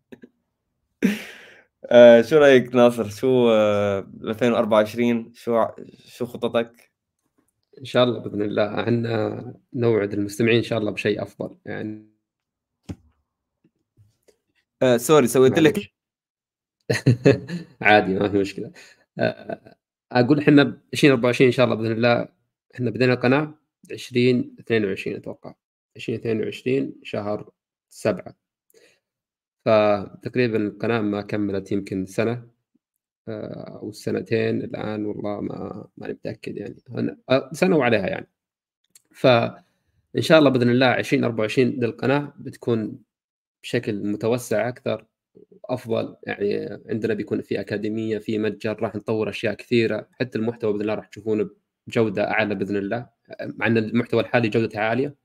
آه 1.90 2.22
شو 2.22 2.36
رأيك 2.38 2.74
ناصر؟ 2.74 3.08
شو 3.08 3.50
آه 3.50 3.98
2024 4.24 5.32
شو 5.34 5.66
شو 6.06 6.26
خططك؟ 6.26 6.92
إن 7.80 7.84
شاء 7.84 8.04
الله 8.04 8.18
بإذن 8.20 8.42
الله. 8.42 8.80
إحنا 8.82 9.54
نوعد 9.74 10.12
المستمعين 10.12 10.56
إن 10.56 10.62
شاء 10.62 10.78
الله 10.78 10.90
بشيء 10.90 11.22
أفضل 11.22 11.56
يعني. 11.66 12.06
آه 14.82 14.96
سوري 14.96 15.26
سويت 15.26 15.58
لك 15.58 15.95
عادي 17.82 18.14
ما 18.14 18.28
في 18.28 18.38
مشكلة. 18.38 18.72
آه 19.18 19.76
أقول 20.12 20.38
إحنا 20.40 20.80
2024 20.94 21.46
إن 21.48 21.52
شاء 21.52 21.64
الله 21.66 21.76
بإذن 21.76 21.92
الله 21.92 22.28
إحنا 22.74 22.90
بدينا 22.90 23.12
القناة 23.14 23.54
2022 23.90 25.16
أتوقع. 25.16 25.54
2022 25.96 26.94
شهر 27.02 27.50
سبعة. 27.88 28.36
فتقريبا 29.64 30.56
القناة 30.56 31.00
ما 31.00 31.22
كملت 31.22 31.72
يمكن 31.72 32.06
سنة. 32.06 32.48
آه، 33.28 33.78
أو 33.82 33.92
سنتين 33.92 34.62
الآن 34.64 35.06
والله 35.06 35.40
ما 35.40 35.88
ماني 35.96 36.12
متأكد 36.14 36.56
يعني. 36.56 36.76
آه، 37.30 37.50
سنة 37.52 37.76
وعليها 37.76 38.06
يعني. 38.08 38.28
فإن 39.14 39.64
شاء 40.20 40.38
الله 40.38 40.50
بإذن 40.50 40.70
الله 40.70 40.98
2024 40.98 41.68
للقناة 41.70 42.34
بتكون 42.40 42.98
بشكل 43.64 44.12
متوسع 44.12 44.68
أكثر. 44.68 45.06
أفضل. 45.64 46.16
يعني 46.22 46.78
عندنا 46.90 47.14
بيكون 47.14 47.40
في 47.42 47.60
أكاديمية 47.60 48.18
في 48.18 48.38
متجر 48.38 48.82
راح 48.82 48.94
نطور 48.94 49.28
أشياء 49.28 49.54
كثيرة. 49.54 50.08
حتى 50.12 50.38
المحتوى 50.38 50.72
بإذن 50.72 50.82
الله 50.82 50.94
راح 50.94 51.06
تشوفونه 51.06 51.50
بجودة 51.86 52.30
أعلى 52.30 52.54
بإذن 52.54 52.76
الله. 52.76 53.08
مع 53.40 53.66
إن 53.66 53.76
المحتوى 53.78 54.20
الحالي 54.20 54.48
جودته 54.48 54.80
عالية 54.80 55.16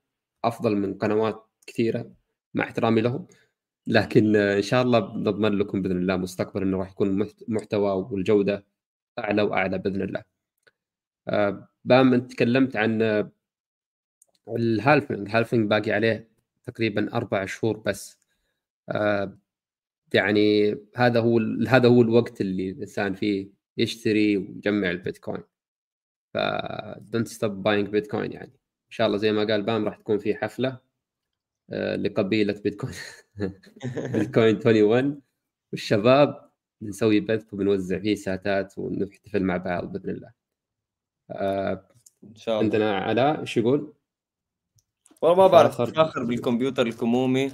أفضل 0.43 0.75
من 0.75 0.93
قنوات 0.93 1.47
كثيرة 1.67 2.11
مع 2.53 2.63
احترامي 2.63 3.01
لهم. 3.01 3.27
لكن 3.87 4.35
إن 4.35 4.61
شاء 4.61 4.81
الله 4.83 4.99
نضمن 5.17 5.51
لكم 5.59 5.81
بإذن 5.81 5.97
الله 5.97 6.17
مستقبلا 6.17 6.63
إنه 6.63 6.77
راح 6.77 6.91
يكون 6.91 7.27
المحتوى 7.47 7.91
والجودة 8.11 8.65
أعلى 9.19 9.41
وأعلى 9.41 9.77
بإذن 9.77 10.01
الله. 10.01 10.23
آه، 11.27 11.69
بام 11.85 12.13
أنت 12.13 12.31
تكلمت 12.31 12.75
عن 12.75 13.01
ال 14.49 14.58
halving 14.58 15.19
ال 15.19 15.26
halving 15.26 15.69
باقي 15.69 15.91
عليه 15.91 16.29
تقريبا 16.63 17.13
أربع 17.13 17.45
شهور 17.45 17.77
بس. 17.77 18.19
آه، 18.89 19.37
يعني 20.15 20.75
هذا 20.95 21.19
هو 21.19 21.39
هذا 21.67 21.89
هو 21.89 22.01
الوقت 22.01 22.41
اللي 22.41 22.69
الإنسان 22.69 23.13
فيه 23.13 23.49
يشتري 23.77 24.37
ويجمع 24.37 24.91
البيتكوين. 24.91 25.43
ف 26.33 26.37
don't 26.97 27.27
stop 27.27 27.63
buying 27.63 27.89
Bitcoin 27.89 28.31
يعني. 28.31 28.53
إن 28.87 28.91
شاء 28.91 29.07
الله 29.07 29.17
زي 29.17 29.31
ما 29.31 29.43
قال 29.43 29.63
بام 29.63 29.85
راح 29.85 29.97
تكون 29.97 30.17
في 30.17 30.35
حفلة 30.35 30.79
آه، 31.71 31.95
لقبيلة 31.95 32.61
بيتكوين. 32.63 32.93
بيتكوين 34.13 34.55
21 34.55 35.21
والشباب 35.71 36.51
بنسوي 36.81 37.19
بث 37.19 37.53
وبنوزع 37.53 37.99
فيه 37.99 38.15
ساتات 38.15 38.77
ونحتفل 38.77 39.43
مع 39.43 39.57
بعض 39.57 39.91
بإذن 39.91 40.09
الله. 40.09 40.31
آه، 41.31 41.87
إن 42.23 42.35
شاء 42.35 42.55
الله. 42.55 42.63
عندنا 42.63 42.97
علاء 42.97 43.39
إيش 43.39 43.57
يقول؟ 43.57 43.93
والله 45.21 45.37
ما 45.37 45.47
بعرف 45.47 45.81
فاخر 45.81 46.23
بالكمبيوتر 46.23 46.87
الكمومي؟ 46.87 47.51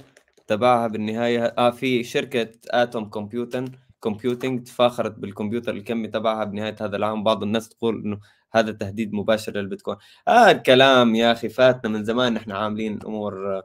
تبعها 0.48 0.86
بالنهاية. 0.86 1.44
آه 1.44 1.70
في 1.70 2.04
شركة 2.04 2.50
Atom 2.70 3.04
Computing 3.04 3.64
Computing 4.00 4.62
تفاخرت 4.62 5.18
بالكمبيوتر 5.18 5.72
الكمي 5.72 6.08
تبعها 6.08 6.44
بنهاية 6.44 6.76
هذا 6.80 6.96
العام. 6.96 7.24
بعض 7.24 7.42
الناس 7.42 7.68
تقول 7.68 8.02
إنه 8.04 8.20
هذا 8.52 8.72
تهديد 8.72 9.12
مباشر 9.12 9.52
للبيتكوين. 9.52 9.96
آه 10.28 10.50
الكلام 10.50 11.14
يا 11.14 11.32
أخي 11.32 11.48
فاتنا 11.48 11.92
من 11.92 12.04
زمان. 12.04 12.34
نحن 12.34 12.52
عاملين 12.52 12.98
أمور 13.06 13.62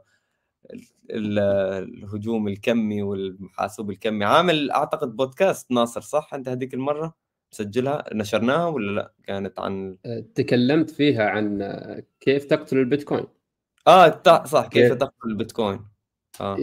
الهجوم 1.10 2.48
الكمي 2.48 3.02
والحاسوب 3.02 3.90
الكمي. 3.90 4.24
عامل 4.24 4.70
أعتقد 4.70 5.16
بودكاست 5.16 5.70
ناصر 5.70 6.00
صح؟ 6.00 6.34
أنت 6.34 6.48
هذيك 6.48 6.74
المرة 6.74 7.14
مسجلها 7.52 8.04
نشرناها 8.12 8.66
ولا 8.66 8.92
لا؟ 8.92 9.12
كانت 9.26 9.60
عن 9.60 9.96
أه، 10.06 10.24
تكلمت 10.34 10.90
فيها 10.90 11.24
عن 11.24 11.74
كيف 12.20 12.44
تقتل 12.44 12.78
البيتكوين. 12.78 13.24
آه 13.86 14.22
صح 14.44 14.66
كيف؟ 14.66 14.92
تقتل 14.92 15.28
البيتكوين. 15.28 15.93
آه. 16.40 16.58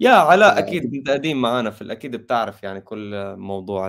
يا 0.00 0.10
علاء 0.10 0.58
أكيد 0.58 0.94
أنت 0.94 1.10
قديم 1.10 1.40
معانا 1.40 1.70
في 1.70 1.92
أكيد 1.92 2.16
بتعرف 2.16 2.62
يعني 2.62 2.80
كل 2.80 3.36
موضوع 3.36 3.88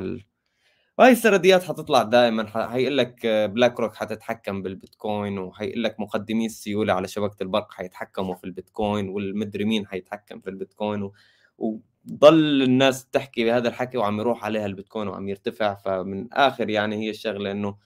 وهي 0.98 1.12
السرديات 1.12 1.64
حتطلع 1.64 2.04
دائما 2.04 2.68
حيقول 2.70 2.98
لك 2.98 3.28
بلاك 3.28 3.80
روك 3.80 3.96
حتتحكم 3.96 4.62
بالبيتكوين 4.62 5.40
وحيقول 5.40 5.84
لك 5.84 6.00
مقدمي 6.00 6.46
السيولة 6.46 6.94
على 6.94 7.08
شبكة 7.08 7.44
البرق 7.44 7.72
حيتحكموا 7.74 8.36
في 8.36 8.44
البيتكوين 8.44 9.10
والمدري 9.10 9.66
مين 9.66 9.88
حيتحكم 9.88 10.40
في 10.40 10.50
البيتكوين 10.50 11.04
و... 11.04 11.14
وضل 11.58 12.64
الناس 12.64 13.06
تحكي 13.10 13.46
بهذا 13.46 13.70
الحكي 13.70 13.98
وعم 13.98 14.20
يروح 14.20 14.46
عليها 14.46 14.66
البيتكوين 14.66 15.08
وعم 15.08 15.30
يرتفع 15.30 15.76
فمن 15.76 16.34
آخر 16.34 16.70
يعني 16.70 16.96
هي 16.96 17.10
الشغلة 17.10 17.52
إنه 17.52 17.78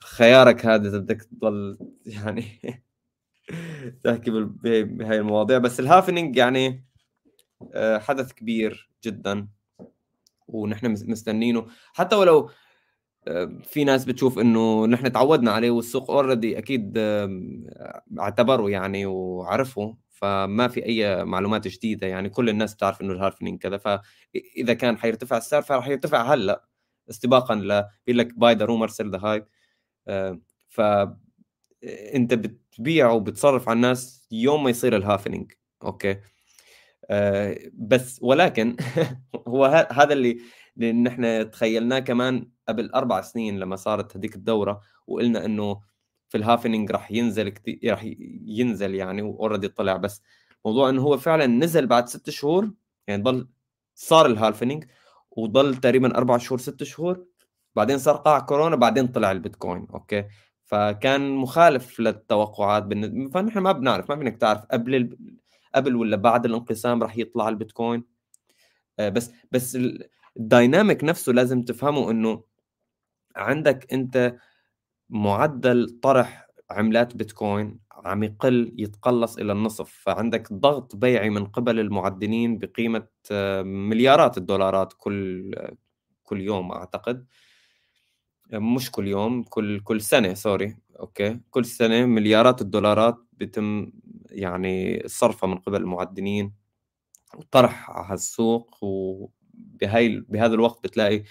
خيارك 0.00 0.66
هذا 0.66 0.98
بدك 0.98 1.22
تضل 1.22 1.78
يعني 2.06 2.44
تحكي 4.04 4.30
بهاي 4.30 5.18
المواضيع. 5.18 5.58
بس 5.58 5.80
ال 5.80 5.87
halving 5.87 6.36
يعني 6.36 6.84
آه، 7.74 7.98
حدث 7.98 8.32
كبير 8.32 8.90
جدا 9.04 9.48
ونحن 10.48 10.90
مستنينه. 10.90 11.66
حتى 11.94 12.16
ولو 12.16 12.50
آه، 13.28 13.60
في 13.64 13.84
ناس 13.84 14.04
بتشوف 14.04 14.38
إنه 14.38 14.86
نحن 14.86 15.12
تعودنا 15.12 15.52
عليه 15.52 15.70
والسوق 15.70 16.10
already 16.10 16.58
أكيد 16.58 16.98
اعتبروا 18.18 18.70
يعني 18.70 19.06
وعرفوا 19.06 19.94
فما 20.10 20.68
في 20.68 20.86
أي 20.86 21.24
معلومات 21.24 21.68
جديدة. 21.68 22.06
يعني 22.06 22.28
كل 22.30 22.48
الناس 22.48 22.74
بتعرف 22.74 23.00
إنه 23.02 23.12
ال 23.12 23.18
halving 23.18 23.58
كذا. 23.60 23.78
فإذا 23.78 24.74
كان 24.74 24.98
حيرتفع 24.98 25.36
السعر 25.36 25.62
فراح 25.62 25.88
يرتفع 25.88 26.34
هلأ 26.34 26.64
استباقا 27.10 27.54
ل 27.54 27.84
بيقول 28.06 28.18
لك 28.18 28.34
buy 28.38 28.54
the 28.54 28.64
rumor 28.64 28.88
sell 28.88 29.10
the 29.10 29.18
hype 29.18 29.46
ف 30.68 30.80
أنت 32.14 32.34
بتبيع 32.78 33.10
وبتصرف 33.10 33.68
على 33.68 33.76
الناس 33.76 34.28
يوم 34.30 34.64
ما 34.64 34.70
يصير 34.70 34.96
ال 34.96 35.03
halving 35.03 35.52
أوكي؟ 35.82 36.20
آه 37.10 37.58
بس 37.74 38.18
ولكن 38.22 38.76
هو 39.48 39.86
هذا 39.92 40.12
اللي 40.12 40.38
اللي 40.76 40.92
نحن 40.92 41.50
تخيلناه 41.50 41.98
كمان 41.98 42.50
قبل 42.68 42.90
أربع 42.90 43.20
سنين 43.20 43.58
لما 43.58 43.76
صارت 43.76 44.16
هذيك 44.16 44.34
الدورة 44.34 44.80
وقلنا 45.06 45.44
إنه 45.44 45.80
في 46.28 46.38
ال 46.38 46.45
halving 46.45 46.90
راح 46.90 47.12
ينزل 47.12 47.48
كتير 47.48 47.78
راح 47.90 48.02
ينزل 48.46 48.94
يعني 48.94 49.22
و 49.22 49.28
already 49.28 49.68
طلع. 49.68 49.96
بس 49.96 50.22
موضوع 50.64 50.88
إنه 50.88 51.02
هو 51.02 51.18
فعلا 51.18 51.46
نزل 51.46 51.86
بعد 51.86 52.08
ست 52.08 52.30
شهور 52.30 52.72
يعني 53.06 53.22
ضل 53.22 53.48
صار 53.94 54.26
ال 54.26 54.33
halving 54.33 54.84
وضل 55.30 55.76
تقريبا 55.76 56.16
أربع 56.18 56.38
شهور 56.38 56.58
ست 56.58 56.82
شهور 56.82 57.26
بعدين 57.76 57.98
صار 57.98 58.16
قاع 58.16 58.38
كورونا 58.40 58.76
بعدين 58.76 59.06
طلع 59.06 59.32
البيتكوين. 59.32 59.86
أوكي؟ 59.94 60.24
فكان 60.68 61.30
مخالف 61.36 62.00
للتوقعات 62.00 62.82
بالنسبة 62.82 63.30
فنحن 63.30 63.58
ما 63.58 63.72
بنعرف 63.72 64.10
ما 64.10 64.14
بدك 64.14 64.36
تعرف 64.36 64.64
قبل 64.64 64.94
ال... 64.94 65.18
قبل 65.74 65.96
ولا 65.96 66.16
بعد 66.16 66.46
الانقسام 66.46 67.02
راح 67.02 67.18
يطلع 67.18 67.48
البيتكوين. 67.48 68.04
آه، 68.98 69.08
بس 69.08 69.32
بس 69.52 69.78
ال 70.36 70.45
dynamic 70.45 71.04
نفسه 71.04 71.32
لازم 71.32 71.62
تفهمه 71.62 72.10
إنه 72.10 72.44
عندك 73.36 73.92
أنت 73.92 74.36
معدل 75.10 76.00
طرح 76.02 76.48
عملات 76.70 77.16
بيتكوين 77.16 77.80
عم 77.92 78.22
يقل 78.22 78.74
يتقلص 78.78 79.38
إلى 79.38 79.52
النصف 79.52 79.90
فعندك 80.04 80.52
ضغط 80.52 80.96
بيعي 80.96 81.30
من 81.30 81.46
قبل 81.46 81.80
المعدنين 81.80 82.58
بقيمة 82.58 83.06
آه، 83.32 83.62
مليارات 83.62 84.38
الدولارات 84.38 84.94
كل 84.98 85.54
كل 86.24 86.40
يوم 86.40 86.72
أعتقد. 86.72 87.26
مش 88.52 88.90
كل 88.90 89.08
يوم 89.08 89.42
كل 89.42 89.80
كل 89.80 90.00
سنة 90.00 90.34
sorry 90.34 90.76
أوكي؟ 91.00 91.40
كل 91.50 91.64
سنة 91.64 92.06
مليارات 92.06 92.60
الدولارات 92.62 93.16
بيتم 93.32 93.92
يعني 94.30 95.02
صرفها 95.06 95.46
من 95.48 95.56
قبل 95.58 95.76
المعدنين 95.76 96.52
وطرح 97.36 97.90
على 97.90 98.14
السوق 98.14 98.84
وبهي 98.84 100.08
بهذا 100.28 100.54
الوقت 100.54 100.84
بتلاقي 100.84 101.24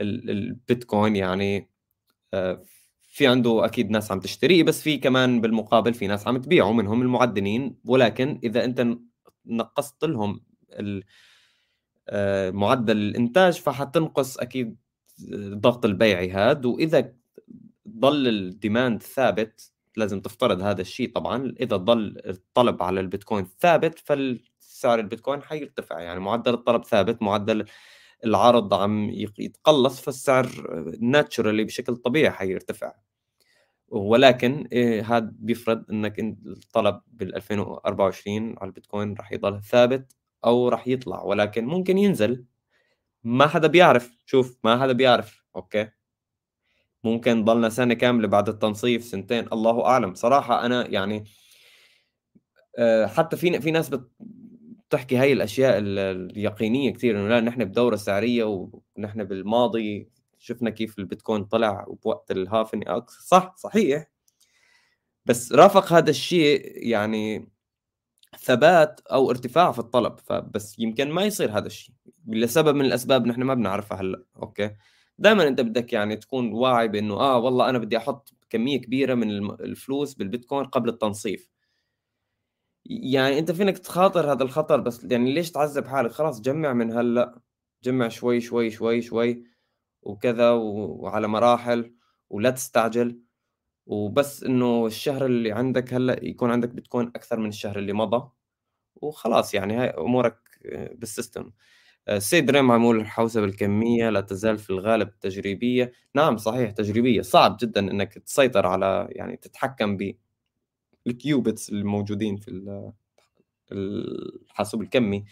البيتكوين 0.00 1.16
يعني 1.16 1.70
آه، 2.34 2.64
في 3.02 3.26
عنده 3.26 3.64
أكيد 3.64 3.90
ناس 3.90 4.12
عم 4.12 4.20
تشتريه 4.20 4.62
بس 4.62 4.82
في 4.82 4.98
كمان 4.98 5.40
بالمقابل 5.40 5.94
في 5.94 6.06
ناس 6.06 6.28
عم 6.28 6.36
تبيعه 6.38 6.72
منهم 6.72 7.02
المعدنين 7.02 7.76
ولكن 7.84 8.40
إذا 8.44 8.64
أنت 8.64 8.86
نقصت 9.46 10.04
لهم 10.04 10.40
آه، 12.08 12.50
معدل 12.50 12.96
الإنتاج 12.96 13.60
فحتنقص 13.60 14.38
أكيد 14.38 14.76
الضغط 15.22 15.84
البيعي 15.84 16.30
هذا 16.30 16.68
وإذا 16.68 17.12
ضل 17.88 18.28
الديماند 18.28 19.02
ثابت 19.02 19.72
لازم 19.96 20.20
تفترض 20.20 20.62
هذا 20.62 20.80
الشيء 20.80 21.12
طبعا. 21.12 21.54
إذا 21.60 21.76
ضل 21.76 22.20
الطلب 22.26 22.82
على 22.82 23.00
البيتكوين 23.00 23.46
ثابت 23.60 23.98
فالسعر 23.98 24.98
البيتكوين 24.98 25.42
حيرتفع. 25.42 26.00
يعني 26.00 26.20
معدل 26.20 26.54
الطلب 26.54 26.84
ثابت 26.84 27.22
معدل 27.22 27.64
العرض 28.24 28.74
عم 28.74 29.10
يتقلص 29.10 30.00
فالسعر 30.00 30.48
ناتشورالي 31.00 31.64
بشكل 31.64 31.96
طبيعي 31.96 32.30
حيرتفع. 32.30 32.92
ولكن 33.88 34.68
إيه 34.72 35.16
هذا 35.16 35.32
بيفرض 35.38 35.84
إنك 35.90 36.20
الطلب 36.20 37.00
بال 37.12 37.34
2024 37.34 38.54
على 38.58 38.68
البيتكوين 38.68 39.14
راح 39.14 39.32
يضل 39.32 39.62
ثابت 39.62 40.16
أو 40.44 40.68
راح 40.68 40.88
يطلع. 40.88 41.22
ولكن 41.22 41.64
ممكن 41.64 41.98
ينزل. 41.98 42.44
ما 43.28 43.46
حدا 43.46 43.68
بيعرف. 43.68 44.18
شوف 44.26 44.58
ما 44.64 44.82
حدا 44.82 44.92
بيعرف. 44.92 45.44
أوكي؟ 45.56 45.88
ممكن 47.04 47.44
ضلنا 47.44 47.68
سنة 47.68 47.94
كاملة 47.94 48.28
بعد 48.28 48.48
التنصيف 48.48 49.04
سنتين. 49.04 49.46
الله 49.52 49.86
أعلم. 49.86 50.14
صراحة 50.14 50.66
أنا 50.66 50.86
يعني 50.86 51.24
آه، 52.78 53.06
حتى 53.06 53.36
في 53.36 53.60
في 53.60 53.70
ناس 53.70 53.90
بتحكي 54.88 55.16
هاي 55.16 55.32
الأشياء 55.32 55.78
اليقينية 55.78 56.92
كثير 56.92 57.16
إنه 57.20 57.28
لا 57.28 57.40
نحن 57.40 57.64
بدورة 57.64 57.96
سعريه 57.96 58.44
ونحن 58.96 59.24
بالماضي 59.24 60.08
شفنا 60.38 60.70
كيف 60.70 60.98
البيتكوين 60.98 61.44
طلع 61.44 61.86
بوقت 62.04 62.30
الهافن 62.30 63.02
صح 63.08 63.54
صحيح. 63.56 64.10
بس 65.26 65.52
رافق 65.52 65.92
هذا 65.92 66.10
الشيء 66.10 66.72
يعني 66.88 67.48
ثبات 68.38 69.00
أو 69.00 69.30
ارتفاع 69.30 69.72
في 69.72 69.78
الطلب 69.78 70.18
فبس 70.18 70.78
يمكن 70.78 71.10
ما 71.10 71.24
يصير 71.24 71.58
هذا 71.58 71.66
الشيء. 71.66 71.94
لسبب 72.28 72.74
من 72.74 72.84
الأسباب 72.84 73.26
نحن 73.26 73.42
ما 73.42 73.54
بنعرفها 73.54 74.00
هلأ 74.00 74.24
أوكي؟ 74.36 74.70
دائما 75.18 75.48
أنت 75.48 75.60
بدك 75.60 75.92
يعني 75.92 76.16
تكون 76.16 76.52
واعي 76.52 76.88
بأنه 76.88 77.14
آه 77.14 77.38
والله 77.38 77.70
أنا 77.70 77.78
بدي 77.78 77.96
أحط 77.96 78.34
كمية 78.50 78.80
كبيرة 78.80 79.14
من 79.14 79.50
الفلوس 79.50 80.14
بالبيتكوين 80.14 80.64
قبل 80.64 80.88
التنصيف. 80.88 81.50
يعني 82.86 83.38
أنت 83.38 83.50
فينك 83.52 83.78
تخاطر 83.78 84.32
هذا 84.32 84.42
الخطر 84.42 84.80
بس 84.80 85.04
يعني 85.04 85.34
ليش 85.34 85.50
تعذب 85.50 85.86
حالك؟ 85.86 86.10
خلاص 86.12 86.40
جمع 86.40 86.72
من 86.72 86.92
هلأ 86.92 87.40
جمع 87.84 88.08
شوي 88.08 88.40
شوي 88.40 88.70
شوي 88.70 89.02
شوي 89.02 89.44
وكذا 90.02 90.50
وعلى 90.50 91.28
مراحل 91.28 91.94
ولا 92.30 92.50
تستعجل. 92.50 93.20
وبس 93.86 94.44
إنه 94.44 94.86
الشهر 94.86 95.26
اللي 95.26 95.52
عندك 95.52 95.94
هلأ 95.94 96.24
يكون 96.24 96.50
عندك 96.50 96.68
بتكون 96.68 97.08
أكثر 97.16 97.40
من 97.40 97.48
الشهر 97.48 97.78
اللي 97.78 97.92
مضى. 97.92 98.30
وخلاص 98.96 99.54
يعني 99.54 99.74
هاي 99.76 99.88
أمورك 99.90 100.38
بالسيستم. 100.94 101.52
السيد 102.08 102.50
ريم 102.50 102.72
عمول 102.72 103.00
الحوسبة 103.00 103.44
الكمية 103.44 104.10
لا 104.10 104.20
تزال 104.20 104.58
في 104.58 104.70
الغالب 104.70 105.18
تجريبية. 105.20 105.92
نعم 106.14 106.36
صحيح 106.36 106.70
تجريبية. 106.70 107.22
صعب 107.22 107.56
جدا 107.60 107.80
إنك 107.80 108.18
تسيطر 108.18 108.66
على 108.66 109.08
يعني 109.10 109.36
تتحكم 109.36 109.98
بال 111.06 111.22
qubits 111.22 111.70
الموجودين 111.70 112.36
في 112.36 112.72
الحاسوب 113.72 114.82
الكمي 114.82 115.24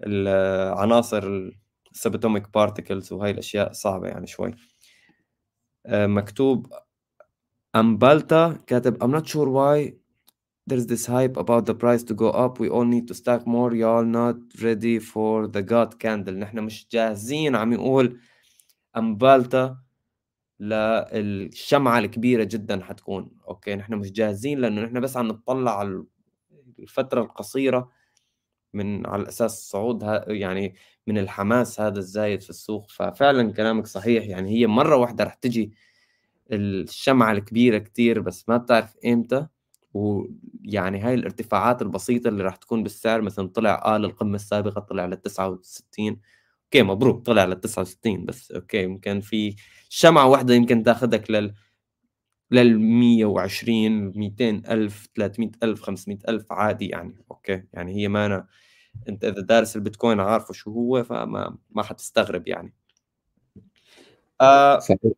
العناصر 0.00 1.52
ال 1.92 1.98
subatomic 1.98 2.54
particles 2.54 3.12
وهي 3.12 3.30
الأشياء 3.30 3.72
صعبة 3.72 4.08
يعني 4.08 4.26
شوي. 4.26 4.50
آه، 5.86 6.06
مكتوب 6.06 6.72
أمبالتا 7.76 8.58
كاتب 8.66 9.04
I'm 9.04 9.20
not 9.20 9.26
sure 9.28 9.48
why 9.48 10.01
there's 10.66 10.86
this 10.86 11.06
hype 11.06 11.36
about 11.36 11.66
the 11.66 11.74
price 11.74 12.02
to 12.04 12.14
go 12.14 12.30
up. 12.30 12.60
We 12.60 12.68
all 12.68 12.84
need 12.84 13.08
to 13.08 13.14
stack 13.14 13.46
more. 13.46 13.74
Y'all 13.74 14.04
not 14.04 14.36
ready 14.62 14.98
for 14.98 15.46
the 15.46 15.62
god 15.62 15.98
candle. 15.98 16.34
نحن 16.34 16.58
مش 16.58 16.86
جاهزين. 16.92 17.56
عم 17.56 17.72
يقول 17.72 18.20
أمبالتا 18.96 19.76
للشمعة 20.60 21.98
الكبيرة 21.98 22.44
جدا 22.44 22.84
حتكون. 22.84 23.30
أوكي؟ 23.48 23.74
نحن 23.74 23.94
مش 23.94 24.12
جاهزين 24.12 24.58
لأنه 24.58 24.82
نحن 24.82 25.00
بس 25.00 25.16
عم 25.16 25.28
نطلع 25.28 25.78
على 25.78 26.04
الفترة 26.78 27.22
القصيرة 27.22 27.90
من 28.74 29.06
على 29.06 29.28
أساس 29.28 29.70
صعود 29.70 30.02
يعني 30.28 30.74
من 31.06 31.18
الحماس 31.18 31.80
هذا 31.80 31.98
الزايد 31.98 32.40
في 32.42 32.50
السوق. 32.50 32.90
ففعلا 32.90 33.52
كلامك 33.52 33.86
صحيح. 33.86 34.26
يعني 34.26 34.50
هي 34.50 34.66
مرة 34.66 34.96
واحدة 34.96 35.24
رح 35.24 35.34
تجي 35.34 35.72
الشمعة 36.52 37.32
الكبيرة 37.32 37.78
كتير 37.78 38.20
بس 38.20 38.48
ما 38.48 38.56
بتعرف 38.56 38.96
إمتى. 39.06 39.46
ويعني 39.94 41.00
هاي 41.00 41.14
الارتفاعات 41.14 41.82
البسيطة 41.82 42.28
اللي 42.28 42.44
راح 42.44 42.56
تكون 42.56 42.82
بالسعر 42.82 43.20
مثلا 43.22 43.48
طلع 43.48 43.82
آه 43.84 43.98
للقمة 43.98 44.34
السابقة 44.36 44.80
طلع 44.80 45.06
لل 45.06 45.16
69 45.22 46.20
أوكي 46.64 46.82
مبروك 46.82 47.26
طلع 47.26 47.44
لل 47.44 47.60
69 47.60 48.24
بس 48.26 48.52
أوكي 48.52 48.82
يمكن 48.82 49.20
في 49.20 49.56
شمعة 49.88 50.28
واحدة 50.28 50.54
يمكن 50.54 50.82
تاخذك 50.82 51.30
لل 51.30 51.54
لل 52.50 52.80
120 52.80 53.92
200 54.18 54.62
ألف 54.70 55.08
300 55.16 55.50
ألف 55.62 55.82
500 55.82 56.18
ألف 56.28 56.52
عادي 56.52 56.86
يعني. 56.88 57.16
أوكي 57.30 57.64
يعني 57.72 57.96
هي 57.96 58.08
ما 58.08 58.26
أنا 58.26 58.46
أنت 59.08 59.24
إذا 59.24 59.42
دارس 59.42 59.76
البيتكوين 59.76 60.20
عارفه 60.20 60.54
شو 60.54 60.70
هو 60.72 61.04
فما 61.04 61.58
ما 61.70 61.82
حتستغرب 61.82 62.48
يعني. 62.48 62.74
آه 64.40 64.78
صحيح. 64.78 65.12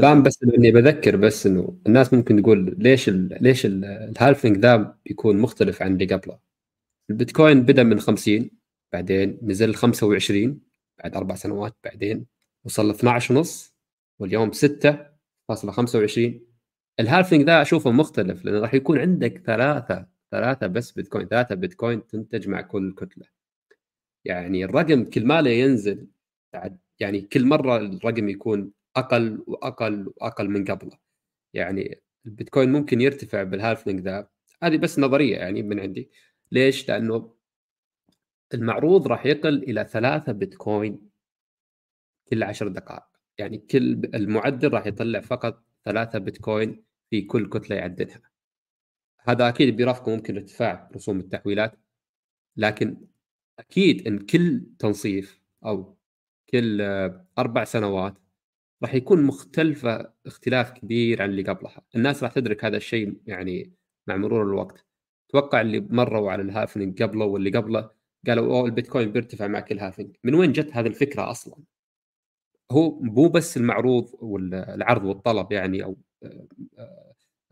بان 0.00 0.22
بس 0.22 0.42
إني 0.42 0.70
بذكر 0.72 1.16
بس 1.16 1.46
إنه 1.46 1.78
الناس 1.86 2.14
ممكن 2.14 2.42
تقول 2.42 2.74
ليش 2.78 3.08
ال 3.08 3.38
ليش 3.40 3.66
ال- 3.66 3.84
ال 3.84 3.93
halving 3.93 4.56
ذا 4.58 4.96
بيكون 5.06 5.38
مختلف 5.38 5.82
عن 5.82 5.92
اللي 5.92 6.04
قبله. 6.14 6.38
البيتكوين 7.10 7.62
بدأ 7.62 7.82
من 7.82 8.00
50 8.00 8.50
بعدين 8.92 9.38
نزل 9.42 9.74
25 9.74 10.60
بعد 10.98 11.16
أربع 11.16 11.34
سنوات 11.34 11.76
بعدين 11.84 12.26
وصل 12.64 12.88
ل 12.88 12.90
12 12.90 13.34
ونص 13.36 13.74
واليوم 14.18 14.50
6.25 14.52 16.20
ال 17.00 17.05
halving 17.05 17.42
ذا 17.46 17.62
أشوفه 17.62 17.90
مختلف 17.90 18.44
لأنه 18.44 18.58
راح 18.60 18.74
يكون 18.74 18.98
عندك 18.98 19.38
ثلاثة 19.46 20.06
ثلاثة 20.30 20.66
بس 20.66 20.92
بيتكوين 20.92 21.26
ثلاثة 21.28 21.54
بيتكوين 21.54 22.06
تنتج 22.06 22.48
مع 22.48 22.60
كل 22.60 22.94
كتلة. 22.94 23.24
يعني 24.24 24.64
الرقم 24.64 25.04
كل 25.04 25.26
ما 25.26 25.42
له 25.42 25.50
ينزل 25.50 26.06
يعني 27.00 27.20
كل 27.20 27.46
مرة 27.46 27.76
الرقم 27.76 28.28
يكون 28.28 28.72
أقل 28.98 29.44
وأقل 29.46 30.12
وأقل 30.16 30.50
من 30.50 30.64
قبله. 30.64 30.98
يعني 31.54 32.02
البيتكوين 32.26 32.72
ممكن 32.72 33.00
يرتفع 33.00 33.42
بال 33.42 33.55
halving 33.55 34.00
ذا. 34.00 34.28
هذه 34.62 34.76
بس 34.76 34.98
نظرية 34.98 35.36
يعني 35.36 35.62
من 35.62 35.80
عندي. 35.80 36.10
ليش؟ 36.52 36.88
لأنه 36.88 37.34
المعروض 38.54 39.08
راح 39.08 39.26
يقل 39.26 39.62
إلى 39.62 39.84
ثلاثة 39.84 40.32
بيتكوين 40.32 41.10
كل 42.28 42.42
عشر 42.42 42.68
دقائق. 42.68 43.08
يعني 43.38 43.58
كل 43.58 44.10
المعدل 44.14 44.72
راح 44.72 44.86
يطلع 44.86 45.20
فقط 45.20 45.64
ثلاثة 45.84 46.18
بيتكوين 46.18 46.84
في 47.10 47.22
كل 47.22 47.48
كتلة 47.48 47.76
يعدلها 47.76 48.20
هذا 49.20 49.48
أكيد 49.48 49.76
بيرافقه 49.76 50.16
ممكن 50.16 50.36
ارتفاع 50.36 50.90
رسوم 50.94 51.20
التحويلات 51.20 51.78
لكن 52.56 53.06
أكيد 53.58 54.06
إن 54.06 54.18
كل 54.18 54.66
تنصيف 54.78 55.40
أو 55.64 55.98
كل 56.50 56.80
آه، 56.80 57.26
أربع 57.38 57.64
سنوات 57.64 58.14
راح 58.82 58.94
يكون 58.94 59.22
مختلفه 59.22 60.12
اختلاف 60.26 60.70
كبير 60.70 61.22
عن 61.22 61.30
اللي 61.30 61.42
قبلها، 61.42 61.82
الناس 61.96 62.22
راح 62.22 62.32
تدرك 62.32 62.64
هذا 62.64 62.76
الشيء 62.76 63.20
يعني 63.26 63.72
مع 64.06 64.16
مرور 64.16 64.42
الوقت. 64.42 64.84
أتوقع 65.30 65.60
اللي 65.60 65.80
مروا 65.80 66.32
على 66.32 66.42
الهافنج 66.42 67.02
قبله 67.02 67.24
واللي 67.24 67.50
قبله 67.50 67.90
قالوا 68.26 68.46
أوه 68.46 68.66
البيتكوين 68.66 69.12
بيرتفع 69.12 69.46
مع 69.46 69.60
كل 69.60 69.78
هافنج، 69.78 70.16
من 70.24 70.34
وين 70.34 70.52
جت 70.52 70.70
هذه 70.72 70.86
الفكرة 70.86 71.30
أصلا؟ 71.30 71.56
هو 72.70 73.00
مو 73.00 73.28
بس 73.28 73.56
المعروض 73.56 74.10
والعرض 74.20 75.04
والطلب 75.04 75.52
يعني 75.52 75.84
أو 75.84 75.96
آه، 76.22 76.46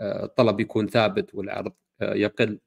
آه، 0.00 0.24
الطلب 0.24 0.60
يكون 0.60 0.86
ثابت 0.88 1.34
والعرض 1.34 1.72
آه، 2.00 2.14
يقل. 2.14 2.60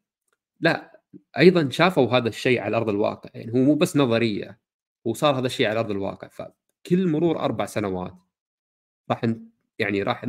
لا 0.60 1.02
أيضا 1.38 1.70
شافوا 1.70 2.08
هذا 2.08 2.30
الشيء 2.30 2.62
على 2.62 2.78
أرض 2.78 2.90
الواقع. 2.90 3.30
يعني 3.34 3.54
هو 3.54 3.58
مو 3.58 3.76
بس 3.76 3.98
نظرية 3.98 4.60
وصار 5.06 5.40
هذا 5.40 5.46
الشيء 5.48 5.68
على 5.68 5.80
أرض 5.80 5.92
الواقع. 5.92 6.28
فكل 6.28 7.08
مرور 7.08 7.40
أربع 7.40 7.66
سنوات 7.66 8.16
راح 9.12 9.22
يعني 9.80 10.04
راح 10.04 10.26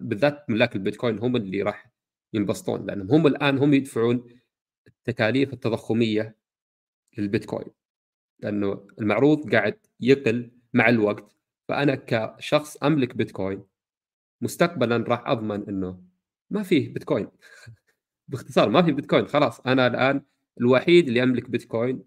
بالذات 0.00 0.50
ملاك 0.50 0.76
البيتكوين 0.76 1.18
هم 1.18 1.36
اللي 1.36 1.62
راح 1.62 1.92
ينبسطون 2.34 2.86
لأنهم 2.86 3.10
هم 3.10 3.26
الآن 3.26 3.58
هم 3.58 3.74
يدفعون 3.74 4.26
التكاليف 4.86 5.52
التضخمية 5.52 6.36
للبيتكوين. 7.18 7.68
لأنه 8.40 8.86
المعروض 9.00 9.54
قاعد 9.54 9.78
يقل 10.00 10.50
مع 10.74 10.88
الوقت 10.88 11.36
فأنا 11.68 11.94
كشخص 12.06 12.76
أملك 12.76 13.16
بيتكوين 13.16 13.62
مستقبلا 14.40 14.96
راح 14.96 15.28
أضمن 15.28 15.68
إنه 15.68 16.02
ما 16.50 16.62
فيه 16.62 16.92
بيتكوين. 16.92 17.28
باختصار 18.28 18.68
ما 18.70 18.82
في 18.82 18.92
بيتكوين 18.92 19.26
خلاص. 19.26 19.60
أنا 19.60 19.86
الآن 19.86 20.22
الوحيد 20.60 21.08
اللي 21.08 21.22
أملك 21.22 21.50
بيتكوين 21.50 22.04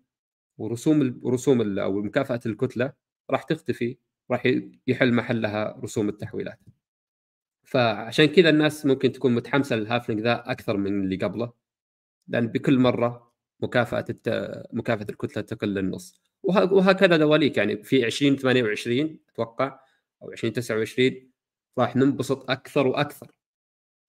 ورسوم 0.58 1.02
ال- 1.02 1.22
رسوم 1.26 1.62
ال- 1.62 1.80
أو 1.80 2.02
مكافأة 2.02 2.40
الكتلة 2.46 2.94
راح 3.32 3.44
تختفي. 3.44 3.98
راح 4.32 4.44
يحل 4.88 5.14
محلها 5.14 5.80
رسوم 5.84 6.10
التحويلات. 6.10 6.60
فعشان 7.64 8.26
كذا 8.26 8.50
الناس 8.50 8.86
ممكن 8.86 9.12
تكون 9.12 9.36
متحمسة 9.36 9.76
للهافلينج 9.76 10.22
ذا 10.22 10.52
أكثر 10.52 10.78
من 10.78 11.04
اللي 11.04 11.16
قبله 11.16 11.54
لأن 12.28 12.48
بكل 12.48 12.80
مرة 12.80 13.34
مكافأة 13.60 14.06
الت... 14.10 14.30
مكافأة 14.74 15.08
الكتلة 15.10 15.44
تقل 15.44 15.68
للنص. 15.74 16.22
وه... 16.44 16.74
وهكذا 16.74 17.18
دواليك 17.18 17.58
يعني 17.58 17.84
في 17.84 18.06
2028 18.06 19.20
أتوقع 19.30 19.80
أو 20.22 20.32
2029 20.32 21.32
راح 21.78 21.96
ننبسط 21.96 22.50
أكثر 22.52 22.88
وأكثر. 22.88 23.32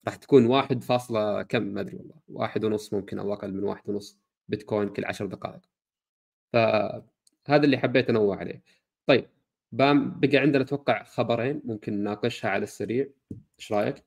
راح 0.07 0.17
تكون 0.17 0.47
واحد 0.47 0.83
فاصلة 0.83 1.43
كم؟ 1.43 1.63
ما 1.63 1.81
أدري 1.81 1.97
والله 1.97 2.15
واحد 2.29 2.65
ونص 2.65 2.93
ممكن 2.95 3.19
أو 3.19 3.33
أقل 3.33 3.55
من 3.55 3.65
واحد 3.65 3.91
ونص 3.91 4.19
بيتكوين 4.49 4.89
كل 4.89 5.05
عشر 5.05 5.27
دقائق. 5.27 5.61
فهذا 6.53 7.65
اللي 7.65 7.79
حبيت 7.79 8.11
انوه 8.11 8.37
عليه. 8.37 8.63
طيب 9.07 9.29
بام 9.77 10.21
بقى 10.21 10.37
عندنا 10.39 10.63
أتوقع 10.63 11.03
خبرين 11.03 11.63
ممكن 11.65 11.93
نناقشها 11.93 12.51
على 12.51 12.63
السريع. 12.63 13.09
إيش 13.59 13.73
رأيك؟ 13.73 14.05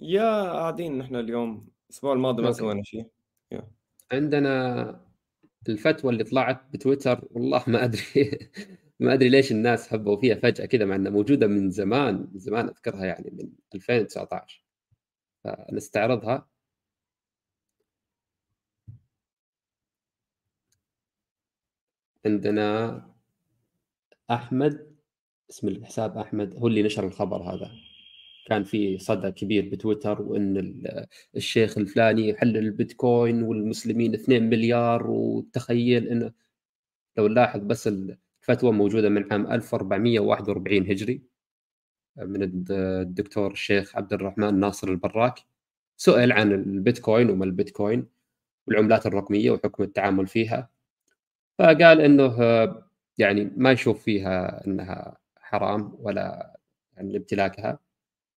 يا 0.00 0.42
قاعدين 0.52 0.98
نحن 0.98 1.16
اليوم 1.16 1.68
الأسبوع 1.90 2.12
الماضي 2.12 2.42
ما. 2.42 2.52
سوينا 2.52 2.82
شيء. 2.82 3.10
عندنا 4.12 5.04
الفتوى 5.68 6.12
اللي 6.12 6.24
طلعت 6.24 6.62
بتويتر 6.72 7.28
والله 7.30 7.64
ما 7.66 7.84
أدري 7.84 8.02
ما 9.00 9.14
أدري 9.14 9.28
ليش 9.28 9.52
الناس 9.52 9.88
حبوا 9.88 10.16
فيها 10.20 10.34
فجأة 10.34 10.66
كذا 10.66 10.84
مع 10.84 10.94
إنها 10.94 11.10
موجودة 11.12 11.46
من 11.46 11.70
زمان 11.70 12.28
من 12.32 12.38
زمان 12.38 12.68
أذكرها 12.68 13.04
يعني 13.06 13.30
من 13.30 13.52
2019 13.74 14.64
فنستعرضها. 15.44 16.48
عندنا 22.26 23.13
أحمد 24.30 24.94
اسم 25.50 25.68
الحساب 25.68 26.18
أحمد 26.18 26.54
هو 26.56 26.66
اللي 26.66 26.82
نشر 26.82 27.06
الخبر 27.06 27.42
هذا. 27.42 27.70
كان 28.46 28.64
في 28.64 28.98
صدى 28.98 29.30
كبير 29.30 29.68
بتويتر 29.68 30.22
وإن 30.22 30.56
ال- 30.56 31.06
الشيخ 31.36 31.78
الفلاني 31.78 32.28
يحلل 32.28 32.56
البيتكوين 32.56 33.42
والمسلمين 33.42 34.14
2 34.14 34.50
مليار 34.50 35.10
وتخيل 35.10 36.08
إنه 36.08 36.32
لو 37.18 37.28
نلاحظ 37.28 37.60
بس 37.60 37.88
الفتوى 37.88 38.72
موجودة 38.82 39.08
من 39.08 39.32
عام 39.32 39.46
1441 39.52 40.90
هجري 40.90 41.22
من 42.16 42.42
الد- 42.42 42.72
الدكتور 43.06 43.52
الشيخ 43.52 43.96
عبد 43.96 44.12
الرحمن 44.12 44.60
ناصر 44.60 44.88
البراك. 44.88 45.40
سئل 45.96 46.32
عن 46.32 46.52
البيتكوين 46.52 47.30
وما 47.30 47.44
البيتكوين 47.44 48.06
والعملات 48.66 49.06
الرقمية 49.06 49.50
وحكم 49.50 49.82
التعامل 49.82 50.26
فيها. 50.26 50.70
فقال 51.58 52.00
إنه 52.00 52.36
يعني 53.18 53.52
ما 53.56 53.72
يشوف 53.72 54.02
فيها 54.04 54.66
إنها 54.66 55.16
حرام 55.40 55.96
ولا 56.00 56.56
يعني 56.96 57.16
امتلاكها 57.16 57.78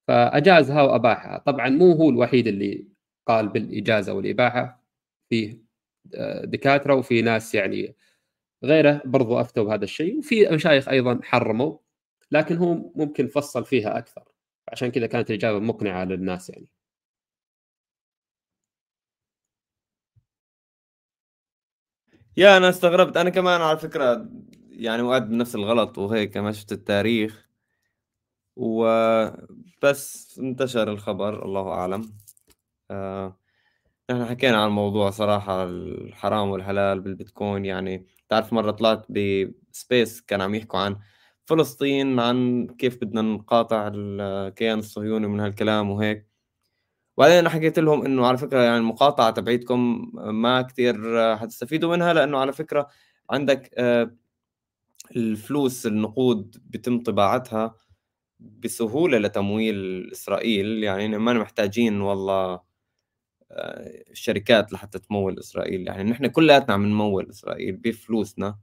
فأجازها 0.07 0.81
وأباحها. 0.83 1.37
طبعا 1.39 1.69
مو 1.69 1.91
هو 1.93 2.09
الوحيد 2.09 2.47
اللي 2.47 2.87
قال 3.27 3.49
بالإجازة 3.49 4.13
والإباحة 4.13 4.83
فيه 5.29 5.61
آه، 6.15 6.45
دكاترة 6.45 6.95
وفي 6.95 7.21
ناس 7.21 7.55
يعني 7.55 7.95
غيره 8.65 9.01
برضو 9.05 9.41
أفتوا 9.41 9.63
بهذا 9.65 9.83
الشيء 9.85 10.19
وفي 10.19 10.49
مشايخ 10.49 10.89
أيضا 10.89 11.19
حرموا 11.23 11.77
لكن 12.31 12.57
هو 12.57 12.73
ممكن 12.95 13.27
فصل 13.27 13.65
فيها 13.65 13.97
أكثر. 13.97 14.23
عشان 14.69 14.91
كذا 14.91 15.07
كانت 15.07 15.29
الإجابة 15.31 15.59
مقنعة 15.59 16.05
للناس 16.05 16.49
يعني. 16.49 16.67
يا 22.37 22.57
أنا 22.57 22.69
استغربت. 22.69 23.17
أنا 23.17 23.29
كمان 23.29 23.61
على 23.61 23.77
فكرة 23.77 24.29
يعني 24.77 25.01
وقعت 25.01 25.21
بنفس 25.21 25.55
الغلط 25.55 25.97
وهيك 25.97 26.37
ما 26.37 26.51
شفت 26.51 26.71
التاريخ. 26.71 27.47
وبس 28.55 30.39
انتشر 30.39 30.91
الخبر 30.91 31.45
الله 31.45 31.69
أعلم. 31.69 32.13
آه، 32.91 33.39
نحن 34.11 34.25
حكينا 34.25 34.57
عن 34.57 34.67
الموضوع 34.67 35.09
صراحة 35.09 35.63
الحرام 35.63 36.49
والحلال 36.49 36.99
بالبيتكوين. 37.01 37.65
يعني 37.65 38.05
تعرف 38.29 38.53
مرة 38.53 38.71
طلعت 38.71 39.05
بسبيس 39.11 40.21
كان 40.21 40.41
عم 40.41 40.55
يحكوا 40.55 40.79
عن 40.79 40.97
فلسطين 41.45 42.19
عن 42.19 42.67
كيف 42.67 42.97
بدنا 43.01 43.21
نقاطع 43.21 43.91
الكيان 43.93 44.79
الصهيوني 44.79 45.27
من 45.27 45.39
هالكلام 45.39 45.89
وهيك. 45.91 46.27
وبعدين 47.17 47.37
أنا 47.37 47.49
حكيت 47.49 47.79
لهم 47.79 48.05
إنه 48.05 48.27
على 48.27 48.37
فكرة 48.37 48.61
يعني 48.61 48.77
المقاطعة 48.77 49.31
تبعيتكم 49.31 50.11
ما 50.15 50.61
كثير 50.61 50.97
حتستفيدوا 51.37 51.95
منها 51.95 52.13
لأنه 52.13 52.37
على 52.39 52.53
فكرة 52.53 52.89
عندك 53.31 53.71
آه، 53.77 54.11
الفلوس 55.15 55.85
النقود 55.85 56.57
بيتم 56.65 57.03
طباعتها 57.03 57.75
بسهولة 58.39 59.17
لتمويل 59.17 60.09
إسرائيل. 60.11 60.83
يعني 60.83 61.17
ما 61.17 61.33
محتاجين 61.33 62.01
والله 62.01 62.61
آه، 63.51 64.03
شركات 64.13 64.73
لحتى 64.73 64.99
تمول 64.99 65.39
إسرائيل. 65.39 65.87
يعني 65.87 66.03
نحن 66.11 66.27
كلياتنا 66.27 66.73
عم 66.73 66.85
نمول 66.85 67.29
إسرائيل 67.29 67.75
بفلوسنا. 67.77 68.59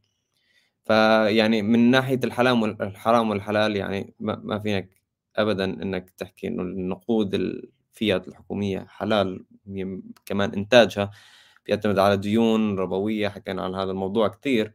فيعني 0.85 1.63
من 1.63 1.91
ناحية 1.91 2.21
الحلال 2.25 2.53
والحرام 2.53 3.31
والحلال 3.31 3.77
يعني 3.77 4.15
ما 4.21 4.59
فينك 4.59 4.91
ابدا 5.37 5.65
إنك 5.65 6.11
تحكي 6.11 6.49
إنه 6.49 6.63
النقود 6.63 7.35
الفيات 7.35 8.29
الحكومية 8.29 8.87
حلال 8.89 9.45
كمان 10.27 10.53
إنتاجها. 10.55 11.11
بيعتمد 11.67 11.99
على 11.99 12.17
ديون 12.17 12.79
ربوية 12.79 13.29
حكينا 13.29 13.63
عن 13.63 13.75
هذا 13.75 13.91
الموضوع 13.91 14.29
كثير 14.29 14.73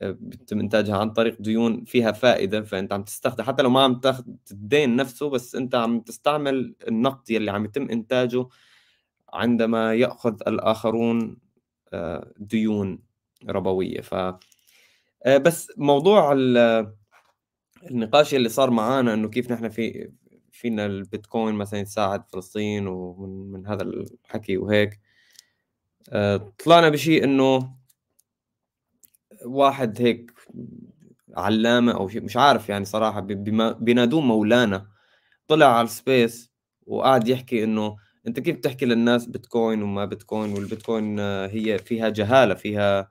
بيتم 0.00 0.60
انتاجها 0.60 0.96
عن 0.96 1.10
طريق 1.10 1.42
ديون 1.42 1.84
فيها 1.84 2.12
فائدة 2.12 2.62
فأنت 2.62 2.92
عم 2.92 3.02
تستخدم 3.04 3.44
حتى 3.44 3.62
لو 3.62 3.70
ما 3.70 3.82
عم 3.82 4.00
تاخذ 4.00 4.24
الدين 4.50 4.96
نفسه 4.96 5.30
بس 5.30 5.54
أنت 5.54 5.74
عم 5.74 6.00
تستعمل 6.00 6.74
النقد 6.88 7.30
يلي 7.30 7.50
عم 7.50 7.64
يتم 7.64 7.90
إنتاجه 7.90 8.46
عندما 9.32 9.94
يأخذ 9.94 10.36
الآخرون 10.46 11.36
آه، 11.92 12.32
ديون 12.38 12.98
ربوية. 13.48 14.00
ف 14.00 14.14
آه، 15.24 15.38
بس 15.38 15.72
موضوع 15.76 16.32
النقاش 17.90 18.34
اللي 18.34 18.48
صار 18.48 18.70
معانا 18.70 19.14
إنه 19.14 19.28
كيف 19.28 19.52
نحن 19.52 19.68
في 19.68 20.12
فينا 20.52 20.86
البيتكوين 20.86 21.54
مثلا 21.54 21.80
يساعد 21.80 22.28
فلسطين 22.28 22.86
ومن 22.86 23.52
من 23.52 23.66
هذا 23.66 23.82
الحكي 23.82 24.56
وهيك 24.56 25.00
آه، 26.10 26.52
طلعنا 26.64 26.88
بشيء 26.88 27.24
إنه 27.24 27.76
واحد 29.44 30.02
هيك 30.02 30.32
علامة 31.36 31.92
أو 31.92 32.08
شيء 32.08 32.22
مش 32.22 32.36
عارف 32.36 32.68
يعني 32.68 32.84
صراحة 32.84 33.20
بينادوه 33.80 34.20
مولانا. 34.20 34.86
طلع 35.48 35.66
على 35.66 35.84
السبيس 35.84 36.52
وقعد 36.86 37.28
يحكي 37.28 37.64
إنه 37.64 37.96
أنت 38.26 38.40
كيف 38.40 38.56
تحكي 38.56 38.86
للناس 38.86 39.26
بيتكوين 39.26 39.82
وما 39.82 40.04
بيتكوين 40.04 40.52
والبيتكوين 40.52 41.20
هي 41.20 41.78
فيها 41.78 42.08
جهالة 42.08 42.54
فيها 42.54 43.08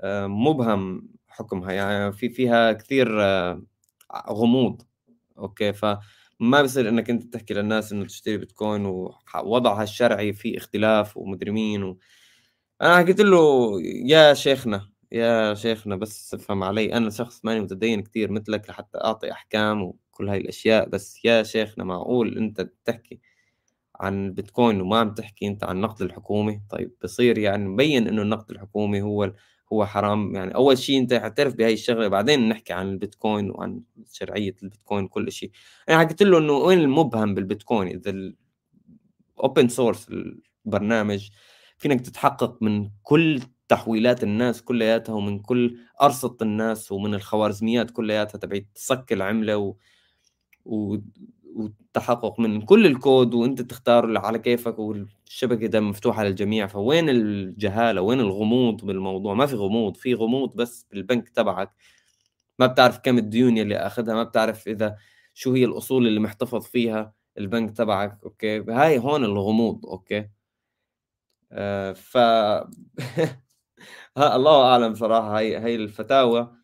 آه، 0.00 0.26
مبهم 0.26 1.08
حكمها 1.28 1.72
يعني 1.72 2.12
في 2.12 2.28
فيها 2.28 2.72
كثير 2.72 3.22
آه، 3.22 3.62
غموض. 4.30 4.82
أوكي؟ 5.38 5.72
فما 5.72 6.62
بصير 6.62 6.88
إنك 6.88 7.10
أنت 7.10 7.34
تحكي 7.34 7.54
للناس 7.54 7.92
إنه 7.92 8.04
تشتري 8.06 8.36
بيتكوين 8.38 8.86
ووضعها 8.86 9.82
الشرعي 9.82 10.32
في 10.32 10.56
اختلاف 10.58 11.16
ومدري 11.16 11.50
مين 11.50 11.82
و... 11.82 11.98
أنا 12.82 12.96
حكيت 12.98 13.20
له 13.20 13.70
يا 13.82 14.34
شيخنا 14.34 14.88
يا 15.12 15.54
شيخنا 15.54 15.96
بس 15.96 16.34
افهم 16.34 16.62
علي. 16.64 16.92
أنا 16.94 17.10
شخص 17.10 17.44
ماني 17.44 17.60
متدين 17.60 18.02
كثير 18.02 18.30
مثلك 18.32 18.70
لحتى 18.70 18.98
أعطي 19.04 19.32
أحكام 19.32 19.82
وكل 19.82 20.28
هاي 20.28 20.38
الأشياء 20.38 20.88
بس 20.88 21.24
يا 21.24 21.42
شيخنا 21.42 21.84
معقول 21.84 22.38
أنت 22.38 22.70
تحكي 22.84 23.20
عن 24.00 24.26
البيتكوين 24.26 24.80
وما 24.80 24.98
عم 24.98 25.14
تحكي 25.14 25.46
أنت 25.46 25.64
عن 25.64 25.76
النقد 25.76 26.02
الحكومي 26.02 26.62
طيب 26.70 26.92
بصير 27.04 27.38
يعني 27.38 27.68
مبين 27.68 28.08
إنه 28.08 28.22
النقد 28.22 28.50
الحكومي 28.50 29.02
هو 29.02 29.32
هو 29.72 29.86
حرام. 29.86 30.34
يعني 30.34 30.54
أول 30.54 30.78
شيء 30.78 30.98
أنت 30.98 31.14
حتعرف 31.14 31.54
بهي 31.54 31.72
الشغلة 31.72 32.08
بعدين 32.08 32.48
نحكي 32.48 32.72
عن 32.72 32.88
البيتكوين 32.88 33.50
وعن 33.50 33.82
شرعية 34.12 34.54
البيتكوين 34.62 35.08
كل 35.08 35.32
شيء 35.32 35.50
أنا 35.88 35.98
حكيت 35.98 36.22
له 36.22 36.38
إنه 36.38 36.52
وين 36.52 36.78
المبهم 36.78 37.34
بالبيتكوين؟ 37.34 37.88
إذا 37.88 38.10
ال 39.36 39.42
open 39.42 39.68
source 39.68 40.08
البرنامج 40.66 41.28
فينك 41.78 42.00
تتحقق 42.00 42.62
من 42.62 42.90
كل 43.02 43.40
تحويلات 43.68 44.22
الناس 44.22 44.62
كلياتها 44.62 45.12
ومن 45.14 45.38
كل 45.38 45.78
أرصدة 46.02 46.36
الناس 46.42 46.92
ومن 46.92 47.14
الخوارزميات 47.14 47.90
كلياتها 47.90 48.38
تبعت 48.38 48.66
تصك 48.74 49.12
العملة 49.12 49.56
و... 49.56 49.74
و... 50.64 50.96
والتحقق 51.56 52.40
من 52.40 52.62
كل 52.62 52.86
الكود 52.86 53.34
وأنت 53.34 53.62
تختار 53.62 54.18
على 54.18 54.38
كيفك 54.38 54.78
والشبكة 54.78 55.66
ده 55.66 55.80
مفتوحة 55.80 56.24
للجميع. 56.24 56.66
فوين 56.66 57.08
الجهاله 57.08 58.00
وين 58.02 58.20
الغموض 58.20 58.84
بالموضوع؟ 58.86 59.34
ما 59.34 59.46
في 59.46 59.54
غموض 59.56 59.96
في 59.96 60.14
غموض 60.14 60.56
بس 60.56 60.86
بالبنك 60.92 61.28
تبعك. 61.28 61.72
ما 62.58 62.66
بتعرف 62.66 62.98
كم 62.98 63.18
الديون 63.18 63.58
اللي 63.58 63.76
أخذها 63.76 64.14
ما 64.14 64.22
بتعرف 64.22 64.68
إذا 64.68 64.96
شو 65.34 65.52
هي 65.54 65.64
الأصول 65.64 66.06
اللي 66.06 66.20
محتفظ 66.20 66.64
فيها 66.66 67.14
البنك 67.38 67.76
تبعك. 67.76 68.18
أوكي؟ 68.24 68.60
هاي 68.60 68.98
هون 68.98 69.24
الغموض. 69.24 69.86
أوكي؟ 69.86 70.28
آه 71.52 71.92
ف 71.92 72.16
ها 74.16 74.36
الله 74.36 74.64
أعلم 74.72 74.94
صراحة. 74.94 75.38
هي 75.40 75.58
هي 75.58 75.74
الفتاوى 75.74 76.54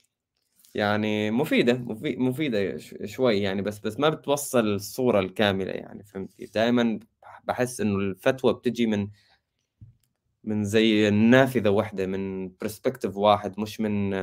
يعني 0.75 1.31
مفيدة 1.31 1.75
مفيدة 2.19 2.79
شوي 3.05 3.39
يعني 3.43 3.63
بس 3.63 3.79
بس 3.79 4.01
ما 4.01 4.09
بتوصل 4.09 4.67
الصورة 4.67 5.21
الكاملة 5.21 5.73
يعني 5.73 6.05
فهمتي؟ 6.05 6.47
دائما 6.47 7.01
بحس 7.45 7.81
إنه 7.81 7.97
الفتوى 7.99 8.55
بتجي 8.55 8.87
من 8.87 9.09
من 10.45 10.65
زي 10.65 11.11
نافذه 11.11 11.69
واحدة 11.69 12.07
من 12.07 12.49
برسبكتيف 12.61 13.17
واحد 13.17 13.61
مش 13.61 13.81
من 13.81 14.15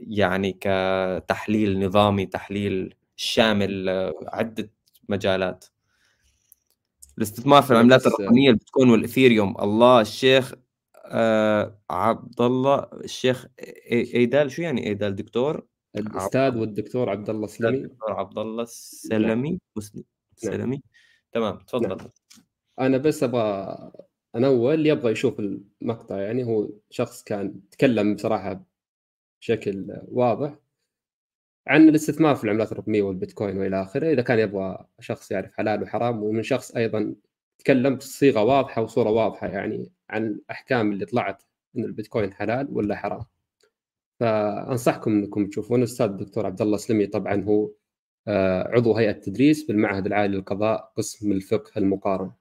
يعني 0.00 0.58
كتحليل 0.60 1.80
نظامي 1.86 2.26
تحليل 2.26 2.94
شامل 3.16 3.88
عدة 4.32 4.70
مجالات. 5.08 5.64
الاستثمار 7.18 7.62
في 7.62 7.70
العملات 7.70 8.06
الرقمية 8.06 8.50
البيتكوين 8.50 8.90
والإثيريوم 8.90 9.56
الله 9.60 10.00
الشيخ 10.00 10.54
آه 11.10 11.80
عبد 11.90 12.40
الله 12.40 12.86
الشيخ 13.04 13.46
أيدال 13.92 14.50
شو 14.50 14.62
يعني 14.62 14.86
أيدال 14.86 15.16
دكتور 15.16 15.66
الأستاذ 15.96 16.58
والدكتور 16.58 17.10
عبد 17.10 17.30
الله 17.30 17.44
السلمي 17.44 17.76
الدكتور 17.78 18.12
عبد 18.12 18.38
الله 18.38 18.62
السلمي 18.62 19.60
مسلم 19.76 20.04
نعم. 20.44 20.52
سلمي 20.52 20.76
نعم. 20.76 20.82
تمام 21.32 21.58
تفضل 21.58 21.88
نعم. 21.88 22.10
أنا 22.80 22.98
بس 22.98 23.22
أبغى 23.22 23.76
أنول 24.36 24.74
اللي 24.74 24.88
يبغى 24.88 25.12
يشوف 25.12 25.40
المقطع 25.40 26.18
يعني 26.20 26.44
هو 26.44 26.68
شخص 26.90 27.22
كان 27.22 27.60
تكلم 27.70 28.14
بصراحة 28.14 28.64
بشكل 29.40 29.86
واضح 30.08 30.58
عن 31.66 31.88
الاستثمار 31.88 32.36
في 32.36 32.44
العملات 32.44 32.72
الرقمية 32.72 33.02
والبيتكوين 33.02 33.58
وإلى 33.58 33.82
آخره 33.82 34.12
إذا 34.12 34.22
كان 34.22 34.38
يبغى 34.38 34.86
شخص 35.00 35.30
يعرف 35.30 35.52
حلال 35.52 35.82
وحرام 35.82 36.22
ومن 36.22 36.42
شخص 36.42 36.76
أيضا 36.76 37.14
تكلم 37.58 37.96
بصيغة 37.96 38.42
واضحة 38.42 38.82
وصورة 38.82 39.10
واضحة 39.10 39.46
يعني 39.46 39.92
عن 40.10 40.26
الأحكام 40.26 40.92
اللي 40.92 41.04
طلعت 41.06 41.42
إن 41.76 41.84
البيتكوين 41.84 42.32
حلال 42.32 42.68
ولا 42.70 42.96
حرام 42.96 43.24
فأنصحكم 44.20 45.10
إنكم 45.10 45.46
تشوفون 45.46 45.78
الاستاذ 45.78 46.06
الدكتور 46.06 46.46
عبد 46.46 46.62
الله 46.62 46.76
سلمي 46.76 47.06
طبعا 47.06 47.44
هو 47.44 47.70
آه، 48.28 48.68
عضو 48.68 48.94
هيئة 48.96 49.12
تدريس 49.12 49.66
بالمعهد 49.66 50.06
العالي 50.06 50.36
للقضاء 50.36 50.92
قسم 50.96 51.32
الفقه 51.32 51.78
المقارن 51.78 52.32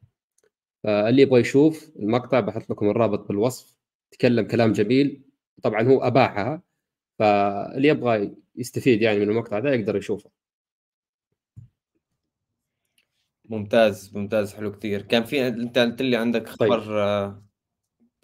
فاللي 0.83 1.21
يبغى 1.21 1.39
يشوف 1.41 1.91
المقطع 1.95 2.39
بحط 2.39 2.69
لكم 2.69 2.89
الرابط 2.89 3.27
بالوصف 3.27 3.77
تكلم 4.11 4.47
كلام 4.47 4.71
جميل 4.71 5.23
طبعا 5.63 5.81
هو 5.83 6.03
أباحها 6.03 6.61
فاللي 7.19 7.87
يبغى 7.87 8.35
يستفيد 8.55 9.01
يعني 9.01 9.19
من 9.19 9.29
المقطع 9.29 9.59
ده 9.59 9.71
يقدر 9.71 9.95
يشوفه 9.95 10.31
ممتاز 13.45 14.17
ممتاز 14.17 14.53
حلو 14.53 14.71
كثير 14.71 15.01
كان 15.01 15.23
في 15.23 15.47
أنت 15.47 15.77
قلت 15.79 16.01
لي 16.01 16.15
عندك 16.15 16.41
طيب. 16.41 16.71
خبر 16.71 16.79
طيب. 16.79 17.48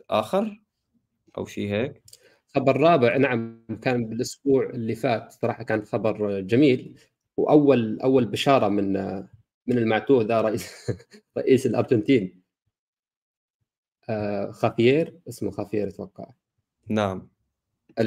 آخر 0.10 0.62
أو 1.38 1.46
شيء 1.46 1.70
هيك؟ 1.70 2.02
خبر 2.56 2.78
رابع 2.78 3.18
نعم 3.18 3.66
كان 3.82 4.06
بالأسبوع 4.06 4.70
اللي 4.70 4.96
فات 4.96 5.32
صراحة 5.32 5.64
كان 5.64 5.86
خبر 5.86 6.40
جميل 6.40 7.00
وأول 7.38 8.00
أول 8.00 8.26
بشارة 8.26 8.68
من 8.68 8.94
من 9.68 9.78
المعتوه 9.78 10.24
ذا 10.24 10.42
رئيس 10.42 10.72
رئيس 11.38 11.66
الأرجنتين. 11.66 12.42
آه، 14.10 14.52
خافير 14.52 15.20
اسمه 15.30 15.52
خافير 15.52 15.88
أتوقع. 15.88 16.26
نعم. 16.90 17.30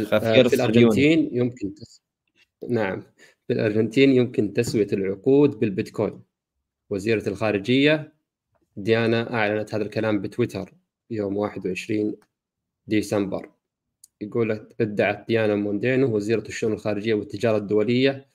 خافير 0.04 0.48
في 0.48 0.54
الأرجنتين 0.54 1.30
يمكن 1.32 1.74
تس... 1.74 2.02
نعم 2.68 3.02
في 3.46 3.52
الأرجنتين 3.52 4.12
يمكن 4.12 4.52
تسوية 4.52 4.86
العقود 4.92 5.50
بالبيتكوين. 5.58 6.22
وزيرة 6.90 7.28
الخارجية 7.28 8.12
ديانا 8.76 9.34
أعلنت 9.34 9.74
هذا 9.74 9.82
الكلام 9.82 10.20
بتويتر. 10.20 10.77
يوم 11.10 11.36
21 11.36 12.16
ديسمبر. 12.86 13.50
يقول 14.20 14.66
ادعت 14.80 15.28
ديانا 15.28 15.54
موندينو 15.54 16.16
وزيرة 16.16 16.40
الشؤون 16.48 16.72
الخارجية 16.72 17.14
والتجارة 17.14 17.56
الدولية 17.56 18.28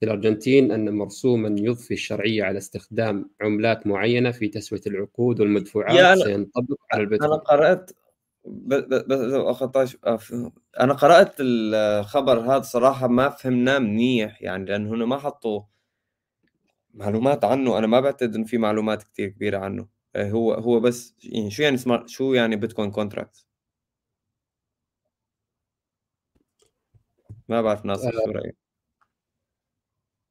في 0.00 0.06
الأرجنتين 0.06 0.72
أن 0.72 0.94
مرسوما 0.94 1.60
يضفي 1.60 1.94
الشرعية 1.94 2.44
على 2.44 2.58
استخدام 2.58 3.30
عملات 3.40 3.86
معينة 3.86 4.30
في 4.30 4.48
تسوية 4.48 4.80
العقود 4.86 5.40
والمدفوعات. 5.40 5.94
سينطبق 6.24 6.76
على 6.92 7.02
البيتكوين 7.02 7.32
أنا 7.32 7.40
قرأت 7.40 7.90
بس 8.44 9.96
أنا 10.80 10.92
قرأت 10.92 11.34
الخبر 11.40 12.40
هذا 12.40 12.62
صراحة 12.62 13.08
ما 13.08 13.28
فهمناه 13.28 13.78
منيح 13.78 14.42
يعني 14.42 14.64
لأن 14.64 14.86
هنا 14.86 15.06
ما 15.06 15.18
حطوا 15.18 15.62
معلومات 16.94 17.44
عنه. 17.44 17.78
أنا 17.78 17.86
ما 17.86 18.00
بعتقد 18.00 18.34
إنه 18.34 18.44
في 18.44 18.58
معلومات 18.58 19.02
كثير 19.02 19.28
كبيرة 19.28 19.58
عنه. 19.58 19.97
هو 20.16 20.52
هو 20.54 20.80
بس 20.80 21.14
يعني 21.22 21.50
شو 21.50 21.62
يعني 21.62 21.76
smart 21.76 22.08
شو 22.08 22.34
يعني 22.34 22.56
بيتكوين 22.56 22.90
contract 22.90 23.44
ما 27.48 27.62
بعرف 27.62 27.84
ناصر 27.86 28.10
شو 28.12 28.30
رأيك. 28.30 28.56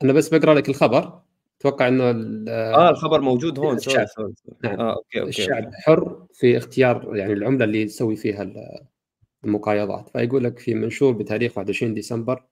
أنا 0.04 0.14
بس 0.14 0.30
بقرأ 0.30 0.54
لك 0.54 0.70
الخبر. 0.70 1.22
أتوقع 1.60 1.88
إنه 1.88 2.04
آه 2.50 2.90
الخبر 2.90 3.22
موجود 3.22 3.60
هون. 3.60 3.78
sorry 3.80 4.08
sorry 4.08 4.34
نعم. 4.64 4.80
آه 4.80 4.94
okay 4.96 5.20
okay 5.20 5.30
الشعب 5.30 5.64
أوكي. 5.64 5.76
حر 5.78 6.28
في 6.34 6.58
اختيار 6.58 7.16
يعني 7.16 7.34
العملة 7.34 7.66
اللي 7.66 7.82
يسوي 7.82 8.16
فيها 8.16 8.52
المقايضات. 9.44 10.10
فيقول 10.10 10.44
لك 10.44 10.60
في 10.60 10.74
منشور 10.74 11.14
بتاريخ 11.14 11.58
21 11.58 11.94
ديسمبر 11.94 12.44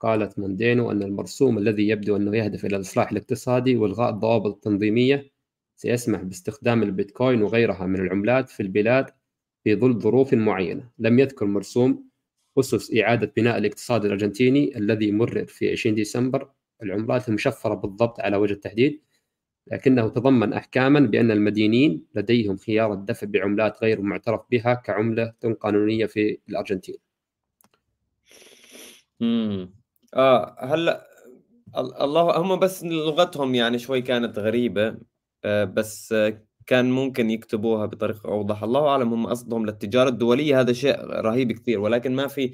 قالت 0.00 0.38
موندينو 0.38 0.90
أن 0.90 1.02
المرسوم 1.02 1.58
الذي 1.58 1.88
يبدو 1.88 2.16
أنه 2.16 2.36
يهدف 2.36 2.64
إلى 2.64 2.76
الإصلاح 2.76 3.10
الاقتصادي 3.12 3.76
والغاء 3.76 4.10
الضوابط 4.10 4.54
التنظيمية 4.54 5.30
سيسمح 5.80 6.22
باستخدام 6.22 6.82
البيتكوين 6.82 7.42
وغيرها 7.42 7.86
من 7.86 8.00
العملات 8.00 8.50
في 8.50 8.60
البلاد 8.60 9.06
في 9.64 9.74
ظل 9.76 10.00
ظروف 10.00 10.34
معينة. 10.34 10.90
لم 10.98 11.18
يذكر 11.18 11.46
مرسوم 11.46 12.08
أسس 12.58 12.94
إعادة 12.94 13.32
بناء 13.36 13.58
الاقتصاد 13.58 14.04
الأرجنتيني 14.04 14.76
الذي 14.76 15.12
مرر 15.12 15.44
في 15.46 15.70
20 15.72 15.94
ديسمبر. 15.94 16.50
العملات 16.82 17.28
المشفرة 17.28 17.74
بالضبط 17.74 18.20
على 18.20 18.36
وجه 18.36 18.52
التحديد 18.52 19.02
لكنه 19.66 20.08
تضمن 20.08 20.52
أحكاما 20.52 21.00
بأن 21.00 21.30
المدينين 21.30 22.06
لديهم 22.14 22.56
خيار 22.56 22.92
الدفع 22.92 23.26
بعملات 23.26 23.82
غير 23.82 24.00
معترف 24.00 24.40
بها 24.50 24.74
كعملة 24.74 25.34
قانونية 25.60 26.06
في 26.06 26.38
الأرجنتين. 26.48 26.96
امم 29.22 29.74
آه 30.14 30.56
هلا 30.60 31.06
الله 31.76 32.36
هم 32.36 32.58
بس 32.58 32.84
لغتهم 32.84 33.54
يعني 33.54 33.78
شوي 33.78 34.02
كانت 34.02 34.38
غريبة. 34.38 34.88
آه 34.88 35.10
بس 35.46 36.12
آه 36.12 36.42
كان 36.66 36.90
ممكن 36.90 37.30
يكتبوها 37.30 37.86
بطريقة 37.86 38.28
أوضح. 38.28 38.62
الله 38.62 38.88
أعلم 38.88 39.12
هم 39.12 39.26
قصدهم 39.26 39.66
للتجارة 39.66 40.08
الدولية. 40.08 40.60
هذا 40.60 40.72
شيء 40.72 41.00
رهيب 41.04 41.52
كثير 41.52 41.80
ولكن 41.80 42.16
ما 42.16 42.26
في 42.26 42.52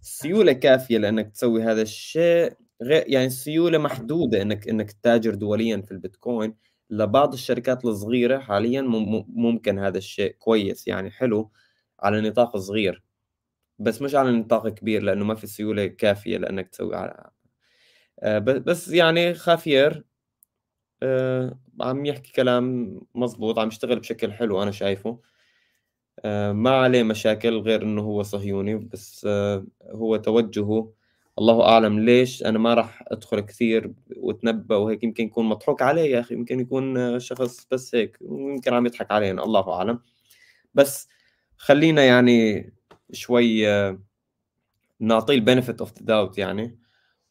سيولة 0.00 0.52
كافية 0.52 0.98
لأنك 0.98 1.30
تسوي 1.32 1.62
هذا 1.62 1.82
الشيء. 1.82 2.52
غير 2.82 3.04
يعني 3.08 3.26
السيولة 3.26 3.78
محدودة 3.78 4.42
إنك 4.42 4.68
إنك 4.68 4.92
تتاجر 4.92 5.34
دوليا 5.34 5.82
في 5.82 5.92
البيتكوين. 5.92 6.54
لبعض 6.90 7.32
الشركات 7.32 7.84
الصغيرة 7.84 8.38
حاليا 8.38 8.82
ممكن 9.28 9.78
هذا 9.78 9.98
الشيء 9.98 10.32
كويس 10.38 10.88
يعني 10.88 11.10
حلو 11.10 11.50
على 12.00 12.20
نطاق 12.20 12.56
صغير. 12.56 13.02
بس 13.78 14.02
مش 14.02 14.14
على 14.14 14.32
نطاق 14.32 14.68
كبير 14.68 15.02
لأنه 15.02 15.24
ما 15.24 15.34
في 15.34 15.46
سيولة 15.46 15.86
كافية 15.86 16.38
لأنك 16.38 16.68
تسوي 16.68 16.96
على 16.96 17.30
آه، 18.22 18.38
بس 18.38 18.88
يعني 18.88 19.34
خافير. 19.34 20.04
آه، 21.02 21.58
عم 21.80 22.06
يحكي 22.06 22.32
كلام 22.32 23.00
مزبوط 23.14 23.58
عم 23.58 23.68
يشتغل 23.68 24.00
بشكل 24.00 24.32
حلو 24.32 24.62
أنا 24.62 24.70
شايفه. 24.70 25.18
آه، 26.24 26.52
ما 26.52 26.70
عليه 26.70 27.02
مشاكل 27.02 27.58
غير 27.58 27.82
إنه 27.82 28.02
هو 28.02 28.22
صهيوني 28.22 28.74
بس 28.76 29.26
هو 29.90 30.16
توجهه. 30.16 30.92
الله 31.38 31.62
أعلم 31.68 32.00
ليش 32.00 32.42
أنا 32.44 32.58
ما 32.58 32.74
راح 32.74 33.04
أدخل 33.08 33.40
كثير 33.40 33.92
وأتنبأ 34.16 34.76
وهيك 34.76 35.04
يمكن 35.04 35.24
يكون 35.24 35.46
مضحوك 35.46 35.82
عليه 35.82 36.02
يا 36.12 36.20
أخي 36.20 36.34
يمكن 36.34 36.60
يكون 36.60 37.18
شخص 37.20 37.66
بس 37.70 37.94
هيك 37.94 38.18
يمكن 38.22 38.74
عم 38.74 38.86
يضحك 38.86 39.10
علينا 39.12 39.44
الله 39.44 39.72
أعلم. 39.72 40.00
بس 40.74 41.08
خلينا 41.56 42.04
يعني 42.04 42.72
شوي 43.12 43.66
نعطيه 45.00 45.34
ال 45.34 45.40
benefit 45.40 45.80
of 45.80 45.92
the 45.98 46.04
doubt 46.04 46.38
يعني. 46.38 46.81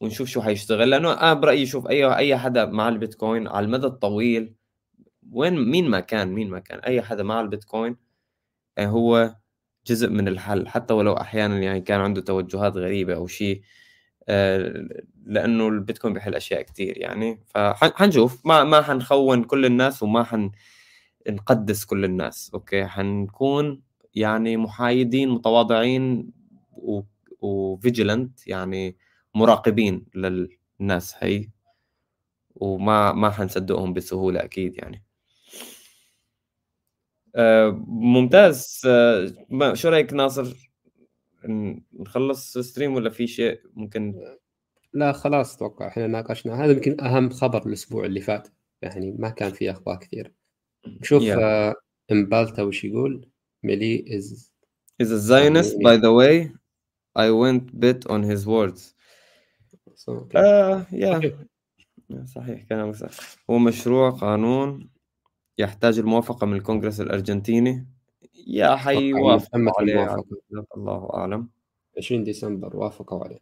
ونشوف 0.02 0.28
شو 0.28 0.42
حيشتغل. 0.42 0.90
لأنه 0.90 1.12
أنا 1.12 1.34
برأيي 1.34 1.66
شوف 1.66 1.88
أي 1.88 2.16
أي 2.16 2.38
حدا 2.38 2.66
مع 2.66 2.88
البيتكوين 2.88 3.48
على 3.48 3.66
المدى 3.66 3.86
الطويل 3.86 4.54
وين 5.32 5.70
مين 5.70 5.88
ما 5.90 6.00
كان 6.00 6.28
مين 6.28 6.50
ما 6.50 6.58
كان 6.58 6.78
أي 6.78 7.02
حدا 7.02 7.22
مع 7.22 7.40
البيتكوين 7.40 7.96
يعني 8.76 8.90
هو 8.90 9.36
جزء 9.86 10.08
من 10.10 10.28
الحل. 10.28 10.68
حتى 10.68 10.94
ولو 10.94 11.12
أحيانا 11.12 11.58
يعني 11.58 11.80
كان 11.80 12.00
عنده 12.00 12.20
توجهات 12.20 12.76
غريبة 12.76 13.14
أو 13.14 13.26
شيء 13.26 13.62
آه، 14.28 14.88
لأنه 15.26 15.68
البيتكوين 15.68 16.14
بيحل 16.14 16.34
أشياء 16.34 16.62
كثير 16.62 16.98
يعني. 16.98 17.40
فحنشوف 17.46 18.46
ما 18.46 18.64
ما 18.64 18.82
حنخون 18.82 19.44
كل 19.44 19.66
الناس 19.66 20.02
وما 20.02 20.24
حن 20.24 20.50
نقدس 21.28 21.84
كل 21.84 22.04
الناس 22.04 22.50
أوكي؟ 22.54 22.86
حنكون 22.86 23.82
يعني 24.14 24.56
محايدين 24.56 25.28
متواضعين 25.28 26.32
وفيجيلنت 27.40 28.48
يعني 28.48 28.96
مراقبين 29.34 30.06
للناس 30.14 31.14
هي؟ 31.18 31.48
وما 32.54 33.12
ما 33.12 33.30
حنصدقهم 33.30 33.92
بسهولة 33.92 34.44
أكيد 34.44 34.74
يعني. 34.76 35.04
آه 37.36 37.84
ممتاز. 37.86 38.82
آه 38.86 39.74
شو 39.74 39.88
رأيك 39.88 40.12
ناصر؟ 40.12 40.70
نخلص 41.92 42.58
stream 42.58 42.94
ولا 42.94 43.10
في 43.10 43.26
شيء 43.26 43.60
ممكن؟ 43.74 44.14
لا 44.92 45.12
خلاص 45.12 45.56
أتوقع 45.56 45.88
إحنا 45.88 46.06
ناقشنا. 46.06 46.64
هذا 46.64 46.72
يمكن 46.72 47.00
أهم 47.00 47.30
خبر 47.30 47.66
الأسبوع 47.66 48.04
اللي 48.04 48.20
فات. 48.20 48.48
يعني 48.82 49.16
ما 49.18 49.28
كان 49.28 49.52
في 49.52 49.70
أخبار 49.70 49.96
كثير. 49.96 50.32
نشوف 50.86 51.22
yeah. 51.22 51.38
آه 51.38 51.74
امبالتا 52.12 52.62
وش 52.62 52.84
يقول؟ 52.84 53.28
ميلي 53.62 54.04
is 54.08 54.50
is 55.02 55.10
a 55.10 55.18
Zionist 55.18 55.74
by 55.74 55.96
the 55.96 56.12
way. 56.12 56.52
I 57.14 57.30
won't 57.30 57.78
bet 57.80 58.06
on 58.06 58.22
his 58.22 58.46
words. 58.46 58.94
آه 60.36 60.86
يا. 60.92 61.36
صحيح. 62.24 62.62
كلامك 62.62 62.94
صح 62.94 63.08
هو 63.50 63.58
مشروع 63.58 64.10
قانون 64.10 64.90
يحتاج 65.58 65.98
الموافقة 65.98 66.46
من 66.46 66.56
الكونغرس 66.56 67.00
الأرجنتيني. 67.00 67.86
يا 68.46 68.76
حيوافقوا 68.76 69.72
عليه 69.78 70.16
الله 70.76 71.10
أعلم. 71.14 71.48
20 71.96 72.24
ديسمبر 72.24 72.76
وافقوا 72.76 73.24
عليه. 73.24 73.38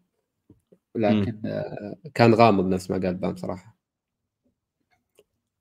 لكن 0.94 1.46
آه 1.46 1.96
كان 2.14 2.34
غامض 2.34 2.66
نفس 2.66 2.90
ما 2.90 2.98
قال 2.98 3.14
بام 3.14 3.36
صراحة. 3.36 3.76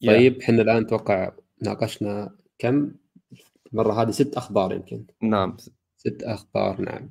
طيب 0.07 0.41
إحنا 0.41 0.61
الآن 0.61 0.83
نتوقع 0.83 1.31
ناقشنا 1.61 2.35
كم؟ 2.57 2.91
المرة 3.73 4.01
هذه 4.01 4.11
ست 4.11 4.37
أخبار 4.37 4.73
يمكن. 4.73 5.05
نعم. 5.21 5.57
ست 5.97 6.23
أخبار 6.23 6.81
نعم. 6.81 7.09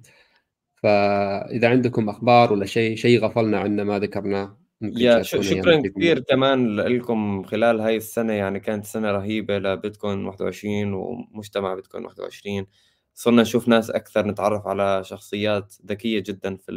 فإذا 0.83 1.69
عندكم 1.69 2.09
أخبار 2.09 2.53
ولا 2.53 2.67
شيء 2.67 2.97
شيء 2.97 3.21
غفلنا 3.21 3.61
عنه 3.61 3.85
ما 3.85 3.99
ذكرناه 3.99 4.59
يا 4.81 5.23
شكرا 5.23 5.83
كثير 5.83 6.21
كمان 6.21 6.77
لكم 6.81 7.43
خلال 7.43 7.81
هاي 7.81 7.97
السنة 7.97 8.33
يعني 8.33 8.61
كانت 8.61 8.85
سنة 8.85 9.11
رهيبة 9.11 9.59
لبيتكوين 9.59 10.25
21 10.25 10.93
ومجتمع 10.93 11.75
بيتكوين 11.75 12.05
21 12.05 12.67
صرنا 13.15 13.43
نشوف 13.43 13.69
ناس 13.69 13.91
أكثر 13.91 14.27
نتعرف 14.27 14.67
على 14.67 15.05
شخصيات 15.05 15.75
ذكية 15.87 16.21
جدا 16.27 16.57
في 16.57 16.73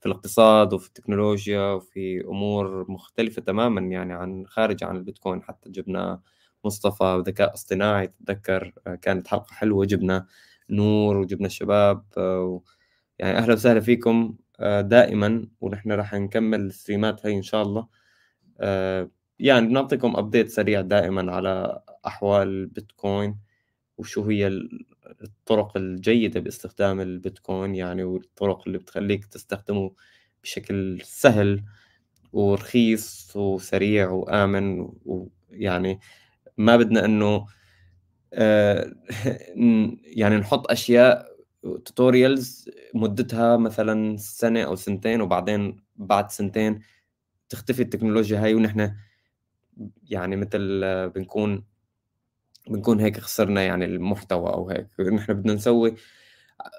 في 0.00 0.06
الاقتصاد 0.06 0.72
وفي 0.72 0.88
التكنولوجيا 0.88 1.72
وفي 1.72 2.20
أمور 2.20 2.90
مختلفة 2.90 3.42
تماما 3.42 3.80
يعني 3.80 4.12
عن 4.12 4.46
خارج 4.46 4.84
عن 4.84 4.96
البيتكوين. 4.96 5.42
حتى 5.42 5.70
جبنا 5.70 6.20
مصطفى 6.64 7.22
ذكاء 7.26 7.54
اصطناعي 7.54 8.06
تتذكر 8.06 8.72
كانت 9.02 9.28
حلقة 9.28 9.52
حلوة 9.54 9.84
جبنا 9.84 10.26
نور 10.70 11.16
وجبنا 11.16 11.46
الشباب 11.46 12.04
يعني 13.20 13.38
أهلا 13.38 13.54
وسهلا 13.54 13.80
فيكم 13.80 14.34
آه، 14.60 14.80
دائما 14.80 15.46
ونحن 15.60 15.92
راح 15.92 16.14
نكمل 16.14 16.60
ال 16.60 16.68
stream 16.68 17.18
ات 17.18 17.26
هي 17.26 17.36
إن 17.36 17.42
شاء 17.42 17.62
الله. 17.62 17.86
آه، 18.60 19.10
يعني 19.38 19.66
بنعطيكم 19.68 20.16
update 20.16 20.50
سريع 20.50 20.80
دائما 20.80 21.32
على 21.32 21.82
أحوال 22.06 22.48
البيتكوين 22.48 23.38
وشو 23.98 24.24
هي 24.24 24.46
الطرق 25.22 25.76
الجيدة 25.76 26.40
باستخدام 26.40 27.00
البيتكوين 27.00 27.74
يعني 27.74 28.04
والطرق 28.04 28.62
اللي 28.66 28.78
بتخليك 28.78 29.24
تستخدمه 29.24 29.92
بشكل 30.42 31.00
سهل 31.04 31.64
ورخيص 32.32 33.36
وسريع 33.36 34.10
وآمن 34.10 34.88
ويعني 35.04 36.00
ما 36.58 36.76
بدنا 36.76 37.04
إنه 37.04 37.46
آه، 38.32 38.92
يعني 40.20 40.36
نحط 40.36 40.70
أشياء 40.70 41.29
tutorials 41.62 42.70
مدتها 42.94 43.56
مثلا 43.56 44.16
سنة 44.16 44.62
أو 44.62 44.76
سنتين 44.76 45.20
وبعدين 45.20 45.76
بعد 45.96 46.30
سنتين 46.30 46.80
تختفي 47.48 47.82
التكنولوجيا 47.82 48.44
هاي 48.44 48.54
ونحن 48.54 48.94
يعني 50.02 50.36
مثل 50.36 50.80
بنكون 51.08 51.64
بنكون 52.68 53.00
هيك 53.00 53.20
خسرنا 53.20 53.62
يعني 53.62 53.84
المحتوى 53.84 54.52
أو 54.52 54.70
هيك. 54.70 54.88
نحن 55.00 55.32
بدنا 55.34 55.54
نسوي 55.54 55.94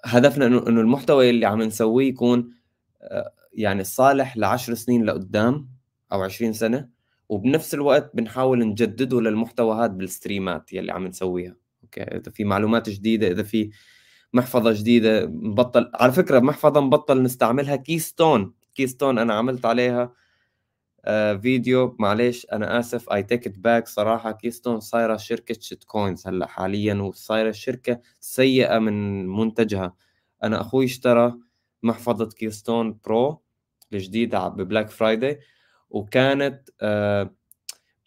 هدفنا 0.05 0.45
انه 0.45 0.81
المحتوى 0.81 1.29
اللي 1.29 1.45
عم 1.45 1.61
نسويه 1.61 2.07
يكون 2.07 2.53
يعني 3.53 3.83
صالح 3.83 4.37
لعشر 4.37 4.73
سنين 4.73 5.05
لقدام 5.05 5.69
أو 6.11 6.23
عشرين 6.23 6.53
سنة 6.53 6.89
وبنفس 7.29 7.73
الوقت 7.73 8.11
بنحاول 8.15 8.67
نجدده 8.67 9.21
للمحتوى 9.21 9.75
هذا 9.75 9.87
بال 9.87 10.06
stream 10.06 10.64
ات 10.64 10.73
يلي 10.73 10.91
عم 10.91 11.07
نسويها. 11.07 11.55
okay؟ 11.83 12.01
إذا 12.01 12.31
في 12.31 12.43
معلومات 12.43 12.89
جديدة 12.89 13.27
إذا 13.27 13.43
في 13.43 13.71
محفظة 14.33 14.71
جديدة 14.73 15.25
نبطل 15.25 15.91
على 15.95 16.11
فكرة 16.11 16.39
محفظة 16.39 16.81
نبطل 16.81 17.23
نستعملها 17.23 17.75
كيستون 17.75 18.53
كيستون 18.75 19.17
أنا 19.19 19.33
عملت 19.33 19.65
عليها 19.65 20.13
آه 21.05 21.33
فيديو. 21.35 21.95
معلش 21.99 22.47
أنا 22.53 22.79
آسف 22.79 23.09
I 23.13 23.23
take 23.23 23.47
it 23.47 23.59
back 23.59 23.87
صراحة 23.87 24.31
كيستون 24.31 24.79
صايرة 24.79 25.17
شركة 25.17 25.55
shitcoins 25.59 26.27
هلأ 26.27 26.47
حاليا 26.47 26.93
وصايرة 26.95 27.51
شركة 27.51 27.99
سيئة 28.19 28.79
من 28.79 29.27
منتجها. 29.27 29.95
أنا 30.43 30.61
أخوي 30.61 30.85
اشترى 30.85 31.33
محفظة 31.83 32.29
كيستون 32.29 32.99
برو 33.05 33.41
الجديدة 33.93 34.47
ب 34.47 34.54
Black 34.54 34.89
Friday 34.89 35.39
وكانت 35.89 36.69
آه 36.81 37.35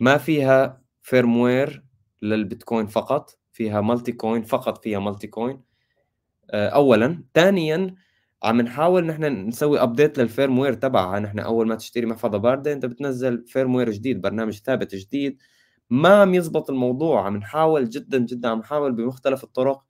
ما 0.00 0.18
فيها 0.18 0.82
firmware 1.02 1.84
للبيتكوين 2.22 2.86
فقط 2.86 3.38
فيها 3.52 3.80
multi-coin 3.80 4.42
فقط 4.42 4.82
فيها 4.84 4.98
multi-coin 4.98 5.62
اولا. 6.50 7.24
ثانيا 7.34 7.94
عم 8.42 8.60
نحاول 8.60 9.06
نحن 9.06 9.24
نسوي 9.48 9.82
update 9.82 10.18
لل 10.18 10.58
firmware 10.58 10.72
تبعها. 10.74 11.20
نحن 11.20 11.38
أول 11.38 11.66
ما 11.68 11.74
تشتري 11.74 12.06
محفظة 12.06 12.38
باردة 12.38 12.72
أنت 12.72 12.86
بتنزل 12.86 13.44
firmware 13.46 13.90
جديد 13.90 14.20
برنامج 14.20 14.54
ثابت 14.62 14.94
جديد. 14.94 15.38
ما 15.90 16.22
عم 16.22 16.34
يزبط 16.34 16.70
الموضوع. 16.70 17.26
عم 17.26 17.36
نحاول 17.36 17.88
جدا 17.88 18.18
جدا 18.18 18.48
عم 18.48 18.58
نحاول 18.58 18.92
بمختلف 18.92 19.44
الطرق. 19.44 19.82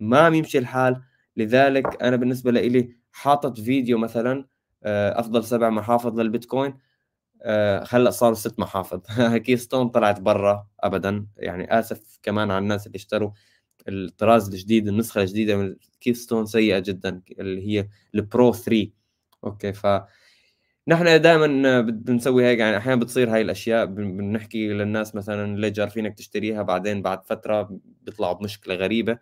ما 0.00 0.18
عم 0.20 0.34
يمشي 0.34 0.58
الحال. 0.58 1.02
لذلك 1.36 2.02
أنا 2.02 2.16
بالنسبة 2.16 2.50
لي 2.50 2.96
حاطط 3.12 3.60
فيديو 3.60 3.98
مثلا 3.98 4.46
آه، 4.84 5.20
أفضل 5.20 5.44
سبع 5.44 5.70
محافظ 5.70 6.20
للبيتكوين. 6.20 6.78
آه، 7.42 7.84
هلأ 7.90 8.10
صاروا 8.10 8.34
ست 8.34 8.58
محافظ. 8.60 9.00
كيستون 9.46 9.88
طلعت 9.88 10.20
برا 10.20 10.66
ابدا. 10.80 11.26
يعني 11.36 11.78
آسف 11.78 12.18
كمان 12.22 12.50
على 12.50 12.62
الناس 12.62 12.86
اللي 12.86 12.96
اشتروا 12.96 13.30
الطراز 13.88 14.48
الجديد 14.48 14.88
النسخة 14.88 15.20
الجديدة 15.20 15.56
من 15.56 15.76
كيستون 16.00 16.46
سيئة 16.46 16.78
جدا 16.78 17.22
اللي 17.38 17.68
هي 17.68 17.88
ال 18.14 18.23
Pro 18.23 18.52
3 18.52 18.90
okay 19.44 19.72
ف 19.72 19.86
نحن 20.88 21.20
دائما 21.20 21.80
بنسوي 21.80 22.44
هيك 22.46 22.58
يعني 22.58 22.76
أحيانا 22.76 23.00
بتصير 23.00 23.34
هاي 23.34 23.40
الأشياء 23.40 23.86
بنحكي 23.86 24.68
للناس 24.68 25.14
مثلا 25.14 25.56
ليجر 25.56 25.88
فينك 25.88 26.14
تشتريها 26.18 26.62
بعدين 26.62 27.02
بعد 27.02 27.24
فترة 27.26 27.80
بيطلعوا 28.02 28.32
بمشكلة 28.34 28.74
غريبة. 28.74 29.18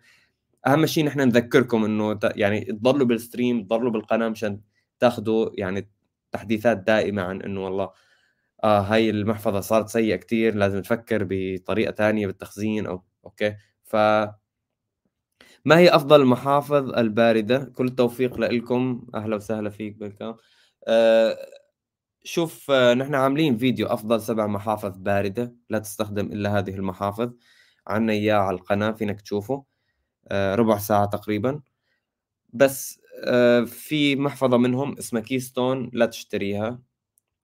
أهم 0.67 0.85
شيء 0.85 1.05
نحن 1.05 1.19
نذكركم 1.21 1.85
إنه 1.85 2.19
يعني 2.23 2.61
تضلوا 2.65 3.07
بال 3.07 3.21
stream 3.21 3.63
تضلوا 3.63 3.91
بالقناة 3.91 4.29
مشان 4.29 4.61
تاخذوا 4.99 5.49
يعني 5.53 5.89
تحديثات 6.31 6.77
دائمة 6.77 7.21
عن 7.21 7.41
إنه 7.41 7.65
والله 7.65 7.91
آه 8.63 8.81
هاي 8.81 9.09
المحفظة 9.09 9.61
صارت 9.61 9.89
سيئة 9.89 10.15
كثير 10.15 10.55
لازم 10.55 10.77
نفكر 10.79 11.27
بطريقة 11.29 11.91
ثانية 11.93 12.27
بالتخزين 12.27 12.85
أو 12.87 13.03
okay 13.25 13.55
ف 13.83 13.95
ما 15.65 15.77
هي 15.77 15.89
أفضل 15.89 16.21
المحافظ 16.21 16.89
الباردة؟ 16.97 17.71
كل 17.75 17.85
التوفيق 17.87 18.39
لكم 18.39 19.07
أهلا 19.15 19.35
وسهلا 19.35 19.69
فيك 19.69 19.95
بالكم 19.95 20.35
آه 20.87 21.37
شوف 22.23 22.71
آه 22.71 22.93
نحن 22.93 23.15
عاملين 23.15 23.57
فيديو 23.57 23.87
أفضل 23.87 24.21
سبع 24.21 24.47
محافظ 24.47 24.97
باردة 24.97 25.55
لا 25.69 25.79
تستخدم 25.79 26.25
إلا 26.25 26.57
هذه 26.59 26.75
المحافظ. 26.75 27.33
عنا 27.87 28.13
إياه 28.13 28.35
على 28.35 28.55
القناة 28.55 28.91
فينك 28.91 29.21
تشوفه. 29.21 29.65
آه 30.27 30.55
ربع 30.55 30.77
ساعة 30.77 31.05
تقريبا. 31.05 31.61
بس 32.53 33.01
آه 33.25 33.61
في 33.61 34.15
محفظة 34.15 34.57
منهم 34.57 34.97
اسمها 34.97 35.21
كيستون 35.21 35.89
لا 35.93 36.05
تشتريها. 36.05 36.79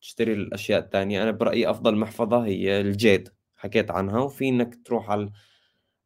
تشتري 0.01 0.33
الأشياء 0.33 0.79
الثانية. 0.79 1.23
أنا 1.23 1.31
برأيي 1.31 1.69
أفضل 1.69 1.95
محفظة 1.95 2.45
هي 2.45 2.81
الجيد. 2.81 3.29
حكيت 3.57 3.91
عنها 3.91 4.19
وفينك 4.19 4.79
تروح 4.85 5.11
على 5.11 5.31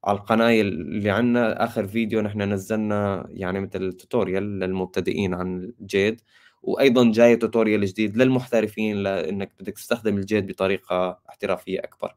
على 0.04 0.18
القناة 0.18 0.62
اللي 0.62 1.10
عندنا 1.12 1.64
آخر 1.64 1.88
فيديو 1.88 2.22
نحن 2.22 2.42
نزلنا 2.54 3.26
يعني 3.30 3.60
مثل 3.62 3.94
tutorial 3.94 4.60
للمبتدئين 4.60 5.34
عن 5.34 5.58
ال 5.82 5.90
Jade 5.90 6.22
وأيضا 6.64 7.12
جاي 7.12 7.36
tutorial 7.36 7.86
جديد 7.86 8.18
للمحترفين 8.18 8.98
لأنك 9.04 9.52
بدك 9.60 9.74
تستخدم 9.74 10.18
ال 10.18 10.24
Jade 10.24 10.48
بطريقة 10.48 11.20
احترافية 11.30 11.80
أكبر. 11.80 12.16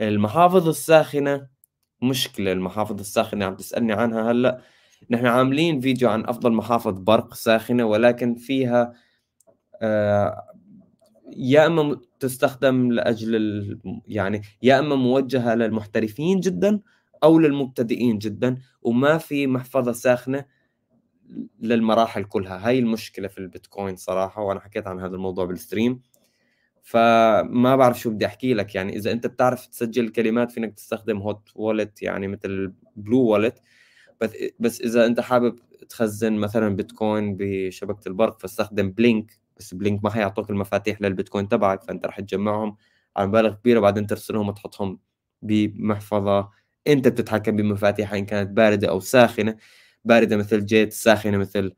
المحافظ 0.00 0.68
الساخنة 0.68 1.48
مشكلة 2.02 2.52
المحافظ 2.52 3.00
الساخنة 3.00 3.44
عم 3.44 3.54
تسألني 3.56 3.92
عنها 3.92 4.32
هلأ. 4.32 4.60
نحن 5.10 5.26
عاملين 5.26 5.80
فيديو 5.80 6.08
عن 6.10 6.24
أفضل 6.26 6.52
محافظ 6.52 6.98
برق 7.00 7.34
ساخنة 7.34 7.84
ولكن 7.86 8.34
فيها 8.34 8.94
آه 9.82 10.53
يا 11.32 11.66
إما 11.66 12.00
تستخدم 12.20 12.92
لأجل 12.92 13.80
يعني 14.06 14.42
يا 14.62 14.78
إما 14.78 14.94
موجهة 14.94 15.54
للمحترفين 15.54 16.40
جدا 16.40 16.80
أو 17.24 17.38
للمبتدئين 17.38 18.18
جدا 18.18 18.56
وما 18.82 19.18
في 19.18 19.46
محفظة 19.46 19.92
ساخنة 19.92 20.44
للمراحل 21.60 22.24
كلها. 22.24 22.68
هاي 22.68 22.78
المشكلة 22.78 23.28
في 23.28 23.38
البيتكوين 23.38 23.96
صراحة 23.96 24.42
وأنا 24.42 24.60
حكيت 24.60 24.86
عن 24.86 25.00
هذا 25.00 25.14
الموضوع 25.14 25.44
بالستريم. 25.44 26.00
فما 26.82 27.76
بعرف 27.76 28.00
شو 28.00 28.10
بدي 28.10 28.26
أحكي 28.26 28.54
لك. 28.54 28.74
يعني 28.74 28.96
إذا 28.96 29.12
أنت 29.12 29.26
بتعرف 29.26 29.66
تسجل 29.66 30.08
كلمات 30.08 30.50
فينك 30.52 30.74
تستخدم 30.74 31.18
hot 31.18 31.48
wallet 31.54 32.02
يعني 32.02 32.28
مثل 32.28 32.72
Blue 32.96 33.18
Wallet 33.18 33.62
بس 34.20 34.32
بس 34.60 34.80
إذا 34.80 35.06
أنت 35.06 35.20
حابب 35.20 35.58
تخزن 35.88 36.32
مثلا 36.32 36.76
بيتكوين 36.76 37.36
بشبكة 37.38 38.08
البرق 38.08 38.40
فاستخدم 38.40 38.90
Blink 38.90 39.43
بس 39.56 39.74
Blink 39.74 40.04
ما 40.04 40.10
حيعطوك 40.10 40.50
المفاتيح 40.50 41.02
للبيتكوين 41.02 41.48
تبعك 41.48 41.82
فأنت 41.82 42.06
رح 42.06 42.20
تجمعهم 42.20 42.76
على 43.16 43.26
مبالغ 43.28 43.54
كبيرة 43.54 43.80
بعدين 43.80 44.06
ترسلهم 44.06 44.48
وتحطهم 44.48 44.98
بمحفظة. 45.42 46.50
أنت 46.86 47.08
بتتحكم 47.08 47.56
بمفاتيحها 47.56 48.18
إن 48.18 48.26
كانت 48.26 48.50
باردة 48.50 48.88
أو 48.88 49.00
ساخنة 49.00 49.56
باردة 50.04 50.36
مثل 50.36 50.66
Jade 50.66 50.92
ساخنة 50.92 51.38
مثل 51.38 51.72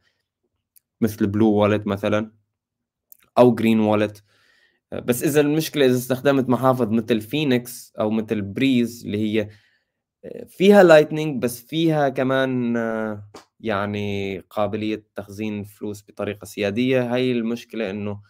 مثل 1.00 1.26
Blue 1.26 1.52
Wallet 1.52 1.86
مثلا 1.86 2.32
أو 3.38 3.54
Green 3.54 3.80
Wallet 3.80 4.22
بس 4.92 5.22
إذا 5.22 5.40
المشكلة 5.40 5.86
إذا 5.86 5.96
استخدمت 5.96 6.48
محافظ 6.48 6.90
مثل 6.90 7.20
فينيكس 7.20 7.92
أو 8.00 8.10
مثل 8.10 8.42
Breez 8.42 9.04
اللي 9.06 9.18
هي 9.18 9.48
فيها 10.48 10.82
Lightning 10.82 11.42
بس 11.42 11.60
فيها 11.62 12.08
كمان 12.08 12.76
يعني 13.60 14.38
قابلية 14.38 15.06
تخزين 15.14 15.64
فلوس 15.64 16.04
بطريقة 16.08 16.44
سيادية. 16.44 17.14
هاي 17.14 17.32
المشكلة 17.32 17.90
إنه 17.90 18.22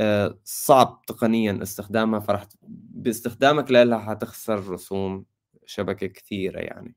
آه، 0.00 0.38
صعب 0.44 1.02
تقنيا 1.06 1.58
استخدامها 1.62 2.20
فرح 2.20 2.46
باستخدامك 2.62 3.70
لها 3.70 3.98
حتخسر 3.98 4.68
رسوم 4.68 5.24
شبكة 5.66 6.06
كثيرة 6.06 6.60
يعني. 6.60 6.96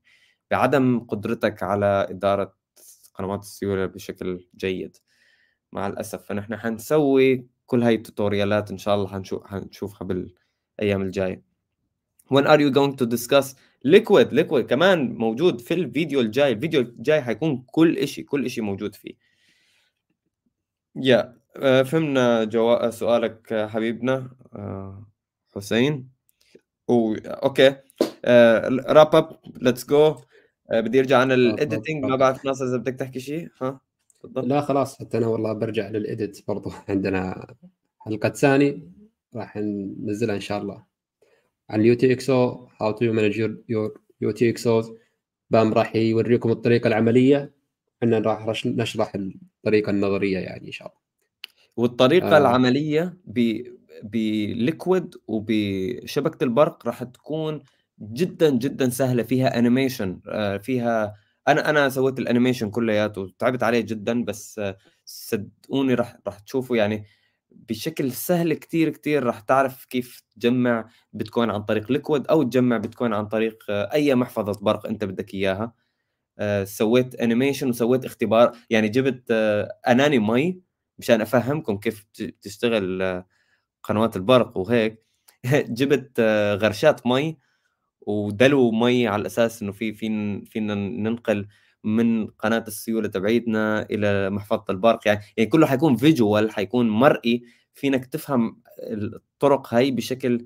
بعدم 0.51 0.99
قدرتك 0.99 1.63
على 1.63 2.07
إدارة 2.09 2.55
قنوات 3.13 3.39
السيولة 3.39 3.85
بشكل 3.85 4.47
جيد. 4.57 4.97
مع 5.71 5.87
الأسف 5.87 6.25
فنحن 6.25 6.55
حنسوي 6.55 7.47
كل 7.65 7.83
هاي 7.83 7.95
التوتوريالات 7.95 8.71
إن 8.71 8.77
شاء 8.77 8.95
الله 8.95 9.07
حنشوف 9.07 9.45
حنشوفها 9.47 10.07
بالأيام 10.07 11.01
الجاية. 11.01 11.43
When 12.33 12.47
are 12.47 12.59
you 12.59 12.71
going 12.71 12.95
to 12.95 13.05
discuss 13.05 13.55
Liquid 13.85 14.33
Liquid 14.33 14.65
كمان 14.65 15.13
موجود 15.15 15.61
في 15.61 15.73
الفيديو 15.73 16.21
الجاي. 16.21 16.51
الفيديو 16.51 16.81
الجاي 16.81 17.21
حيكون 17.21 17.65
كل 17.71 18.07
شيء 18.07 18.25
كل 18.25 18.49
شيء 18.49 18.63
موجود 18.63 18.95
فيه. 18.95 19.13
يا 20.95 21.37
آه، 21.57 21.83
فهمنا 21.83 22.43
جوا... 22.43 22.89
سؤالك 22.89 23.67
حبيبنا 23.69 24.29
آه، 24.55 25.05
حسين. 25.55 26.09
و... 26.87 27.13
okay. 27.15 27.75
wrap 28.89 29.15
up 29.15 29.39
let's 29.61 29.85
go 29.85 30.15
بدي 30.71 30.99
أرجع 30.99 31.17
عن 31.17 31.31
ال 31.31 31.40
editing 31.41 32.05
ما 32.05 32.15
بعرف 32.15 32.45
ناصر 32.45 32.65
إذا 32.65 32.77
بدك 32.77 32.95
تحكي 32.95 33.19
شيء 33.19 33.49
ها 33.61 33.81
تفضل. 34.23 34.47
لا 34.47 34.61
خلاص 34.61 34.99
حتى 34.99 35.17
أنا 35.17 35.27
والله 35.27 35.53
برجع 35.53 35.89
لل 35.89 36.09
edit 36.09 36.47
برضو. 36.47 36.71
عندنا 36.89 37.47
حلقة 37.99 38.29
ثاني 38.29 38.91
راح 39.35 39.57
ننزلها 39.57 40.35
إن 40.35 40.39
شاء 40.39 40.61
الله. 40.61 40.90
عن 41.71 41.81
ال 41.81 41.93
UTXO 41.93 42.67
how 42.81 42.91
to 42.91 43.13
manage 43.13 43.37
your 43.69 43.93
UTXOs 44.21 44.91
bam 45.49 45.73
راح 45.73 45.95
يوريكم 45.95 46.51
الطريقة 46.51 46.87
العملية. 46.87 47.53
إحنا 48.03 48.19
راح 48.19 48.65
نشرح 48.65 49.15
الطريقة 49.15 49.89
النظرية 49.89 50.37
يعني 50.37 50.67
إن 50.67 50.71
شاء 50.71 50.87
الله. 50.87 51.01
والطريقة 51.77 52.35
آه. 52.35 52.37
العملية 52.37 53.17
ب 53.25 53.61
ب 54.03 54.19
Liquid 54.19 55.15
وبشبكة 55.27 56.43
البرق 56.43 56.87
راح 56.87 57.03
تكون 57.03 57.63
جدا 58.01 58.49
جدا 58.49 58.89
سهلة. 58.89 59.23
فيها 59.23 59.59
animation 59.59 60.19
آه، 60.27 60.57
فيها 60.57 61.15
أنا 61.47 61.69
أنا 61.69 61.89
سويت 61.89 62.19
ال 62.19 62.24
animation 62.24 62.69
كلياته 62.69 63.33
تعبت 63.39 63.63
عليه 63.63 63.81
جدا 63.81 64.23
بس 64.23 64.61
صدقوني 65.05 65.93
راح 65.93 66.17
راح 66.27 66.39
تشوفوا 66.39 66.77
يعني 66.77 67.05
بشكل 67.51 68.11
سهل 68.11 68.53
كتير 68.53 68.89
كتير 68.89 69.23
راح 69.23 69.39
تعرف 69.39 69.85
كيف 69.85 70.23
تجمع 70.35 70.89
بيتكوين 71.13 71.49
عن 71.51 71.63
طريق 71.63 71.91
Liquid 71.91 72.27
أو 72.27 72.43
تجمع 72.43 72.77
بيتكوين 72.77 73.13
عن 73.13 73.27
طريق 73.27 73.63
آه، 73.69 73.89
أي 73.93 74.15
محفظة 74.15 74.59
برق 74.65 74.85
أنت 74.87 75.03
بدك 75.03 75.33
إياها. 75.33 75.73
آه، 76.39 76.63
سويت 76.63 77.15
animation 77.15 77.69
وسويت 77.69 78.05
اختبار 78.05 78.57
يعني 78.69 78.89
جبت 78.89 79.23
آه، 79.31 79.79
أناني 79.87 80.19
مي 80.19 80.61
مشان 80.99 81.21
أفهمكم 81.21 81.77
كيف 81.77 82.05
تشتغل 82.41 83.23
قنوات 83.83 84.15
البرق 84.17 84.57
وهيك. 84.57 85.03
جبت 85.79 86.19
غرشات 86.61 87.07
مي 87.07 87.37
ودلو 88.01 88.71
مي 88.71 89.07
على 89.07 89.25
أساس 89.27 89.61
إنه 89.61 89.71
في 89.71 89.93
في 89.93 90.41
فينا 90.45 90.75
ننقل 90.75 91.47
من 91.83 92.27
قناة 92.27 92.63
السيولة 92.67 93.07
تبعيتنا 93.07 93.81
إلى 93.89 94.29
محفظة 94.29 94.65
البرق. 94.69 94.99
يعني, 95.07 95.19
يعني 95.37 95.49
كله 95.49 95.67
حيكون 95.67 95.95
فيجوال 95.95 96.51
حيكون 96.51 96.89
مرئي 96.89 97.43
فينك 97.73 98.05
تفهم 98.05 98.61
الطرق 98.79 99.73
هاي 99.73 99.91
بشكل 99.91 100.45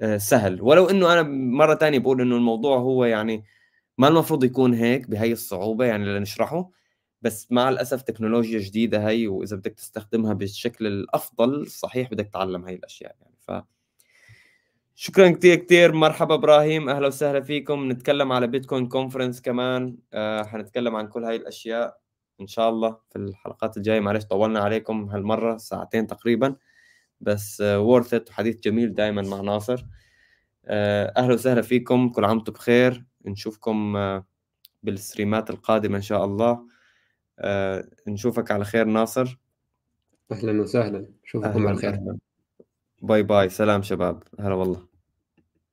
آه، 0.00 0.16
سهل. 0.16 0.62
ولو 0.62 0.90
إنه 0.90 1.12
أنا 1.12 1.22
مرة 1.58 1.74
ثانية 1.74 1.98
بقول 1.98 2.20
إنه 2.20 2.36
الموضوع 2.36 2.78
هو 2.78 3.04
يعني 3.04 3.44
ما 3.98 4.08
المفروض 4.08 4.44
يكون 4.44 4.74
هيك 4.74 5.10
بهي 5.10 5.32
الصعوبة 5.32 5.84
يعني 5.84 6.04
لنشرحه 6.06 6.70
بس 7.22 7.52
مع 7.52 7.68
الأسف 7.68 8.02
تكنولوجيا 8.02 8.58
جديدة 8.60 9.08
هي 9.08 9.28
وإذا 9.28 9.56
بدك 9.56 9.72
تستخدمها 9.74 10.32
بالشكل 10.32 10.86
الأفضل 10.86 11.66
صحيح 11.66 12.10
بدك 12.10 12.26
تتعلم 12.28 12.64
هاي 12.64 12.74
الأشياء 12.74 13.16
يعني. 13.20 13.36
ف 13.40 13.75
شكرا 14.98 15.28
كثير 15.30 15.54
كثير 15.54 15.92
مرحبا 15.92 16.34
إبراهيم. 16.34 16.88
أهلا 16.88 17.06
وسهلا 17.06 17.40
فيكم. 17.40 17.92
نتكلم 17.92 18.32
على 18.32 18.46
بيتكوين 18.46 18.88
كونفرنس 18.88 19.40
كمان. 19.40 19.98
آه 20.12 20.42
حنتكلم 20.42 20.96
عن 20.96 21.08
كل 21.08 21.24
هاي 21.24 21.36
الأشياء 21.36 21.98
إن 22.40 22.46
شاء 22.46 22.68
الله 22.70 22.98
في 23.10 23.16
الحلقات 23.16 23.76
الجاية. 23.76 24.00
معلش 24.00 24.24
طولنا 24.24 24.60
عليكم 24.60 25.08
هالمرة 25.10 25.56
ساعتين 25.56 26.06
تقريبا. 26.06 26.56
بس 27.20 27.60
وورث 27.60 28.14
ات 28.14 28.30
وحديث 28.30 28.60
جميل 28.60 28.94
دائما 28.94 29.22
مع 29.22 29.40
ناصر. 29.40 29.86
آه 30.64 31.12
أهلا 31.16 31.34
وسهلا 31.34 31.62
فيكم. 31.62 32.08
كل 32.08 32.24
عام 32.24 32.36
وأنتم 32.36 32.52
بخير. 32.52 33.04
نشوفكم 33.24 33.96
آه 33.96 34.26
بالستريمات 34.82 35.50
القادمة 35.50 35.96
إن 35.96 36.02
شاء 36.02 36.24
الله. 36.24 36.66
آه 37.38 37.88
نشوفك 38.06 38.50
على 38.50 38.64
خير 38.64 38.84
ناصر. 38.84 39.38
أهلا 40.32 40.62
وسهلا. 40.62 41.06
اشوفكم 41.24 41.66
على 41.66 41.76
خير. 41.76 41.98
bye 43.02 43.22
bye. 43.22 43.48
سلام 43.48 43.82
شباب. 43.82 44.22
هلا 44.40 44.54
والله. 44.54 44.85